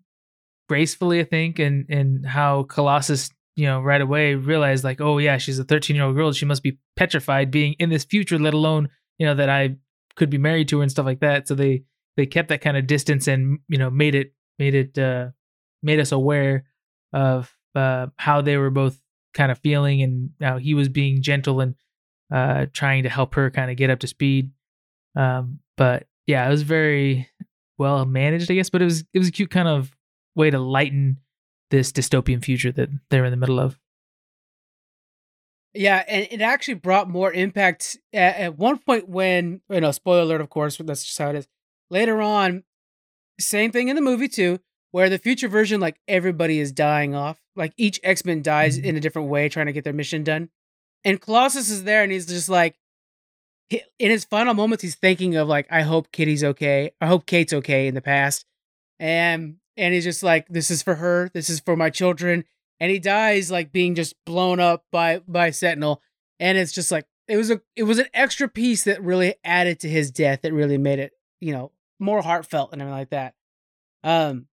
gracefully, 0.68 1.20
I 1.20 1.24
think, 1.24 1.60
and 1.60 1.86
and 1.90 2.26
how 2.26 2.64
Colossus, 2.64 3.30
you 3.56 3.66
know, 3.66 3.82
right 3.82 4.02
away 4.02 4.36
realized 4.36 4.84
like, 4.84 5.02
oh 5.02 5.18
yeah, 5.18 5.38
she's 5.38 5.60
a 5.60 5.64
13 5.64 5.96
year 5.96 6.06
old 6.06 6.16
girl, 6.16 6.32
she 6.32 6.46
must 6.46 6.64
be 6.64 6.78
petrified 6.96 7.52
being 7.52 7.74
in 7.80 7.90
this 7.90 8.04
future, 8.04 8.38
let 8.38 8.54
alone 8.54 8.90
you 9.18 9.26
know 9.26 9.36
that 9.36 9.50
I 9.50 9.78
could 10.16 10.30
be 10.30 10.38
married 10.38 10.68
to 10.70 10.78
her 10.78 10.84
and 10.84 10.92
stuff 10.92 11.06
like 11.06 11.20
that. 11.22 11.48
So 11.48 11.56
they 11.56 11.84
they 12.18 12.26
kept 12.26 12.50
that 12.50 12.62
kind 12.62 12.78
of 12.78 12.88
distance 12.88 13.28
and 13.28 13.60
you 13.68 13.78
know 13.78 13.90
made 13.90 14.16
it 14.16 14.34
made 14.60 14.76
it 14.76 14.98
uh, 14.98 15.30
made 15.82 16.00
us 16.00 16.12
aware 16.12 16.66
of 17.14 17.54
uh, 17.76 18.08
how 18.18 18.42
they 18.42 18.58
were 18.58 18.70
both 18.70 19.00
kind 19.34 19.52
of 19.52 19.60
feeling 19.60 20.02
and 20.02 20.30
how 20.42 20.58
he 20.58 20.74
was 20.74 20.90
being 20.90 21.22
gentle 21.22 21.60
and 21.62 21.76
uh, 22.34 22.66
trying 22.74 23.04
to 23.04 23.10
help 23.10 23.36
her 23.36 23.50
kind 23.52 23.70
of 23.70 23.78
get 23.78 23.90
up 23.90 24.00
to 24.00 24.08
speed. 24.08 24.52
Um, 25.16 25.60
but 25.78 26.08
yeah, 26.26 26.46
it 26.46 26.50
was 26.50 26.64
very 26.64 27.30
well 27.78 28.06
managed, 28.06 28.50
I 28.50 28.56
guess. 28.56 28.70
But 28.70 28.82
it 28.82 28.86
was 28.86 29.04
it 29.14 29.20
was 29.20 29.28
a 29.28 29.32
cute 29.32 29.52
kind 29.52 29.68
of 29.68 29.92
way 30.36 30.50
to 30.50 30.60
lighten 30.60 31.18
this 31.72 31.92
dystopian 31.92 32.44
future 32.44 32.72
that 32.72 32.90
they're 33.10 33.26
in 33.26 33.32
the 33.32 33.38
middle 33.38 33.60
of. 33.60 33.80
Yeah, 35.74 36.04
and 36.08 36.28
it 36.32 36.42
actually 36.42 36.76
brought 36.76 37.10
more 37.10 37.34
impact 37.34 37.98
at, 38.14 38.38
at 38.38 38.58
one 38.58 38.78
point 38.80 39.10
when, 39.10 39.62
you 39.70 39.82
know, 39.82 39.92
spoiler 39.92 40.22
alert, 40.22 40.40
of 40.42 40.50
course, 40.50 40.78
but 40.78 40.88
that's 40.88 41.04
just 41.04 41.18
how 41.18 41.30
it 41.32 41.36
is. 41.36 41.48
Later 41.90 42.22
on, 42.22 42.64
same 43.40 43.72
thing 43.72 43.90
in 43.90 43.96
the 43.98 44.02
movie 44.02 44.30
too, 44.30 44.60
where 44.92 45.10
the 45.10 45.18
future 45.18 45.50
version, 45.50 45.82
like 45.82 46.00
everybody 46.08 46.60
is 46.60 46.72
dying 46.72 47.14
off. 47.14 47.42
Like 47.58 47.74
each 47.78 48.00
X 48.04 48.24
Men 48.24 48.42
dies 48.42 48.80
Mhm. 48.80 48.84
in 48.86 48.96
a 48.96 49.00
different 49.02 49.28
way, 49.28 49.50
trying 49.50 49.66
to 49.66 49.74
get 49.74 49.84
their 49.84 49.94
mission 49.94 50.24
done. 50.24 50.50
And 51.04 51.20
Colossus 51.22 51.70
is 51.70 51.84
there, 51.84 52.04
and 52.04 52.12
he's 52.12 52.26
just 52.26 52.48
like, 52.50 52.78
in 53.70 53.82
his 54.12 54.24
final 54.26 54.54
moments, 54.54 54.82
he's 54.82 54.96
thinking 54.96 55.36
of 55.36 55.48
like, 55.48 55.68
I 55.70 55.82
hope 55.82 56.12
Kitty's 56.12 56.44
okay. 56.44 56.92
I 57.02 57.08
hope 57.08 57.26
Kate's 57.26 57.52
okay 57.54 57.88
in 57.88 57.96
the 57.96 58.02
past, 58.02 58.46
and 59.00 59.58
and 59.78 59.94
he's 59.94 60.04
just 60.04 60.24
like, 60.24 60.48
this 60.48 60.72
is 60.72 60.82
for 60.82 60.96
her. 60.96 61.30
This 61.34 61.50
is 61.50 61.60
for 61.60 61.76
my 61.76 61.90
children. 61.90 62.46
And 62.80 62.92
he 62.92 63.00
dies 63.00 63.52
like 63.52 63.72
being 63.72 63.96
just 63.96 64.16
blown 64.26 64.60
up 64.60 64.86
by 64.92 65.22
by 65.28 65.52
Sentinel, 65.52 66.02
and 66.40 66.58
it's 66.58 66.74
just 66.74 66.92
like 66.92 67.06
it 67.28 67.38
was 67.38 67.50
a 67.50 67.62
it 67.76 67.84
was 67.84 68.00
an 68.00 68.08
extra 68.14 68.50
piece 68.50 68.84
that 68.84 69.02
really 69.02 69.36
added 69.44 69.80
to 69.80 69.90
his 69.90 70.12
death 70.12 70.42
that 70.42 70.54
really 70.54 70.78
made 70.78 71.00
it 71.00 71.14
you 71.40 71.54
know 71.54 71.72
more 72.00 72.22
heartfelt 72.22 72.74
and 72.74 72.82
everything 72.82 73.00
like 73.00 73.10
that. 73.12 73.34
Um, 74.04 74.48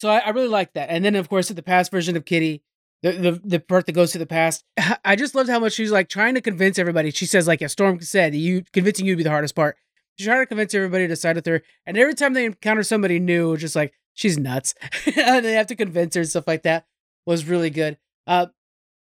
so 0.00 0.08
I, 0.10 0.18
I 0.18 0.30
really 0.30 0.48
like 0.48 0.74
that. 0.74 0.90
And 0.90 1.04
then 1.04 1.14
of 1.14 1.28
course 1.28 1.48
the 1.48 1.62
past 1.62 1.90
version 1.90 2.16
of 2.16 2.24
Kitty, 2.24 2.62
the, 3.02 3.12
the 3.12 3.40
the 3.42 3.60
part 3.60 3.86
that 3.86 3.92
goes 3.92 4.12
to 4.12 4.18
the 4.18 4.26
past, 4.26 4.64
I 5.04 5.16
just 5.16 5.34
loved 5.34 5.48
how 5.48 5.58
much 5.58 5.72
she's 5.72 5.92
like 5.92 6.08
trying 6.08 6.34
to 6.34 6.40
convince 6.40 6.78
everybody. 6.78 7.10
She 7.10 7.26
says 7.26 7.46
like, 7.46 7.60
yeah, 7.62 7.68
Storm 7.68 8.00
said, 8.02 8.34
you 8.34 8.64
convincing 8.72 9.06
you 9.06 9.12
would 9.12 9.18
be 9.18 9.24
the 9.24 9.30
hardest 9.30 9.54
part. 9.54 9.76
She's 10.18 10.26
trying 10.26 10.42
to 10.42 10.46
convince 10.46 10.74
everybody 10.74 11.08
to 11.08 11.16
side 11.16 11.36
with 11.36 11.46
her, 11.46 11.62
and 11.86 11.96
every 11.96 12.14
time 12.14 12.34
they 12.34 12.44
encounter 12.44 12.84
somebody 12.84 13.18
new, 13.18 13.56
just 13.56 13.74
like 13.74 13.94
she's 14.14 14.38
nuts, 14.38 14.74
and 15.16 15.44
they 15.44 15.52
have 15.52 15.66
to 15.68 15.76
convince 15.76 16.14
her 16.14 16.22
and 16.22 16.30
stuff 16.30 16.46
like 16.46 16.62
that. 16.62 16.86
Was 17.26 17.46
really 17.46 17.70
good. 17.70 17.98
Uh, 18.26 18.46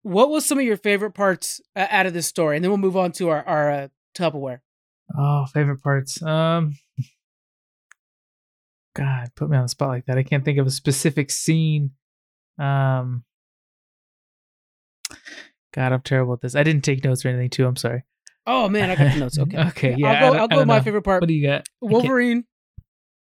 what 0.03 0.29
was 0.31 0.45
some 0.45 0.59
of 0.59 0.65
your 0.65 0.77
favorite 0.77 1.13
parts 1.13 1.61
uh, 1.75 1.87
out 1.91 2.07
of 2.07 2.13
this 2.15 2.27
story? 2.27 2.57
And 2.57 2.65
then 2.65 2.71
we'll 2.71 2.79
move 2.79 2.97
on 2.97 3.13
to 3.13 3.29
our 3.31 3.43
our 3.45 3.71
uh, 3.71 3.89
Tupperware. 4.17 4.61
Oh, 5.17 5.47
favorite 5.47 5.83
parts. 5.83 6.23
Um, 6.23 6.77
God, 8.95 9.31
put 9.35 9.51
me 9.51 9.57
on 9.57 9.65
the 9.65 9.69
spot 9.69 9.89
like 9.89 10.07
that. 10.07 10.19
I 10.19 10.23
can't 10.23 10.45
think 10.45 10.59
of 10.59 10.67
a 10.67 10.71
specific 10.71 11.31
scene. 11.31 11.91
Um, 12.59 13.25
God, 15.73 15.93
I'm 15.93 16.03
terrible 16.03 16.35
at 16.35 16.41
this. 16.41 16.55
I 16.55 16.63
didn't 16.63 16.85
take 16.85 17.03
notes 17.03 17.25
or 17.25 17.29
anything 17.29 17.51
too. 17.51 17.67
I'm 17.67 17.77
sorry. 17.77 18.05
Oh 18.47 18.69
man, 18.69 18.91
I 18.91 18.95
got 18.95 19.13
the 19.15 19.21
notes. 19.21 19.39
Okay, 19.41 19.59
Okay, 19.69 19.95
yeah, 19.99 20.25
I'll 20.27 20.33
go. 20.33 20.39
I'll 20.39 20.49
go. 20.49 20.65
my 20.65 20.79
know. 20.79 20.85
favorite 20.85 21.03
part. 21.03 21.21
What 21.23 21.29
do 21.29 21.35
you 21.35 21.47
got? 21.47 21.67
Wolverine. 21.81 22.45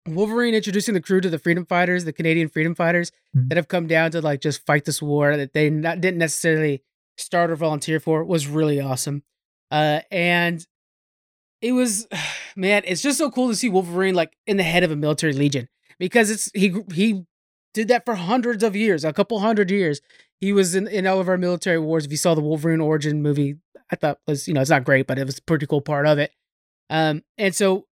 Wolverine 0.07 0.55
introducing 0.55 0.95
the 0.95 1.01
crew 1.01 1.21
to 1.21 1.29
the 1.31 1.39
freedom 1.39 1.67
fighters, 1.67 2.05
the 2.05 2.13
Canadian 2.13 2.49
freedom 2.49 2.75
fighters 2.75 3.13
Mhm. 3.37 3.49
that 3.49 3.57
have 3.57 3.69
come 3.69 3.87
down 3.87 4.11
to 4.13 4.21
like 4.21 4.41
just 4.41 4.65
fight 4.67 4.85
this 4.85 5.03
war 5.03 5.37
that 5.37 5.53
they 5.53 5.71
not, 5.71 6.01
didn't 6.01 6.19
necessarily 6.19 6.83
start 7.19 7.51
or 7.51 7.57
volunteer 7.57 7.99
for 8.01 8.25
was 8.25 8.47
really 8.47 8.81
awesome. 8.81 9.23
Uh, 9.71 10.01
and 10.11 10.67
it 11.63 11.73
was, 11.73 12.07
man, 12.57 12.83
it's 12.87 13.03
just 13.03 13.19
so 13.19 13.31
cool 13.31 13.49
to 13.49 13.57
see 13.57 13.69
Wolverine 13.69 14.15
like 14.15 14.37
in 14.47 14.57
the 14.57 14.63
head 14.63 14.85
of 14.85 14.91
a 14.91 14.97
military 14.97 15.33
legion 15.33 15.69
because 15.99 16.31
it's 16.31 16.51
he 16.55 16.75
he 16.95 17.25
did 17.75 17.89
that 17.89 18.05
for 18.05 18.15
hundreds 18.15 18.63
of 18.63 18.75
years, 18.77 19.05
a 19.05 19.13
couple 19.13 19.39
hundred 19.41 19.71
years. 19.71 20.01
He 20.41 20.53
was 20.53 20.75
in, 20.75 20.87
in 20.87 21.07
all 21.07 21.19
of 21.21 21.29
our 21.29 21.39
military 21.39 21.79
wars. 21.79 22.05
If 22.05 22.11
you 22.11 22.17
saw 22.19 22.35
the 22.35 22.41
Wolverine 22.43 22.81
origin 22.81 23.23
movie, 23.23 23.57
I 23.91 23.97
thought 23.97 24.19
was 24.27 24.47
you 24.47 24.55
know 24.55 24.61
it's 24.61 24.71
not 24.71 24.85
great, 24.85 25.07
but 25.07 25.19
it 25.19 25.25
was 25.27 25.39
a 25.39 25.43
pretty 25.43 25.67
cool 25.67 25.81
part 25.81 26.07
of 26.07 26.19
it. 26.19 26.31
Um, 26.91 27.23
and 27.39 27.55
so 27.55 27.86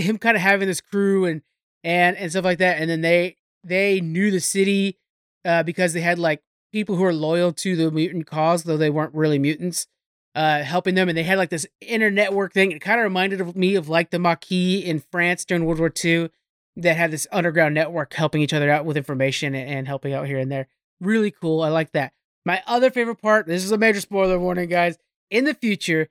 him 0.00 0.18
kind 0.18 0.36
of 0.36 0.42
having 0.42 0.68
this 0.68 0.80
crew 0.80 1.24
and 1.24 1.42
and 1.84 2.16
and 2.16 2.30
stuff 2.30 2.44
like 2.44 2.58
that, 2.58 2.80
and 2.80 2.90
then 2.90 3.00
they 3.00 3.36
they 3.64 4.00
knew 4.00 4.30
the 4.30 4.40
city 4.40 4.98
uh, 5.44 5.62
because 5.62 5.92
they 5.92 6.00
had 6.00 6.18
like 6.18 6.42
people 6.72 6.96
who 6.96 7.04
are 7.04 7.12
loyal 7.12 7.52
to 7.52 7.76
the 7.76 7.90
mutant 7.90 8.26
cause, 8.26 8.64
though 8.64 8.76
they 8.76 8.90
weren't 8.90 9.14
really 9.14 9.38
mutants, 9.38 9.86
uh, 10.34 10.62
helping 10.62 10.94
them, 10.94 11.08
and 11.08 11.16
they 11.16 11.22
had 11.22 11.38
like 11.38 11.50
this 11.50 11.66
inner 11.80 12.10
network 12.10 12.52
thing. 12.52 12.72
It 12.72 12.80
kind 12.80 13.00
of 13.00 13.04
reminded 13.04 13.56
me 13.56 13.74
of 13.74 13.88
like 13.88 14.10
the 14.10 14.18
Maquis 14.18 14.84
in 14.84 15.00
France 15.00 15.44
during 15.44 15.64
World 15.64 15.80
War 15.80 15.92
II. 16.04 16.30
that 16.76 16.96
had 16.96 17.10
this 17.10 17.26
underground 17.32 17.74
network 17.74 18.14
helping 18.14 18.42
each 18.42 18.52
other 18.52 18.70
out 18.70 18.84
with 18.84 18.96
information 18.96 19.54
and, 19.54 19.68
and 19.68 19.88
helping 19.88 20.12
out 20.12 20.26
here 20.26 20.38
and 20.38 20.50
there. 20.50 20.68
Really 21.00 21.30
cool. 21.30 21.62
I 21.62 21.68
like 21.68 21.92
that. 21.92 22.12
My 22.44 22.62
other 22.66 22.90
favorite 22.90 23.20
part. 23.20 23.46
This 23.46 23.64
is 23.64 23.72
a 23.72 23.78
major 23.78 24.00
spoiler 24.00 24.38
warning, 24.38 24.68
guys. 24.68 24.96
In 25.30 25.44
the 25.44 25.54
future, 25.54 26.08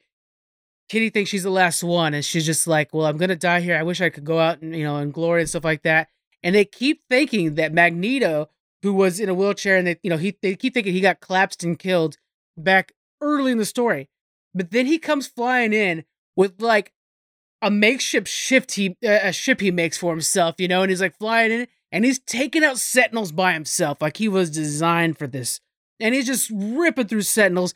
Kitty 0.90 1.10
thinks 1.10 1.30
she's 1.30 1.44
the 1.44 1.50
last 1.50 1.84
one, 1.84 2.14
and 2.14 2.24
she's 2.24 2.46
just 2.46 2.68
like, 2.68 2.94
"Well, 2.94 3.06
I'm 3.06 3.18
gonna 3.18 3.36
die 3.36 3.62
here. 3.62 3.78
I 3.78 3.84
wish 3.84 4.02
I 4.02 4.10
could 4.10 4.24
go 4.24 4.40
out 4.40 4.62
and 4.62 4.76
you 4.76 4.84
know 4.84 4.98
in 4.98 5.12
glory 5.12 5.42
and 5.42 5.50
stuff 5.50 5.64
like 5.66 5.84
that." 5.84 6.10
And 6.44 6.56
they 6.56 6.66
keep 6.66 7.02
thinking 7.10 7.56
that 7.56 7.74
Magneto, 7.74 8.50
who 8.84 8.94
was 8.94 9.20
in 9.20 9.30
a 9.30 9.34
wheelchair, 9.34 9.78
and 9.78 9.88
they 9.88 9.98
you 10.04 10.10
know 10.10 10.18
he 10.18 10.38
they 10.42 10.56
keep 10.56 10.74
thinking 10.74 10.94
he 10.94 11.02
got 11.02 11.20
collapsed 11.20 11.64
and 11.64 11.78
killed 11.78 12.18
back 12.58 12.94
early 13.22 13.52
in 13.52 13.58
the 13.58 13.66
story, 13.66 14.10
but 14.54 14.72
then 14.72 14.86
he 14.86 14.98
comes 14.98 15.28
flying 15.28 15.74
in 15.74 16.06
with 16.36 16.62
like 16.62 16.94
a 17.62 17.72
makeshift 17.72 18.28
ship 18.28 18.70
he 18.72 18.96
a 19.04 19.34
ship 19.34 19.60
he 19.60 19.72
makes 19.72 19.98
for 19.98 20.12
himself, 20.12 20.56
you 20.60 20.68
know, 20.68 20.84
and 20.84 20.90
he's 20.92 21.02
like 21.02 21.18
flying 21.18 21.52
in 21.52 21.68
and 21.92 22.06
he's 22.06 22.20
taking 22.20 22.64
out 22.64 22.78
Sentinels 22.78 23.32
by 23.32 23.54
himself, 23.54 24.02
like 24.02 24.18
he 24.18 24.28
was 24.28 24.50
designed 24.52 25.18
for 25.18 25.28
this, 25.28 25.60
and 26.00 26.14
he's 26.14 26.28
just 26.28 26.52
ripping 26.54 27.08
through 27.08 27.22
Sentinels 27.24 27.74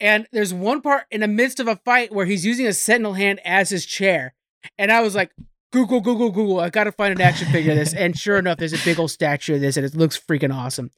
and 0.00 0.26
there's 0.32 0.54
one 0.54 0.80
part 0.80 1.04
in 1.10 1.20
the 1.20 1.28
midst 1.28 1.60
of 1.60 1.68
a 1.68 1.76
fight 1.76 2.12
where 2.12 2.26
he's 2.26 2.46
using 2.46 2.66
a 2.66 2.72
sentinel 2.72 3.14
hand 3.14 3.40
as 3.44 3.70
his 3.70 3.84
chair. 3.84 4.34
And 4.78 4.90
I 4.90 5.00
was 5.02 5.14
like, 5.14 5.32
Google, 5.72 6.00
Google, 6.00 6.30
Google. 6.30 6.60
I 6.60 6.70
gotta 6.70 6.92
find 6.92 7.12
an 7.12 7.20
action 7.20 7.48
figure 7.52 7.72
of 7.72 7.78
this. 7.78 7.94
And 7.94 8.18
sure 8.18 8.38
enough, 8.38 8.58
there's 8.58 8.72
a 8.72 8.84
big 8.84 8.98
old 8.98 9.10
statue 9.10 9.56
of 9.56 9.60
this, 9.60 9.76
and 9.76 9.86
it 9.86 9.94
looks 9.94 10.18
freaking 10.18 10.54
awesome. 10.54 10.90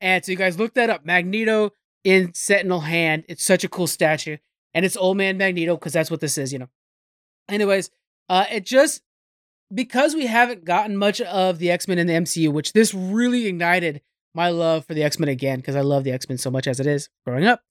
And 0.00 0.24
so 0.24 0.32
you 0.32 0.38
guys 0.38 0.58
look 0.58 0.74
that 0.74 0.90
up. 0.90 1.04
Magneto 1.04 1.70
in 2.04 2.34
Sentinel 2.34 2.80
hand. 2.80 3.24
It's 3.28 3.44
such 3.44 3.64
a 3.64 3.68
cool 3.68 3.86
statue. 3.86 4.36
And 4.74 4.84
it's 4.84 4.96
old 4.96 5.16
man 5.16 5.38
Magneto, 5.38 5.76
because 5.76 5.92
that's 5.92 6.10
what 6.10 6.20
this 6.20 6.36
is, 6.36 6.52
you 6.52 6.58
know. 6.58 6.68
Anyways, 7.48 7.90
uh, 8.28 8.44
it 8.50 8.66
just 8.66 9.02
because 9.72 10.14
we 10.14 10.26
haven't 10.26 10.64
gotten 10.64 10.96
much 10.96 11.20
of 11.20 11.58
the 11.58 11.70
X-Men 11.70 11.98
in 11.98 12.06
the 12.06 12.12
MCU, 12.14 12.52
which 12.52 12.72
this 12.72 12.92
really 12.94 13.46
ignited 13.46 14.02
my 14.34 14.50
love 14.50 14.84
for 14.84 14.94
the 14.94 15.02
X-Men 15.02 15.28
again, 15.28 15.58
because 15.58 15.76
I 15.76 15.80
love 15.80 16.04
the 16.04 16.12
X-Men 16.12 16.38
so 16.38 16.50
much 16.50 16.66
as 16.66 16.80
it 16.80 16.86
is 16.86 17.08
growing 17.24 17.46
up. 17.46 17.62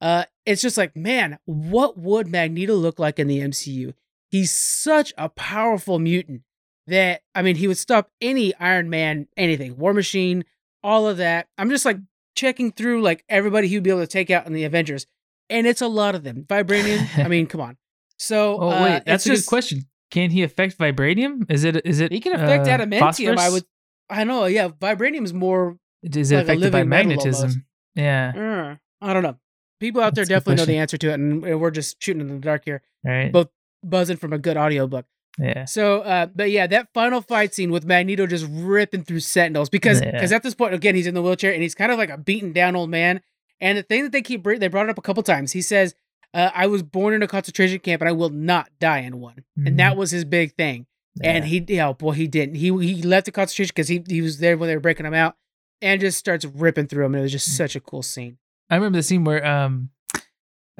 Uh, 0.00 0.24
it's 0.46 0.62
just 0.62 0.76
like, 0.76 0.96
man, 0.96 1.38
what 1.44 1.98
would 1.98 2.28
Magneto 2.28 2.74
look 2.74 2.98
like 2.98 3.18
in 3.18 3.28
the 3.28 3.40
MCU? 3.40 3.94
He's 4.28 4.52
such 4.52 5.12
a 5.18 5.28
powerful 5.28 5.98
mutant 5.98 6.42
that 6.86 7.22
I 7.34 7.42
mean, 7.42 7.56
he 7.56 7.68
would 7.68 7.78
stop 7.78 8.10
any 8.20 8.54
Iron 8.56 8.90
Man, 8.90 9.28
anything, 9.36 9.76
War 9.76 9.92
Machine, 9.92 10.44
all 10.82 11.08
of 11.08 11.18
that. 11.18 11.48
I'm 11.58 11.70
just 11.70 11.84
like 11.84 11.98
checking 12.34 12.72
through 12.72 13.02
like 13.02 13.24
everybody 13.28 13.68
he 13.68 13.76
would 13.76 13.84
be 13.84 13.90
able 13.90 14.00
to 14.00 14.06
take 14.06 14.30
out 14.30 14.46
in 14.46 14.52
the 14.52 14.64
Avengers, 14.64 15.06
and 15.48 15.66
it's 15.66 15.80
a 15.80 15.88
lot 15.88 16.14
of 16.14 16.22
them. 16.22 16.44
Vibranium, 16.48 17.24
I 17.24 17.28
mean, 17.28 17.46
come 17.46 17.60
on. 17.60 17.76
So, 18.18 18.58
Oh 18.60 18.68
uh, 18.68 19.00
that's 19.04 19.26
a 19.26 19.30
just, 19.30 19.46
good 19.46 19.48
question. 19.48 19.86
Can 20.10 20.30
he 20.30 20.42
affect 20.42 20.76
vibranium? 20.78 21.50
Is 21.50 21.64
it 21.64 21.84
is 21.86 22.00
it 22.00 22.12
He 22.12 22.20
can 22.20 22.34
affect 22.34 22.66
uh, 22.66 22.78
adamantium. 22.78 23.36
I 23.36 23.50
would. 23.50 23.64
I 24.08 24.24
know. 24.24 24.46
Yeah, 24.46 24.68
vibranium 24.68 25.24
is 25.24 25.32
more. 25.32 25.76
Is 26.02 26.32
it 26.32 26.36
like 26.36 26.48
a 26.48 26.52
affected 26.52 26.72
by 26.72 26.84
magnetism? 26.84 27.64
Yeah. 27.94 28.76
uh, 29.02 29.04
I 29.06 29.12
don't 29.12 29.22
know. 29.22 29.36
People 29.80 30.02
out 30.02 30.14
there 30.14 30.24
That's 30.24 30.44
definitely 30.44 30.62
know 30.62 30.66
the 30.66 30.76
answer 30.78 30.96
to 30.98 31.10
it, 31.10 31.14
and 31.14 31.42
we're 31.60 31.70
just 31.70 32.02
shooting 32.02 32.20
in 32.20 32.28
the 32.28 32.38
dark 32.38 32.64
here, 32.66 32.82
Right. 33.04 33.32
both 33.32 33.48
buzzing 33.82 34.18
from 34.18 34.32
a 34.32 34.38
good 34.38 34.56
audiobook. 34.56 35.06
yeah. 35.38 35.64
So, 35.64 36.00
uh, 36.02 36.26
but 36.26 36.50
yeah, 36.50 36.66
that 36.66 36.88
final 36.92 37.22
fight 37.22 37.54
scene 37.54 37.70
with 37.70 37.84
Magneto 37.84 38.26
just 38.26 38.46
ripping 38.50 39.04
through 39.04 39.20
Sentinels 39.20 39.70
because 39.70 40.00
Yeah. 40.02 40.10
because 40.12 40.32
at 40.32 40.42
this 40.42 40.54
point 40.54 40.74
again 40.74 40.94
he's 40.94 41.06
in 41.06 41.14
the 41.14 41.22
wheelchair 41.22 41.52
and 41.52 41.62
he's 41.62 41.74
kind 41.74 41.90
of 41.90 41.98
like 41.98 42.10
a 42.10 42.18
beaten 42.18 42.52
down 42.52 42.76
old 42.76 42.90
man. 42.90 43.22
And 43.60 43.78
the 43.78 43.82
thing 43.82 44.02
that 44.02 44.12
they 44.12 44.22
keep 44.22 44.44
they 44.44 44.68
brought 44.68 44.86
it 44.86 44.90
up 44.90 44.98
a 44.98 45.02
couple 45.02 45.22
times. 45.22 45.52
He 45.52 45.62
says, 45.62 45.94
uh, 46.34 46.50
"I 46.54 46.66
was 46.66 46.82
born 46.82 47.14
in 47.14 47.22
a 47.22 47.28
concentration 47.28 47.78
camp 47.78 48.02
and 48.02 48.08
I 48.08 48.12
will 48.12 48.28
not 48.30 48.70
die 48.80 48.98
in 49.00 49.18
one." 49.20 49.44
And 49.64 49.78
that 49.78 49.96
was 49.96 50.10
his 50.10 50.24
big 50.24 50.54
thing. 50.56 50.86
And 51.22 51.44
he, 51.44 51.64
yeah, 51.68 51.92
boy, 51.92 52.12
he 52.12 52.26
didn't. 52.26 52.56
He 52.56 52.66
he 52.84 53.02
left 53.02 53.26
the 53.26 53.32
concentration 53.32 53.72
because 53.74 53.88
he 53.88 54.02
he 54.08 54.20
was 54.22 54.38
there 54.38 54.56
when 54.58 54.68
they 54.68 54.74
were 54.74 54.80
breaking 54.80 55.06
him 55.06 55.14
out, 55.14 55.36
and 55.82 56.00
just 56.00 56.18
starts 56.18 56.44
ripping 56.44 56.86
through 56.86 57.04
him. 57.06 57.14
And 57.14 57.20
it 57.20 57.22
was 57.22 57.32
just 57.32 57.56
such 57.56 57.76
a 57.76 57.80
cool 57.80 58.02
scene. 58.02 58.38
I 58.70 58.76
remember 58.76 58.98
the 58.98 59.02
scene 59.02 59.24
where 59.24 59.44
um 59.44 59.90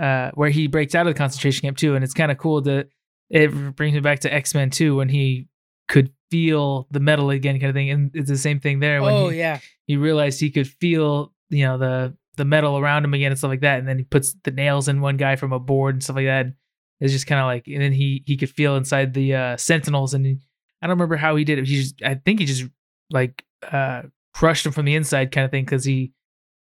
uh 0.01 0.31
where 0.35 0.51
he 0.51 0.67
breaks 0.69 0.95
out 0.95 1.07
of 1.07 1.13
the 1.15 1.19
concentration 1.19 1.63
camp 1.63 1.77
too, 1.77 1.95
and 1.95 2.05
it's 2.05 2.15
kind 2.15 2.31
of 2.33 2.39
cool 2.39 2.61
that 2.63 2.89
it 3.29 3.77
brings 3.77 3.95
me 3.95 4.01
back 4.01 4.21
to 4.21 4.33
X 4.33 4.55
Men 4.55 4.71
Two 4.71 4.97
when 4.97 5.09
he 5.09 5.49
could 5.89 6.13
feel 6.31 6.87
the 6.91 7.01
metal 7.01 7.31
again, 7.31 7.59
kind 7.59 7.71
of 7.71 7.75
thing. 7.75 7.91
And 7.91 8.11
it's 8.15 8.31
the 8.31 8.39
same 8.39 8.61
thing 8.61 8.79
there 8.81 9.03
when 9.03 9.15
Oh 9.15 9.29
he, 9.31 9.39
yeah, 9.39 9.59
he 9.87 9.97
realized 9.97 10.41
he 10.41 10.51
could 10.51 10.69
feel 10.69 11.33
you 11.49 11.65
know 11.65 11.79
the 11.79 12.17
the 12.37 12.45
metal 12.45 12.79
around 12.79 13.05
him 13.05 13.13
again 13.13 13.33
and 13.33 13.39
stuff 13.39 13.51
like 13.51 13.61
that, 13.61 13.81
and 13.81 13.89
then 13.89 13.99
he 13.99 14.05
puts 14.05 14.35
the 14.45 14.51
nails 14.53 14.89
in 14.89 15.01
one 15.01 15.17
guy 15.17 15.37
from 15.37 15.53
a 15.53 15.59
board 15.59 15.97
and 15.97 16.03
stuff 16.03 16.17
like 16.17 16.27
that. 16.27 16.47
It's 17.01 17.13
just 17.13 17.27
kind 17.27 17.41
of 17.41 17.47
like, 17.47 17.67
and 17.67 17.83
then 17.83 17.93
he 17.93 18.23
he 18.27 18.37
could 18.37 18.51
feel 18.51 18.77
inside 18.77 19.15
the 19.15 19.35
uh, 19.35 19.57
Sentinels, 19.57 20.15
and 20.15 20.25
he, 20.25 20.39
I 20.81 20.87
don't 20.87 20.97
remember 20.97 21.17
how 21.17 21.35
he 21.37 21.45
did 21.45 21.59
it. 21.59 21.67
He 21.67 21.77
just, 21.83 22.03
I 22.03 22.15
think 22.15 22.41
he 22.41 22.47
just 22.47 22.65
like 23.11 23.45
uh 23.71 24.03
crushed 24.33 24.65
him 24.65 24.73
from 24.73 24.85
the 24.85 24.95
inside, 24.95 25.33
kind 25.33 25.45
of 25.45 25.51
thing, 25.51 25.65
because 25.65 25.85
he 25.85 26.13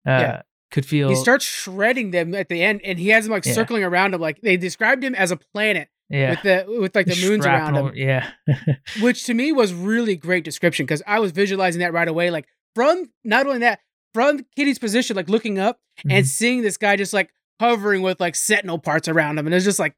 uh 0.07 0.09
Yeah. 0.11 0.41
Could 0.71 0.85
feel. 0.85 1.09
he 1.09 1.15
starts 1.15 1.45
shredding 1.45 2.11
them 2.11 2.33
at 2.35 2.49
the 2.49 2.61
end, 2.61 2.81
and 2.83 2.99
he 2.99 3.09
has 3.09 3.25
them 3.25 3.31
like 3.31 3.45
Yeah. 3.45 3.53
circling 3.53 3.83
around 3.83 4.13
him. 4.13 4.21
Like 4.21 4.39
they 4.41 4.57
described 4.57 5.03
him 5.03 5.15
as 5.15 5.31
a 5.31 5.37
planet 5.37 5.89
yeah, 6.09 6.31
with 6.31 6.41
the 6.43 6.79
with 6.79 6.95
like 6.95 7.05
the 7.07 7.19
moons 7.27 7.45
around 7.45 7.75
him. 7.75 7.91
Yeah, 7.95 8.29
which 9.01 9.25
to 9.25 9.33
me 9.33 9.51
was 9.51 9.73
really 9.73 10.15
great 10.15 10.43
description 10.43 10.85
because 10.85 11.01
I 11.07 11.19
was 11.19 11.31
visualizing 11.31 11.79
that 11.81 11.93
right 11.93 12.07
away. 12.07 12.29
Like 12.31 12.47
from 12.75 13.11
not 13.23 13.45
only 13.47 13.59
that, 13.59 13.79
from 14.13 14.45
Kitty's 14.55 14.79
position, 14.79 15.15
like 15.15 15.29
looking 15.29 15.59
up 15.59 15.79
and 16.09 16.25
Mhm. 16.25 16.27
seeing 16.27 16.61
this 16.61 16.77
guy 16.77 16.95
just 16.95 17.13
like 17.13 17.29
hovering 17.59 18.01
with 18.01 18.19
like 18.19 18.35
sentinel 18.35 18.79
parts 18.79 19.07
around 19.07 19.37
him, 19.37 19.45
and 19.47 19.53
it's 19.55 19.65
just 19.65 19.79
like, 19.79 19.95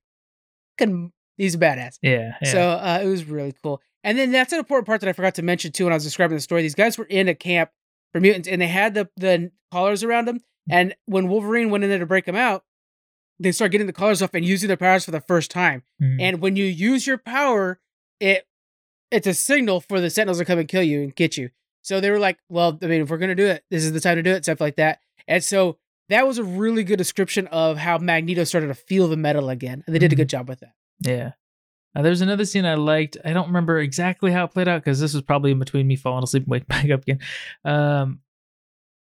he's 1.37 1.55
a 1.55 1.57
badass. 1.57 1.97
yeah, 2.01 2.33
yeah. 2.41 2.51
So 2.51 2.61
uh, 2.61 2.99
it 3.03 3.07
was 3.07 3.25
really 3.25 3.53
cool. 3.63 3.81
And 4.03 4.17
then 4.17 4.31
that's 4.31 4.51
an 4.51 4.59
important 4.59 4.87
part 4.87 5.01
that 5.01 5.09
I 5.09 5.13
forgot 5.13 5.35
to 5.35 5.43
mention 5.43 5.71
too 5.71 5.83
when 5.85 5.93
I 5.93 5.95
was 5.95 6.03
describing 6.03 6.35
the 6.35 6.41
story. 6.41 6.63
These 6.63 6.75
guys 6.75 6.97
were 6.97 7.05
in 7.05 7.27
a 7.27 7.35
camp 7.35 7.69
for 8.11 8.19
mutants, 8.19 8.47
and 8.47 8.61
they 8.61 8.67
had 8.67 8.93
the 8.95 9.09
the 9.17 9.51
collars 9.71 10.03
around 10.03 10.27
them. 10.27 10.39
And 10.71 10.95
when 11.05 11.27
Wolverine 11.27 11.69
went 11.69 11.83
in 11.83 11.89
there 11.89 11.99
to 11.99 12.05
break 12.05 12.25
them 12.25 12.35
out, 12.35 12.63
they 13.39 13.51
start 13.51 13.71
getting 13.71 13.87
the 13.87 13.93
colors 13.93 14.21
off 14.21 14.33
and 14.33 14.45
using 14.45 14.67
their 14.67 14.77
powers 14.77 15.05
for 15.05 15.11
the 15.11 15.19
first 15.21 15.51
time. 15.51 15.83
Mhm. 16.01 16.17
And 16.21 16.41
when 16.41 16.55
you 16.55 16.65
use 16.65 17.05
your 17.07 17.17
power, 17.17 17.79
it 18.19 18.47
it's 19.11 19.27
a 19.27 19.33
signal 19.33 19.81
for 19.81 19.99
the 19.99 20.09
Sentinels 20.09 20.37
to 20.37 20.45
come 20.45 20.57
and 20.59 20.67
kill 20.69 20.83
you 20.83 21.01
and 21.01 21.13
get 21.15 21.35
you. 21.35 21.49
So 21.81 21.99
they 21.99 22.09
were 22.11 22.19
like, 22.19 22.37
"Well, 22.47 22.79
I 22.81 22.85
mean, 22.87 23.01
if 23.01 23.09
we're 23.09 23.17
gonna 23.17 23.35
do 23.35 23.47
it, 23.47 23.65
this 23.69 23.83
is 23.83 23.91
the 23.91 23.99
time 23.99 24.15
to 24.15 24.23
do 24.23 24.31
it." 24.31 24.43
Stuff 24.45 24.61
like 24.61 24.77
that. 24.77 24.99
And 25.27 25.43
so 25.43 25.77
that 26.09 26.25
was 26.25 26.37
a 26.37 26.43
really 26.43 26.83
good 26.85 26.97
description 26.97 27.47
of 27.47 27.77
how 27.77 27.97
Magneto 27.97 28.43
started 28.45 28.67
to 28.67 28.73
feel 28.75 29.07
the 29.09 29.17
metal 29.17 29.49
again, 29.49 29.83
and 29.85 29.93
they 29.93 29.99
did 29.99 30.11
a 30.13 30.15
Mhm. 30.15 30.19
good 30.19 30.29
job 30.29 30.47
with 30.47 30.59
that. 30.61 30.73
Yeah. 31.01 31.31
Uh, 31.93 32.01
there's 32.03 32.21
another 32.21 32.45
scene 32.45 32.65
I 32.65 32.75
liked. 32.75 33.17
I 33.25 33.33
don't 33.33 33.47
remember 33.47 33.79
exactly 33.79 34.31
how 34.31 34.45
it 34.45 34.51
played 34.51 34.67
out 34.69 34.81
because 34.81 34.99
this 35.01 35.13
was 35.13 35.23
probably 35.23 35.51
in 35.51 35.59
between 35.59 35.87
me 35.87 35.97
falling 35.97 36.23
asleep 36.23 36.43
and 36.43 36.51
waking 36.51 36.67
back 36.69 36.89
up 36.89 37.01
again. 37.01 37.19
Um, 37.65 38.21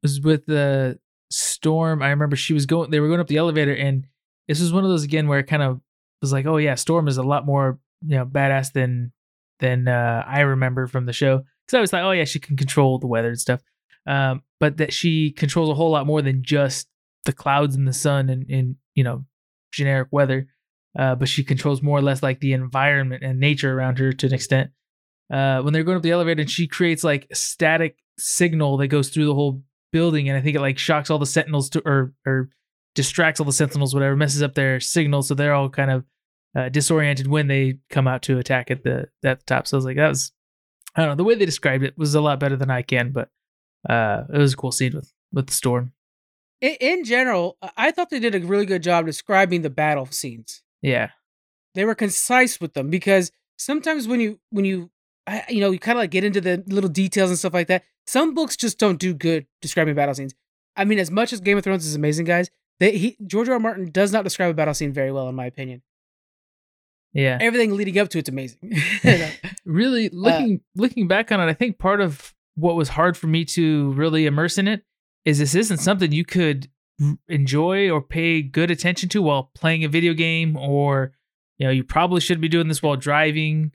it 0.02 0.08
was 0.08 0.22
with 0.22 0.46
the 0.48 1.00
storm. 1.34 2.02
I 2.02 2.10
remember 2.10 2.36
she 2.36 2.54
was 2.54 2.66
going. 2.66 2.92
They 2.92 3.00
were 3.00 3.08
going 3.08 3.20
up 3.20 3.28
the 3.28 3.38
elevator, 3.38 3.74
and 3.74 4.06
this 4.48 4.60
was 4.60 4.74
one 4.74 4.84
of 4.84 4.90
those 4.90 5.04
again 5.04 5.28
where 5.28 5.40
it 5.40 5.48
kind 5.48 5.64
of 5.64 5.82
was 6.22 6.32
like, 6.32 6.46
oh 6.46 6.58
yeah, 6.58 6.76
Storm 6.76 7.08
is 7.08 7.18
a 7.18 7.24
lot 7.24 7.46
more 7.46 7.80
you 8.06 8.18
know 8.18 8.26
badass 8.26 8.74
than 8.74 9.12
than 9.60 9.88
uh, 9.88 10.24
I 10.28 10.42
remember 10.42 10.88
from 10.88 11.06
the 11.06 11.14
show. 11.14 11.44
Because 11.66 11.78
I 11.78 11.82
was 11.82 11.94
like, 11.94 12.04
oh 12.04 12.12
yeah, 12.12 12.26
she 12.26 12.40
can 12.40 12.58
control 12.58 13.00
the 13.00 13.08
weather 13.08 13.30
and 13.30 13.40
stuff. 13.40 13.62
Um, 14.06 14.44
but 14.60 14.78
that 14.78 14.94
she 14.94 15.32
controls 15.32 15.70
a 15.70 15.74
whole 15.74 15.92
lot 15.92 16.06
more 16.06 16.22
than 16.22 16.44
just 16.44 16.88
the 17.26 17.32
clouds 17.32 17.76
and 17.76 17.88
the 17.88 17.94
sun 17.94 18.30
and, 18.30 18.50
and 18.50 18.76
you 18.96 19.04
know 19.04 19.24
generic 19.72 20.10
weather 20.12 20.48
uh, 20.98 21.16
but 21.16 21.28
she 21.28 21.44
controls 21.44 21.82
more 21.82 21.98
or 21.98 22.02
less 22.02 22.22
like 22.22 22.40
the 22.40 22.54
environment 22.54 23.24
and 23.24 23.40
nature 23.40 23.78
around 23.78 23.98
her 24.00 24.14
to 24.14 24.28
an 24.28 24.34
extent. 24.34 24.72
Uh, 25.32 25.62
when 25.62 25.74
they're 25.74 25.84
going 25.84 25.98
up 25.98 26.04
the 26.04 26.12
elevator, 26.12 26.42
and 26.42 26.52
she 26.52 26.68
creates 26.68 27.04
like 27.04 27.28
static 27.34 27.98
signal 28.20 28.78
that 28.78 28.88
goes 28.88 29.10
through 29.10 29.26
the 29.26 29.34
whole 29.34 29.64
building, 29.94 30.28
and 30.28 30.38
I 30.38 30.42
think 30.42 30.58
it 30.58 30.62
like 30.62 30.78
shocks 30.78 31.10
all 31.10 31.20
the 31.20 31.26
sentinels 31.26 31.70
to 31.70 31.82
or 31.86 32.14
or 32.26 32.50
distracts 32.96 33.40
all 33.40 33.46
the 33.46 33.54
sentinels, 33.54 33.94
whatever, 33.94 34.18
messes 34.18 34.44
up 34.44 34.56
their 34.56 34.82
signals, 34.82 35.30
so 35.30 35.36
they're 35.36 35.54
all 35.54 35.70
kind 35.70 35.92
of 35.92 36.06
uh, 36.56 36.68
disoriented 36.68 37.28
when 37.28 37.48
they 37.48 37.78
come 37.90 38.08
out 38.08 38.24
to 38.24 38.38
attack 38.40 38.70
at 38.70 38.84
the 38.84 39.08
at 39.24 39.40
the 39.40 39.46
top. 39.46 39.68
So 39.68 39.78
I 39.78 39.80
was 39.80 39.86
like, 39.86 39.96
that 39.96 40.10
was 40.10 40.34
I 40.96 41.02
don't 41.02 41.12
know 41.12 41.16
the 41.16 41.24
way 41.24 41.36
they 41.36 41.46
described 41.46 41.86
it 41.86 41.98
was 41.98 42.14
a 42.14 42.22
lot 42.22 42.40
better 42.42 42.58
than 42.58 42.70
I 42.70 42.82
can, 42.82 43.12
but 43.12 43.30
uh, 43.90 44.24
it 44.34 44.38
was 44.38 44.54
a 44.54 44.58
cool 44.58 44.74
scene 44.74 44.94
with 44.94 45.14
with 45.32 45.48
the 45.48 45.54
storm. 45.54 45.94
In, 46.60 46.76
in 46.80 47.04
general, 47.04 47.58
I 47.78 47.92
thought 47.92 48.10
they 48.10 48.20
did 48.20 48.36
a 48.36 48.40
really 48.40 48.66
good 48.66 48.84
job 48.84 49.06
describing 49.06 49.62
the 49.62 49.70
battle 49.70 50.06
scenes. 50.08 50.62
Yeah, 50.82 51.10
They 51.76 51.86
were 51.86 51.96
concise 51.96 52.60
with 52.60 52.74
them 52.74 52.90
because 52.90 53.32
sometimes 53.58 54.08
when 54.08 54.20
you 54.20 54.40
when 54.50 54.66
you 54.66 54.92
I- 55.28 55.44
you 55.50 55.62
know 55.62 55.72
you 55.72 55.80
kind 55.80 55.98
of 55.98 56.02
like 56.02 56.12
get 56.12 56.24
into 56.24 56.42
the 56.42 56.64
little 56.68 56.90
details 56.90 57.30
and 57.30 57.40
stuff 57.40 57.54
like 57.54 57.68
that. 57.68 57.84
Some 58.08 58.34
books 58.34 58.56
just 58.58 58.78
don't 58.80 59.00
do 59.00 59.14
good 59.14 59.46
describing 59.62 59.96
battle 59.96 60.14
scenes. 60.16 60.34
I 60.76 60.86
mean, 60.86 61.00
as 61.00 61.10
much 61.12 61.32
as 61.34 61.40
Game 61.40 61.58
of 61.58 61.64
Thrones 61.64 61.86
is 61.86 61.96
amazing, 61.96 62.26
guys, 62.26 62.50
they, 62.80 62.98
he 62.98 63.18
George 63.26 63.48
R. 63.48 63.54
R. 63.54 63.60
Martin 63.60 63.92
does 63.92 64.12
not 64.12 64.24
describe 64.24 64.50
a 64.50 64.54
battle 64.54 64.74
scene 64.74 64.92
very 64.92 65.12
well, 65.12 65.30
in 65.30 65.36
my 65.36 65.46
opinion. 65.46 65.82
yeah. 67.14 67.38
Everything 67.40 67.76
leading 67.76 67.98
up 68.00 68.10
to 68.10 68.20
it's 68.20 68.30
amazing. 68.30 68.60
really 69.66 70.08
uh, 70.08 70.14
looking 70.14 70.62
looking 70.76 71.08
back 71.08 71.32
on 71.32 71.40
it 71.40 71.46
i 71.50 71.54
think 71.54 71.80
part 71.80 72.02
of 72.02 72.34
what 72.56 72.76
was 72.76 72.90
hard 72.90 73.16
for 73.16 73.28
me 73.28 73.46
to 73.46 73.94
really 73.94 74.26
immerse 74.26 74.58
in 74.58 74.68
it 74.68 74.84
is 75.24 75.40
this 75.40 75.56
isn't 75.56 75.78
something 75.78 76.12
you 76.12 76.26
could 76.26 76.70
enjoy 77.30 77.90
or 77.90 78.02
pay 78.02 78.42
good 78.42 78.70
attention 78.70 79.08
to 79.10 79.22
while 79.22 79.50
playing 79.56 79.84
a 79.84 79.88
video 79.88 80.14
game 80.14 80.58
or 80.58 81.14
you 81.58 81.66
know 81.66 81.72
you 81.72 81.84
probably 81.84 82.20
should 82.20 82.42
be 82.42 82.50
doing 82.50 82.68
this 82.68 82.84
while 82.84 82.96
driving 82.98 83.72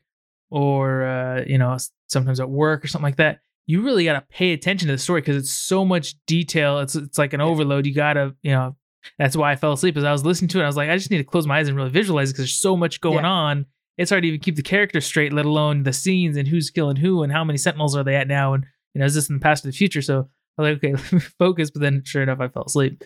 or 0.51 1.05
uh, 1.05 1.45
you 1.47 1.59
know 1.59 1.77
sometimes 2.09 2.41
at 2.41 2.49
work 2.51 2.85
or 2.85 2.89
something 2.89 3.05
like 3.05 3.17
that, 3.17 3.41
you 3.67 3.83
really 3.83 4.05
got 4.05 4.15
to 4.15 4.23
pay 4.31 4.53
attention 4.53 4.89
to 4.89 4.95
the 4.95 4.99
story 4.99 5.21
because 5.21 5.37
it's 5.37 5.51
so 5.51 5.85
much 5.85 6.15
detail. 6.27 6.79
It's 6.81 6.95
it's 6.95 7.19
like 7.19 7.33
an 7.33 7.41
overload. 7.41 7.87
You 7.87 7.95
gotta 7.95 8.35
you 8.43 8.51
know 8.53 8.77
that's 9.19 9.37
why 9.37 9.53
I 9.53 9.57
fell 9.57 9.73
asleep 9.73 9.97
as 9.97 10.05
I 10.05 10.13
was 10.13 10.25
listening 10.25 10.49
to 10.49 10.61
it. 10.61 10.65
I 10.65 10.67
was 10.67 10.77
like, 10.77 10.91
I 10.91 10.97
just 10.97 11.11
need 11.11 11.19
to 11.19 11.25
close 11.25 11.47
my 11.47 11.59
eyes 11.59 11.69
and 11.69 11.77
really 11.77 11.91
visualize 11.91 12.31
it 12.31 12.33
because 12.35 12.45
there's 12.45 12.57
so 12.61 12.77
much 12.77 13.01
going 13.01 13.25
Yeah. 13.25 13.31
on. 13.31 13.67
It's 13.97 14.11
hard 14.11 14.23
to 14.23 14.29
even 14.29 14.41
keep 14.41 14.55
the 14.57 14.63
characters 14.63 15.07
straight, 15.07 15.33
let 15.33 15.45
alone 15.45 15.83
the 15.83 15.93
scenes 15.93 16.37
and 16.37 16.47
who's 16.47 16.71
killing 16.71 16.97
who 16.97 17.23
and 17.23 17.33
how 17.33 17.43
many 17.43 17.59
sentinels 17.59 17.97
are 17.97 18.05
they 18.05 18.15
at 18.17 18.29
now 18.29 18.55
and 18.55 18.65
you 18.95 19.01
know 19.01 19.05
is 19.07 19.15
this 19.15 19.29
in 19.29 19.35
the 19.37 19.41
past 19.41 19.65
or 19.65 19.69
the 19.69 19.73
future. 19.77 20.03
So 20.03 20.29
I 20.59 20.63
was 20.63 20.79
like, 20.83 20.85
okay, 20.85 21.19
focus. 21.39 21.71
But 21.71 21.83
then 21.83 22.03
sure 22.05 22.23
enough, 22.23 22.41
I 22.41 22.49
fell 22.49 22.65
asleep. 22.65 23.03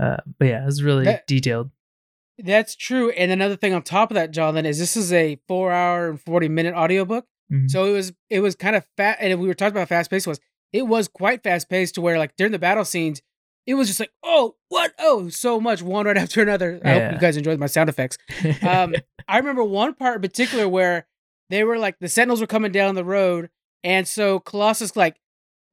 Uh, 0.00 0.16
but 0.38 0.46
yeah, 0.48 0.62
it 0.62 0.66
was 0.66 0.82
really 0.82 1.04
That- 1.04 1.26
detailed. 1.26 1.70
That's 2.42 2.74
true. 2.74 3.10
And 3.10 3.30
another 3.30 3.56
thing 3.56 3.72
on 3.72 3.82
top 3.82 4.10
of 4.10 4.16
that, 4.16 4.32
Jonathan, 4.32 4.66
is 4.66 4.78
this 4.78 4.96
is 4.96 5.12
a 5.12 5.38
four 5.48 5.72
hour 5.72 6.10
and 6.10 6.20
40 6.20 6.48
minute 6.48 6.74
audiobook. 6.74 7.26
Mhm. 7.52 7.70
So 7.70 7.84
it 7.84 7.92
was 7.92 8.12
it 8.30 8.40
was 8.40 8.54
kind 8.56 8.74
of 8.76 8.84
fat 8.96 9.18
and 9.20 9.40
we 9.40 9.46
were 9.46 9.54
talking 9.54 9.76
about 9.76 9.88
fast 9.88 10.10
paced 10.10 10.26
was 10.26 10.40
it 10.72 10.86
was 10.86 11.06
quite 11.06 11.42
fast 11.42 11.68
paced 11.68 11.94
to 11.96 12.00
where 12.00 12.18
like 12.18 12.34
during 12.36 12.52
the 12.52 12.58
battle 12.58 12.84
scenes, 12.84 13.22
it 13.66 13.74
was 13.74 13.86
just 13.88 14.00
like, 14.00 14.10
oh, 14.24 14.56
what? 14.70 14.92
Oh, 14.98 15.28
so 15.28 15.60
much 15.60 15.82
one 15.82 16.06
right 16.06 16.16
after 16.24 16.42
another. 16.42 16.80
I 16.84 16.92
hope 16.94 17.12
you 17.12 17.18
guys 17.18 17.36
enjoyed 17.36 17.58
my 17.60 17.66
sound 17.66 17.88
effects. 17.88 18.18
Um, 18.62 18.94
I 19.28 19.38
remember 19.38 19.62
one 19.62 19.94
part 19.94 20.16
in 20.16 20.22
particular 20.22 20.68
where 20.68 21.06
they 21.48 21.62
were 21.62 21.78
like 21.78 21.98
the 22.00 22.08
sentinels 22.08 22.40
were 22.40 22.46
coming 22.46 22.72
down 22.72 22.94
the 22.96 23.04
road, 23.04 23.50
and 23.84 24.08
so 24.08 24.40
Colossus 24.40 24.96
like 24.96 25.16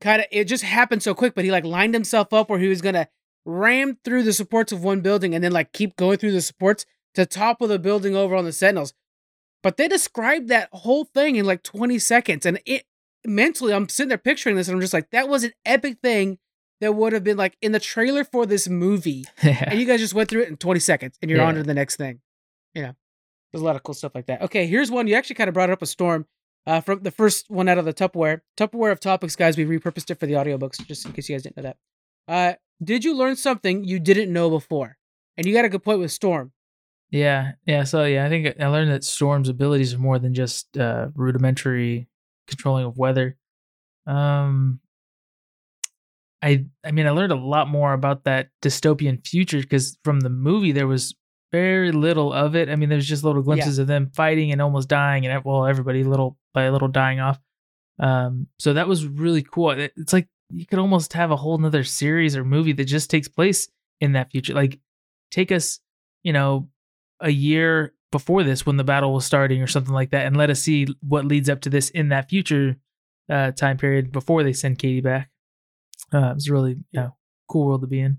kind 0.02 0.20
of 0.22 0.28
it 0.32 0.46
just 0.46 0.64
happened 0.64 1.02
so 1.02 1.14
quick, 1.16 1.34
but 1.34 1.46
he 1.46 1.52
like 1.52 1.66
lined 1.66 1.94
himself 1.94 2.32
up 2.34 2.50
where 2.50 2.60
he 2.60 2.68
was 2.68 2.82
gonna 2.82 3.08
ram 3.46 3.98
through 4.04 4.24
the 4.24 4.34
supports 4.34 4.72
of 4.72 4.84
one 4.84 5.02
building 5.02 5.34
and 5.34 5.44
then 5.44 5.52
like 5.52 5.74
keep 5.74 5.96
going 5.96 6.18
through 6.18 6.32
the 6.32 6.42
supports 6.42 6.86
to 7.16 7.26
topple 7.26 7.68
the 7.68 7.80
building 7.80 8.16
over 8.16 8.36
on 8.36 8.46
the 8.46 8.52
sentinels. 8.52 8.94
But 9.62 9.78
they 9.78 9.88
described 9.88 10.48
that 10.50 10.70
whole 10.72 11.06
thing 11.06 11.36
in 11.36 11.46
like 11.46 11.64
20 11.64 12.00
seconds, 12.00 12.46
and 12.46 12.62
it 12.66 12.86
mentally 13.26 13.74
I'm 13.74 13.90
sitting 13.90 14.10
there 14.10 14.18
picturing 14.18 14.56
this, 14.56 14.68
and 14.68 14.76
I'm 14.76 14.82
just 14.82 14.94
like, 14.94 15.10
that 15.12 15.28
was 15.28 15.44
an 15.44 15.52
epic 15.66 15.98
thing 16.02 16.38
that 16.82 16.96
would 16.96 17.14
have 17.14 17.24
been 17.24 17.38
like 17.38 17.58
in 17.62 17.72
the 17.72 17.80
trailer 17.80 18.24
for 18.24 18.46
this 18.46 18.70
movie 18.70 19.26
and 19.42 19.80
you 19.80 19.86
guys 19.86 20.00
just 20.00 20.14
went 20.14 20.30
through 20.30 20.44
it 20.44 20.48
in 20.48 20.58
20 20.58 20.80
seconds 20.80 21.18
and 21.22 21.30
you're 21.30 21.42
on 21.42 21.56
to 21.56 21.64
the 21.64 21.74
next 21.74 21.98
thing. 21.98 22.22
You 22.74 22.84
know, 22.84 22.96
there's 23.52 23.62
a 23.62 23.66
lot 23.66 23.76
of 23.76 23.84
cool 23.84 23.96
stuff 23.96 24.16
like 24.16 24.28
that. 24.28 24.42
Okay, 24.44 24.66
here's 24.66 24.90
one 24.92 25.08
you 25.08 25.16
actually 25.16 25.36
kind 25.36 25.48
of 25.48 25.54
brought 25.54 25.70
up 25.70 25.82
a 25.82 25.86
storm 25.86 26.26
uh, 26.66 26.82
from 26.82 27.02
the 27.02 27.12
first 27.12 27.50
one 27.50 27.68
out 27.68 27.78
of 27.78 27.86
the 27.86 27.94
Tupperware. 27.94 28.42
Tupperware 28.58 28.92
of 28.92 29.00
topics, 29.00 29.36
guys. 29.36 29.58
We 29.58 29.66
repurposed 29.66 30.10
it 30.10 30.20
for 30.20 30.26
the 30.26 30.34
audiobooks 30.34 30.86
just 30.88 31.06
in 31.06 31.14
case 31.14 31.28
you 31.28 31.36
guys 31.36 31.44
didn't 31.44 31.58
know 31.58 31.64
that. 31.64 31.78
Uh, 32.28 32.54
did 32.84 33.04
you 33.04 33.16
learn 33.16 33.36
something 33.36 33.84
you 33.84 34.00
didn't 34.00 34.32
know 34.32 34.50
before? 34.50 34.98
And 35.38 35.46
you 35.46 35.54
got 35.54 35.66
a 35.66 35.70
good 35.70 35.84
point 35.84 36.00
with 36.00 36.12
Storm. 36.12 36.52
Yeah, 37.12 37.54
yeah. 37.66 37.84
So 37.86 38.04
yeah, 38.06 38.26
I 38.26 38.30
think 38.30 38.56
I 38.60 38.68
learned 38.68 38.92
that 38.92 39.04
Storm's 39.04 39.50
abilities 39.50 39.94
are 39.94 40.00
more 40.00 40.20
than 40.20 40.34
just 40.34 40.78
uh, 40.78 41.08
rudimentary 41.16 42.08
controlling 42.48 42.86
of 42.86 42.98
weather. 42.98 43.36
Um, 44.06 44.80
I 46.42 46.66
I 46.86 46.92
mean, 46.92 47.06
I 47.08 47.12
learned 47.12 47.32
a 47.32 47.36
lot 47.36 47.68
more 47.68 47.94
about 47.94 48.24
that 48.24 48.50
dystopian 48.62 49.26
future 49.26 49.60
because 49.60 49.98
from 50.04 50.22
the 50.22 50.30
movie 50.30 50.72
there 50.72 50.88
was 50.88 51.16
very 51.52 51.92
little 51.92 52.32
of 52.32 52.56
it. 52.56 52.70
I 52.70 52.76
mean, 52.76 52.90
there's 52.90 53.08
just 53.08 53.24
little 53.24 53.42
glimpses 53.42 53.78
of 53.80 53.88
them 53.88 54.12
fighting 54.16 54.52
and 54.52 54.62
almost 54.62 54.88
dying, 54.88 55.26
and 55.26 55.44
well, 55.44 55.66
everybody 55.66 56.04
little 56.04 56.38
by 56.54 56.70
little 56.70 56.88
dying 56.88 57.20
off. 57.20 57.40
Um, 58.00 58.48
so 58.60 58.74
that 58.74 58.88
was 58.88 59.06
really 59.06 59.42
cool. 59.44 59.72
It- 59.72 59.94
It's 59.98 60.14
like 60.14 60.28
you 60.52 60.66
could 60.66 60.80
almost 60.80 61.14
have 61.14 61.32
a 61.32 61.36
whole 61.36 61.58
nother 61.58 61.84
series 61.84 62.36
or 62.36 62.44
movie 62.44 62.74
that 62.74 62.86
just 62.86 63.10
takes 63.10 63.28
place 63.28 63.70
in 64.00 64.14
that 64.14 64.32
future. 64.32 64.54
Like, 64.54 64.80
take 65.32 65.52
us, 65.52 65.80
you 66.24 66.34
know, 66.34 66.70
a 67.20 67.30
year 67.30 67.94
before 68.12 68.44
this 68.44 68.66
when 68.66 68.78
the 68.78 68.84
battle 68.84 69.14
was 69.14 69.26
starting 69.26 69.62
or 69.62 69.68
something 69.68 69.94
like 69.94 70.12
that 70.12 70.26
and 70.26 70.36
let 70.36 70.50
us 70.50 70.62
see 70.62 70.88
what 71.02 71.26
leads 71.26 71.50
up 71.50 71.62
to 71.62 71.70
this 71.70 71.90
in 71.92 72.10
that 72.10 72.30
future 72.30 72.76
uh, 73.30 73.52
time 73.52 73.78
period 73.78 74.12
before 74.12 74.44
they 74.44 74.54
send 74.54 74.80
Katie 74.80 75.02
back. 75.02 75.30
Uh, 76.12 76.32
it 76.32 76.34
was 76.36 76.50
really 76.50 76.72
you 76.72 77.00
know, 77.00 77.16
cool 77.48 77.68
world 77.68 77.82
to 77.82 77.88
be 77.88 78.00
in. 78.00 78.18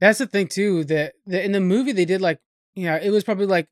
That's 0.00 0.18
the 0.18 0.26
thing 0.26 0.48
too. 0.48 0.84
That, 0.84 1.12
that 1.26 1.44
in 1.44 1.52
the 1.52 1.60
movie 1.60 1.92
they 1.92 2.04
did 2.04 2.20
like, 2.20 2.40
you 2.74 2.86
know, 2.86 2.96
it 2.96 3.10
was 3.10 3.22
probably 3.22 3.46
like 3.46 3.68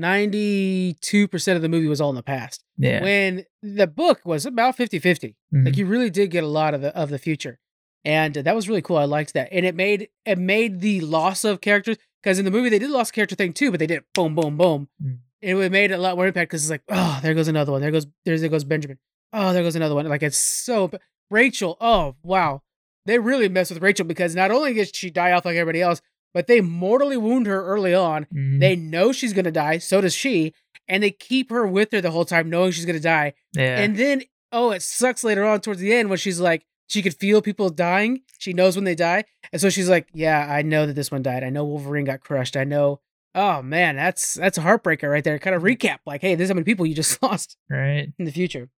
92% 0.00 1.56
of 1.56 1.62
the 1.62 1.68
movie 1.68 1.88
was 1.88 2.00
all 2.00 2.10
in 2.10 2.16
the 2.16 2.22
past. 2.22 2.64
Yeah. 2.76 3.02
When 3.02 3.44
the 3.62 3.86
book 3.86 4.20
was 4.24 4.46
about 4.46 4.76
50-50. 4.76 5.34
Mhm. 5.54 5.66
Like 5.66 5.76
you 5.76 5.86
really 5.86 6.10
did 6.10 6.30
get 6.30 6.44
a 6.44 6.48
lot 6.48 6.74
of 6.74 6.80
the 6.80 6.96
of 6.96 7.10
the 7.10 7.18
future, 7.18 7.58
and 8.04 8.36
uh, 8.38 8.42
that 8.42 8.54
was 8.54 8.68
really 8.68 8.82
cool. 8.82 8.96
I 8.96 9.04
liked 9.04 9.34
that, 9.34 9.48
and 9.52 9.66
it 9.66 9.74
made 9.74 10.08
it 10.24 10.38
made 10.38 10.80
the 10.80 11.00
loss 11.00 11.44
of 11.44 11.60
characters 11.60 11.96
because 12.22 12.38
in 12.38 12.44
the 12.44 12.50
movie 12.50 12.68
they 12.68 12.78
did 12.78 12.90
lost 12.90 13.12
character 13.12 13.34
thing 13.34 13.52
too, 13.52 13.70
but 13.70 13.80
they 13.80 13.86
did 13.86 14.04
boom, 14.14 14.34
boom, 14.34 14.56
boom. 14.56 14.88
Mm. 15.02 15.18
It 15.42 15.54
would 15.54 15.72
made 15.72 15.90
a 15.90 15.98
lot 15.98 16.16
more 16.16 16.26
impact 16.26 16.50
because 16.50 16.62
it's 16.64 16.70
like, 16.70 16.82
oh, 16.90 17.18
there 17.22 17.34
goes 17.34 17.48
another 17.48 17.72
one. 17.72 17.80
There 17.80 17.90
goes 17.90 18.06
there's 18.24 18.40
there 18.40 18.50
goes 18.50 18.64
Benjamin. 18.64 18.98
Oh, 19.32 19.52
there 19.52 19.62
goes 19.62 19.76
another 19.76 19.94
one. 19.94 20.06
Like 20.06 20.22
it's 20.22 20.38
so 20.38 20.90
Rachel. 21.30 21.76
Oh 21.80 22.16
wow, 22.22 22.62
they 23.06 23.18
really 23.18 23.48
messed 23.48 23.72
with 23.72 23.82
Rachel 23.82 24.06
because 24.06 24.34
not 24.34 24.50
only 24.50 24.74
does 24.74 24.90
she 24.92 25.10
die 25.10 25.32
off 25.32 25.44
like 25.44 25.56
everybody 25.56 25.82
else, 25.82 26.00
but 26.34 26.46
they 26.46 26.60
mortally 26.60 27.16
wound 27.16 27.46
her 27.46 27.64
early 27.64 27.94
on. 27.94 28.26
Mhm. 28.34 28.60
They 28.60 28.76
know 28.76 29.12
she's 29.12 29.32
gonna 29.32 29.50
die, 29.50 29.78
so 29.78 30.00
does 30.00 30.14
she, 30.14 30.52
and 30.88 31.02
they 31.02 31.10
keep 31.10 31.50
her 31.50 31.66
with 31.66 31.92
her 31.92 32.00
the 32.00 32.10
whole 32.10 32.24
time, 32.24 32.50
knowing 32.50 32.72
she's 32.72 32.86
gonna 32.86 33.00
die. 33.00 33.34
yeah. 33.54 33.80
And 33.80 33.96
then, 33.96 34.22
oh, 34.52 34.70
it 34.72 34.82
sucks 34.82 35.24
later 35.24 35.44
on 35.44 35.60
towards 35.60 35.80
the 35.80 35.92
end 35.94 36.08
when 36.08 36.18
she's 36.18 36.40
like, 36.40 36.64
she 36.88 37.02
could 37.02 37.14
feel 37.14 37.40
people 37.40 37.70
dying. 37.70 38.22
She 38.38 38.52
knows 38.52 38.74
when 38.74 38.84
they 38.84 38.96
die. 38.96 39.24
And 39.52 39.60
so 39.60 39.70
she's 39.70 39.88
like, 39.88 40.08
yeah, 40.12 40.46
I 40.50 40.62
know 40.62 40.86
that 40.86 40.94
this 40.94 41.10
one 41.12 41.22
died. 41.22 41.44
I 41.44 41.50
know 41.50 41.64
Wolverine 41.64 42.04
got 42.04 42.20
crushed. 42.20 42.56
I 42.56 42.64
know. 42.64 43.00
Oh 43.32 43.62
man, 43.62 43.94
that's 43.94 44.34
that's 44.34 44.58
a 44.58 44.62
heartbreaker 44.62 45.08
right 45.08 45.22
there. 45.22 45.38
Kind 45.38 45.54
of 45.54 45.62
recap, 45.62 45.98
like, 46.04 46.20
hey, 46.20 46.34
this 46.34 46.46
is 46.46 46.50
how 46.50 46.54
many 46.54 46.64
people 46.64 46.84
you 46.84 46.94
just 46.96 47.22
lost 47.22 47.56
right. 47.68 48.12
in 48.18 48.24
the 48.24 48.32
future. 48.32 48.68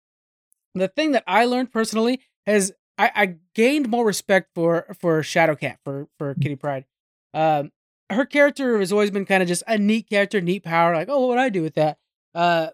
The 0.74 0.89
thing 0.89 1.12
that 1.12 1.24
I 1.27 1.47
learned 1.47 1.73
personally 1.73 2.20
is 2.47 2.73
I, 2.99 3.11
I 3.15 3.37
gained 3.55 3.89
more 3.89 4.05
respect 4.05 4.51
for 4.55 4.95
for 5.01 5.23
Shadowcat 5.23 5.77
for 5.85 6.09
for 6.19 6.35
Kitty 6.35 6.57
Pryde. 6.57 6.85
Um, 7.34 7.70
her 8.10 8.24
character 8.26 8.78
has 8.78 8.92
always 8.92 9.10
been 9.10 9.24
kind 9.24 9.42
of 9.42 9.48
just 9.48 9.62
a 9.66 9.78
neat 9.78 10.09
character, 10.09 10.40
neat 10.40 10.64
power. 10.64 10.94
Like, 10.94 11.09
oh, 11.09 11.20
what 11.20 11.28
would 11.30 11.38
I 11.38 11.48
do 11.48 11.62
with 11.62 11.74
that? 11.74 11.98
Uh, 12.34 12.68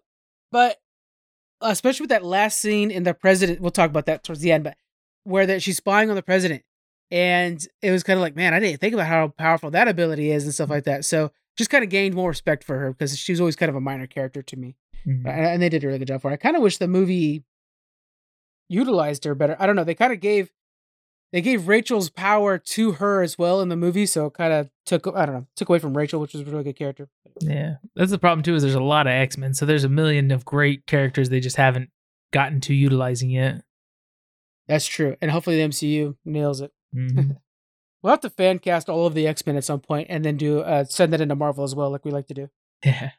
but 0.51 0.79
especially 1.61 2.05
with 2.05 2.11
that 2.11 2.25
last 2.25 2.61
scene 2.61 2.91
in 2.91 3.03
the 3.05 3.15
president, 3.15 3.61
we'll 3.61 3.71
talk 3.71 3.91
about 3.91 4.07
that 4.07 4.25
towards 4.25 4.41
the 4.41 4.51
end. 4.53 4.65
But 4.65 4.77
where 5.25 5.47
that 5.47 5.63
she's 5.63 5.77
spying 5.77 6.11
on 6.11 6.17
the 6.17 6.23
president, 6.23 6.63
and 7.11 7.65
it 7.83 7.91
was 7.91 8.03
kind 8.03 8.17
of 8.17 8.21
like, 8.23 8.35
man, 8.37 8.53
I 8.55 8.61
didn't 8.61 8.81
think 8.81 8.95
about 8.95 9.07
how 9.07 9.29
powerful 9.29 9.71
that 9.71 9.89
ability 9.89 10.31
is 10.31 10.45
and 10.45 10.53
stuff 10.55 10.71
like 10.71 10.85
that. 10.85 11.05
So 11.05 11.31
just 11.57 11.71
kind 11.71 11.83
of 11.85 11.91
gained 11.91 12.15
more 12.15 12.29
respect 12.29 12.65
for 12.65 12.79
her 12.79 12.93
because 12.93 13.19
she 13.19 13.33
was 13.33 13.41
always 13.41 13.57
kind 13.57 13.71
of 13.71 13.77
a 13.77 13.81
minor 13.81 14.07
character 14.07 14.43
to 14.43 14.57
me 14.57 14.77
Mhm. 15.07 15.27
and 15.27 15.47
and 15.47 15.63
they 15.63 15.69
did 15.69 15.83
a 15.85 15.87
really 15.87 15.99
good 15.99 16.09
job 16.09 16.21
for 16.23 16.29
her. 16.29 16.35
I 16.35 16.37
kind 16.37 16.55
of 16.57 16.63
wish 16.63 16.79
the 16.79 16.87
movie 16.89 17.45
utilized 18.69 19.25
her 19.25 19.35
better. 19.35 19.57
I 19.59 19.67
don't 19.67 19.77
know. 19.77 19.85
They 19.85 19.95
kind 19.95 20.13
of 20.13 20.21
gave 20.21 20.51
they 21.33 21.41
gave 21.41 21.69
Rachel's 21.69 22.11
power 22.11 22.59
to 22.59 22.93
her 22.93 23.23
as 23.23 23.37
well 23.39 23.61
in 23.61 23.69
the 23.69 23.77
movie, 23.77 24.07
so 24.07 24.27
it 24.27 24.35
kind 24.35 24.53
of 24.53 24.71
took 24.87 25.07
I 25.07 25.27
don't 25.27 25.35
know 25.35 25.47
took 25.57 25.69
away 25.69 25.79
from 25.79 25.97
Rachel, 25.97 26.21
which 26.21 26.33
was 26.35 26.43
a 26.43 26.45
really 26.51 26.65
good 26.65 26.77
character. 26.79 27.09
Yeah, 27.41 27.77
that's 27.95 28.11
the 28.11 28.19
problem 28.19 28.43
too. 28.43 28.55
Is 28.55 28.63
there's 28.63 28.75
a 28.75 28.81
lot 28.81 29.07
of 29.07 29.13
X 29.13 29.37
Men, 29.37 29.55
so 29.55 29.67
there's 29.67 29.85
a 29.85 29.89
million 29.89 30.31
of 30.31 30.45
great 30.45 30.87
characters 30.87 31.29
they 31.29 31.41
just 31.41 31.57
haven't 31.57 31.91
gotten 32.33 32.61
to 32.63 32.75
utilizing 32.75 33.31
yet. 33.31 33.63
That's 34.67 34.87
true, 34.87 35.17
and 35.21 35.31
hopefully 35.31 35.57
the 35.57 35.69
MCU 35.69 36.17
nails 36.25 36.61
it. 36.61 36.73
Mhm. 36.95 37.37
We'll 38.01 38.13
have 38.13 38.21
to 38.21 38.31
fan 38.31 38.61
cast 38.61 38.89
all 38.89 39.07
of 39.09 39.15
the 39.15 39.27
X 39.27 39.45
Men 39.45 39.57
at 39.57 39.65
some 39.65 39.81
point, 39.81 40.07
and 40.09 40.25
then 40.25 40.37
do 40.37 40.61
uh, 40.61 40.85
send 40.85 41.13
that 41.13 41.21
into 41.21 41.35
Marvel 41.35 41.65
as 41.65 41.75
well, 41.75 41.91
like 41.91 42.05
we 42.05 42.13
like 42.13 42.29
to 42.29 42.35
do. 42.35 42.49
yeah. 42.85 43.11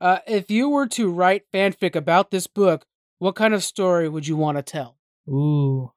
Uh, 0.00 0.18
if 0.26 0.50
you 0.50 0.68
were 0.68 0.88
to 0.88 1.08
write 1.08 1.44
fanfic 1.54 1.94
about 1.94 2.32
this 2.32 2.48
book, 2.48 2.84
what 3.20 3.36
kind 3.36 3.54
of 3.54 3.62
story 3.62 4.08
would 4.08 4.26
you 4.26 4.36
want 4.36 4.58
to 4.58 4.62
tell? 4.62 4.98
Ooh. 5.28 5.92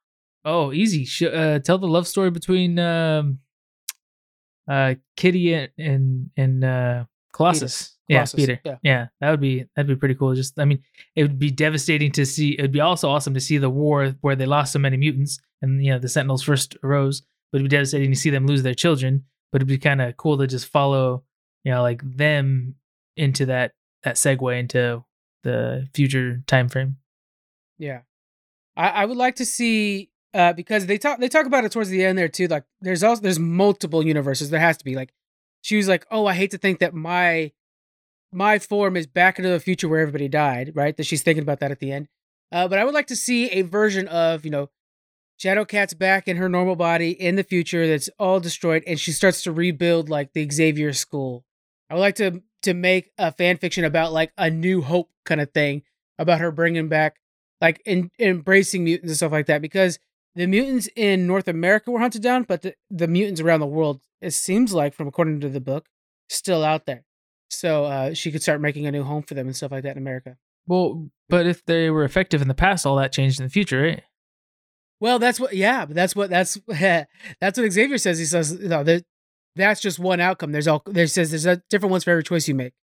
Oh, 0.50 0.74
easy. 0.74 1.06
Sh- 1.06 1.24
uh, 1.24 1.60
tell 1.60 1.78
the 1.78 1.88
love 1.88 2.08
story 2.08 2.32
between 2.32 2.80
um, 2.80 3.40
uh, 4.68 4.96
Kitty 5.16 5.54
and 5.54 5.70
and, 5.78 6.30
and 6.36 6.64
uh, 6.64 7.06
Colossus. 7.34 7.96
Yeah, 8.08 8.20
Colossus, 8.20 8.40
Peter. 8.40 8.60
yeah. 8.66 8.78
yeah, 8.82 9.08
that 9.22 9.30
would 9.30 9.40
be 9.40 9.66
that'd 9.76 9.88
be 9.88 9.96
pretty 9.96 10.16
cool. 10.16 10.34
Just, 10.34 10.60
I 10.60 10.66
mean, 10.66 10.82
it 11.16 11.22
would 11.22 11.38
be 11.38 11.52
devastating 11.52 12.12
to 12.14 12.26
see. 12.26 12.54
It 12.58 12.62
would 12.64 12.72
be 12.72 12.80
also 12.80 13.08
awesome 13.10 13.36
to 13.36 13.40
see 13.40 13.60
the 13.60 13.70
war 13.70 14.16
where 14.22 14.36
they 14.36 14.48
lost 14.48 14.74
so 14.74 14.80
many 14.80 14.98
mutants, 14.98 15.40
and 15.62 15.86
you 15.86 15.92
know 15.92 16.00
the 16.00 16.10
Sentinels 16.10 16.42
first 16.42 16.76
arose. 16.84 17.22
But 17.52 17.60
it'd 17.60 17.70
be 17.70 17.76
devastating 17.76 18.10
to 18.10 18.18
see 18.18 18.32
them 18.32 18.48
lose 18.48 18.64
their 18.64 18.74
children. 18.74 19.26
But 19.52 19.62
it'd 19.62 19.68
be 19.68 19.78
kind 19.78 20.02
of 20.02 20.18
cool 20.18 20.38
to 20.40 20.48
just 20.48 20.68
follow, 20.68 21.24
you 21.64 21.72
know, 21.72 21.84
like 21.84 22.02
them 22.04 22.76
into 23.16 23.46
that 23.48 23.74
that 24.04 24.16
segue 24.16 24.60
into 24.60 25.04
the 25.44 25.88
future 25.94 26.42
time 26.48 26.70
frame. 26.70 26.98
Yeah, 27.78 28.02
I, 28.76 28.90
I 28.90 29.06
would 29.06 29.18
like 29.18 29.36
to 29.36 29.46
see 29.46 30.09
uh, 30.34 30.54
because 30.54 30.86
they 30.86 30.98
talk 30.98 31.20
they 31.20 31.28
talk 31.28 31.46
about 31.46 31.66
it 31.66 31.72
towards 31.72 31.90
the 31.90 32.04
end 32.04 32.18
there 32.18 32.28
too. 32.28 32.48
Like 32.48 32.64
there's 32.82 33.04
also 33.04 33.22
there's 33.22 33.40
multiple 33.40 34.06
universes. 34.06 34.50
There 34.50 34.60
has 34.60 34.78
to 34.78 34.86
be 34.86 34.96
like 34.96 35.14
she 35.62 35.78
was 35.78 35.88
like, 35.88 36.06
oh, 36.12 36.26
I 36.26 36.34
hate 36.34 36.52
to 36.52 36.58
think 36.58 36.80
that 36.80 36.94
my 36.94 37.52
my 38.32 38.60
form 38.60 38.96
is 38.96 39.08
back 39.08 39.40
into 39.40 39.50
the 39.50 39.60
future 39.60 39.90
where 39.90 40.02
everybody 40.02 40.28
died. 40.28 40.74
Right, 40.76 40.96
that 40.98 41.06
she's 41.06 41.24
thinking 41.24 41.44
about 41.44 41.60
that 41.60 41.72
at 41.72 41.80
the 41.80 41.92
end. 41.92 42.08
Uh, 42.52 42.68
but 42.68 42.80
I 42.80 42.86
would 42.86 42.94
like 42.94 43.08
to 43.08 43.16
see 43.16 43.50
a 43.50 43.64
version 43.64 44.08
of 44.08 44.46
you 44.46 44.52
know 44.52 44.70
Shadowcat's 45.40 45.94
back 45.94 46.28
in 46.28 46.38
her 46.38 46.50
normal 46.50 46.76
body 46.76 47.12
in 47.12 47.36
the 47.36 47.44
future 47.44 47.88
that's 47.88 48.10
all 48.20 48.40
destroyed, 48.40 48.84
and 48.86 49.00
she 49.00 49.12
starts 49.12 49.42
to 49.44 49.52
rebuild 49.52 50.10
like 50.10 50.34
the 50.34 50.50
Xavier 50.50 50.94
School. 50.94 51.46
I 51.90 51.96
would 51.96 52.02
like 52.02 52.16
to 52.16 52.44
to 52.64 52.74
make 52.74 53.12
a 53.18 53.32
fan 53.32 53.58
fiction 53.58 53.84
about 53.84 54.12
like 54.12 54.32
a 54.38 54.50
new 54.50 54.82
hope 54.82 55.10
kind 55.26 55.42
of 55.42 55.52
thing 55.52 55.84
about 56.18 56.42
her 56.42 56.52
bringing 56.52 56.90
back 56.90 57.16
like 57.62 57.82
in, 57.86 58.12
embracing 58.20 58.84
mutants 58.84 59.10
and 59.10 59.18
stuff 59.18 59.32
like 59.32 59.48
that 59.48 59.62
because 59.62 60.00
the 60.40 60.48
mutants 60.48 60.88
in 60.96 61.28
North 61.28 61.48
America 61.48 61.92
were 61.92 62.00
hunted 62.00 62.22
down, 62.24 62.44
but 62.44 62.62
the, 62.62 62.74
the 62.90 63.08
mutants 63.08 63.42
around 63.42 63.60
the 63.60 63.68
world, 63.68 64.02
it 64.22 64.32
seems 64.32 64.74
like, 64.74 64.94
from 64.94 65.08
according 65.08 65.42
to 65.42 65.50
the 65.50 65.60
book, 65.60 65.88
still 66.30 66.64
out 66.64 66.86
there. 66.86 67.04
So 67.50 67.86
uh, 67.86 68.14
she 68.14 68.32
could 68.32 68.42
start 68.42 68.62
making 68.62 68.88
a 68.88 68.92
new 68.92 69.04
home 69.04 69.24
for 69.24 69.34
them 69.34 69.48
and 69.48 69.56
stuff 69.56 69.72
like 69.72 69.84
that 69.84 69.92
in 69.92 69.98
America. 69.98 70.38
Well, 70.68 71.10
but 71.28 71.46
if 71.46 71.66
they 71.66 71.90
were 71.90 72.04
effective 72.04 72.42
in 72.42 72.48
the 72.48 72.54
past, 72.54 72.86
all 72.86 72.96
that 72.98 73.12
changed 73.12 73.40
in 73.40 73.46
the 73.46 73.50
future, 73.52 73.82
right? 73.82 74.04
Well, 75.00 75.18
that's 75.20 75.40
what. 75.40 75.54
Yeah, 75.56 75.86
but 75.86 75.96
that's 75.96 76.16
what. 76.16 76.30
That's 76.30 76.58
that's 76.68 77.58
what 77.60 77.72
Xavier 77.72 77.98
says. 77.98 78.20
He 78.20 78.26
says, 78.26 78.54
you 78.62 78.68
know, 78.68 78.84
that 78.84 79.06
that's 79.56 79.82
just 79.82 79.98
one 80.00 80.20
outcome. 80.20 80.52
There's 80.52 80.68
all. 80.68 80.84
There 80.86 81.08
says 81.08 81.32
there's 81.32 81.46
a 81.46 81.62
different 81.70 81.92
ones 81.92 82.04
for 82.04 82.12
every 82.12 82.24
choice 82.24 82.48
you 82.48 82.56
make. 82.56 82.74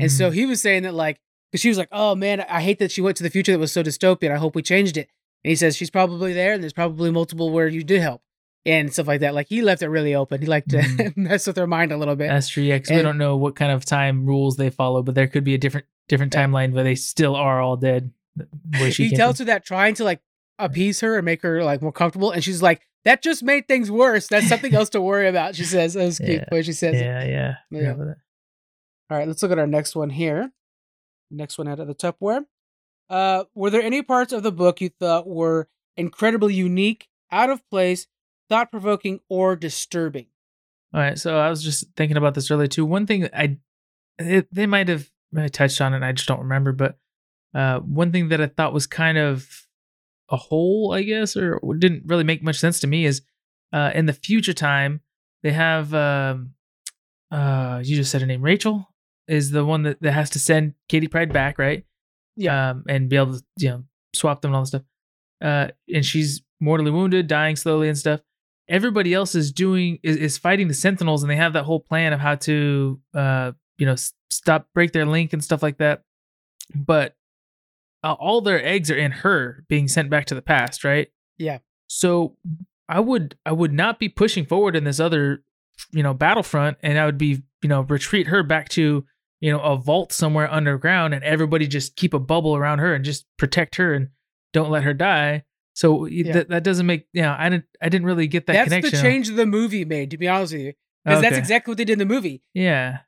And 0.00 0.10
so 0.10 0.30
Mhm. 0.30 0.34
he 0.34 0.46
was 0.46 0.62
saying 0.62 0.84
that 0.84 0.94
like, 0.94 1.20
because 1.50 1.60
she 1.60 1.68
was 1.68 1.76
like, 1.78 1.88
oh 1.92 2.14
man, 2.14 2.40
I 2.42 2.60
hate 2.62 2.78
that 2.78 2.92
she 2.92 3.00
went 3.02 3.16
to 3.18 3.22
the 3.24 3.30
future 3.30 3.52
that 3.52 3.58
was 3.58 3.72
so 3.72 3.82
dystopian. 3.82 4.30
I 4.32 4.36
hope 4.38 4.54
we 4.54 4.62
changed 4.62 4.96
it. 4.96 5.08
And 5.44 5.50
he 5.50 5.56
says 5.56 5.76
she's 5.76 5.90
probably 5.90 6.32
there, 6.32 6.52
and 6.54 6.62
there's 6.62 6.72
probably 6.72 7.10
multiple 7.10 7.50
where 7.50 7.68
you 7.68 7.84
did 7.84 8.00
help 8.00 8.22
and 8.66 8.92
stuff 8.92 9.06
like 9.06 9.20
that. 9.20 9.34
Like 9.34 9.48
he 9.48 9.62
left 9.62 9.82
it 9.82 9.88
really 9.88 10.14
open. 10.14 10.40
He 10.40 10.46
liked 10.46 10.70
to 10.70 10.78
Mhm. 10.78 11.16
mess 11.16 11.46
with 11.46 11.56
her 11.56 11.66
mind 11.66 11.92
a 11.92 11.96
little 11.96 12.16
bit. 12.16 12.28
That's 12.28 12.48
true. 12.48 12.62
Yeah, 12.64 12.78
'cause 12.78 12.90
we 12.90 13.02
don't 13.02 13.18
know 13.18 13.36
what 13.36 13.54
kind 13.56 13.70
of 13.72 13.84
time 13.84 14.26
rules 14.26 14.56
they 14.56 14.68
follow, 14.70 15.02
but 15.02 15.14
there 15.14 15.28
could 15.28 15.44
be 15.44 15.54
a 15.54 15.58
different 15.58 15.86
different 16.08 16.32
timeline 16.32 16.72
where 16.72 16.84
they 16.84 16.94
still 16.94 17.36
are 17.36 17.60
all 17.60 17.76
dead. 17.76 18.12
Where 18.78 18.90
she 18.90 19.08
he 19.08 19.16
tells 19.16 19.36
from. 19.36 19.46
her 19.46 19.52
that 19.52 19.64
trying 19.64 19.94
to 19.96 20.04
like 20.04 20.20
appease 20.58 21.00
her 21.00 21.16
and 21.16 21.24
make 21.24 21.42
her 21.42 21.62
like 21.62 21.82
more 21.82 21.92
comfortable, 21.92 22.30
and 22.32 22.42
she's 22.42 22.62
like, 22.62 22.82
"That 23.04 23.22
just 23.22 23.42
made 23.42 23.68
things 23.68 23.90
worse. 23.90 24.26
That's 24.26 24.48
something 24.48 24.74
else 24.74 24.88
to 24.90 25.00
worry 25.00 25.28
about." 25.28 25.54
She 25.54 25.64
says, 25.64 25.94
"That 25.94 26.04
was 26.04 26.18
cute." 26.24 26.44
Yeah. 26.50 26.60
she 26.62 26.72
says, 26.72 26.96
it. 26.96 27.04
Yeah, 27.04 27.24
yeah. 27.24 27.54
Yeah. 27.70 27.78
Forgot 27.80 27.94
about 27.94 28.04
that. 28.06 28.16
All 29.10 29.18
right, 29.18 29.28
let's 29.28 29.42
look 29.42 29.52
at 29.52 29.58
our 29.58 29.66
next 29.66 29.94
one 29.96 30.10
here. 30.10 30.50
Next 31.30 31.58
one 31.58 31.68
out 31.68 31.78
of 31.80 31.86
the 31.86 31.94
Tupperware. 31.94 32.44
Uh, 33.08 33.44
were 33.54 33.70
there 33.70 33.82
any 33.82 34.02
parts 34.02 34.32
of 34.32 34.42
the 34.42 34.52
book 34.52 34.80
you 34.80 34.90
thought 34.90 35.26
were 35.26 35.68
incredibly 35.96 36.54
unique, 36.54 37.08
out 37.30 37.50
of 37.50 37.68
place, 37.70 38.06
thought 38.48 38.70
provoking, 38.70 39.20
or 39.28 39.56
disturbing? 39.56 40.26
All 40.94 41.00
right, 41.00 41.18
so 41.18 41.38
I 41.38 41.50
was 41.50 41.62
just 41.62 41.86
thinking 41.96 42.16
about 42.16 42.34
this 42.34 42.50
earlier 42.50 42.66
too. 42.66 42.84
One 42.84 43.06
thing 43.06 43.28
I 43.34 43.58
it, 44.18 44.52
they 44.52 44.66
might 44.66 44.88
have 44.88 45.10
touched 45.52 45.80
on 45.80 45.94
it, 45.94 46.02
I 46.02 46.12
just 46.12 46.28
don't 46.28 46.40
remember. 46.40 46.72
But 46.72 46.98
uh, 47.54 47.80
one 47.80 48.12
thing 48.12 48.28
that 48.28 48.40
I 48.40 48.46
thought 48.46 48.72
was 48.72 48.86
kind 48.86 49.18
of 49.18 49.66
a 50.30 50.36
hole, 50.36 50.92
I 50.92 51.02
guess, 51.02 51.36
or 51.36 51.60
didn't 51.78 52.04
really 52.06 52.24
make 52.24 52.42
much 52.42 52.58
sense 52.58 52.80
to 52.80 52.86
me 52.86 53.04
is 53.04 53.22
uh, 53.72 53.90
in 53.94 54.06
the 54.06 54.12
future 54.12 54.52
time 54.52 55.00
they 55.42 55.52
have 55.52 55.94
um, 55.94 56.54
uh, 57.30 57.80
you 57.84 57.96
just 57.96 58.10
said 58.10 58.20
her 58.20 58.26
name, 58.26 58.42
Rachel, 58.42 58.88
is 59.26 59.50
the 59.50 59.64
one 59.64 59.82
that, 59.82 60.00
that 60.02 60.12
has 60.12 60.30
to 60.30 60.38
send 60.38 60.74
Katie 60.88 61.08
Pryde 61.08 61.32
back, 61.32 61.58
right? 61.58 61.84
Yeah. 62.38 62.70
um, 62.70 62.84
and 62.88 63.08
be 63.08 63.16
able 63.16 63.34
to 63.38 63.44
you 63.58 63.68
know 63.70 63.84
swap 64.14 64.40
them 64.40 64.50
and 64.50 64.56
all 64.56 64.62
this 64.62 64.70
stuff. 64.70 64.82
Uh, 65.42 65.68
and 65.94 66.04
she's 66.04 66.42
mortally 66.60 66.90
wounded, 66.90 67.26
dying 67.26 67.56
slowly 67.56 67.88
and 67.88 67.98
stuff. 67.98 68.20
Everybody 68.68 69.14
else 69.14 69.34
is 69.34 69.52
doing 69.52 69.98
is, 70.02 70.16
is 70.16 70.38
fighting 70.38 70.68
the 70.68 70.74
Sentinels, 70.74 71.22
and 71.22 71.30
they 71.30 71.36
have 71.36 71.52
that 71.54 71.64
whole 71.64 71.80
plan 71.80 72.12
of 72.12 72.20
how 72.20 72.34
to 72.36 73.00
uh, 73.14 73.52
you 73.78 73.86
know 73.86 73.92
s- 73.92 74.12
stop 74.30 74.68
break 74.74 74.92
their 74.92 75.06
link 75.06 75.32
and 75.32 75.42
stuff 75.44 75.62
like 75.62 75.78
that. 75.78 76.02
But 76.74 77.14
uh, 78.04 78.12
all 78.12 78.40
their 78.40 78.64
eggs 78.64 78.90
are 78.90 78.96
in 78.96 79.10
her 79.10 79.64
being 79.68 79.88
sent 79.88 80.10
back 80.10 80.26
to 80.26 80.34
the 80.34 80.42
past, 80.42 80.84
right? 80.84 81.08
Yeah. 81.38 81.58
So 81.88 82.36
I 82.88 83.00
would 83.00 83.36
I 83.46 83.52
would 83.52 83.72
not 83.72 83.98
be 83.98 84.08
pushing 84.08 84.44
forward 84.44 84.76
in 84.76 84.84
this 84.84 85.00
other 85.00 85.42
you 85.92 86.02
know 86.02 86.12
battlefront, 86.14 86.76
and 86.82 86.98
I 86.98 87.06
would 87.06 87.18
be 87.18 87.42
you 87.62 87.68
know 87.68 87.82
retreat 87.82 88.26
her 88.26 88.42
back 88.42 88.68
to 88.70 89.04
you 89.40 89.52
know 89.52 89.60
a 89.60 89.76
vault 89.76 90.12
somewhere 90.12 90.50
underground, 90.52 91.14
and 91.14 91.22
everybody 91.24 91.66
just 91.66 91.96
keep 91.96 92.12
a 92.14 92.18
bubble 92.18 92.56
around 92.56 92.78
her 92.80 92.94
and 92.94 93.04
just 93.04 93.26
protect 93.38 93.76
her 93.76 93.94
and 93.94 94.08
don't 94.52 94.70
let 94.70 94.82
her 94.84 94.94
die. 94.94 95.44
So 95.74 96.06
Yeah. 96.06 96.32
that 96.32 96.48
that 96.48 96.64
doesn't 96.64 96.86
make 96.86 97.06
you 97.12 97.22
know 97.22 97.34
I 97.38 97.48
didn't 97.48 97.64
I 97.80 97.88
didn't 97.88 98.06
really 98.06 98.26
get 98.26 98.46
that 98.46 98.52
connection. 98.64 98.70
that's 98.70 98.90
connection. 98.90 99.04
the 99.04 99.10
change 99.30 99.36
the 99.36 99.46
movie 99.46 99.84
made, 99.84 100.10
to 100.10 100.18
be 100.18 100.26
honest 100.28 100.52
with 100.52 100.62
you, 100.62 100.72
because 101.04 101.22
that's 101.22 101.36
exactly 101.36 101.70
what 101.72 101.78
they 101.78 101.84
did 101.84 101.92
in 101.94 101.98
the 102.00 102.14
movie. 102.14 102.42
Yeah. 102.54 102.98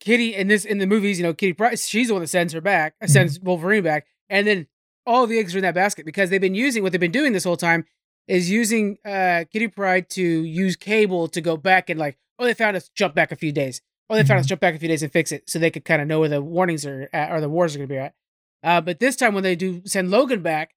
Kitty 0.00 0.34
in 0.34 0.48
this 0.48 0.64
in 0.64 0.78
the 0.78 0.86
movies, 0.86 1.18
you 1.18 1.22
know, 1.22 1.32
Kitty 1.34 1.52
Pryde, 1.54 1.78
she's 1.78 2.08
the 2.08 2.14
one 2.14 2.20
that 2.22 2.28
sends 2.28 2.52
her 2.52 2.60
back, 2.60 2.94
uh, 3.00 3.04
Mm-hmm. 3.04 3.12
sends 3.12 3.40
Wolverine 3.40 3.82
back, 3.84 4.06
and 4.28 4.46
then 4.46 4.66
all 5.06 5.26
the 5.26 5.38
eggs 5.38 5.54
are 5.54 5.58
in 5.58 5.62
that 5.62 5.74
basket 5.74 6.04
because 6.06 6.30
they've 6.30 6.40
been 6.40 6.54
using 6.54 6.82
what 6.82 6.92
they've 6.92 7.00
been 7.00 7.10
doing 7.12 7.32
this 7.32 7.44
whole 7.44 7.56
time 7.56 7.84
is 8.26 8.50
using 8.50 8.96
uh 9.04 9.44
Kitty 9.52 9.68
Pryde 9.68 10.08
to 10.10 10.22
use 10.22 10.76
Cable 10.76 11.28
to 11.28 11.40
go 11.40 11.56
back 11.58 11.90
and 11.90 11.98
like, 12.00 12.16
oh, 12.38 12.44
they 12.44 12.54
found 12.54 12.76
us, 12.76 12.88
jump 12.94 13.14
back 13.14 13.32
a 13.32 13.36
few 13.36 13.52
days. 13.52 13.80
Oh, 14.10 14.14
they 14.16 14.24
found 14.24 14.40
us, 14.40 14.46
jump 14.46 14.60
back 14.60 14.74
a 14.74 14.78
few 14.78 14.88
days 14.88 15.02
and 15.02 15.10
fix 15.12 15.32
it, 15.32 15.48
so 15.48 15.58
they 15.58 15.70
could 15.70 15.84
kind 15.84 16.02
of 16.02 16.08
know 16.08 16.20
where 16.20 16.28
the 16.28 16.42
warnings 16.42 16.84
are 16.84 17.08
at 17.12 17.32
or 17.32 17.40
the 17.40 17.48
wars 17.48 17.74
are 17.74 17.78
going 17.78 17.88
to 17.88 17.94
be 17.94 17.98
at. 17.98 18.14
Uh, 18.62 18.80
but 18.80 19.00
this 19.00 19.16
time 19.16 19.34
when 19.34 19.42
they 19.42 19.56
do 19.56 19.82
send 19.86 20.10
Logan 20.10 20.42
back, 20.42 20.74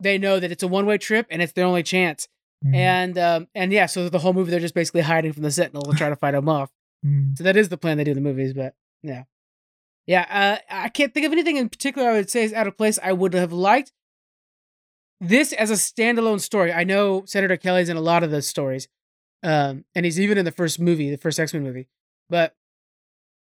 they 0.00 0.18
know 0.18 0.38
that 0.40 0.50
it's 0.52 0.62
a 0.62 0.68
one 0.68 0.86
way 0.86 0.98
trip 0.98 1.26
and 1.30 1.40
it's 1.42 1.52
their 1.52 1.66
only 1.66 1.82
chance. 1.82 2.28
Mhm. 2.64 2.74
And 2.74 3.18
um 3.18 3.48
and 3.54 3.72
yeah, 3.72 3.86
so 3.86 4.08
the 4.08 4.18
whole 4.20 4.32
movie 4.32 4.50
they're 4.50 4.60
just 4.60 4.74
basically 4.74 5.00
hiding 5.02 5.32
from 5.32 5.42
the 5.42 5.50
Sentinel 5.50 5.82
to 5.82 5.96
try 5.96 6.08
to 6.08 6.16
fight 6.16 6.34
him 6.34 6.48
off. 6.48 6.70
Mhm. 7.04 7.36
So 7.36 7.44
that 7.44 7.56
is 7.56 7.68
the 7.68 7.76
plan 7.76 7.98
they 7.98 8.04
do 8.04 8.12
in 8.12 8.16
the 8.16 8.20
movies, 8.20 8.52
but 8.52 8.74
yeah. 9.02 9.24
Yeah, 10.06 10.26
uh, 10.28 10.58
I 10.68 10.88
can't 10.88 11.14
think 11.14 11.26
of 11.26 11.32
anything 11.32 11.56
in 11.56 11.68
particular 11.68 12.08
I 12.10 12.14
would 12.14 12.30
say 12.30 12.42
is 12.44 12.52
out 12.52 12.66
of 12.66 12.76
place. 12.76 12.98
I 13.02 13.12
would 13.12 13.34
have 13.34 13.52
liked 13.52 13.92
this 15.20 15.52
as 15.52 15.70
a 15.70 15.74
standalone 15.74 16.40
story. 16.40 16.72
I 16.72 16.84
know 16.84 17.24
Senator 17.26 17.56
Kelly's 17.56 17.88
in 17.88 17.96
a 17.96 18.00
lot 18.00 18.22
of 18.24 18.30
those 18.32 18.48
stories, 18.48 18.88
um, 19.44 19.84
and 19.94 20.04
he's 20.04 20.20
even 20.20 20.38
in 20.38 20.44
the 20.44 20.50
first 20.52 20.80
movie, 20.80 21.10
the 21.10 21.16
first 21.18 21.38
X 21.38 21.52
Men 21.54 21.62
movie. 21.62 21.88
But 22.32 22.56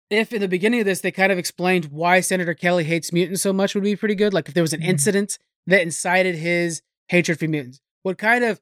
if 0.10 0.32
in 0.32 0.40
the 0.40 0.48
beginning 0.48 0.80
of 0.80 0.86
this 0.86 1.02
they 1.02 1.12
kind 1.12 1.30
of 1.32 1.38
explained 1.38 1.86
why 1.92 2.22
Senator 2.22 2.54
Kelly 2.54 2.86
hates 2.86 3.12
mutants 3.12 3.42
so 3.42 3.52
much, 3.52 3.76
would 3.76 3.84
be 3.84 3.98
pretty 3.98 4.16
good. 4.16 4.34
Like 4.34 4.48
if 4.48 4.54
there 4.54 4.64
was 4.64 4.72
an 4.72 4.80
Mhm. 4.80 4.88
incident 4.88 5.38
that 5.68 5.82
incited 5.82 6.36
his 6.36 6.82
hatred 7.10 7.38
for 7.38 7.48
mutants, 7.50 7.82
would 8.06 8.18
kind 8.18 8.46
of 8.46 8.62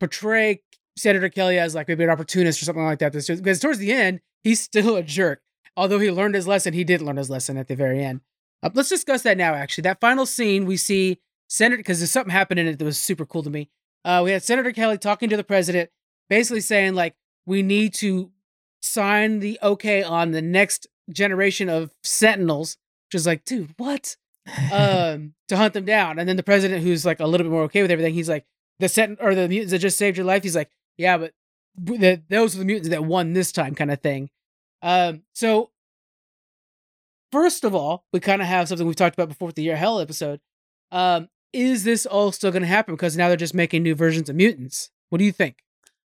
portray 0.00 0.62
Senator 0.96 1.28
Kelly 1.28 1.58
as 1.58 1.74
like 1.74 1.88
maybe 1.88 2.04
an 2.04 2.10
opportunist 2.10 2.62
or 2.62 2.66
something 2.66 2.84
like 2.84 3.00
that. 3.00 3.12
This- 3.12 3.26
Because 3.28 3.58
towards 3.58 3.78
the 3.80 3.92
end, 3.92 4.20
he's 4.44 4.60
still 4.60 4.94
a 4.96 5.02
jerk. 5.02 5.42
Although 5.76 5.98
he 5.98 6.10
learned 6.10 6.34
his 6.36 6.46
lesson, 6.46 6.74
he 6.74 6.84
didn't 6.84 7.06
learn 7.06 7.16
his 7.16 7.30
lesson 7.30 7.56
at 7.56 7.66
the 7.66 7.74
very 7.74 8.04
end. 8.04 8.20
Uh, 8.62 8.70
let's 8.74 8.90
discuss 8.90 9.22
that 9.22 9.36
now. 9.38 9.54
Actually, 9.54 9.82
that 9.82 10.00
final 10.00 10.26
scene 10.26 10.66
we 10.66 10.76
see 10.76 11.18
Senator 11.48 11.78
because 11.78 11.98
there's 11.98 12.10
something 12.12 12.30
happened 12.30 12.60
in 12.60 12.68
it 12.68 12.78
that 12.78 12.84
was 12.84 12.98
super 12.98 13.26
cool 13.26 13.42
to 13.42 13.50
me. 13.50 13.70
Uh, 14.04 14.20
we 14.24 14.30
had 14.30 14.42
Senator 14.44 14.70
Kelly 14.70 14.98
talking 14.98 15.28
to 15.30 15.36
the 15.36 15.42
president, 15.44 15.90
basically 16.28 16.60
saying 16.60 16.94
like 16.94 17.16
we 17.46 17.62
need 17.62 17.94
to 17.94 18.30
sign 18.82 19.40
the 19.40 19.58
okay 19.62 20.02
on 20.02 20.32
the 20.32 20.42
next 20.42 20.86
generation 21.10 21.68
of 21.68 21.92
Sentinels. 22.02 22.76
Which 23.08 23.20
is 23.20 23.26
like, 23.26 23.44
dude, 23.44 23.74
what? 23.76 24.16
um, 24.72 25.34
to 25.48 25.56
hunt 25.56 25.74
them 25.74 25.84
down. 25.84 26.18
And 26.18 26.28
then 26.28 26.36
the 26.36 26.42
president, 26.42 26.82
who's 26.82 27.06
like 27.06 27.20
a 27.20 27.26
little 27.26 27.44
bit 27.44 27.52
more 27.52 27.62
okay 27.64 27.82
with 27.82 27.90
everything, 27.90 28.14
he's 28.14 28.28
like, 28.28 28.44
the 28.78 28.88
sent 28.88 29.18
or 29.20 29.34
the 29.34 29.48
mutants 29.48 29.70
that 29.70 29.78
just 29.78 29.98
saved 29.98 30.16
your 30.16 30.26
life. 30.26 30.42
He's 30.42 30.56
like, 30.56 30.70
yeah, 30.96 31.18
but 31.18 31.32
the, 31.76 32.22
those 32.28 32.54
are 32.54 32.58
the 32.58 32.64
mutants 32.64 32.88
that 32.88 33.04
won 33.04 33.32
this 33.32 33.52
time, 33.52 33.74
kind 33.74 33.90
of 33.90 34.00
thing. 34.00 34.30
Um, 34.82 35.22
so 35.34 35.70
first 37.30 37.64
of 37.64 37.74
all, 37.74 38.04
we 38.12 38.20
kind 38.20 38.42
of 38.42 38.48
have 38.48 38.68
something 38.68 38.86
we've 38.86 38.96
talked 38.96 39.14
about 39.14 39.28
before 39.28 39.46
with 39.46 39.56
the 39.56 39.62
Year 39.62 39.76
Hell 39.76 40.00
episode. 40.00 40.40
Um, 40.90 41.28
is 41.52 41.84
this 41.84 42.06
all 42.06 42.32
still 42.32 42.50
going 42.50 42.62
to 42.62 42.68
happen? 42.68 42.94
Because 42.94 43.16
now 43.16 43.28
they're 43.28 43.36
just 43.36 43.54
making 43.54 43.82
new 43.82 43.94
versions 43.94 44.28
of 44.28 44.36
mutants. 44.36 44.90
What 45.10 45.18
do 45.18 45.24
you 45.24 45.32
think? 45.32 45.61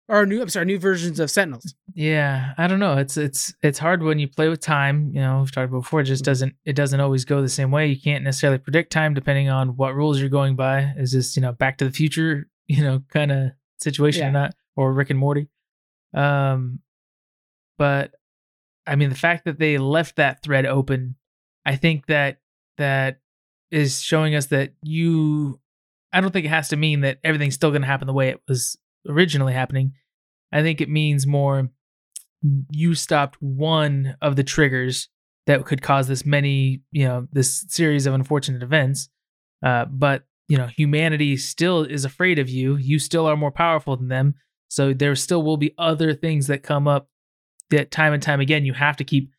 Or 0.06 0.26
new, 0.26 0.42
I'm 0.42 0.50
sorry, 0.50 0.66
new 0.66 0.78
versions 0.78 1.18
of 1.18 1.30
Sentinels. 1.30 1.74
Yeah, 1.94 2.52
I 2.58 2.66
don't 2.66 2.78
know. 2.78 2.98
It's 2.98 3.16
it's 3.16 3.54
it's 3.62 3.78
hard 3.78 4.02
when 4.02 4.18
you 4.18 4.28
play 4.28 4.48
with 4.50 4.60
time. 4.60 5.10
You 5.14 5.22
know, 5.22 5.38
we've 5.40 5.50
talked 5.50 5.70
about 5.70 5.80
before. 5.80 6.00
It 6.00 6.04
just 6.04 6.24
doesn't 6.24 6.54
it 6.66 6.74
doesn't 6.76 7.00
always 7.00 7.24
go 7.24 7.40
the 7.40 7.48
same 7.48 7.70
way. 7.70 7.86
You 7.86 7.98
can't 7.98 8.22
necessarily 8.22 8.58
predict 8.58 8.92
time 8.92 9.14
depending 9.14 9.48
on 9.48 9.76
what 9.76 9.94
rules 9.94 10.20
you're 10.20 10.28
going 10.28 10.56
by. 10.56 10.92
Is 10.98 11.12
this 11.12 11.36
you 11.36 11.42
know 11.42 11.52
Back 11.52 11.78
to 11.78 11.86
the 11.86 11.90
Future 11.90 12.48
you 12.66 12.82
know 12.82 13.02
kind 13.08 13.32
of 13.32 13.52
situation 13.80 14.22
Yeah. 14.24 14.28
or 14.28 14.32
not, 14.32 14.54
or 14.76 14.92
Rick 14.92 15.08
and 15.08 15.18
Morty? 15.18 15.48
Um, 16.12 16.80
but 17.78 18.12
I 18.86 18.96
mean 18.96 19.08
the 19.08 19.14
fact 19.16 19.46
that 19.46 19.58
they 19.58 19.78
left 19.78 20.16
that 20.16 20.42
thread 20.42 20.66
open, 20.66 21.16
I 21.64 21.76
think 21.76 22.06
that 22.06 22.40
that 22.76 23.20
is 23.70 24.02
showing 24.02 24.34
us 24.34 24.46
that 24.46 24.74
you. 24.82 25.60
I 26.12 26.20
don't 26.20 26.30
think 26.30 26.44
it 26.46 26.50
has 26.50 26.68
to 26.68 26.76
mean 26.76 27.00
that 27.00 27.18
everything's 27.24 27.54
still 27.54 27.70
going 27.70 27.82
to 27.82 27.88
happen 27.88 28.06
the 28.06 28.12
way 28.12 28.28
it 28.28 28.40
was 28.46 28.76
originally 29.08 29.52
happening. 29.52 29.92
I 30.52 30.62
think 30.62 30.80
it 30.80 30.88
means 30.88 31.26
more 31.26 31.70
you 32.70 32.94
stopped 32.94 33.36
one 33.40 34.16
of 34.20 34.36
the 34.36 34.44
triggers 34.44 35.08
that 35.46 35.64
could 35.64 35.82
cause 35.82 36.08
this 36.08 36.26
many, 36.26 36.82
you 36.92 37.06
know, 37.06 37.26
this 37.32 37.64
series 37.68 38.06
of 38.06 38.14
unfortunate 38.14 38.62
events. 38.62 39.08
Uh, 39.64 39.86
but 39.86 40.24
you 40.48 40.58
know, 40.58 40.66
humanity 40.66 41.36
still 41.36 41.82
is 41.82 42.04
afraid 42.04 42.38
of 42.38 42.50
you. 42.50 42.76
You 42.76 42.98
still 42.98 43.26
are 43.26 43.36
more 43.36 43.50
powerful 43.50 43.96
than 43.96 44.08
them. 44.08 44.34
So 44.68 44.92
there 44.92 45.14
still 45.14 45.42
will 45.42 45.56
be 45.56 45.74
other 45.78 46.12
things 46.12 46.48
that 46.48 46.62
come 46.62 46.86
up 46.86 47.08
that 47.70 47.90
time 47.90 48.12
and 48.12 48.22
time 48.22 48.40
again 48.40 48.66
you 48.66 48.74
have 48.74 48.96
to 48.98 49.04
keep 49.04 49.30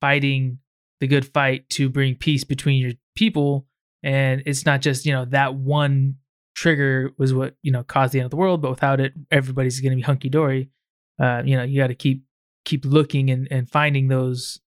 fighting 0.00 0.58
the 1.00 1.06
good 1.06 1.26
fight 1.26 1.68
to 1.70 1.88
bring 1.88 2.14
peace 2.14 2.44
between 2.44 2.80
your 2.80 2.92
people. 3.14 3.66
And 4.02 4.42
it's 4.46 4.66
not 4.66 4.82
just, 4.82 5.06
you 5.06 5.12
know, 5.12 5.24
that 5.26 5.54
one 5.54 6.16
trigger 6.54 7.10
was 7.18 7.32
what, 7.34 7.56
you 7.62 7.72
know, 7.72 7.82
caused 7.82 8.12
the 8.12 8.18
end 8.20 8.26
of 8.26 8.30
the 8.30 8.36
world, 8.36 8.62
but 8.62 8.70
without 8.70 9.00
it, 9.00 9.12
everybody's 9.30 9.80
gonna 9.80 9.96
be 9.96 10.02
hunky 10.02 10.28
dory. 10.28 10.70
Uh, 11.18 11.42
you 11.44 11.56
know, 11.56 11.62
you 11.62 11.80
gotta 11.80 11.94
keep 11.94 12.24
keep 12.64 12.84
looking 12.84 13.30
and, 13.30 13.48
and 13.50 13.68
finding 13.70 14.08
those 14.08 14.60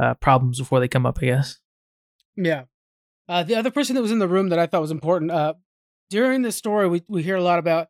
uh, 0.00 0.14
problems 0.14 0.58
before 0.58 0.80
they 0.80 0.88
come 0.88 1.06
up, 1.06 1.18
I 1.22 1.26
guess. 1.26 1.58
Yeah. 2.36 2.64
Uh, 3.28 3.42
the 3.42 3.54
other 3.54 3.70
person 3.70 3.94
that 3.94 4.02
was 4.02 4.12
in 4.12 4.18
the 4.18 4.28
room 4.28 4.48
that 4.50 4.58
I 4.58 4.66
thought 4.66 4.80
was 4.80 4.90
important 4.90 5.30
uh, 5.30 5.54
during 6.10 6.42
the 6.42 6.52
story, 6.52 6.88
we, 6.88 7.02
we 7.08 7.22
hear 7.22 7.36
a 7.36 7.42
lot 7.42 7.58
about 7.58 7.88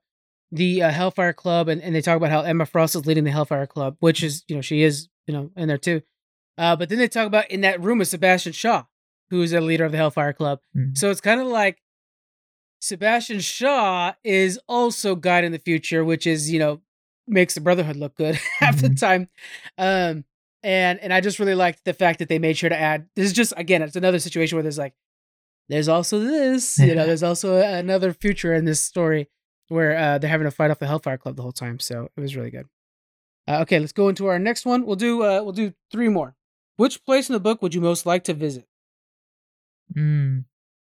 the 0.50 0.82
uh, 0.82 0.90
Hellfire 0.90 1.32
Club, 1.32 1.68
and, 1.68 1.82
and 1.82 1.94
they 1.94 2.00
talk 2.00 2.16
about 2.16 2.30
how 2.30 2.40
Emma 2.40 2.66
Frost 2.66 2.96
is 2.96 3.06
leading 3.06 3.24
the 3.24 3.30
Hellfire 3.30 3.66
Club, 3.66 3.96
which 4.00 4.22
is 4.22 4.44
you 4.48 4.56
know 4.56 4.62
she 4.62 4.82
is 4.82 5.08
you 5.26 5.34
know 5.34 5.50
in 5.56 5.68
there 5.68 5.78
too. 5.78 6.02
Uh, 6.56 6.74
but 6.74 6.88
then 6.88 6.98
they 6.98 7.08
talk 7.08 7.26
about 7.26 7.50
in 7.50 7.60
that 7.60 7.80
room 7.80 8.00
is 8.00 8.10
Sebastian 8.10 8.52
Shaw, 8.52 8.84
who 9.30 9.42
is 9.42 9.52
a 9.52 9.60
leader 9.60 9.84
of 9.84 9.92
the 9.92 9.98
Hellfire 9.98 10.32
Club. 10.32 10.60
Mhm. 10.76 10.96
So 10.96 11.10
it's 11.10 11.20
kind 11.20 11.40
of 11.40 11.46
like 11.46 11.78
Sebastian 12.80 13.40
Shaw 13.40 14.12
is 14.24 14.58
also 14.68 15.14
guiding 15.16 15.52
the 15.52 15.58
future, 15.58 16.04
which 16.04 16.26
is 16.26 16.50
you 16.50 16.58
know 16.58 16.80
makes 17.26 17.54
the 17.54 17.60
Brotherhood 17.60 17.96
look 17.96 18.14
good 18.16 18.36
half 18.60 18.80
the 18.80 18.88
Mhm. 18.90 18.98
time. 19.00 19.28
Um, 19.76 20.24
and 20.62 20.98
and 21.00 21.12
I 21.12 21.20
just 21.20 21.38
really 21.38 21.54
liked 21.54 21.84
the 21.84 21.92
fact 21.94 22.18
that 22.20 22.28
they 22.28 22.38
made 22.38 22.56
sure 22.56 22.70
to 22.70 22.78
add. 22.78 23.08
This 23.16 23.26
is 23.26 23.32
just 23.32 23.52
again, 23.56 23.82
it's 23.82 23.96
another 23.96 24.18
situation 24.18 24.56
where 24.56 24.62
there's 24.62 24.78
like, 24.78 24.94
there's 25.68 25.88
also 25.88 26.18
this, 26.20 26.78
you 26.78 26.94
know, 26.94 27.06
there's 27.06 27.22
also 27.22 27.56
another 27.60 28.12
future 28.12 28.54
in 28.54 28.64
this 28.64 28.80
story 28.80 29.28
where 29.68 29.96
uh, 29.96 30.18
they're 30.18 30.30
having 30.30 30.46
to 30.46 30.50
fight 30.50 30.70
off 30.70 30.78
the 30.78 30.86
Hellfire 30.86 31.18
Club 31.18 31.36
the 31.36 31.42
whole 31.42 31.52
time. 31.52 31.78
So 31.78 32.08
it 32.16 32.20
was 32.20 32.34
really 32.36 32.50
good. 32.50 32.66
Uh, 33.46 33.60
okay, 33.62 33.78
let's 33.78 33.92
go 33.92 34.08
into 34.08 34.26
our 34.26 34.38
next 34.38 34.64
one. 34.66 34.84
We'll 34.86 34.96
do 34.96 35.22
uh, 35.22 35.42
we'll 35.42 35.52
do 35.52 35.72
three 35.90 36.08
more. 36.08 36.34
Which 36.76 37.04
place 37.04 37.28
in 37.28 37.32
the 37.34 37.40
book 37.40 37.60
would 37.60 37.74
you 37.74 37.80
most 37.80 38.06
like 38.06 38.24
to 38.24 38.34
visit? 38.34 38.66
Mm. 39.96 40.44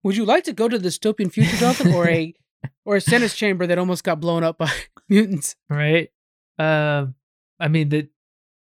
Would 0.07 0.15
you 0.15 0.23
like 0.23 0.45
to 0.45 0.53
go 0.53 0.69
to 0.69 0.79
the 0.79 0.87
dystopian 0.87 1.29
future, 1.29 1.57
Jonathan, 1.57 1.93
or 1.93 2.07
a 2.07 2.33
or 2.85 2.95
a 2.95 3.01
Senate's 3.01 3.35
chamber 3.35 3.67
that 3.67 3.77
almost 3.77 4.05
got 4.05 4.21
blown 4.21 4.41
up 4.41 4.57
by 4.57 4.71
mutants? 5.09 5.57
right? 5.69 6.09
Um, 6.57 7.15
I 7.59 7.67
mean, 7.67 7.89
the 7.89 8.07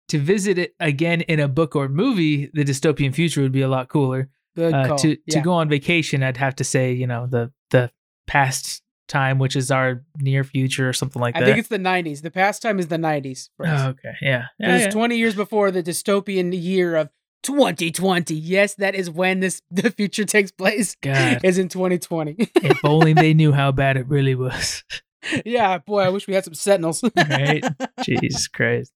to 0.09 0.19
visit 0.19 0.57
it 0.57 0.75
again 0.81 1.21
in 1.21 1.39
a 1.39 1.47
book 1.47 1.73
or 1.73 1.87
movie, 1.87 2.51
the 2.53 2.65
dystopian 2.65 3.15
future 3.15 3.41
would 3.41 3.53
be 3.53 3.61
a 3.61 3.69
lot 3.69 3.87
cooler. 3.87 4.29
Good 4.57 4.73
Uh, 4.73 4.97
to 4.97 5.09
yeah. 5.25 5.35
to 5.35 5.39
go 5.39 5.53
on 5.53 5.69
vacation, 5.69 6.21
I'd 6.21 6.35
have 6.35 6.57
to 6.57 6.65
say, 6.65 6.91
you 6.91 7.07
know, 7.07 7.27
the 7.27 7.53
the 7.69 7.91
past 8.27 8.83
time, 9.07 9.39
which 9.39 9.55
is 9.55 9.71
our 9.71 10.03
near 10.17 10.43
future 10.43 10.89
or 10.89 10.91
something 10.91 11.21
like 11.21 11.37
I 11.37 11.39
that. 11.39 11.45
I 11.45 11.47
think 11.53 11.59
it's 11.59 11.69
the 11.69 11.77
'90s. 11.77 12.23
The 12.23 12.31
past 12.31 12.61
time 12.61 12.77
is 12.77 12.87
the 12.87 12.97
'90s. 12.97 13.47
For 13.55 13.67
us. 13.67 13.81
oh, 13.85 13.89
okay, 13.91 14.15
yeah, 14.21 14.47
yeah, 14.59 14.79
yeah. 14.79 14.89
20 14.89 15.15
years 15.15 15.35
before 15.35 15.71
the 15.71 15.81
dystopian 15.81 16.51
year 16.53 16.97
of 16.97 17.09
2020. 17.43 18.35
Yes, 18.35 18.75
that 18.75 18.95
is 18.95 19.09
when 19.09 19.39
this 19.39 19.61
the 19.71 19.91
future 19.91 20.25
takes 20.25 20.51
place. 20.51 20.95
God. 21.01 21.43
Is 21.43 21.57
in 21.57 21.69
2020. 21.69 22.35
if 22.37 22.79
only 22.83 23.13
they 23.13 23.33
knew 23.33 23.51
how 23.51 23.71
bad 23.71 23.97
it 23.97 24.07
really 24.07 24.35
was. 24.35 24.83
yeah, 25.45 25.77
boy, 25.77 26.01
I 26.01 26.09
wish 26.09 26.27
we 26.27 26.33
had 26.33 26.45
some 26.45 26.53
sentinels. 26.53 27.03
Right. 27.15 27.63
Jesus 28.03 28.47
Christ. 28.47 28.91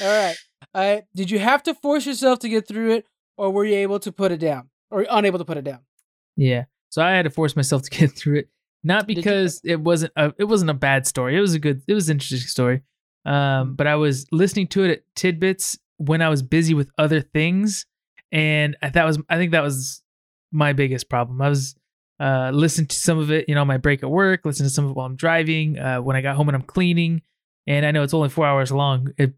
All 0.00 0.06
right. 0.06 0.36
Uh, 0.74 1.00
did 1.14 1.30
you 1.30 1.38
have 1.38 1.62
to 1.64 1.74
force 1.74 2.06
yourself 2.06 2.38
to 2.40 2.48
get 2.48 2.68
through 2.68 2.92
it, 2.92 3.06
or 3.36 3.50
were 3.50 3.64
you 3.64 3.76
able 3.76 3.98
to 4.00 4.12
put 4.12 4.30
it 4.32 4.38
down, 4.38 4.70
or 4.90 5.04
unable 5.10 5.38
to 5.38 5.44
put 5.44 5.56
it 5.56 5.64
down? 5.64 5.80
Yeah. 6.36 6.64
So 6.90 7.02
I 7.02 7.12
had 7.12 7.22
to 7.22 7.30
force 7.30 7.56
myself 7.56 7.82
to 7.82 7.90
get 7.90 8.12
through 8.12 8.38
it, 8.40 8.48
not 8.84 9.08
you? 9.08 9.16
because 9.16 9.60
it 9.64 9.80
wasn't 9.80 10.12
a 10.16 10.32
it 10.38 10.44
wasn't 10.44 10.70
a 10.70 10.74
bad 10.74 11.06
story. 11.06 11.36
It 11.36 11.40
was 11.40 11.54
a 11.54 11.58
good 11.58 11.82
it 11.86 11.94
was 11.94 12.08
an 12.08 12.16
interesting 12.16 12.48
story. 12.48 12.82
Um, 13.24 13.74
but 13.74 13.86
I 13.86 13.96
was 13.96 14.26
listening 14.32 14.68
to 14.68 14.84
it 14.84 14.90
at 14.90 15.14
tidbits 15.14 15.78
when 16.00 16.22
I 16.22 16.28
was 16.30 16.42
busy 16.42 16.72
with 16.74 16.90
other 16.96 17.20
things, 17.20 17.84
and 18.32 18.76
I- 18.82 18.88
that 18.90 19.04
was 19.04 19.18
I 19.28 19.36
think 19.36 19.52
that 19.52 19.62
was 19.62 20.02
my 20.50 20.72
biggest 20.72 21.08
problem. 21.10 21.40
I 21.42 21.48
was 21.48 21.74
uh 22.18 22.50
listening 22.52 22.86
to 22.88 22.96
some 22.96 23.18
of 23.18 23.30
it, 23.30 23.48
you 23.48 23.54
know, 23.54 23.64
my 23.64 23.76
break 23.76 24.02
at 24.02 24.10
work, 24.10 24.44
listening 24.44 24.68
to 24.68 24.74
some 24.74 24.84
of 24.86 24.92
it 24.92 24.94
while 24.96 25.06
I'm 25.06 25.16
driving, 25.16 25.78
uh, 25.78 25.98
when 26.00 26.16
I 26.16 26.20
got 26.22 26.36
home 26.36 26.48
and 26.48 26.56
I'm 26.56 26.62
cleaning, 26.62 27.22
and 27.66 27.84
I 27.84 27.90
know 27.90 28.02
it's 28.02 28.14
only 28.14 28.28
four 28.30 28.46
hours 28.46 28.72
long. 28.72 29.12
If 29.18 29.30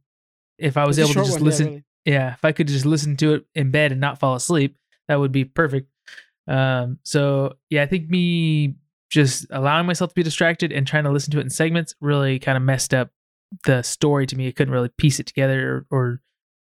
if 0.59 0.77
I 0.77 0.87
was 0.87 0.99
It's 0.99 1.09
able 1.11 1.15
to 1.23 1.27
just 1.27 1.33
one, 1.33 1.41
yeah, 1.41 1.45
listen, 1.47 1.67
really. 1.67 1.85
yeah, 2.05 2.33
if 2.35 2.45
I 2.45 2.53
could 2.53 2.69
just 2.69 2.87
listen 2.87 3.17
to 3.19 3.35
it 3.35 3.47
in 3.55 3.71
bed 3.73 3.91
and 3.93 4.01
not 4.01 4.19
fall 4.21 4.35
asleep, 4.37 4.77
that 5.09 5.19
would 5.19 5.33
be 5.33 5.45
perfect. 5.45 5.89
Um, 6.47 6.99
so 7.03 7.55
yeah, 7.71 7.83
I 7.83 7.87
think 7.87 8.09
me 8.11 8.77
just 9.11 9.47
allowing 9.51 9.87
myself 9.87 10.11
to 10.11 10.15
be 10.15 10.23
distracted 10.23 10.73
and 10.73 10.87
trying 10.87 11.05
to 11.05 11.11
listen 11.11 11.31
to 11.33 11.39
it 11.39 11.43
in 11.43 11.51
segments 11.51 11.95
really 12.01 12.39
kind 12.39 12.57
of 12.57 12.63
messed 12.63 12.95
up 12.95 13.11
the 13.65 13.83
story 13.83 14.27
to 14.27 14.37
me. 14.37 14.49
I 14.49 14.53
couldn't 14.53 14.73
really 14.73 14.89
piece 14.97 15.21
it 15.21 15.27
together 15.27 15.85
or, 15.91 15.99
or 15.99 16.21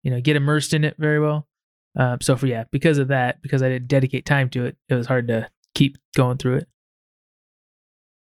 you 0.05 0.11
know, 0.11 0.21
get 0.21 0.37
immersed 0.37 0.73
in 0.73 0.85
it 0.85 0.95
very 0.99 1.19
well. 1.19 1.49
Um, 1.97 2.19
so 2.21 2.37
for 2.37 2.47
yeah, 2.47 2.65
because 2.71 2.99
of 2.99 3.09
that, 3.09 3.43
because 3.43 3.63
I 3.63 3.69
didn't 3.69 3.89
dedicate 3.89 4.25
time 4.25 4.49
to 4.51 4.67
it, 4.67 4.77
it 4.89 4.95
was 4.95 5.07
hard 5.07 5.27
to 5.29 5.49
keep 5.75 5.97
going 6.15 6.39
through 6.39 6.57
it. 6.57 6.69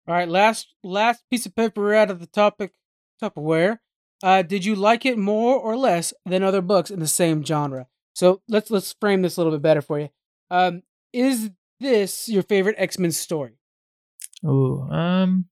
All 0.08 0.16
right, 0.16 0.30
last 0.30 0.74
last 0.84 1.24
piece 1.30 1.46
of 1.46 1.56
paper 1.56 1.94
out 1.94 2.10
of 2.10 2.20
the 2.20 2.28
topic 2.28 2.74
Tupperware. 3.22 3.80
Uh, 4.24 4.42
did 4.42 4.66
you 4.66 4.74
like 4.74 5.06
it 5.06 5.18
more 5.18 5.60
or 5.60 5.76
less 5.76 6.14
than 6.26 6.42
other 6.42 6.62
books 6.62 6.90
in 6.90 7.00
the 7.00 7.08
same 7.08 7.44
genre? 7.44 7.88
So 8.14 8.42
let's 8.48 8.72
let's 8.72 8.96
frame 9.00 9.22
this 9.22 9.38
a 9.38 9.42
little 9.42 9.54
bit 9.54 9.62
better 9.62 9.82
for 9.82 10.00
you. 10.00 10.10
Um, 10.50 10.84
is 11.12 11.52
this 11.80 12.30
your 12.30 12.44
favorite 12.44 12.76
X 12.78 12.98
Men 12.98 13.12
story? 13.12 13.60
Oh, 14.46 14.82
um, 14.90 15.46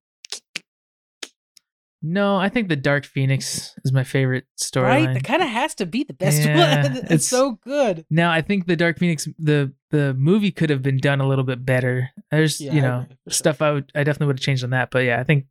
no, 2.08 2.38
I 2.38 2.50
think 2.50 2.70
the 2.70 2.76
Dark 2.76 3.04
Phoenix 3.06 3.74
is 3.84 3.92
my 3.92 4.04
favorite 4.04 4.46
storyline. 4.62 5.06
Right, 5.08 5.14
that 5.16 5.24
kind 5.24 5.42
of 5.42 5.50
has 5.50 5.74
to 5.76 5.86
be 5.86 6.04
the 6.04 6.14
best 6.14 6.44
Yeah, 6.44 6.84
one. 6.84 6.92
it's, 6.98 7.04
it's- 7.06 7.26
so 7.28 7.54
good. 7.64 8.06
Now 8.10 8.32
I 8.32 8.42
think 8.42 8.68
the 8.68 8.76
Dark 8.76 9.00
Phoenix 9.00 9.28
the 9.40 9.74
the 9.92 10.14
movie 10.14 10.52
could 10.52 10.70
have 10.70 10.82
been 10.82 10.98
done 10.98 11.20
a 11.22 11.28
little 11.28 11.44
bit 11.44 11.66
better. 11.66 12.10
There's 12.32 12.62
Yeah, 12.62 12.74
you 12.74 12.82
know 12.82 13.00
agree, 13.02 13.16
for 13.26 13.30
sure. 13.32 13.36
stuff 13.36 13.62
I 13.62 13.72
would 13.72 13.92
I 13.96 14.04
definitely 14.04 14.28
would 14.28 14.40
have 14.40 14.44
changed 14.46 14.64
on 14.64 14.70
that, 14.70 14.92
but 14.92 15.00
yeah, 15.00 15.20
I 15.20 15.24
think 15.24 15.46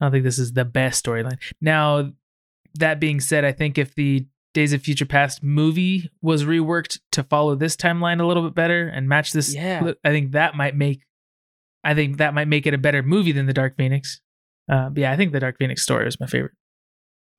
I 0.00 0.06
don't 0.06 0.12
think 0.12 0.24
this 0.24 0.38
is 0.38 0.52
the 0.52 0.64
best 0.64 1.04
storyline. 1.04 1.38
Now 1.60 2.12
that 2.76 2.98
being 3.00 3.20
said, 3.20 3.44
I 3.44 3.52
think 3.52 3.76
if 3.78 3.94
the 3.94 4.26
Days 4.54 4.72
of 4.72 4.82
Future 4.82 5.06
Past 5.06 5.42
movie 5.42 6.10
was 6.20 6.44
reworked 6.44 7.00
to 7.12 7.22
follow 7.22 7.54
this 7.54 7.76
timeline 7.76 8.20
a 8.20 8.26
little 8.26 8.42
bit 8.42 8.54
better 8.54 8.86
and 8.88 9.08
match 9.08 9.32
this, 9.32 9.54
Yeah. 9.54 9.92
I 10.04 10.10
think 10.10 10.32
that 10.32 10.54
might 10.56 10.74
make 10.76 11.02
I 11.84 11.94
think 11.94 12.18
that 12.18 12.32
might 12.34 12.48
make 12.48 12.66
it 12.66 12.74
a 12.74 12.78
better 12.78 13.02
movie 13.02 13.32
than 13.32 13.46
the 13.46 13.52
Dark 13.52 13.76
Phoenix. 13.76 14.20
Uh, 14.70 14.88
but 14.90 15.00
yeah, 15.00 15.12
I 15.12 15.16
think 15.16 15.32
the 15.32 15.40
Dark 15.40 15.58
Phoenix 15.58 15.82
story 15.82 16.06
is 16.06 16.18
my 16.20 16.26
favorite. 16.26 16.52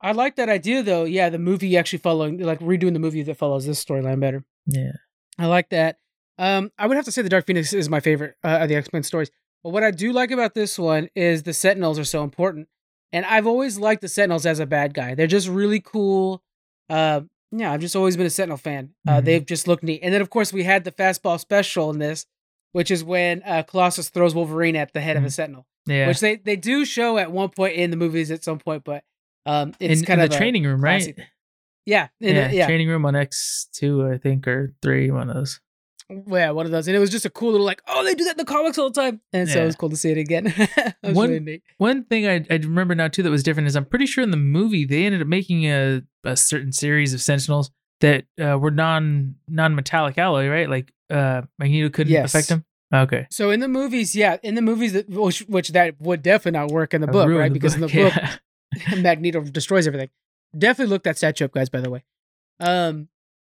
I 0.01 0.11
like 0.11 0.35
that 0.35 0.49
idea 0.49 0.83
though. 0.83 1.05
Yeah, 1.05 1.29
the 1.29 1.39
movie 1.39 1.77
actually 1.77 1.99
following, 1.99 2.37
like 2.39 2.59
redoing 2.59 2.93
the 2.93 2.99
movie 2.99 3.23
that 3.23 3.37
follows 3.37 3.65
this 3.65 3.83
storyline 3.83 4.19
better. 4.19 4.43
Yeah. 4.65 4.91
I 5.39 5.45
like 5.47 5.69
that. 5.69 5.97
Um, 6.37 6.71
I 6.77 6.87
would 6.87 6.97
have 6.97 7.05
to 7.05 7.11
say 7.11 7.21
the 7.21 7.29
Dark 7.29 7.45
Phoenix 7.45 7.73
is 7.73 7.89
my 7.89 7.99
favorite 7.99 8.35
uh, 8.43 8.59
of 8.61 8.69
the 8.69 8.75
X 8.75 8.89
Men 8.91 9.03
stories. 9.03 9.31
But 9.63 9.69
what 9.69 9.83
I 9.83 9.91
do 9.91 10.11
like 10.11 10.31
about 10.31 10.53
this 10.55 10.77
one 10.77 11.09
is 11.15 11.43
the 11.43 11.53
Sentinels 11.53 11.97
are 11.97 12.03
so 12.03 12.23
important, 12.23 12.67
and 13.13 13.25
I've 13.25 13.47
always 13.47 13.77
liked 13.79 14.01
the 14.01 14.09
Sentinels 14.09 14.45
as 14.45 14.59
a 14.59 14.65
bad 14.65 14.93
guy. 14.93 15.15
They're 15.15 15.25
just 15.27 15.47
really 15.47 15.79
cool. 15.79 16.43
Uh, 16.89 17.21
yeah, 17.51 17.71
I've 17.71 17.79
just 17.79 17.95
always 17.95 18.17
been 18.17 18.25
a 18.25 18.29
Sentinel 18.31 18.57
fan. 18.57 18.89
Uh, 19.07 19.21
Mhm. 19.21 19.25
They've 19.25 19.45
just 19.45 19.67
looked 19.67 19.83
neat. 19.83 20.01
And 20.03 20.13
then 20.13 20.21
of 20.21 20.29
course 20.29 20.51
we 20.51 20.63
had 20.63 20.83
the 20.83 20.91
fastball 20.91 21.39
special 21.39 21.89
in 21.91 21.99
this, 21.99 22.25
which 22.73 22.91
is 22.91 23.03
when 23.05 23.41
uh, 23.45 23.63
Colossus 23.63 24.09
throws 24.09 24.35
Wolverine 24.35 24.75
at 24.75 24.91
the 24.91 24.99
head 25.01 25.15
of 25.15 25.23
a 25.23 25.27
Mhm. 25.27 25.31
Sentinel, 25.31 25.67
Yeah. 25.85 26.07
which 26.07 26.19
they 26.19 26.35
they 26.37 26.55
do 26.55 26.85
show 26.85 27.17
at 27.17 27.31
one 27.31 27.49
point 27.49 27.75
in 27.75 27.91
the 27.91 27.97
movies 27.97 28.31
at 28.31 28.43
some 28.43 28.59
point, 28.59 28.83
but 28.83 29.03
um, 29.45 29.73
it's 29.79 29.99
in, 30.01 30.05
kind 30.05 30.21
in 30.21 30.25
of 30.25 30.29
the 30.29 30.35
a 30.35 30.39
training 30.39 30.63
room, 30.63 30.81
right? 30.81 31.17
Yeah, 31.85 32.07
in 32.21 32.35
Yeah, 32.35 32.47
the- 32.47 32.55
yeah. 32.55 32.65
training 32.67 32.87
room 32.87 33.05
on 33.05 33.15
X 33.15 33.67
two, 33.73 34.07
I 34.07 34.17
think, 34.17 34.47
or 34.47 34.73
three, 34.81 35.11
one 35.11 35.29
of 35.29 35.35
those. 35.35 35.59
Yeah, 36.09 36.51
one 36.51 36.65
of 36.65 36.71
those. 36.71 36.87
And 36.87 36.95
it 36.95 36.99
was 36.99 37.09
just 37.09 37.25
a 37.25 37.29
cool 37.29 37.51
little 37.51 37.65
like, 37.65 37.81
oh, 37.87 38.03
they 38.03 38.13
do 38.13 38.23
that 38.25 38.31
in 38.31 38.37
the 38.37 38.45
comics 38.45 38.77
all 38.77 38.89
the 38.91 39.01
time. 39.01 39.21
And 39.31 39.49
so 39.49 39.63
it 39.63 39.65
was 39.65 39.75
cool 39.75 39.89
to 39.89 39.95
see 39.95 40.11
it 40.11 40.17
again. 40.17 40.47
it 40.57 40.93
was 41.01 41.15
One- 41.15 41.29
really 41.29 41.39
neat. 41.39 41.63
One 41.77 42.03
thing 42.03 42.27
I, 42.27 42.45
I 42.49 42.55
remember 42.57 42.93
now 42.93 43.07
too 43.07 43.23
that 43.23 43.29
was 43.31 43.41
different 43.41 43.67
is 43.67 43.75
I'm 43.75 43.85
pretty 43.85 44.05
sure 44.05 44.23
in 44.23 44.31
the 44.31 44.37
movie 44.37 44.85
they 44.85 45.05
ended 45.05 45.21
up 45.21 45.27
making 45.27 45.65
a, 45.65 46.01
a 46.23 46.35
certain 46.37 46.71
series 46.71 47.13
of 47.13 47.21
Sentinels 47.21 47.71
that 48.01 48.25
uh, 48.39 48.57
were 48.59 48.69
non 48.71 49.35
non 49.47 49.75
metallic 49.75 50.17
alloy, 50.17 50.47
right? 50.49 50.69
Like 50.69 50.93
uh, 51.09 51.43
Magneto 51.57 51.89
couldn't 51.89 52.11
Yes. 52.13 52.33
affect 52.33 52.49
them. 52.49 52.65
Okay, 52.93 53.25
So 53.31 53.49
in 53.49 53.59
the 53.59 53.67
movies, 53.67 54.15
yeah, 54.15 54.37
in 54.43 54.53
the 54.55 54.61
movies 54.61 54.93
that 54.93 55.09
which, 55.09 55.39
which 55.47 55.69
that 55.69 55.99
would 55.99 56.21
definitely 56.21 56.59
not 56.59 56.69
work 56.71 56.93
in 56.93 57.01
the 57.01 57.07
I 57.07 57.11
book, 57.11 57.27
right? 57.29 57.47
the 57.51 57.53
because 57.53 57.73
in 57.75 57.81
the 57.81 57.87
book, 57.87 58.13
book, 58.13 58.23
yeah. 58.91 58.95
Magneto 59.01 59.41
destroys 59.41 59.87
everything. 59.87 60.09
Definitely 60.57 60.91
look 60.91 61.03
that 61.03 61.17
statue 61.17 61.45
up, 61.45 61.51
guys. 61.53 61.69
By 61.69 61.81
the 61.81 61.89
way, 61.89 62.03
um, 62.59 63.07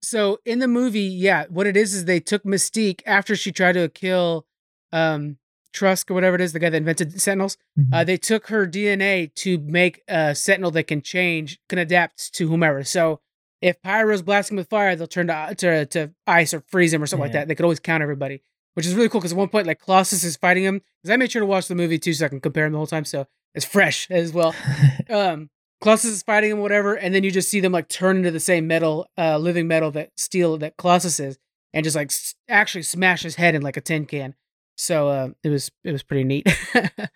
so 0.01 0.39
in 0.45 0.59
the 0.59 0.67
movie, 0.67 1.01
yeah, 1.01 1.45
what 1.49 1.67
it 1.67 1.75
is 1.75 1.93
is 1.93 2.05
they 2.05 2.19
took 2.21 2.43
Mystique 2.43 3.01
after 3.05 3.35
she 3.35 3.51
tried 3.51 3.73
to 3.73 3.89
kill, 3.89 4.45
um, 4.93 5.37
Trusk 5.73 6.09
or 6.09 6.13
whatever 6.13 6.35
it 6.35 6.41
is, 6.41 6.53
the 6.53 6.59
guy 6.59 6.69
that 6.69 6.77
invented 6.77 7.19
Sentinels. 7.19 7.57
Mhm. 7.77 7.89
Uh, 7.93 8.03
they 8.05 8.15
took 8.15 8.47
her 8.47 8.65
DNA 8.65 9.27
to 9.35 9.57
make 9.57 10.01
a 10.07 10.33
Sentinel 10.33 10.71
that 10.71 10.85
can 10.87 11.01
change, 11.01 11.59
can 11.67 11.77
adapt 11.79 12.33
to 12.35 12.47
whomever. 12.47 12.85
So 12.85 13.19
if 13.61 13.81
Pyro's 13.81 14.21
blasting 14.21 14.55
with 14.55 14.69
fire, 14.69 14.95
they'll 14.95 15.07
turn 15.07 15.27
to 15.27 15.53
to, 15.57 15.85
to 15.87 16.11
ice 16.25 16.53
or 16.53 16.61
freeze 16.67 16.93
him 16.93 17.03
or 17.03 17.07
something 17.07 17.23
like 17.25 17.33
that. 17.33 17.49
They 17.49 17.55
could 17.55 17.65
always 17.65 17.81
count 17.81 18.01
everybody, 18.03 18.41
which 18.75 18.85
is 18.85 18.93
really 18.95 19.09
cool. 19.09 19.19
Because 19.19 19.31
at 19.33 19.37
one 19.37 19.49
point, 19.49 19.67
like 19.67 19.79
Colossus 19.79 20.23
is 20.23 20.37
fighting 20.37 20.63
him. 20.63 20.81
Because 21.01 21.11
I 21.13 21.17
made 21.17 21.31
sure 21.31 21.39
to 21.41 21.45
watch 21.45 21.67
the 21.67 21.75
movie 21.75 21.99
too, 21.99 22.13
so 22.13 22.25
I 22.25 22.29
can 22.29 22.39
compare 22.39 22.65
them 22.65 22.71
the 22.73 22.77
whole 22.77 22.87
time, 22.87 23.03
so 23.05 23.25
it's 23.55 23.65
fresh 23.65 24.07
as 24.11 24.31
well. 24.31 24.53
um, 25.09 25.49
Colossus 25.81 26.11
is 26.11 26.23
fighting 26.23 26.51
him, 26.51 26.59
whatever, 26.59 26.93
and 26.95 27.13
then 27.13 27.23
you 27.23 27.31
just 27.31 27.49
see 27.49 27.59
them 27.59 27.71
like 27.73 27.89
turn 27.89 28.17
into 28.17 28.31
the 28.31 28.39
same 28.39 28.67
metal, 28.67 29.07
uh, 29.17 29.37
living 29.37 29.67
metal 29.67 29.91
that 29.91 30.11
steel 30.17 30.57
that 30.59 30.77
Colossus 30.77 31.19
is, 31.19 31.37
and 31.73 31.83
just 31.83 31.95
like 31.95 32.07
s- 32.11 32.33
actually 32.47 32.83
smash 32.83 33.23
his 33.23 33.35
head 33.35 33.55
in 33.55 33.61
like 33.61 33.75
a 33.77 33.81
tin 33.81 34.05
can. 34.05 34.35
So 34.77 35.09
uh, 35.09 35.29
it 35.43 35.49
was 35.49 35.69
it 35.83 35.91
was 35.91 36.01
pretty 36.03 36.23
neat. 36.23 36.47
but 36.73 37.09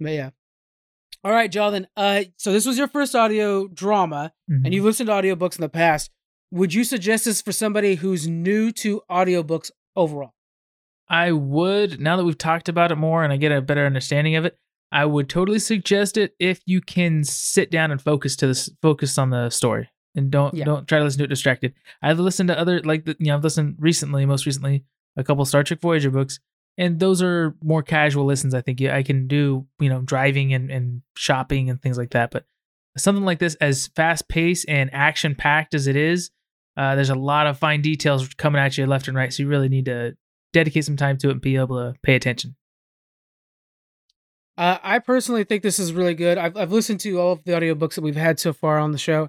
yeah. 0.00 0.30
All 1.24 1.32
right, 1.32 1.50
Jonathan. 1.50 1.88
Uh, 1.96 2.22
so 2.36 2.52
this 2.52 2.64
was 2.66 2.78
your 2.78 2.86
first 2.88 3.14
audio 3.16 3.66
drama, 3.66 4.32
Mhm. 4.50 4.64
and 4.64 4.72
you've 4.74 4.84
listened 4.84 5.08
to 5.08 5.12
audiobooks 5.12 5.56
in 5.58 5.62
the 5.62 5.68
past. 5.68 6.10
Would 6.52 6.72
you 6.72 6.84
suggest 6.84 7.24
this 7.24 7.42
for 7.42 7.50
somebody 7.50 7.96
who's 7.96 8.28
new 8.28 8.70
to 8.72 9.02
audiobooks 9.10 9.72
overall? 9.96 10.34
I 11.08 11.32
would 11.32 12.00
now 12.00 12.16
that 12.16 12.24
we've 12.24 12.36
talked 12.38 12.68
about 12.68 12.90
it 12.92 12.96
more 12.96 13.22
and 13.22 13.32
I 13.32 13.36
get 13.36 13.52
a 13.52 13.60
better 13.60 13.86
understanding 13.86 14.36
of 14.36 14.44
it. 14.44 14.58
I 14.92 15.04
would 15.04 15.28
totally 15.28 15.58
suggest 15.58 16.16
it 16.16 16.34
if 16.38 16.60
you 16.64 16.80
can 16.80 17.24
sit 17.24 17.70
down 17.70 17.90
and 17.90 18.00
focus 18.00 18.36
to 18.36 18.46
this 18.46 18.70
focus 18.82 19.18
on 19.18 19.30
the 19.30 19.50
story 19.50 19.88
and 20.14 20.30
don't 20.30 20.54
Yeah. 20.54 20.64
don't 20.64 20.86
try 20.88 20.98
to 20.98 21.04
listen 21.04 21.18
to 21.18 21.24
it 21.24 21.28
distracted. 21.28 21.74
I've 22.02 22.18
listened 22.18 22.48
to 22.48 22.58
other 22.58 22.80
like 22.82 23.04
the, 23.04 23.16
you 23.18 23.26
know 23.26 23.36
I've 23.36 23.44
listened 23.44 23.76
recently, 23.78 24.26
most 24.26 24.46
recently, 24.46 24.84
a 25.16 25.24
couple 25.24 25.44
Star 25.44 25.62
Trek 25.64 25.80
Voyager 25.80 26.10
books, 26.10 26.38
and 26.78 26.98
those 26.98 27.22
are 27.22 27.54
more 27.62 27.82
casual 27.82 28.24
listens. 28.24 28.54
I 28.54 28.60
think 28.60 28.80
I 28.82 29.02
can 29.02 29.26
do 29.26 29.66
you 29.80 29.88
know 29.88 30.00
driving 30.02 30.54
and, 30.54 30.70
and 30.70 31.02
shopping 31.16 31.68
and 31.68 31.80
things 31.82 31.98
like 31.98 32.10
that. 32.10 32.30
But 32.30 32.46
something 32.96 33.24
like 33.24 33.38
this, 33.38 33.54
as 33.56 33.88
fast 33.88 34.28
paced 34.28 34.68
and 34.68 34.88
action 34.92 35.34
packed 35.34 35.74
as 35.74 35.86
it 35.86 35.96
is, 35.96 36.30
uh, 36.76 36.94
there's 36.94 37.10
a 37.10 37.14
lot 37.14 37.46
of 37.46 37.58
fine 37.58 37.82
details 37.82 38.28
coming 38.34 38.60
at 38.60 38.78
you 38.78 38.86
left 38.86 39.08
and 39.08 39.16
right. 39.16 39.32
So 39.32 39.42
you 39.42 39.48
really 39.48 39.68
need 39.68 39.84
to 39.86 40.16
dedicate 40.56 40.86
some 40.86 40.96
time 40.96 41.18
to 41.18 41.28
it 41.28 41.32
and 41.32 41.40
be 41.40 41.56
able 41.56 41.76
to 41.76 41.94
pay 42.02 42.14
attention. 42.14 42.56
Uh, 44.56 44.78
I 44.82 45.00
personally 45.00 45.44
think 45.44 45.62
this 45.62 45.78
is 45.78 45.92
really 45.92 46.14
good. 46.14 46.38
I've, 46.38 46.56
I've 46.56 46.72
listened 46.72 47.00
to 47.00 47.20
all 47.20 47.32
of 47.32 47.44
the 47.44 47.52
audiobooks 47.52 47.94
that 47.96 48.00
we've 48.00 48.16
had 48.16 48.40
so 48.40 48.54
far 48.54 48.78
on 48.78 48.92
the 48.92 48.98
show. 48.98 49.28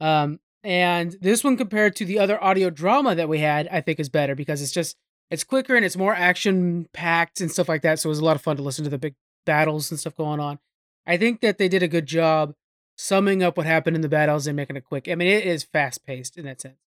Um, 0.00 0.38
and 0.62 1.16
this 1.20 1.42
one 1.42 1.56
compared 1.56 1.96
to 1.96 2.04
the 2.04 2.20
other 2.20 2.42
audio 2.42 2.70
drama 2.70 3.16
that 3.16 3.28
we 3.28 3.40
had, 3.40 3.66
I 3.72 3.80
think 3.80 3.98
is 3.98 4.08
better 4.08 4.36
because 4.36 4.62
it's 4.62 4.70
just 4.70 4.96
it's 5.30 5.42
quicker 5.42 5.74
and 5.74 5.84
it's 5.84 5.96
more 5.96 6.14
action 6.14 6.88
packed 6.92 7.40
and 7.40 7.50
stuff 7.50 7.68
like 7.68 7.82
that. 7.82 7.98
So 7.98 8.08
it 8.08 8.10
was 8.10 8.20
a 8.20 8.24
lot 8.24 8.36
of 8.36 8.42
fun 8.42 8.56
to 8.56 8.62
listen 8.62 8.84
to 8.84 8.90
the 8.90 8.98
big 8.98 9.16
battles 9.44 9.90
and 9.90 9.98
stuff 9.98 10.14
going 10.14 10.38
on. 10.38 10.60
I 11.06 11.16
think 11.16 11.40
that 11.40 11.58
they 11.58 11.68
did 11.68 11.82
a 11.82 11.88
good 11.88 12.06
job 12.06 12.54
summing 12.96 13.42
up 13.42 13.56
what 13.56 13.66
happened 13.66 13.96
in 13.96 14.02
the 14.02 14.08
battles 14.08 14.46
and 14.46 14.54
making 14.54 14.76
it 14.76 14.84
quick. 14.84 15.08
I 15.08 15.16
mean, 15.16 15.28
it 15.28 15.44
is 15.44 15.64
fast 15.64 16.06
paced 16.06 16.38
in 16.38 16.44
that 16.44 16.60
sense. 16.60 16.87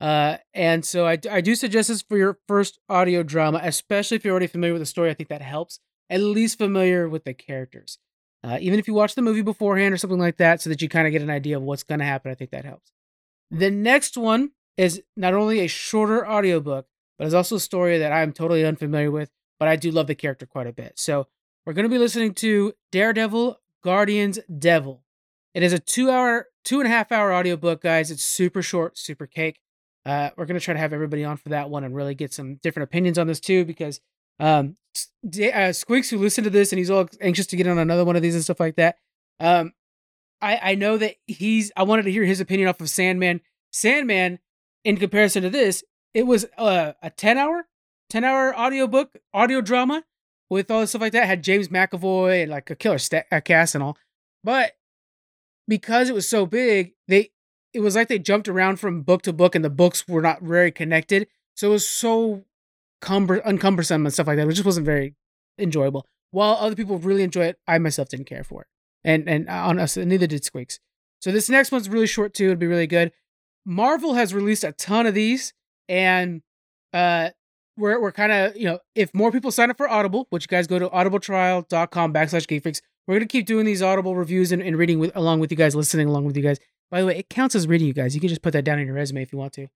Uh, 0.00 0.36
and 0.52 0.84
so 0.84 1.06
I, 1.06 1.18
I 1.30 1.40
do 1.40 1.54
suggest 1.54 1.88
this 1.88 2.02
for 2.02 2.18
your 2.18 2.38
first 2.46 2.78
audio 2.88 3.22
drama, 3.22 3.60
especially 3.62 4.16
if 4.16 4.24
you're 4.24 4.32
already 4.32 4.46
familiar 4.46 4.74
with 4.74 4.82
the 4.82 4.86
story. 4.86 5.10
I 5.10 5.14
think 5.14 5.30
that 5.30 5.42
helps. 5.42 5.80
At 6.08 6.20
least 6.20 6.58
familiar 6.58 7.08
with 7.08 7.24
the 7.24 7.34
characters. 7.34 7.98
Uh, 8.44 8.58
even 8.60 8.78
if 8.78 8.86
you 8.86 8.94
watch 8.94 9.14
the 9.14 9.22
movie 9.22 9.42
beforehand 9.42 9.92
or 9.92 9.96
something 9.96 10.20
like 10.20 10.36
that, 10.36 10.60
so 10.60 10.70
that 10.70 10.80
you 10.80 10.88
kind 10.88 11.06
of 11.06 11.12
get 11.12 11.22
an 11.22 11.30
idea 11.30 11.56
of 11.56 11.62
what's 11.62 11.82
going 11.82 11.98
to 11.98 12.04
happen, 12.04 12.30
I 12.30 12.34
think 12.34 12.50
that 12.50 12.64
helps. 12.64 12.92
The 13.50 13.70
next 13.70 14.16
one 14.16 14.52
is 14.76 15.02
not 15.16 15.34
only 15.34 15.60
a 15.60 15.66
shorter 15.66 16.28
audiobook, 16.28 16.86
but 17.18 17.24
it's 17.24 17.34
also 17.34 17.56
a 17.56 17.60
story 17.60 17.98
that 17.98 18.12
I'm 18.12 18.32
totally 18.32 18.64
unfamiliar 18.64 19.10
with, 19.10 19.30
but 19.58 19.68
I 19.68 19.76
do 19.76 19.90
love 19.90 20.06
the 20.06 20.14
character 20.14 20.46
quite 20.46 20.66
a 20.66 20.72
bit. 20.72 20.92
So 20.96 21.26
we're 21.64 21.72
going 21.72 21.84
to 21.84 21.88
be 21.88 21.98
listening 21.98 22.34
to 22.34 22.74
Daredevil 22.92 23.58
Guardians 23.82 24.38
Devil. 24.58 25.02
It 25.56 25.62
is 25.62 25.72
a 25.72 25.78
two 25.78 26.10
hour, 26.10 26.48
two 26.66 26.80
and 26.80 26.86
a 26.86 26.90
half 26.90 27.10
hour 27.10 27.32
audiobook, 27.32 27.80
guys. 27.80 28.10
It's 28.10 28.22
super 28.22 28.60
short, 28.60 28.98
super 28.98 29.26
cake. 29.26 29.58
Uh, 30.04 30.28
we're 30.36 30.44
going 30.44 30.60
to 30.60 30.62
try 30.62 30.74
to 30.74 30.80
have 30.80 30.92
everybody 30.92 31.24
on 31.24 31.38
for 31.38 31.48
that 31.48 31.70
one 31.70 31.82
and 31.82 31.96
really 31.96 32.14
get 32.14 32.34
some 32.34 32.56
different 32.56 32.84
opinions 32.84 33.16
on 33.16 33.26
this 33.26 33.40
too, 33.40 33.64
because 33.64 33.98
um, 34.38 34.76
uh, 35.54 35.72
Squeaks, 35.72 36.10
who 36.10 36.18
listened 36.18 36.44
to 36.44 36.50
this 36.50 36.72
and 36.72 36.78
he's 36.78 36.90
all 36.90 37.08
anxious 37.22 37.46
to 37.46 37.56
get 37.56 37.66
on 37.66 37.78
another 37.78 38.04
one 38.04 38.16
of 38.16 38.20
these 38.20 38.34
and 38.34 38.44
stuff 38.44 38.60
like 38.60 38.76
that. 38.76 38.98
Um, 39.40 39.72
I, 40.42 40.60
I 40.62 40.74
know 40.74 40.98
that 40.98 41.14
he's, 41.26 41.72
I 41.74 41.84
wanted 41.84 42.02
to 42.02 42.12
hear 42.12 42.24
his 42.24 42.38
opinion 42.38 42.68
off 42.68 42.82
of 42.82 42.90
Sandman. 42.90 43.40
Sandman, 43.72 44.40
in 44.84 44.98
comparison 44.98 45.42
to 45.42 45.48
this, 45.48 45.82
it 46.12 46.26
was 46.26 46.44
uh, 46.58 46.92
a 47.00 47.08
10 47.08 47.38
hour, 47.38 47.66
10 48.10 48.24
hour 48.24 48.54
audiobook, 48.54 49.16
audio 49.32 49.62
drama 49.62 50.04
with 50.50 50.70
all 50.70 50.80
the 50.80 50.86
stuff 50.86 51.00
like 51.00 51.12
that. 51.12 51.22
It 51.22 51.28
had 51.28 51.42
James 51.42 51.68
McAvoy 51.68 52.42
and 52.42 52.50
like 52.50 52.68
a 52.68 52.76
killer 52.76 52.98
sta- 52.98 53.24
uh, 53.32 53.40
cast 53.40 53.74
and 53.74 53.82
all. 53.82 53.96
But 54.44 54.74
because 55.68 56.08
it 56.08 56.14
was 56.14 56.28
so 56.28 56.46
big, 56.46 56.92
they 57.08 57.30
it 57.72 57.80
was 57.80 57.94
like 57.94 58.08
they 58.08 58.18
jumped 58.18 58.48
around 58.48 58.80
from 58.80 59.02
book 59.02 59.22
to 59.22 59.32
book 59.32 59.54
and 59.54 59.64
the 59.64 59.70
books 59.70 60.06
were 60.08 60.22
not 60.22 60.42
very 60.42 60.70
connected. 60.70 61.28
So 61.54 61.68
it 61.68 61.72
was 61.72 61.88
so 61.88 62.44
cumber 63.00 63.36
uncumbersome 63.44 64.06
and 64.06 64.12
stuff 64.12 64.26
like 64.26 64.36
that. 64.36 64.48
It 64.48 64.52
just 64.52 64.64
wasn't 64.64 64.86
very 64.86 65.14
enjoyable. 65.58 66.06
While 66.30 66.56
other 66.60 66.74
people 66.74 66.98
really 66.98 67.22
enjoy 67.22 67.46
it, 67.46 67.58
I 67.66 67.78
myself 67.78 68.08
didn't 68.08 68.26
care 68.26 68.44
for 68.44 68.62
it. 68.62 68.68
And 69.04 69.28
and 69.28 69.48
on 69.48 69.78
us, 69.78 69.96
neither 69.96 70.26
did 70.26 70.44
Squeaks. 70.44 70.80
So 71.20 71.32
this 71.32 71.48
next 71.48 71.72
one's 71.72 71.88
really 71.88 72.06
short 72.06 72.34
too. 72.34 72.46
It'd 72.46 72.58
be 72.58 72.66
really 72.66 72.86
good. 72.86 73.12
Marvel 73.64 74.14
has 74.14 74.32
released 74.32 74.64
a 74.64 74.72
ton 74.72 75.06
of 75.06 75.14
these, 75.14 75.52
and 75.88 76.42
uh, 76.92 77.30
we're 77.76 78.00
we're 78.00 78.12
kind 78.12 78.32
of 78.32 78.56
you 78.56 78.64
know 78.64 78.78
if 78.94 79.12
more 79.14 79.32
people 79.32 79.50
sign 79.50 79.70
up 79.70 79.76
for 79.76 79.88
Audible, 79.88 80.26
which 80.30 80.44
you 80.44 80.48
guys 80.48 80.66
go 80.66 80.78
to 80.78 80.88
audibletrial.com 80.88 82.12
backslash 82.12 82.46
geekfreaks, 82.46 82.80
we're 83.06 83.14
gonna 83.16 83.26
keep 83.26 83.46
doing 83.46 83.66
these 83.66 83.82
Audible 83.82 84.16
reviews 84.16 84.52
and, 84.52 84.62
and 84.62 84.76
reading 84.76 84.98
with 84.98 85.14
along 85.16 85.40
with 85.40 85.50
you 85.50 85.56
guys, 85.56 85.74
listening 85.74 86.08
along 86.08 86.24
with 86.24 86.36
you 86.36 86.42
guys. 86.42 86.58
By 86.90 87.00
the 87.00 87.06
way, 87.06 87.18
it 87.18 87.28
counts 87.28 87.54
as 87.54 87.66
reading, 87.66 87.86
you 87.86 87.92
guys. 87.92 88.14
You 88.14 88.20
can 88.20 88.28
just 88.28 88.42
put 88.42 88.52
that 88.52 88.64
down 88.64 88.78
in 88.78 88.86
your 88.86 88.94
resume 88.94 89.22
if 89.22 89.32
you 89.32 89.38
want 89.38 89.52
to. 89.54 89.68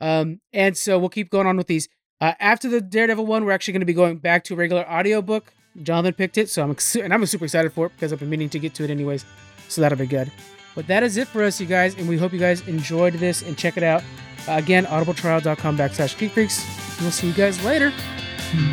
Um, 0.00 0.40
and 0.52 0.76
so 0.76 0.98
we'll 0.98 1.08
keep 1.08 1.30
going 1.30 1.46
on 1.46 1.56
with 1.56 1.66
these. 1.66 1.88
Uh, 2.20 2.34
after 2.38 2.68
the 2.68 2.80
Daredevil 2.80 3.24
one, 3.24 3.44
we're 3.44 3.52
actually 3.52 3.72
going 3.72 3.80
to 3.80 3.86
be 3.86 3.94
going 3.94 4.18
back 4.18 4.44
to 4.44 4.54
a 4.54 4.56
regular 4.56 4.88
audiobook. 4.88 5.52
Jonathan 5.82 6.12
picked 6.12 6.36
it, 6.36 6.50
so 6.50 6.62
I'm 6.62 6.70
ex- 6.70 6.96
and 6.96 7.14
I'm 7.14 7.24
super 7.26 7.44
excited 7.44 7.72
for 7.72 7.86
it 7.86 7.92
because 7.94 8.12
I've 8.12 8.18
been 8.18 8.28
meaning 8.28 8.50
to 8.50 8.58
get 8.58 8.74
to 8.74 8.84
it 8.84 8.90
anyways. 8.90 9.24
So 9.68 9.80
that'll 9.80 9.96
be 9.96 10.06
good. 10.06 10.30
But 10.74 10.86
that 10.88 11.02
is 11.02 11.16
it 11.16 11.28
for 11.28 11.42
us, 11.42 11.60
you 11.60 11.66
guys, 11.66 11.94
and 11.96 12.08
we 12.08 12.16
hope 12.18 12.32
you 12.32 12.38
guys 12.38 12.66
enjoyed 12.68 13.14
this 13.14 13.42
and 13.42 13.56
check 13.56 13.76
it 13.76 13.82
out. 13.82 14.02
Uh, 14.48 14.52
again, 14.52 14.84
audibletrial.com 14.86 15.78
backslash 15.78 16.16
geekfreaks. 16.16 17.00
We'll 17.00 17.10
see 17.10 17.28
you 17.28 17.32
guys 17.34 17.62
later. 17.64 17.90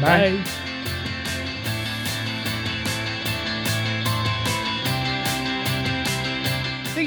Bye. 0.02 0.42
Thank 0.44 0.66